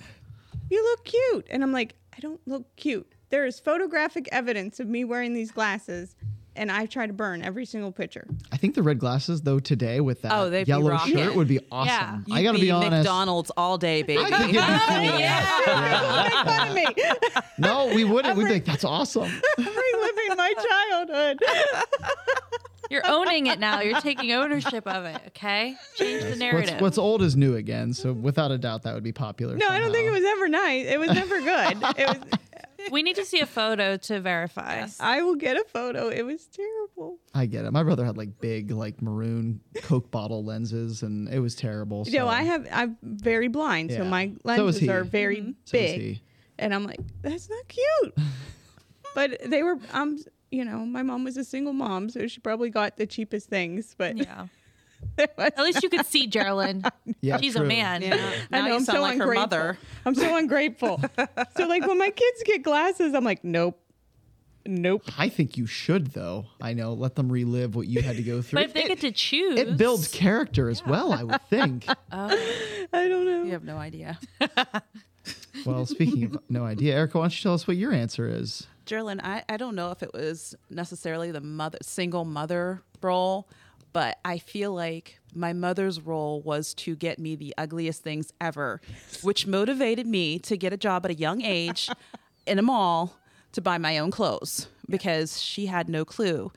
You 0.70 0.84
look 0.84 1.06
cute. 1.06 1.48
And 1.50 1.64
I'm 1.64 1.72
like, 1.72 1.96
I 2.16 2.20
don't 2.20 2.42
look 2.46 2.76
cute. 2.76 3.10
There 3.30 3.46
is 3.46 3.60
photographic 3.60 4.30
evidence 4.32 4.80
of 4.80 4.88
me 4.88 5.04
wearing 5.04 5.34
these 5.34 5.52
glasses, 5.52 6.16
and 6.56 6.72
I 6.72 6.86
try 6.86 7.08
to 7.08 7.14
burn 7.14 7.42
every 7.44 7.66
single 7.66 7.92
picture. 7.92 8.26
I 8.54 8.58
think 8.58 8.74
the 8.76 8.82
red 8.84 9.00
glasses 9.00 9.42
though 9.42 9.60
today 9.60 10.00
with 10.00 10.22
that 10.22 10.32
Oh, 10.32 10.50
they'd 10.50 10.68
yellow 10.68 10.92
rocking. 10.92 11.18
shirt 11.18 11.36
would 11.36 11.48
be 11.48 11.60
awesome. 11.72 12.24
You'd 12.28 12.36
I 12.38 12.44
gotta 12.44 12.58
be, 12.60 12.72
honest. 12.72 12.92
McDonald's 12.92 13.52
all 13.58 13.78
day, 13.78 14.02
baby. 14.04 14.24
I 14.24 14.30
think 14.30 14.54
it'd 14.54 14.56
be 14.56 14.58
cool. 15.66 16.24
Make 16.24 16.46
fun 16.46 16.68
of 16.70 16.74
me. 16.74 17.44
No, 17.60 17.88
we 17.94 18.04
wouldn't. 18.06 18.38
We'd 18.38 18.46
be 18.46 18.54
like, 18.54 18.66
that's 18.66 18.84
awesome. 18.86 19.30
Reliving 19.58 20.38
my 20.38 20.54
childhood. 20.70 21.40
You're 22.90 23.06
owning 23.06 23.48
it 23.48 23.60
now. 23.60 23.82
You're 23.82 24.00
taking 24.00 24.32
ownership 24.32 24.88
of 24.88 25.04
it. 25.04 25.20
Okay, 25.28 25.76
change 25.96 26.24
the 26.24 26.36
narrative. 26.38 26.80
what's 26.80 26.98
old 26.98 27.22
is 27.22 27.36
new 27.36 27.56
again. 27.58 27.94
So 27.94 28.14
without 28.14 28.52
a 28.52 28.58
doubt, 28.58 28.84
that 28.84 28.94
would 28.94 29.04
be 29.04 29.12
popular. 29.12 29.58
No, 29.58 29.68
I 29.68 29.80
don't 29.80 29.92
think 29.92 30.08
it 30.08 30.12
was 30.12 30.24
ever 30.24 30.48
nice. 30.48 30.86
It 30.88 30.98
was 30.98 31.10
never 31.10 31.42
good. 31.42 31.78
It 31.98 32.08
was. 32.08 32.40
We 32.92 33.04
need 33.04 33.16
to 33.18 33.26
see 33.26 33.40
a 33.40 33.46
photo 33.46 33.98
to 33.98 34.20
verify. 34.20 34.88
I 35.00 35.22
will 35.22 35.36
get 35.36 35.58
a 35.58 35.64
photo. 35.66 36.10
It 36.10 36.24
was 36.24 36.46
terrible. 36.48 37.18
I 37.34 37.46
get 37.46 37.66
it. 37.66 37.72
My 37.72 37.84
brother 37.84 38.06
had 38.06 38.18
like 38.18 38.40
big, 38.40 38.72
like 38.72 39.02
maroon 39.02 39.62
Coke 39.84 40.10
bottle 40.12 40.44
lenses, 40.44 41.04
and 41.04 41.28
it 41.30 41.40
was 41.40 41.56
terrible. 41.56 42.06
So. 42.06 42.12
You 42.12 42.20
know, 42.20 42.28
I 42.28 42.44
have. 42.44 42.68
I'm 42.72 42.98
very 43.04 43.48
blind, 43.48 43.92
so 43.92 44.04
Yeah. 44.04 44.10
my 44.10 44.28
So 44.28 44.32
is 44.34 44.46
lenses 44.46 44.80
he. 44.82 44.90
are 44.90 45.04
very 45.04 45.56
So 45.66 45.78
is 45.78 45.92
big. 45.94 46.02
he. 46.02 46.22
and 46.60 46.74
I'm 46.74 46.84
like, 46.86 47.00
that's 47.22 47.50
not 47.50 47.68
cute. 47.68 48.18
but 49.16 49.38
they 49.46 49.64
were, 49.64 49.78
um, 49.94 50.18
you 50.52 50.64
know, 50.64 50.80
my 50.86 51.02
mom 51.04 51.24
was 51.24 51.38
a 51.38 51.44
single 51.44 51.74
mom, 51.74 52.10
so 52.10 52.28
she 52.28 52.40
probably 52.40 52.70
got 52.70 52.98
the 52.98 53.06
cheapest 53.08 53.50
things. 53.50 53.96
But 53.98 54.18
Yeah. 54.18 54.48
It 55.18 55.32
was- 55.38 55.52
At 55.58 55.64
least 55.64 55.84
you 55.84 55.90
could 55.90 56.06
see 56.06 56.28
Geraldine. 56.36 56.84
Yeah, 57.22 57.38
She's 57.40 57.56
true. 57.56 57.64
a 57.66 57.68
man. 57.68 58.02
Yeah. 58.02 58.16
I 58.16 58.20
Now 58.52 58.62
know, 58.62 58.68
you 58.68 58.74
I'm 58.76 58.84
sound 58.86 58.96
so 58.98 59.02
like 59.02 59.18
her 59.18 59.24
ungrateful. 59.24 59.42
mother. 59.42 59.78
I'm 60.06 60.16
so 60.16 60.36
ungrateful. 60.38 61.02
so 61.58 61.68
like 61.68 61.86
when 61.88 61.98
my 61.98 62.10
kids 62.10 62.44
get 62.46 62.64
glasses, 62.64 63.14
I'm 63.14 63.24
like, 63.24 63.44
nope, 63.44 63.80
nope. 64.66 65.04
I 65.18 65.30
think 65.30 65.58
you 65.58 65.66
should, 65.66 66.08
though. 66.08 66.46
I 66.62 66.74
know. 66.74 66.94
Let 66.94 67.16
them 67.16 67.32
relive 67.32 67.76
what 67.76 67.88
you 67.88 68.02
had 68.02 68.18
to 68.18 68.24
go 68.24 68.42
through. 68.42 68.58
But 68.60 68.66
if 68.66 68.74
they 68.74 68.88
get 68.88 69.00
to 69.02 69.12
choose, 69.12 69.60
it 69.60 69.78
builds 69.78 70.08
character 70.10 70.70
as 70.70 70.86
well, 70.86 71.12
I 71.14 71.24
would 71.24 71.42
think. 71.50 71.86
Oh. 72.12 72.30
I 72.94 73.08
don't 73.10 73.26
know. 73.26 73.44
You 73.44 73.52
have 73.52 73.66
no 73.66 73.78
idea. 73.78 74.18
well, 75.66 75.86
speaking 75.86 76.24
of 76.24 76.38
no 76.50 76.64
idea, 76.64 76.96
Erica, 76.96 77.18
why 77.18 77.24
don't 77.26 77.38
you 77.38 77.44
tell 77.44 77.54
us 77.54 77.68
what 77.68 77.76
your 77.78 77.92
answer 77.92 78.28
is? 78.28 78.66
Geraldine, 78.86 79.20
I, 79.22 79.44
I 79.50 79.58
don't 79.58 79.76
know 79.76 79.92
if 79.92 80.02
it 80.02 80.14
was 80.14 80.56
necessarily 80.70 81.32
the 81.32 81.42
mother 81.42 81.78
single 81.82 82.24
mother 82.24 82.82
role, 83.02 83.50
but 83.94 84.18
I 84.24 84.38
feel 84.38 84.74
like 84.74 85.20
my 85.34 85.54
mother's 85.54 86.02
role 86.02 86.42
was 86.42 86.74
to 86.76 86.96
get 86.96 87.20
me 87.20 87.36
the 87.36 87.54
ugliest 87.58 88.04
things 88.04 88.32
ever, 88.42 88.82
which 89.22 89.48
motivated 89.48 90.08
me 90.08 90.40
to 90.40 90.58
get 90.58 90.74
a 90.74 90.78
job 90.78 91.06
at 91.06 91.12
a 91.12 91.16
young 91.16 91.42
age 91.42 91.90
in 92.48 92.60
a 92.60 92.62
mall 92.62 93.18
to 93.54 93.62
buy 93.62 93.78
my 93.78 93.98
own 93.98 94.12
clothes 94.12 94.68
because 94.90 95.42
she 95.42 95.66
had 95.68 95.90
no 95.90 96.06
clue. 96.06 96.52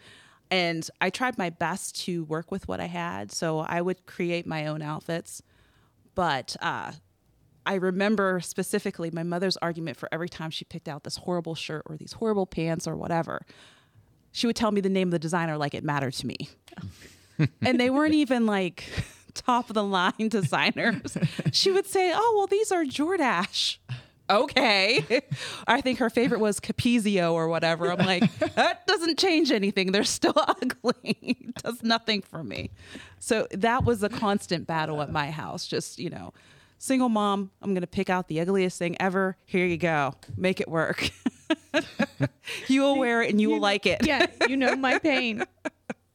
And 0.50 0.88
I 1.00 1.10
tried 1.10 1.38
my 1.38 1.50
best 1.50 1.98
to 2.04 2.24
work 2.24 2.50
with 2.50 2.66
what 2.66 2.80
I 2.80 2.86
had. 2.86 3.30
So 3.30 3.60
I 3.60 3.80
would 3.80 4.06
create 4.06 4.46
my 4.46 4.66
own 4.66 4.82
outfits. 4.82 5.42
But 6.14 6.56
uh, 6.60 6.92
I 7.64 7.74
remember 7.74 8.40
specifically 8.40 9.10
my 9.12 9.22
mother's 9.22 9.56
argument 9.58 9.96
for 9.96 10.08
every 10.10 10.28
time 10.28 10.50
she 10.50 10.64
picked 10.64 10.88
out 10.88 11.04
this 11.04 11.18
horrible 11.18 11.54
shirt 11.54 11.82
or 11.86 11.96
these 11.96 12.14
horrible 12.14 12.46
pants 12.46 12.88
or 12.88 12.96
whatever. 12.96 13.46
She 14.32 14.46
would 14.46 14.56
tell 14.56 14.72
me 14.72 14.80
the 14.80 14.88
name 14.88 15.08
of 15.08 15.12
the 15.12 15.18
designer 15.18 15.56
like 15.56 15.74
it 15.74 15.84
mattered 15.84 16.14
to 16.14 16.26
me. 16.26 16.36
and 17.62 17.80
they 17.80 17.90
weren't 17.90 18.14
even 18.14 18.46
like 18.46 18.84
top 19.34 19.70
of 19.70 19.74
the 19.74 19.84
line 19.84 20.28
designers. 20.28 21.16
She 21.52 21.70
would 21.70 21.86
say, 21.86 22.12
"Oh, 22.14 22.34
well 22.36 22.46
these 22.46 22.72
are 22.72 22.84
Jordache." 22.84 23.78
Okay. 24.30 25.22
I 25.66 25.80
think 25.80 25.98
her 25.98 26.08
favorite 26.08 26.40
was 26.40 26.60
Capezio 26.60 27.32
or 27.32 27.48
whatever. 27.48 27.90
I'm 27.90 28.06
like, 28.06 28.32
that 28.54 28.86
doesn't 28.86 29.18
change 29.18 29.50
anything. 29.50 29.90
They're 29.92 30.04
still 30.04 30.34
ugly. 30.36 31.52
Does 31.62 31.82
nothing 31.82 32.22
for 32.22 32.44
me. 32.44 32.70
So 33.18 33.48
that 33.50 33.84
was 33.84 34.02
a 34.02 34.08
constant 34.08 34.66
battle 34.66 35.02
at 35.02 35.10
my 35.10 35.30
house. 35.32 35.66
Just, 35.66 35.98
you 35.98 36.10
know, 36.10 36.32
single 36.78 37.08
mom, 37.08 37.50
I'm 37.60 37.74
going 37.74 37.80
to 37.80 37.88
pick 37.88 38.08
out 38.08 38.28
the 38.28 38.40
ugliest 38.40 38.78
thing 38.78 38.96
ever. 39.00 39.36
Here 39.46 39.66
you 39.66 39.76
go. 39.76 40.14
Make 40.36 40.60
it 40.60 40.68
work. 40.68 41.10
you 42.68 42.82
will 42.82 42.98
wear 42.98 43.22
it 43.22 43.30
and 43.30 43.40
you 43.40 43.50
will 43.50 43.60
like 43.60 43.84
it. 43.84 44.06
Yeah, 44.06 44.26
you 44.48 44.56
know 44.56 44.76
my 44.76 44.98
pain. 45.00 45.44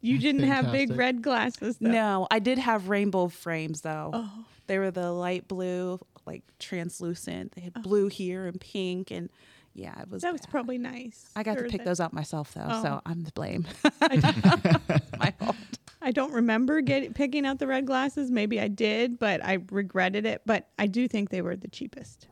You 0.06 0.18
didn't 0.20 0.44
have 0.44 0.72
big 0.72 0.96
red 0.96 1.22
glasses 1.22 1.78
though. 1.80 1.90
No, 1.90 2.28
I 2.32 2.40
did 2.40 2.58
have 2.60 2.90
rainbow 2.90 3.28
frames 3.28 3.82
though. 3.82 4.12
Oh. 4.14 4.46
They 4.68 4.80
were 4.80 4.92
the 4.92 5.12
light 5.12 5.48
blue, 5.48 6.00
like 6.26 6.44
translucent. 6.60 7.54
They 7.54 7.62
had 7.62 7.74
blue 7.84 8.08
here 8.08 8.46
and 8.48 8.60
pink, 8.60 9.12
and 9.12 9.30
yeah, 9.74 10.00
it 10.02 10.10
was. 10.10 10.22
That 10.24 10.32
was 10.34 10.46
probably 10.46 10.78
nice. 10.78 11.26
I 11.36 11.44
got 11.44 11.58
to 11.58 11.64
pick 11.66 11.80
that- 11.82 11.86
those 11.86 12.00
out 12.00 12.14
myself 12.14 12.54
though, 12.54 12.68
so 12.82 13.00
Oh. 13.00 13.02
I'm 13.06 13.24
the 13.24 13.32
blame. 13.34 13.68
I, 14.02 15.00
My 15.20 15.32
fault. 15.32 15.56
I 16.02 16.12
don't 16.12 16.34
remember 16.34 16.82
getting 16.82 17.14
picking 17.14 17.46
out 17.46 17.58
the 17.60 17.68
red 17.68 17.86
glasses. 17.88 18.30
Maybe 18.32 18.60
I 18.60 18.68
did, 18.68 19.18
but 19.20 19.44
I 19.44 19.60
regretted 19.72 20.26
it. 20.26 20.42
But 20.46 20.68
I 20.78 20.86
do 20.88 21.08
think 21.08 21.30
they 21.30 21.42
were 21.42 21.56
the 21.56 21.68
cheapest. 21.68 22.28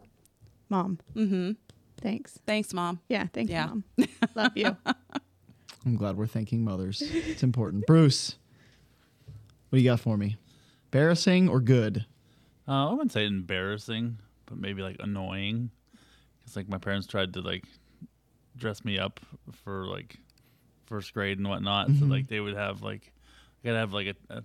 Mom, 0.70 1.00
Mm-hmm. 1.16 1.52
thanks. 2.02 2.40
Thanks, 2.46 2.74
mom. 2.74 3.00
Yeah, 3.10 3.28
thank 3.34 3.50
Yeah. 3.50 3.66
you, 3.66 3.84
mom. 3.98 4.08
Love 4.36 4.52
you. 4.58 4.78
I'm 5.86 5.96
glad 5.96 6.18
we're 6.18 6.28
thanking 6.28 6.64
mothers. 6.64 7.02
It's 7.02 7.44
important. 7.44 7.86
Bruce, 7.88 8.38
what 9.70 9.78
do 9.78 9.84
you 9.84 9.90
got 9.90 10.00
for 10.00 10.18
me? 10.18 10.38
Embarrassing 10.92 11.50
or 11.50 11.60
good? 11.60 12.06
Uh, 12.68 12.90
I 12.90 12.92
wouldn't 12.94 13.12
say 13.12 13.26
embarrassing, 13.26 14.20
but 14.46 14.58
maybe 14.58 14.82
like 14.82 14.98
annoying. 15.00 15.72
Because 16.40 16.56
like 16.56 16.70
my 16.70 16.78
parents 16.78 17.08
tried 17.08 17.34
to 17.34 17.42
like 17.42 17.66
dress 18.56 18.86
me 18.86 19.00
up 19.00 19.20
for 19.64 19.86
like 19.88 20.18
first 20.86 21.14
grade 21.14 21.38
and 21.40 21.48
whatnot. 21.48 21.90
So 22.00 22.06
like 22.06 22.28
they 22.28 22.40
would 22.40 22.56
have 22.56 22.82
like 22.82 23.12
I 23.64 23.68
gotta 23.68 23.80
have 23.80 23.94
like 23.94 24.16
a, 24.30 24.36
a 24.38 24.44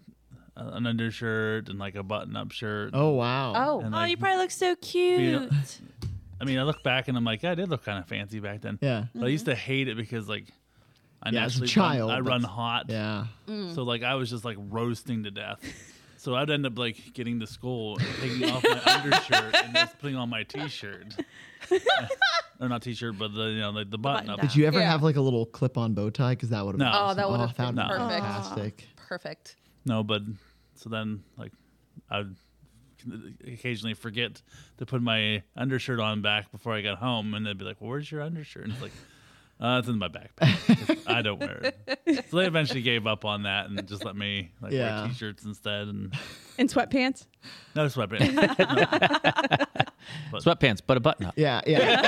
an 0.57 0.87
undershirt 0.87 1.69
and 1.69 1.79
like 1.79 1.95
a 1.95 2.03
button 2.03 2.35
up 2.37 2.51
shirt. 2.51 2.91
Oh 2.95 3.11
wow. 3.11 3.53
Oh, 3.55 3.81
And, 3.81 3.95
Oh, 3.95 4.05
you 4.05 4.17
probably 4.17 4.39
look 4.39 4.51
so 4.51 4.75
cute. 4.77 5.53
I 6.41 6.45
mean, 6.45 6.59
I 6.59 6.63
look 6.63 6.83
back 6.85 7.09
and 7.09 7.17
I'm 7.17 7.25
like, 7.25 7.43
yeah, 7.43 7.51
I 7.53 7.55
did 7.57 7.69
look 7.69 7.85
kind 7.85 7.99
of 7.99 8.07
fancy 8.09 8.39
back 8.41 8.61
then. 8.61 8.79
Yeah. 8.81 9.07
But 9.15 9.27
I 9.27 9.29
used 9.29 9.47
to 9.47 9.55
hate 9.55 9.89
it 9.89 9.97
because 9.97 10.29
like 10.29 10.47
I 11.23 11.31
Yeah, 11.31 11.45
as 11.45 11.61
a 11.61 11.67
child, 11.67 12.11
run, 12.11 12.19
I 12.19 12.21
run 12.21 12.43
hot. 12.43 12.87
Yeah. 12.89 13.27
Mm. 13.49 13.75
So 13.75 13.83
like 13.83 14.03
I 14.03 14.15
was 14.15 14.31
just 14.31 14.45
like 14.45 14.57
roasting 14.59 15.25
to 15.25 15.31
death. 15.31 15.61
So 16.21 16.35
I'd 16.35 16.51
end 16.51 16.67
up 16.67 16.77
like 16.77 17.15
getting 17.15 17.39
to 17.39 17.47
school 17.47 17.97
and 17.97 18.09
taking 18.21 18.51
off 18.51 18.65
my 18.65 18.81
undershirt 18.93 19.55
and 19.55 19.73
just 19.73 20.01
putting 20.01 20.17
on 20.17 20.29
my 20.29 20.43
t-shirt. 20.43 21.15
or 22.61 22.69
not 22.69 22.83
t-shirt, 22.83 23.17
but 23.17 23.33
the 23.33 23.45
you 23.45 23.61
know 23.61 23.71
like 23.71 23.89
the 23.89 23.99
button, 23.99 24.27
button 24.27 24.31
up. 24.31 24.41
Did 24.41 24.57
you 24.57 24.67
ever 24.67 24.81
Yeah. 24.81 24.91
have 24.91 25.05
like 25.05 25.15
a 25.15 25.21
little 25.21 25.47
clip-on 25.47 25.95
bow 25.95 26.11
tie? 26.11 26.33
Because 26.33 26.49
that 26.49 26.67
would 26.67 26.73
have. 26.75 26.81
No. 26.81 26.87
been 26.87 26.95
Oh, 26.97 27.15
that 27.15 27.31
would've 27.31 27.51
oh, 27.51 27.53
that'd 27.57 27.77
been 27.77 27.87
be 27.87 27.89
perfect. 27.89 28.11
Fantastic. 28.21 28.87
perfect. 28.97 29.57
No, 29.87 30.03
but 30.03 30.23
so 30.75 30.89
then 30.91 31.23
like 31.37 31.53
I'd 32.11 32.35
occasionally 33.47 33.95
forget 33.95 34.43
to 34.79 34.87
put 34.87 35.03
my 35.03 35.43
undershirt 35.57 36.01
on 36.01 36.21
back 36.23 36.51
before 36.51 36.75
I 36.75 36.83
got 36.83 36.99
home, 36.99 37.35
and 37.35 37.47
they'd 37.47 37.57
be 37.59 37.65
like, 37.65 37.81
"Well, 37.81 37.91
where's 37.91 38.11
your 38.11 38.23
undershirt?" 38.23 38.65
And 38.65 38.73
it's 38.73 38.83
like, 38.83 38.93
uh, 39.61 39.79
"It's 39.81 39.89
in 39.89 39.99
my 39.99 40.09
backpack. 40.09 40.99
I 41.07 41.23
don't 41.23 41.39
wear 41.41 41.73
it." 42.07 42.25
So 42.31 42.39
they 42.39 42.47
eventually 42.47 42.83
gave 42.83 43.07
up 43.07 43.25
on 43.25 43.43
that 43.45 43.69
and 43.71 43.87
just 43.87 44.05
let 44.05 44.17
me 44.17 44.51
like 44.61 44.73
Yeah. 44.73 45.01
wear 45.03 45.09
t-shirts 45.09 45.45
instead, 45.45 45.89
and 45.89 46.15
And 46.59 46.69
sweatpants. 46.69 47.27
no 47.75 47.87
sweatpants. 47.87 48.35
No. 48.35 49.75
But 50.33 50.43
Sweatpants, 50.43 50.81
but 50.87 50.97
a 50.97 51.01
button 51.01 51.27
up. 51.27 51.35
Yeah, 51.37 51.61
yeah. 51.67 52.01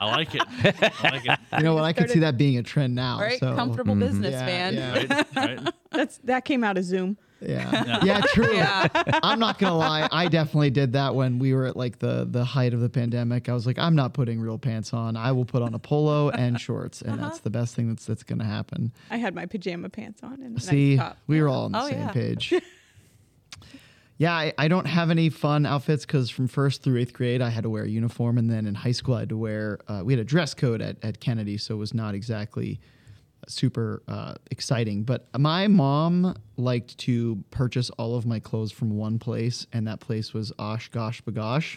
I 0.00 0.06
like 0.16 0.34
it. 0.34 0.42
I 0.46 1.10
like 1.10 1.26
it. 1.26 1.38
you 1.58 1.62
know 1.64 1.74
what? 1.74 1.84
I 1.84 1.92
could 1.92 2.08
see 2.10 2.20
that 2.20 2.38
being 2.38 2.56
a 2.56 2.62
trend 2.62 2.94
now. 2.94 3.20
Right? 3.20 3.38
So. 3.38 3.54
Comfortable 3.54 3.94
Mhm. 3.94 4.00
business, 4.00 4.32
Yeah, 4.32 4.46
man. 4.46 4.74
yeah. 4.74 4.92
Right? 4.94 5.26
Right? 5.36 5.74
That's 5.90 6.18
that 6.24 6.44
came 6.46 6.64
out 6.64 6.78
of 6.78 6.84
Zoom. 6.84 7.18
Yeah. 7.42 8.02
yeah, 8.02 8.20
true. 8.32 8.50
Yeah. 8.54 8.88
I'm 9.22 9.38
not 9.38 9.58
gonna 9.58 9.76
lie. 9.76 10.08
I 10.10 10.26
definitely 10.28 10.70
did 10.70 10.94
that 10.94 11.14
when 11.14 11.38
we 11.38 11.52
were 11.52 11.66
at 11.66 11.76
like 11.76 11.98
the 11.98 12.26
the 12.28 12.44
height 12.44 12.72
of 12.72 12.80
the 12.80 12.88
pandemic. 12.88 13.50
I 13.50 13.52
was 13.52 13.66
like, 13.66 13.78
I'm 13.78 13.94
not 13.94 14.14
putting 14.14 14.40
real 14.40 14.56
pants 14.58 14.94
on. 14.94 15.16
I 15.18 15.32
will 15.32 15.44
put 15.44 15.60
on 15.62 15.74
a 15.74 15.78
polo 15.78 16.30
and 16.30 16.58
shorts, 16.66 17.02
and 17.02 17.12
Uh-huh. 17.20 17.28
that's 17.28 17.40
the 17.40 17.50
best 17.50 17.74
thing 17.74 17.88
that's 17.88 18.06
that's 18.06 18.22
gonna 18.22 18.44
happen. 18.46 18.90
I 19.10 19.18
had 19.18 19.34
my 19.34 19.44
pajama 19.44 19.90
pants 19.90 20.22
on 20.22 20.40
and 20.42 20.60
See, 20.62 20.96
nice 20.96 21.08
top. 21.08 21.18
we 21.26 21.42
were 21.42 21.48
all 21.48 21.66
on 21.66 21.72
the 21.72 21.82
Oh, 21.82 21.88
same 21.90 21.98
yeah. 21.98 22.12
page. 22.12 22.54
yeah, 24.18 24.32
I, 24.32 24.54
I 24.56 24.68
don't 24.68 24.86
have 24.86 25.10
any 25.10 25.28
fun 25.28 25.66
outfits 25.66 26.06
because 26.06 26.30
from 26.30 26.48
first 26.48 26.82
through 26.82 26.98
eighth 27.00 27.12
grade, 27.12 27.42
I 27.42 27.50
had 27.50 27.64
to 27.64 27.70
wear 27.70 27.84
a 27.84 27.88
uniform, 27.88 28.38
and 28.38 28.48
then 28.50 28.66
in 28.66 28.74
high 28.74 28.92
school, 28.92 29.14
I 29.14 29.20
had 29.20 29.28
to 29.28 29.36
wear. 29.36 29.78
Uh, 29.88 30.00
we 30.04 30.14
had 30.14 30.20
a 30.20 30.24
dress 30.24 30.54
code 30.54 30.80
at 30.80 30.96
at 31.04 31.20
Kennedy, 31.20 31.58
so 31.58 31.74
it 31.74 31.78
was 31.78 31.92
not 31.92 32.14
exactly 32.14 32.80
super 33.46 34.02
uh, 34.08 34.34
exciting. 34.50 35.02
But 35.02 35.26
my 35.38 35.68
mom 35.68 36.36
liked 36.56 36.98
to 36.98 37.42
purchase 37.50 37.90
all 37.90 38.16
of 38.16 38.26
my 38.26 38.40
clothes 38.40 38.72
from 38.72 38.96
one 38.96 39.18
place, 39.18 39.66
and 39.72 39.86
that 39.86 40.00
place 40.00 40.32
was 40.32 40.52
OshKosh 40.52 41.22
B'gosh. 41.22 41.76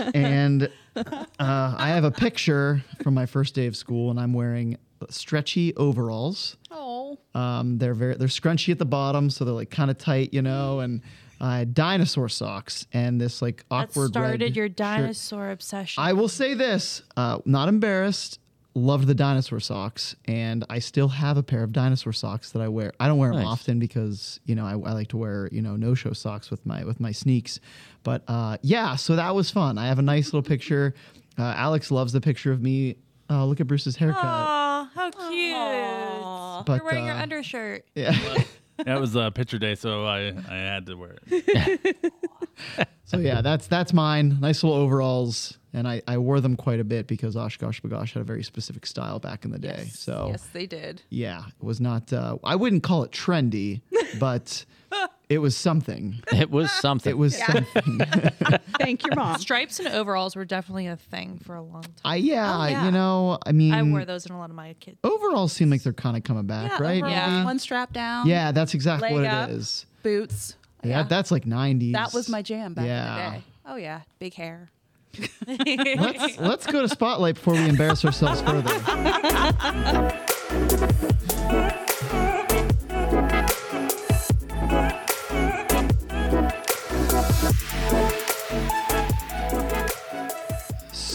and 0.14 0.70
uh, 0.96 1.24
I 1.38 1.88
have 1.88 2.04
a 2.04 2.10
picture 2.10 2.82
from 3.02 3.14
my 3.14 3.26
first 3.26 3.54
day 3.54 3.66
of 3.66 3.76
school, 3.76 4.10
and 4.10 4.18
I'm 4.18 4.32
wearing 4.32 4.78
stretchy 5.10 5.74
overalls. 5.76 6.56
Oh. 6.70 7.18
Um, 7.34 7.78
they're 7.78 7.94
very 7.94 8.14
they're 8.14 8.28
scrunchy 8.28 8.70
at 8.70 8.78
the 8.78 8.84
bottom, 8.84 9.30
so 9.30 9.44
they're 9.44 9.54
like 9.54 9.70
kind 9.70 9.90
of 9.90 9.98
tight, 9.98 10.32
you 10.32 10.42
know, 10.42 10.80
and 10.80 11.02
uh, 11.40 11.64
dinosaur 11.72 12.28
socks 12.28 12.86
and 12.92 13.20
this 13.20 13.42
like 13.42 13.64
awkward. 13.70 14.14
That 14.14 14.20
started 14.20 14.56
your 14.56 14.66
shirt. 14.66 14.76
dinosaur 14.76 15.50
obsession. 15.50 16.02
I 16.02 16.12
will 16.12 16.28
say 16.28 16.54
this, 16.54 17.02
uh, 17.16 17.38
not 17.44 17.68
embarrassed. 17.68 18.38
Loved 18.76 19.06
the 19.06 19.14
dinosaur 19.14 19.60
socks, 19.60 20.16
and 20.24 20.64
I 20.68 20.80
still 20.80 21.06
have 21.08 21.36
a 21.36 21.44
pair 21.44 21.62
of 21.62 21.72
dinosaur 21.72 22.12
socks 22.12 22.50
that 22.50 22.60
I 22.60 22.66
wear. 22.66 22.92
I 22.98 23.06
don't 23.06 23.18
wear 23.18 23.32
them 23.32 23.46
often 23.46 23.78
because 23.78 24.40
you 24.46 24.56
know 24.56 24.64
I, 24.66 24.72
I 24.72 24.92
like 24.92 25.08
to 25.08 25.16
wear 25.16 25.48
you 25.52 25.62
know 25.62 25.76
no 25.76 25.94
show 25.94 26.12
socks 26.12 26.50
with 26.50 26.66
my 26.66 26.82
with 26.84 26.98
my 26.98 27.12
sneaks. 27.12 27.60
But 28.02 28.24
uh, 28.26 28.56
yeah, 28.62 28.96
so 28.96 29.14
that 29.14 29.32
was 29.34 29.48
fun. 29.50 29.78
I 29.78 29.86
have 29.86 30.00
a 30.00 30.02
nice 30.02 30.26
little 30.26 30.42
picture. 30.42 30.94
Uh, 31.36 31.52
Alex 31.56 31.90
loves 31.90 32.12
the 32.12 32.20
picture 32.20 32.52
of 32.52 32.62
me. 32.62 32.94
Oh, 33.28 33.46
look 33.46 33.58
at 33.60 33.66
Bruce's 33.66 33.96
haircut. 33.96 34.22
Aw, 34.24 34.88
how 34.94 35.10
cute. 35.10 36.64
But 36.64 36.76
You're 36.76 36.84
wearing 36.84 37.06
your 37.06 37.16
uh, 37.16 37.22
undershirt. 37.22 37.84
yeah. 37.96 38.16
That 38.84 39.00
was 39.00 39.16
uh, 39.16 39.30
picture 39.30 39.58
day, 39.58 39.74
so 39.76 40.04
I, 40.04 40.32
I 40.48 40.54
had 40.54 40.86
to 40.86 40.94
wear 40.94 41.16
it. 41.26 42.12
So 43.04 43.18
yeah, 43.18 43.40
that's 43.42 43.66
that's 43.66 43.92
mine. 43.92 44.38
Nice 44.40 44.62
little 44.62 44.78
overalls, 44.78 45.58
and 45.74 45.86
I, 45.86 46.00
I 46.08 46.16
wore 46.18 46.40
them 46.40 46.56
quite 46.56 46.80
a 46.80 46.84
bit 46.84 47.06
because 47.06 47.34
OshKosh 47.36 47.82
B'gosh 47.82 48.12
had 48.14 48.22
a 48.22 48.24
very 48.24 48.42
specific 48.42 48.86
style 48.86 49.18
back 49.18 49.44
in 49.44 49.50
the 49.50 49.58
day. 49.58 49.88
So 49.92 50.28
Yes, 50.30 50.46
they 50.52 50.64
did. 50.66 51.02
yeah, 51.10 51.44
it 51.48 51.64
was 51.64 51.80
not. 51.80 52.12
Uh, 52.12 52.38
I 52.44 52.56
wouldn't 52.56 52.82
call 52.82 53.02
it 53.02 53.10
trendy, 53.10 53.82
but 54.18 54.64
it 55.28 55.38
was 55.38 55.56
something. 55.56 56.22
It 56.32 56.50
was 56.50 56.70
something. 56.70 57.10
It 57.10 57.18
was 57.18 57.36
something. 57.36 57.98
Thank 58.78 59.04
your 59.06 59.14
mom. 59.16 59.38
Stripes 59.38 59.78
and 59.80 59.88
overalls 59.88 60.36
were 60.36 60.44
definitely 60.44 60.86
a 60.86 60.96
thing 60.96 61.38
for 61.44 61.54
a 61.56 61.62
long 61.62 61.82
time. 61.82 61.92
I 62.04 62.16
yeah, 62.16 62.56
Oh, 62.56 62.66
yeah. 62.66 62.84
you 62.84 62.90
know, 62.90 63.38
I 63.46 63.52
mean, 63.52 63.72
I 63.74 63.82
wore 63.82 64.04
those 64.04 64.26
in 64.26 64.32
a 64.32 64.38
lot 64.38 64.50
of 64.50 64.56
my 64.56 64.74
kids. 64.80 64.98
overalls 65.04 65.52
seem 65.52 65.70
like 65.70 65.82
they're 65.82 65.92
kind 65.92 66.16
of 66.16 66.22
coming 66.24 66.46
back, 66.46 66.72
Yeah, 66.72 66.82
right? 66.82 67.02
overalls, 67.02 67.12
Yeah. 67.12 67.44
One 67.44 67.58
strap 67.58 67.92
down. 67.92 68.26
Yeah, 68.26 68.52
that's 68.52 68.74
exactly 68.74 69.08
Leg 69.10 69.14
what 69.16 69.24
up. 69.26 69.48
it 69.48 69.54
is. 69.54 69.86
Boots. 70.02 70.56
Yeah, 70.82 71.02
that's 71.04 71.30
like 71.30 71.44
'90s. 71.46 71.92
That 71.94 72.12
was 72.12 72.28
my 72.28 72.42
jam 72.42 72.74
back 72.74 72.84
Yeah. 72.86 73.26
in 73.26 73.32
the 73.32 73.38
day. 73.38 73.44
Oh 73.66 73.76
yeah, 73.76 74.00
big 74.18 74.34
hair. 74.34 74.70
Let's 75.46 76.38
let's 76.38 76.66
go 76.66 76.82
to 76.82 76.88
spotlight 76.88 77.36
before 77.36 77.54
we 77.54 77.68
embarrass 77.68 78.04
ourselves 78.04 78.40
further. 78.42 78.70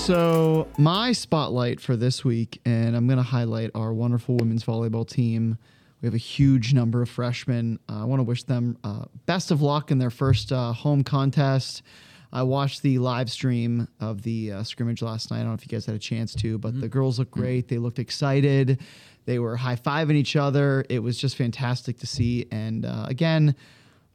So, 0.09 0.67
my 0.75 1.11
spotlight 1.11 1.79
for 1.79 1.95
this 1.95 2.25
week, 2.25 2.59
and 2.65 2.95
I'm 2.95 3.05
going 3.05 3.17
to 3.17 3.23
highlight 3.23 3.69
our 3.75 3.93
wonderful 3.93 4.37
women's 4.37 4.63
volleyball 4.63 5.07
team. 5.07 5.59
We 6.01 6.07
have 6.07 6.15
a 6.15 6.17
huge 6.17 6.73
number 6.73 7.03
of 7.03 7.09
freshmen. 7.09 7.77
Uh, 7.87 8.01
I 8.01 8.05
want 8.05 8.19
to 8.19 8.23
wish 8.23 8.41
them 8.41 8.79
uh, 8.83 9.05
best 9.27 9.51
of 9.51 9.61
luck 9.61 9.91
in 9.91 9.99
their 9.99 10.09
first 10.09 10.51
uh, 10.51 10.73
home 10.73 11.03
contest. 11.03 11.83
I 12.31 12.43
watched 12.43 12.83
the 12.83 12.99
live 12.99 13.31
stream 13.31 13.87
of 13.99 14.21
the 14.21 14.51
uh, 14.51 14.63
scrimmage 14.63 15.01
last 15.01 15.31
night. 15.31 15.37
I 15.37 15.39
don't 15.41 15.49
know 15.49 15.55
if 15.55 15.63
you 15.63 15.69
guys 15.69 15.85
had 15.85 15.95
a 15.95 15.99
chance 15.99 16.33
to, 16.35 16.57
but 16.57 16.79
the 16.79 16.87
girls 16.87 17.17
looked 17.17 17.31
great. 17.31 17.67
They 17.67 17.77
looked 17.77 17.99
excited. 17.99 18.81
They 19.25 19.39
were 19.39 19.55
high 19.55 19.75
fiving 19.75 20.15
each 20.15 20.35
other. 20.35 20.85
It 20.89 20.99
was 20.99 21.17
just 21.17 21.35
fantastic 21.35 21.99
to 21.99 22.07
see. 22.07 22.45
And 22.51 22.85
uh, 22.85 23.05
again, 23.07 23.55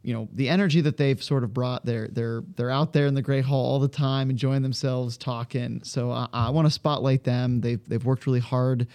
you 0.05 0.13
know 0.13 0.29
the 0.35 0.49
energy 0.51 0.83
that 0.83 0.99
they've 0.99 1.23
sort 1.23 1.43
of 1.43 1.55
brought 1.55 1.85
they're 1.87 2.09
they're 2.09 2.45
they're 2.57 2.71
out 2.71 2.93
there 2.93 3.07
in 3.07 3.15
the 3.15 3.23
great 3.23 3.45
hall 3.45 3.65
all 3.65 3.81
the 3.81 3.89
time 3.89 4.29
enjoying 4.29 4.61
themselves 4.61 5.17
talking 5.17 5.81
so 5.83 6.11
i, 6.11 6.29
I 6.33 6.51
want 6.51 6.67
to 6.67 6.71
spotlight 6.71 7.25
them 7.25 7.63
they've 7.63 7.83
they've 7.89 8.05
worked 8.05 8.27
really 8.27 8.41
hard 8.41 8.87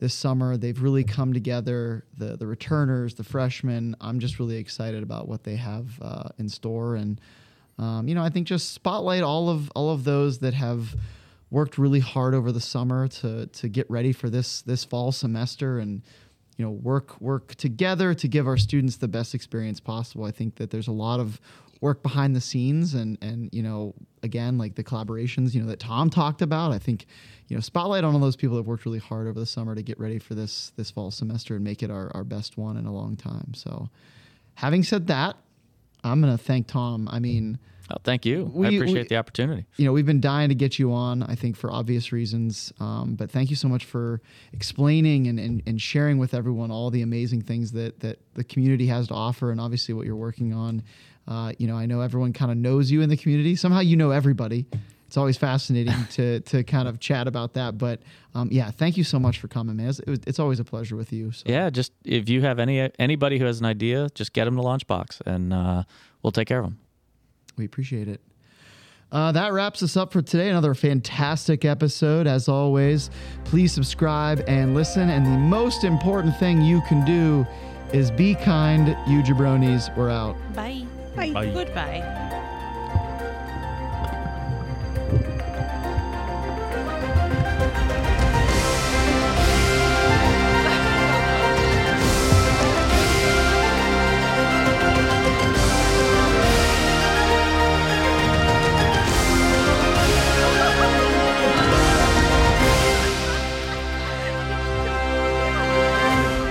this 0.00 0.12
summer 0.12 0.56
they've 0.56 0.82
really 0.82 1.04
come 1.04 1.32
together 1.32 2.04
the 2.18 2.36
the 2.36 2.48
returners 2.48 3.14
the 3.14 3.22
freshmen 3.22 3.94
i'm 4.00 4.18
just 4.18 4.40
really 4.40 4.56
excited 4.56 5.04
about 5.04 5.28
what 5.28 5.44
they 5.44 5.54
have 5.54 5.88
uh, 6.02 6.30
in 6.38 6.48
store 6.48 6.96
and 6.96 7.20
um, 7.78 8.08
you 8.08 8.14
know 8.14 8.22
i 8.22 8.28
think 8.30 8.46
just 8.46 8.72
spotlight 8.72 9.22
all 9.22 9.48
of 9.48 9.70
all 9.74 9.90
of 9.90 10.04
those 10.04 10.38
that 10.38 10.54
have 10.54 10.94
worked 11.50 11.78
really 11.78 12.00
hard 12.00 12.34
over 12.34 12.52
the 12.52 12.60
summer 12.60 13.08
to 13.08 13.46
to 13.46 13.68
get 13.68 13.88
ready 13.90 14.12
for 14.12 14.28
this 14.28 14.62
this 14.62 14.84
fall 14.84 15.12
semester 15.12 15.78
and 15.78 16.02
you 16.56 16.64
know 16.64 16.70
work 16.70 17.20
work 17.20 17.54
together 17.54 18.14
to 18.14 18.28
give 18.28 18.46
our 18.46 18.56
students 18.56 18.96
the 18.96 19.08
best 19.08 19.34
experience 19.34 19.80
possible. 19.80 20.24
I 20.24 20.30
think 20.30 20.56
that 20.56 20.70
there's 20.70 20.88
a 20.88 20.92
lot 20.92 21.20
of 21.20 21.40
work 21.82 22.02
behind 22.02 22.34
the 22.34 22.40
scenes 22.40 22.94
and 22.94 23.18
and 23.20 23.50
you 23.52 23.62
know 23.62 23.94
again 24.22 24.56
like 24.56 24.74
the 24.74 24.82
collaborations 24.82 25.54
you 25.54 25.60
know 25.60 25.68
that 25.68 25.78
tom 25.78 26.10
talked 26.10 26.42
about. 26.42 26.72
I 26.72 26.78
think 26.78 27.06
you 27.48 27.56
know 27.56 27.60
spotlight 27.60 28.04
on 28.04 28.14
all 28.14 28.20
those 28.20 28.36
people 28.36 28.56
that 28.56 28.62
have 28.62 28.68
worked 28.68 28.86
really 28.86 28.98
hard 28.98 29.26
over 29.26 29.38
the 29.38 29.46
summer 29.46 29.74
to 29.74 29.82
get 29.82 30.00
ready 30.00 30.18
for 30.18 30.34
this 30.34 30.72
this 30.76 30.90
fall 30.90 31.10
semester 31.10 31.54
and 31.54 31.64
make 31.64 31.82
it 31.82 31.90
our, 31.90 32.10
our 32.14 32.24
best 32.24 32.56
one 32.56 32.76
in 32.76 32.86
a 32.86 32.92
long 32.92 33.16
time. 33.16 33.52
So 33.54 33.90
having 34.54 34.82
said 34.82 35.06
that 35.08 35.36
i'm 36.12 36.20
going 36.20 36.36
to 36.36 36.42
thank 36.42 36.66
tom 36.66 37.08
i 37.10 37.18
mean 37.18 37.58
Oh, 37.88 37.98
thank 38.02 38.26
you. 38.26 38.50
We- 38.52 38.66
I 38.66 38.70
we- 38.70 38.76
appreciate 38.78 39.08
the 39.08 39.16
opportunity. 39.16 39.64
you 39.76 39.84
know, 39.84 39.92
we've 39.92 40.04
been 40.04 40.18
dying 40.20 40.48
to 40.48 40.56
get 40.56 40.76
you 40.76 40.92
on, 40.92 41.22
I 41.22 41.36
think, 41.36 41.54
for 41.56 41.70
obvious 41.70 42.10
reasons. 42.10 42.72
Um, 42.80 43.14
but 43.14 43.30
thank 43.30 43.48
you 43.48 43.54
so 43.54 43.68
much 43.68 43.84
for 43.84 44.20
explaining 44.52 45.28
and, 45.28 45.38
and, 45.38 45.62
and 45.68 45.80
sharing 45.80 46.18
with 46.18 46.34
everyone 46.34 46.72
all 46.72 46.90
the 46.90 47.02
amazing 47.02 47.42
things 47.42 47.70
that, 47.78 48.00
that 48.00 48.18
the 48.34 48.42
community 48.42 48.88
has 48.88 49.06
to 49.06 49.14
offer 49.14 49.52
and 49.52 49.60
obviously 49.60 49.94
what 49.94 50.04
you're 50.04 50.16
working 50.16 50.52
on. 50.52 50.82
Uh, 51.28 51.52
you 51.58 51.68
know, 51.68 51.76
I 51.76 51.86
know 51.86 52.00
everyone 52.00 52.32
kind 52.32 52.50
of 52.50 52.56
knows 52.56 52.90
you 52.90 53.02
in 53.02 53.08
the 53.08 53.16
community. 53.16 53.54
Somehow 53.54 53.78
you 53.78 53.94
know 53.96 54.10
everybody. 54.10 54.66
It's 55.16 55.18
always 55.18 55.38
fascinating 55.38 55.94
to, 56.10 56.40
to 56.40 56.62
kind 56.62 56.86
of 56.86 57.00
chat 57.00 57.26
about 57.26 57.54
that. 57.54 57.78
But 57.78 58.02
um, 58.34 58.50
yeah, 58.52 58.70
thank 58.70 58.98
you 58.98 59.02
so 59.02 59.18
much 59.18 59.38
for 59.38 59.48
coming, 59.48 59.74
man. 59.76 59.88
It's, 59.88 60.00
it's 60.06 60.38
always 60.38 60.60
a 60.60 60.64
pleasure 60.64 60.94
with 60.94 61.10
you. 61.10 61.32
So. 61.32 61.44
Yeah, 61.46 61.70
just 61.70 61.90
if 62.04 62.28
you 62.28 62.42
have 62.42 62.58
any 62.58 62.90
anybody 62.98 63.38
who 63.38 63.46
has 63.46 63.58
an 63.58 63.64
idea, 63.64 64.08
just 64.14 64.34
get 64.34 64.44
them 64.44 64.56
the 64.56 64.62
LaunchBox, 64.62 65.22
and 65.24 65.54
uh, 65.54 65.84
we'll 66.22 66.32
take 66.32 66.48
care 66.48 66.58
of 66.58 66.66
them. 66.66 66.78
We 67.56 67.64
appreciate 67.64 68.08
it. 68.08 68.20
Uh, 69.10 69.32
that 69.32 69.54
wraps 69.54 69.82
us 69.82 69.96
up 69.96 70.12
for 70.12 70.20
today. 70.20 70.50
Another 70.50 70.74
fantastic 70.74 71.64
episode. 71.64 72.26
As 72.26 72.46
always, 72.46 73.08
please 73.44 73.72
subscribe 73.72 74.44
and 74.46 74.74
listen. 74.74 75.08
And 75.08 75.24
the 75.24 75.30
most 75.30 75.82
important 75.82 76.36
thing 76.36 76.60
you 76.60 76.82
can 76.82 77.06
do 77.06 77.46
is 77.90 78.10
be 78.10 78.34
kind. 78.34 78.88
You 79.08 79.22
jabronis, 79.22 79.96
we're 79.96 80.10
out. 80.10 80.36
Bye. 80.54 80.84
Bye. 81.14 81.32
Bye. 81.32 81.46
Goodbye. 81.46 82.42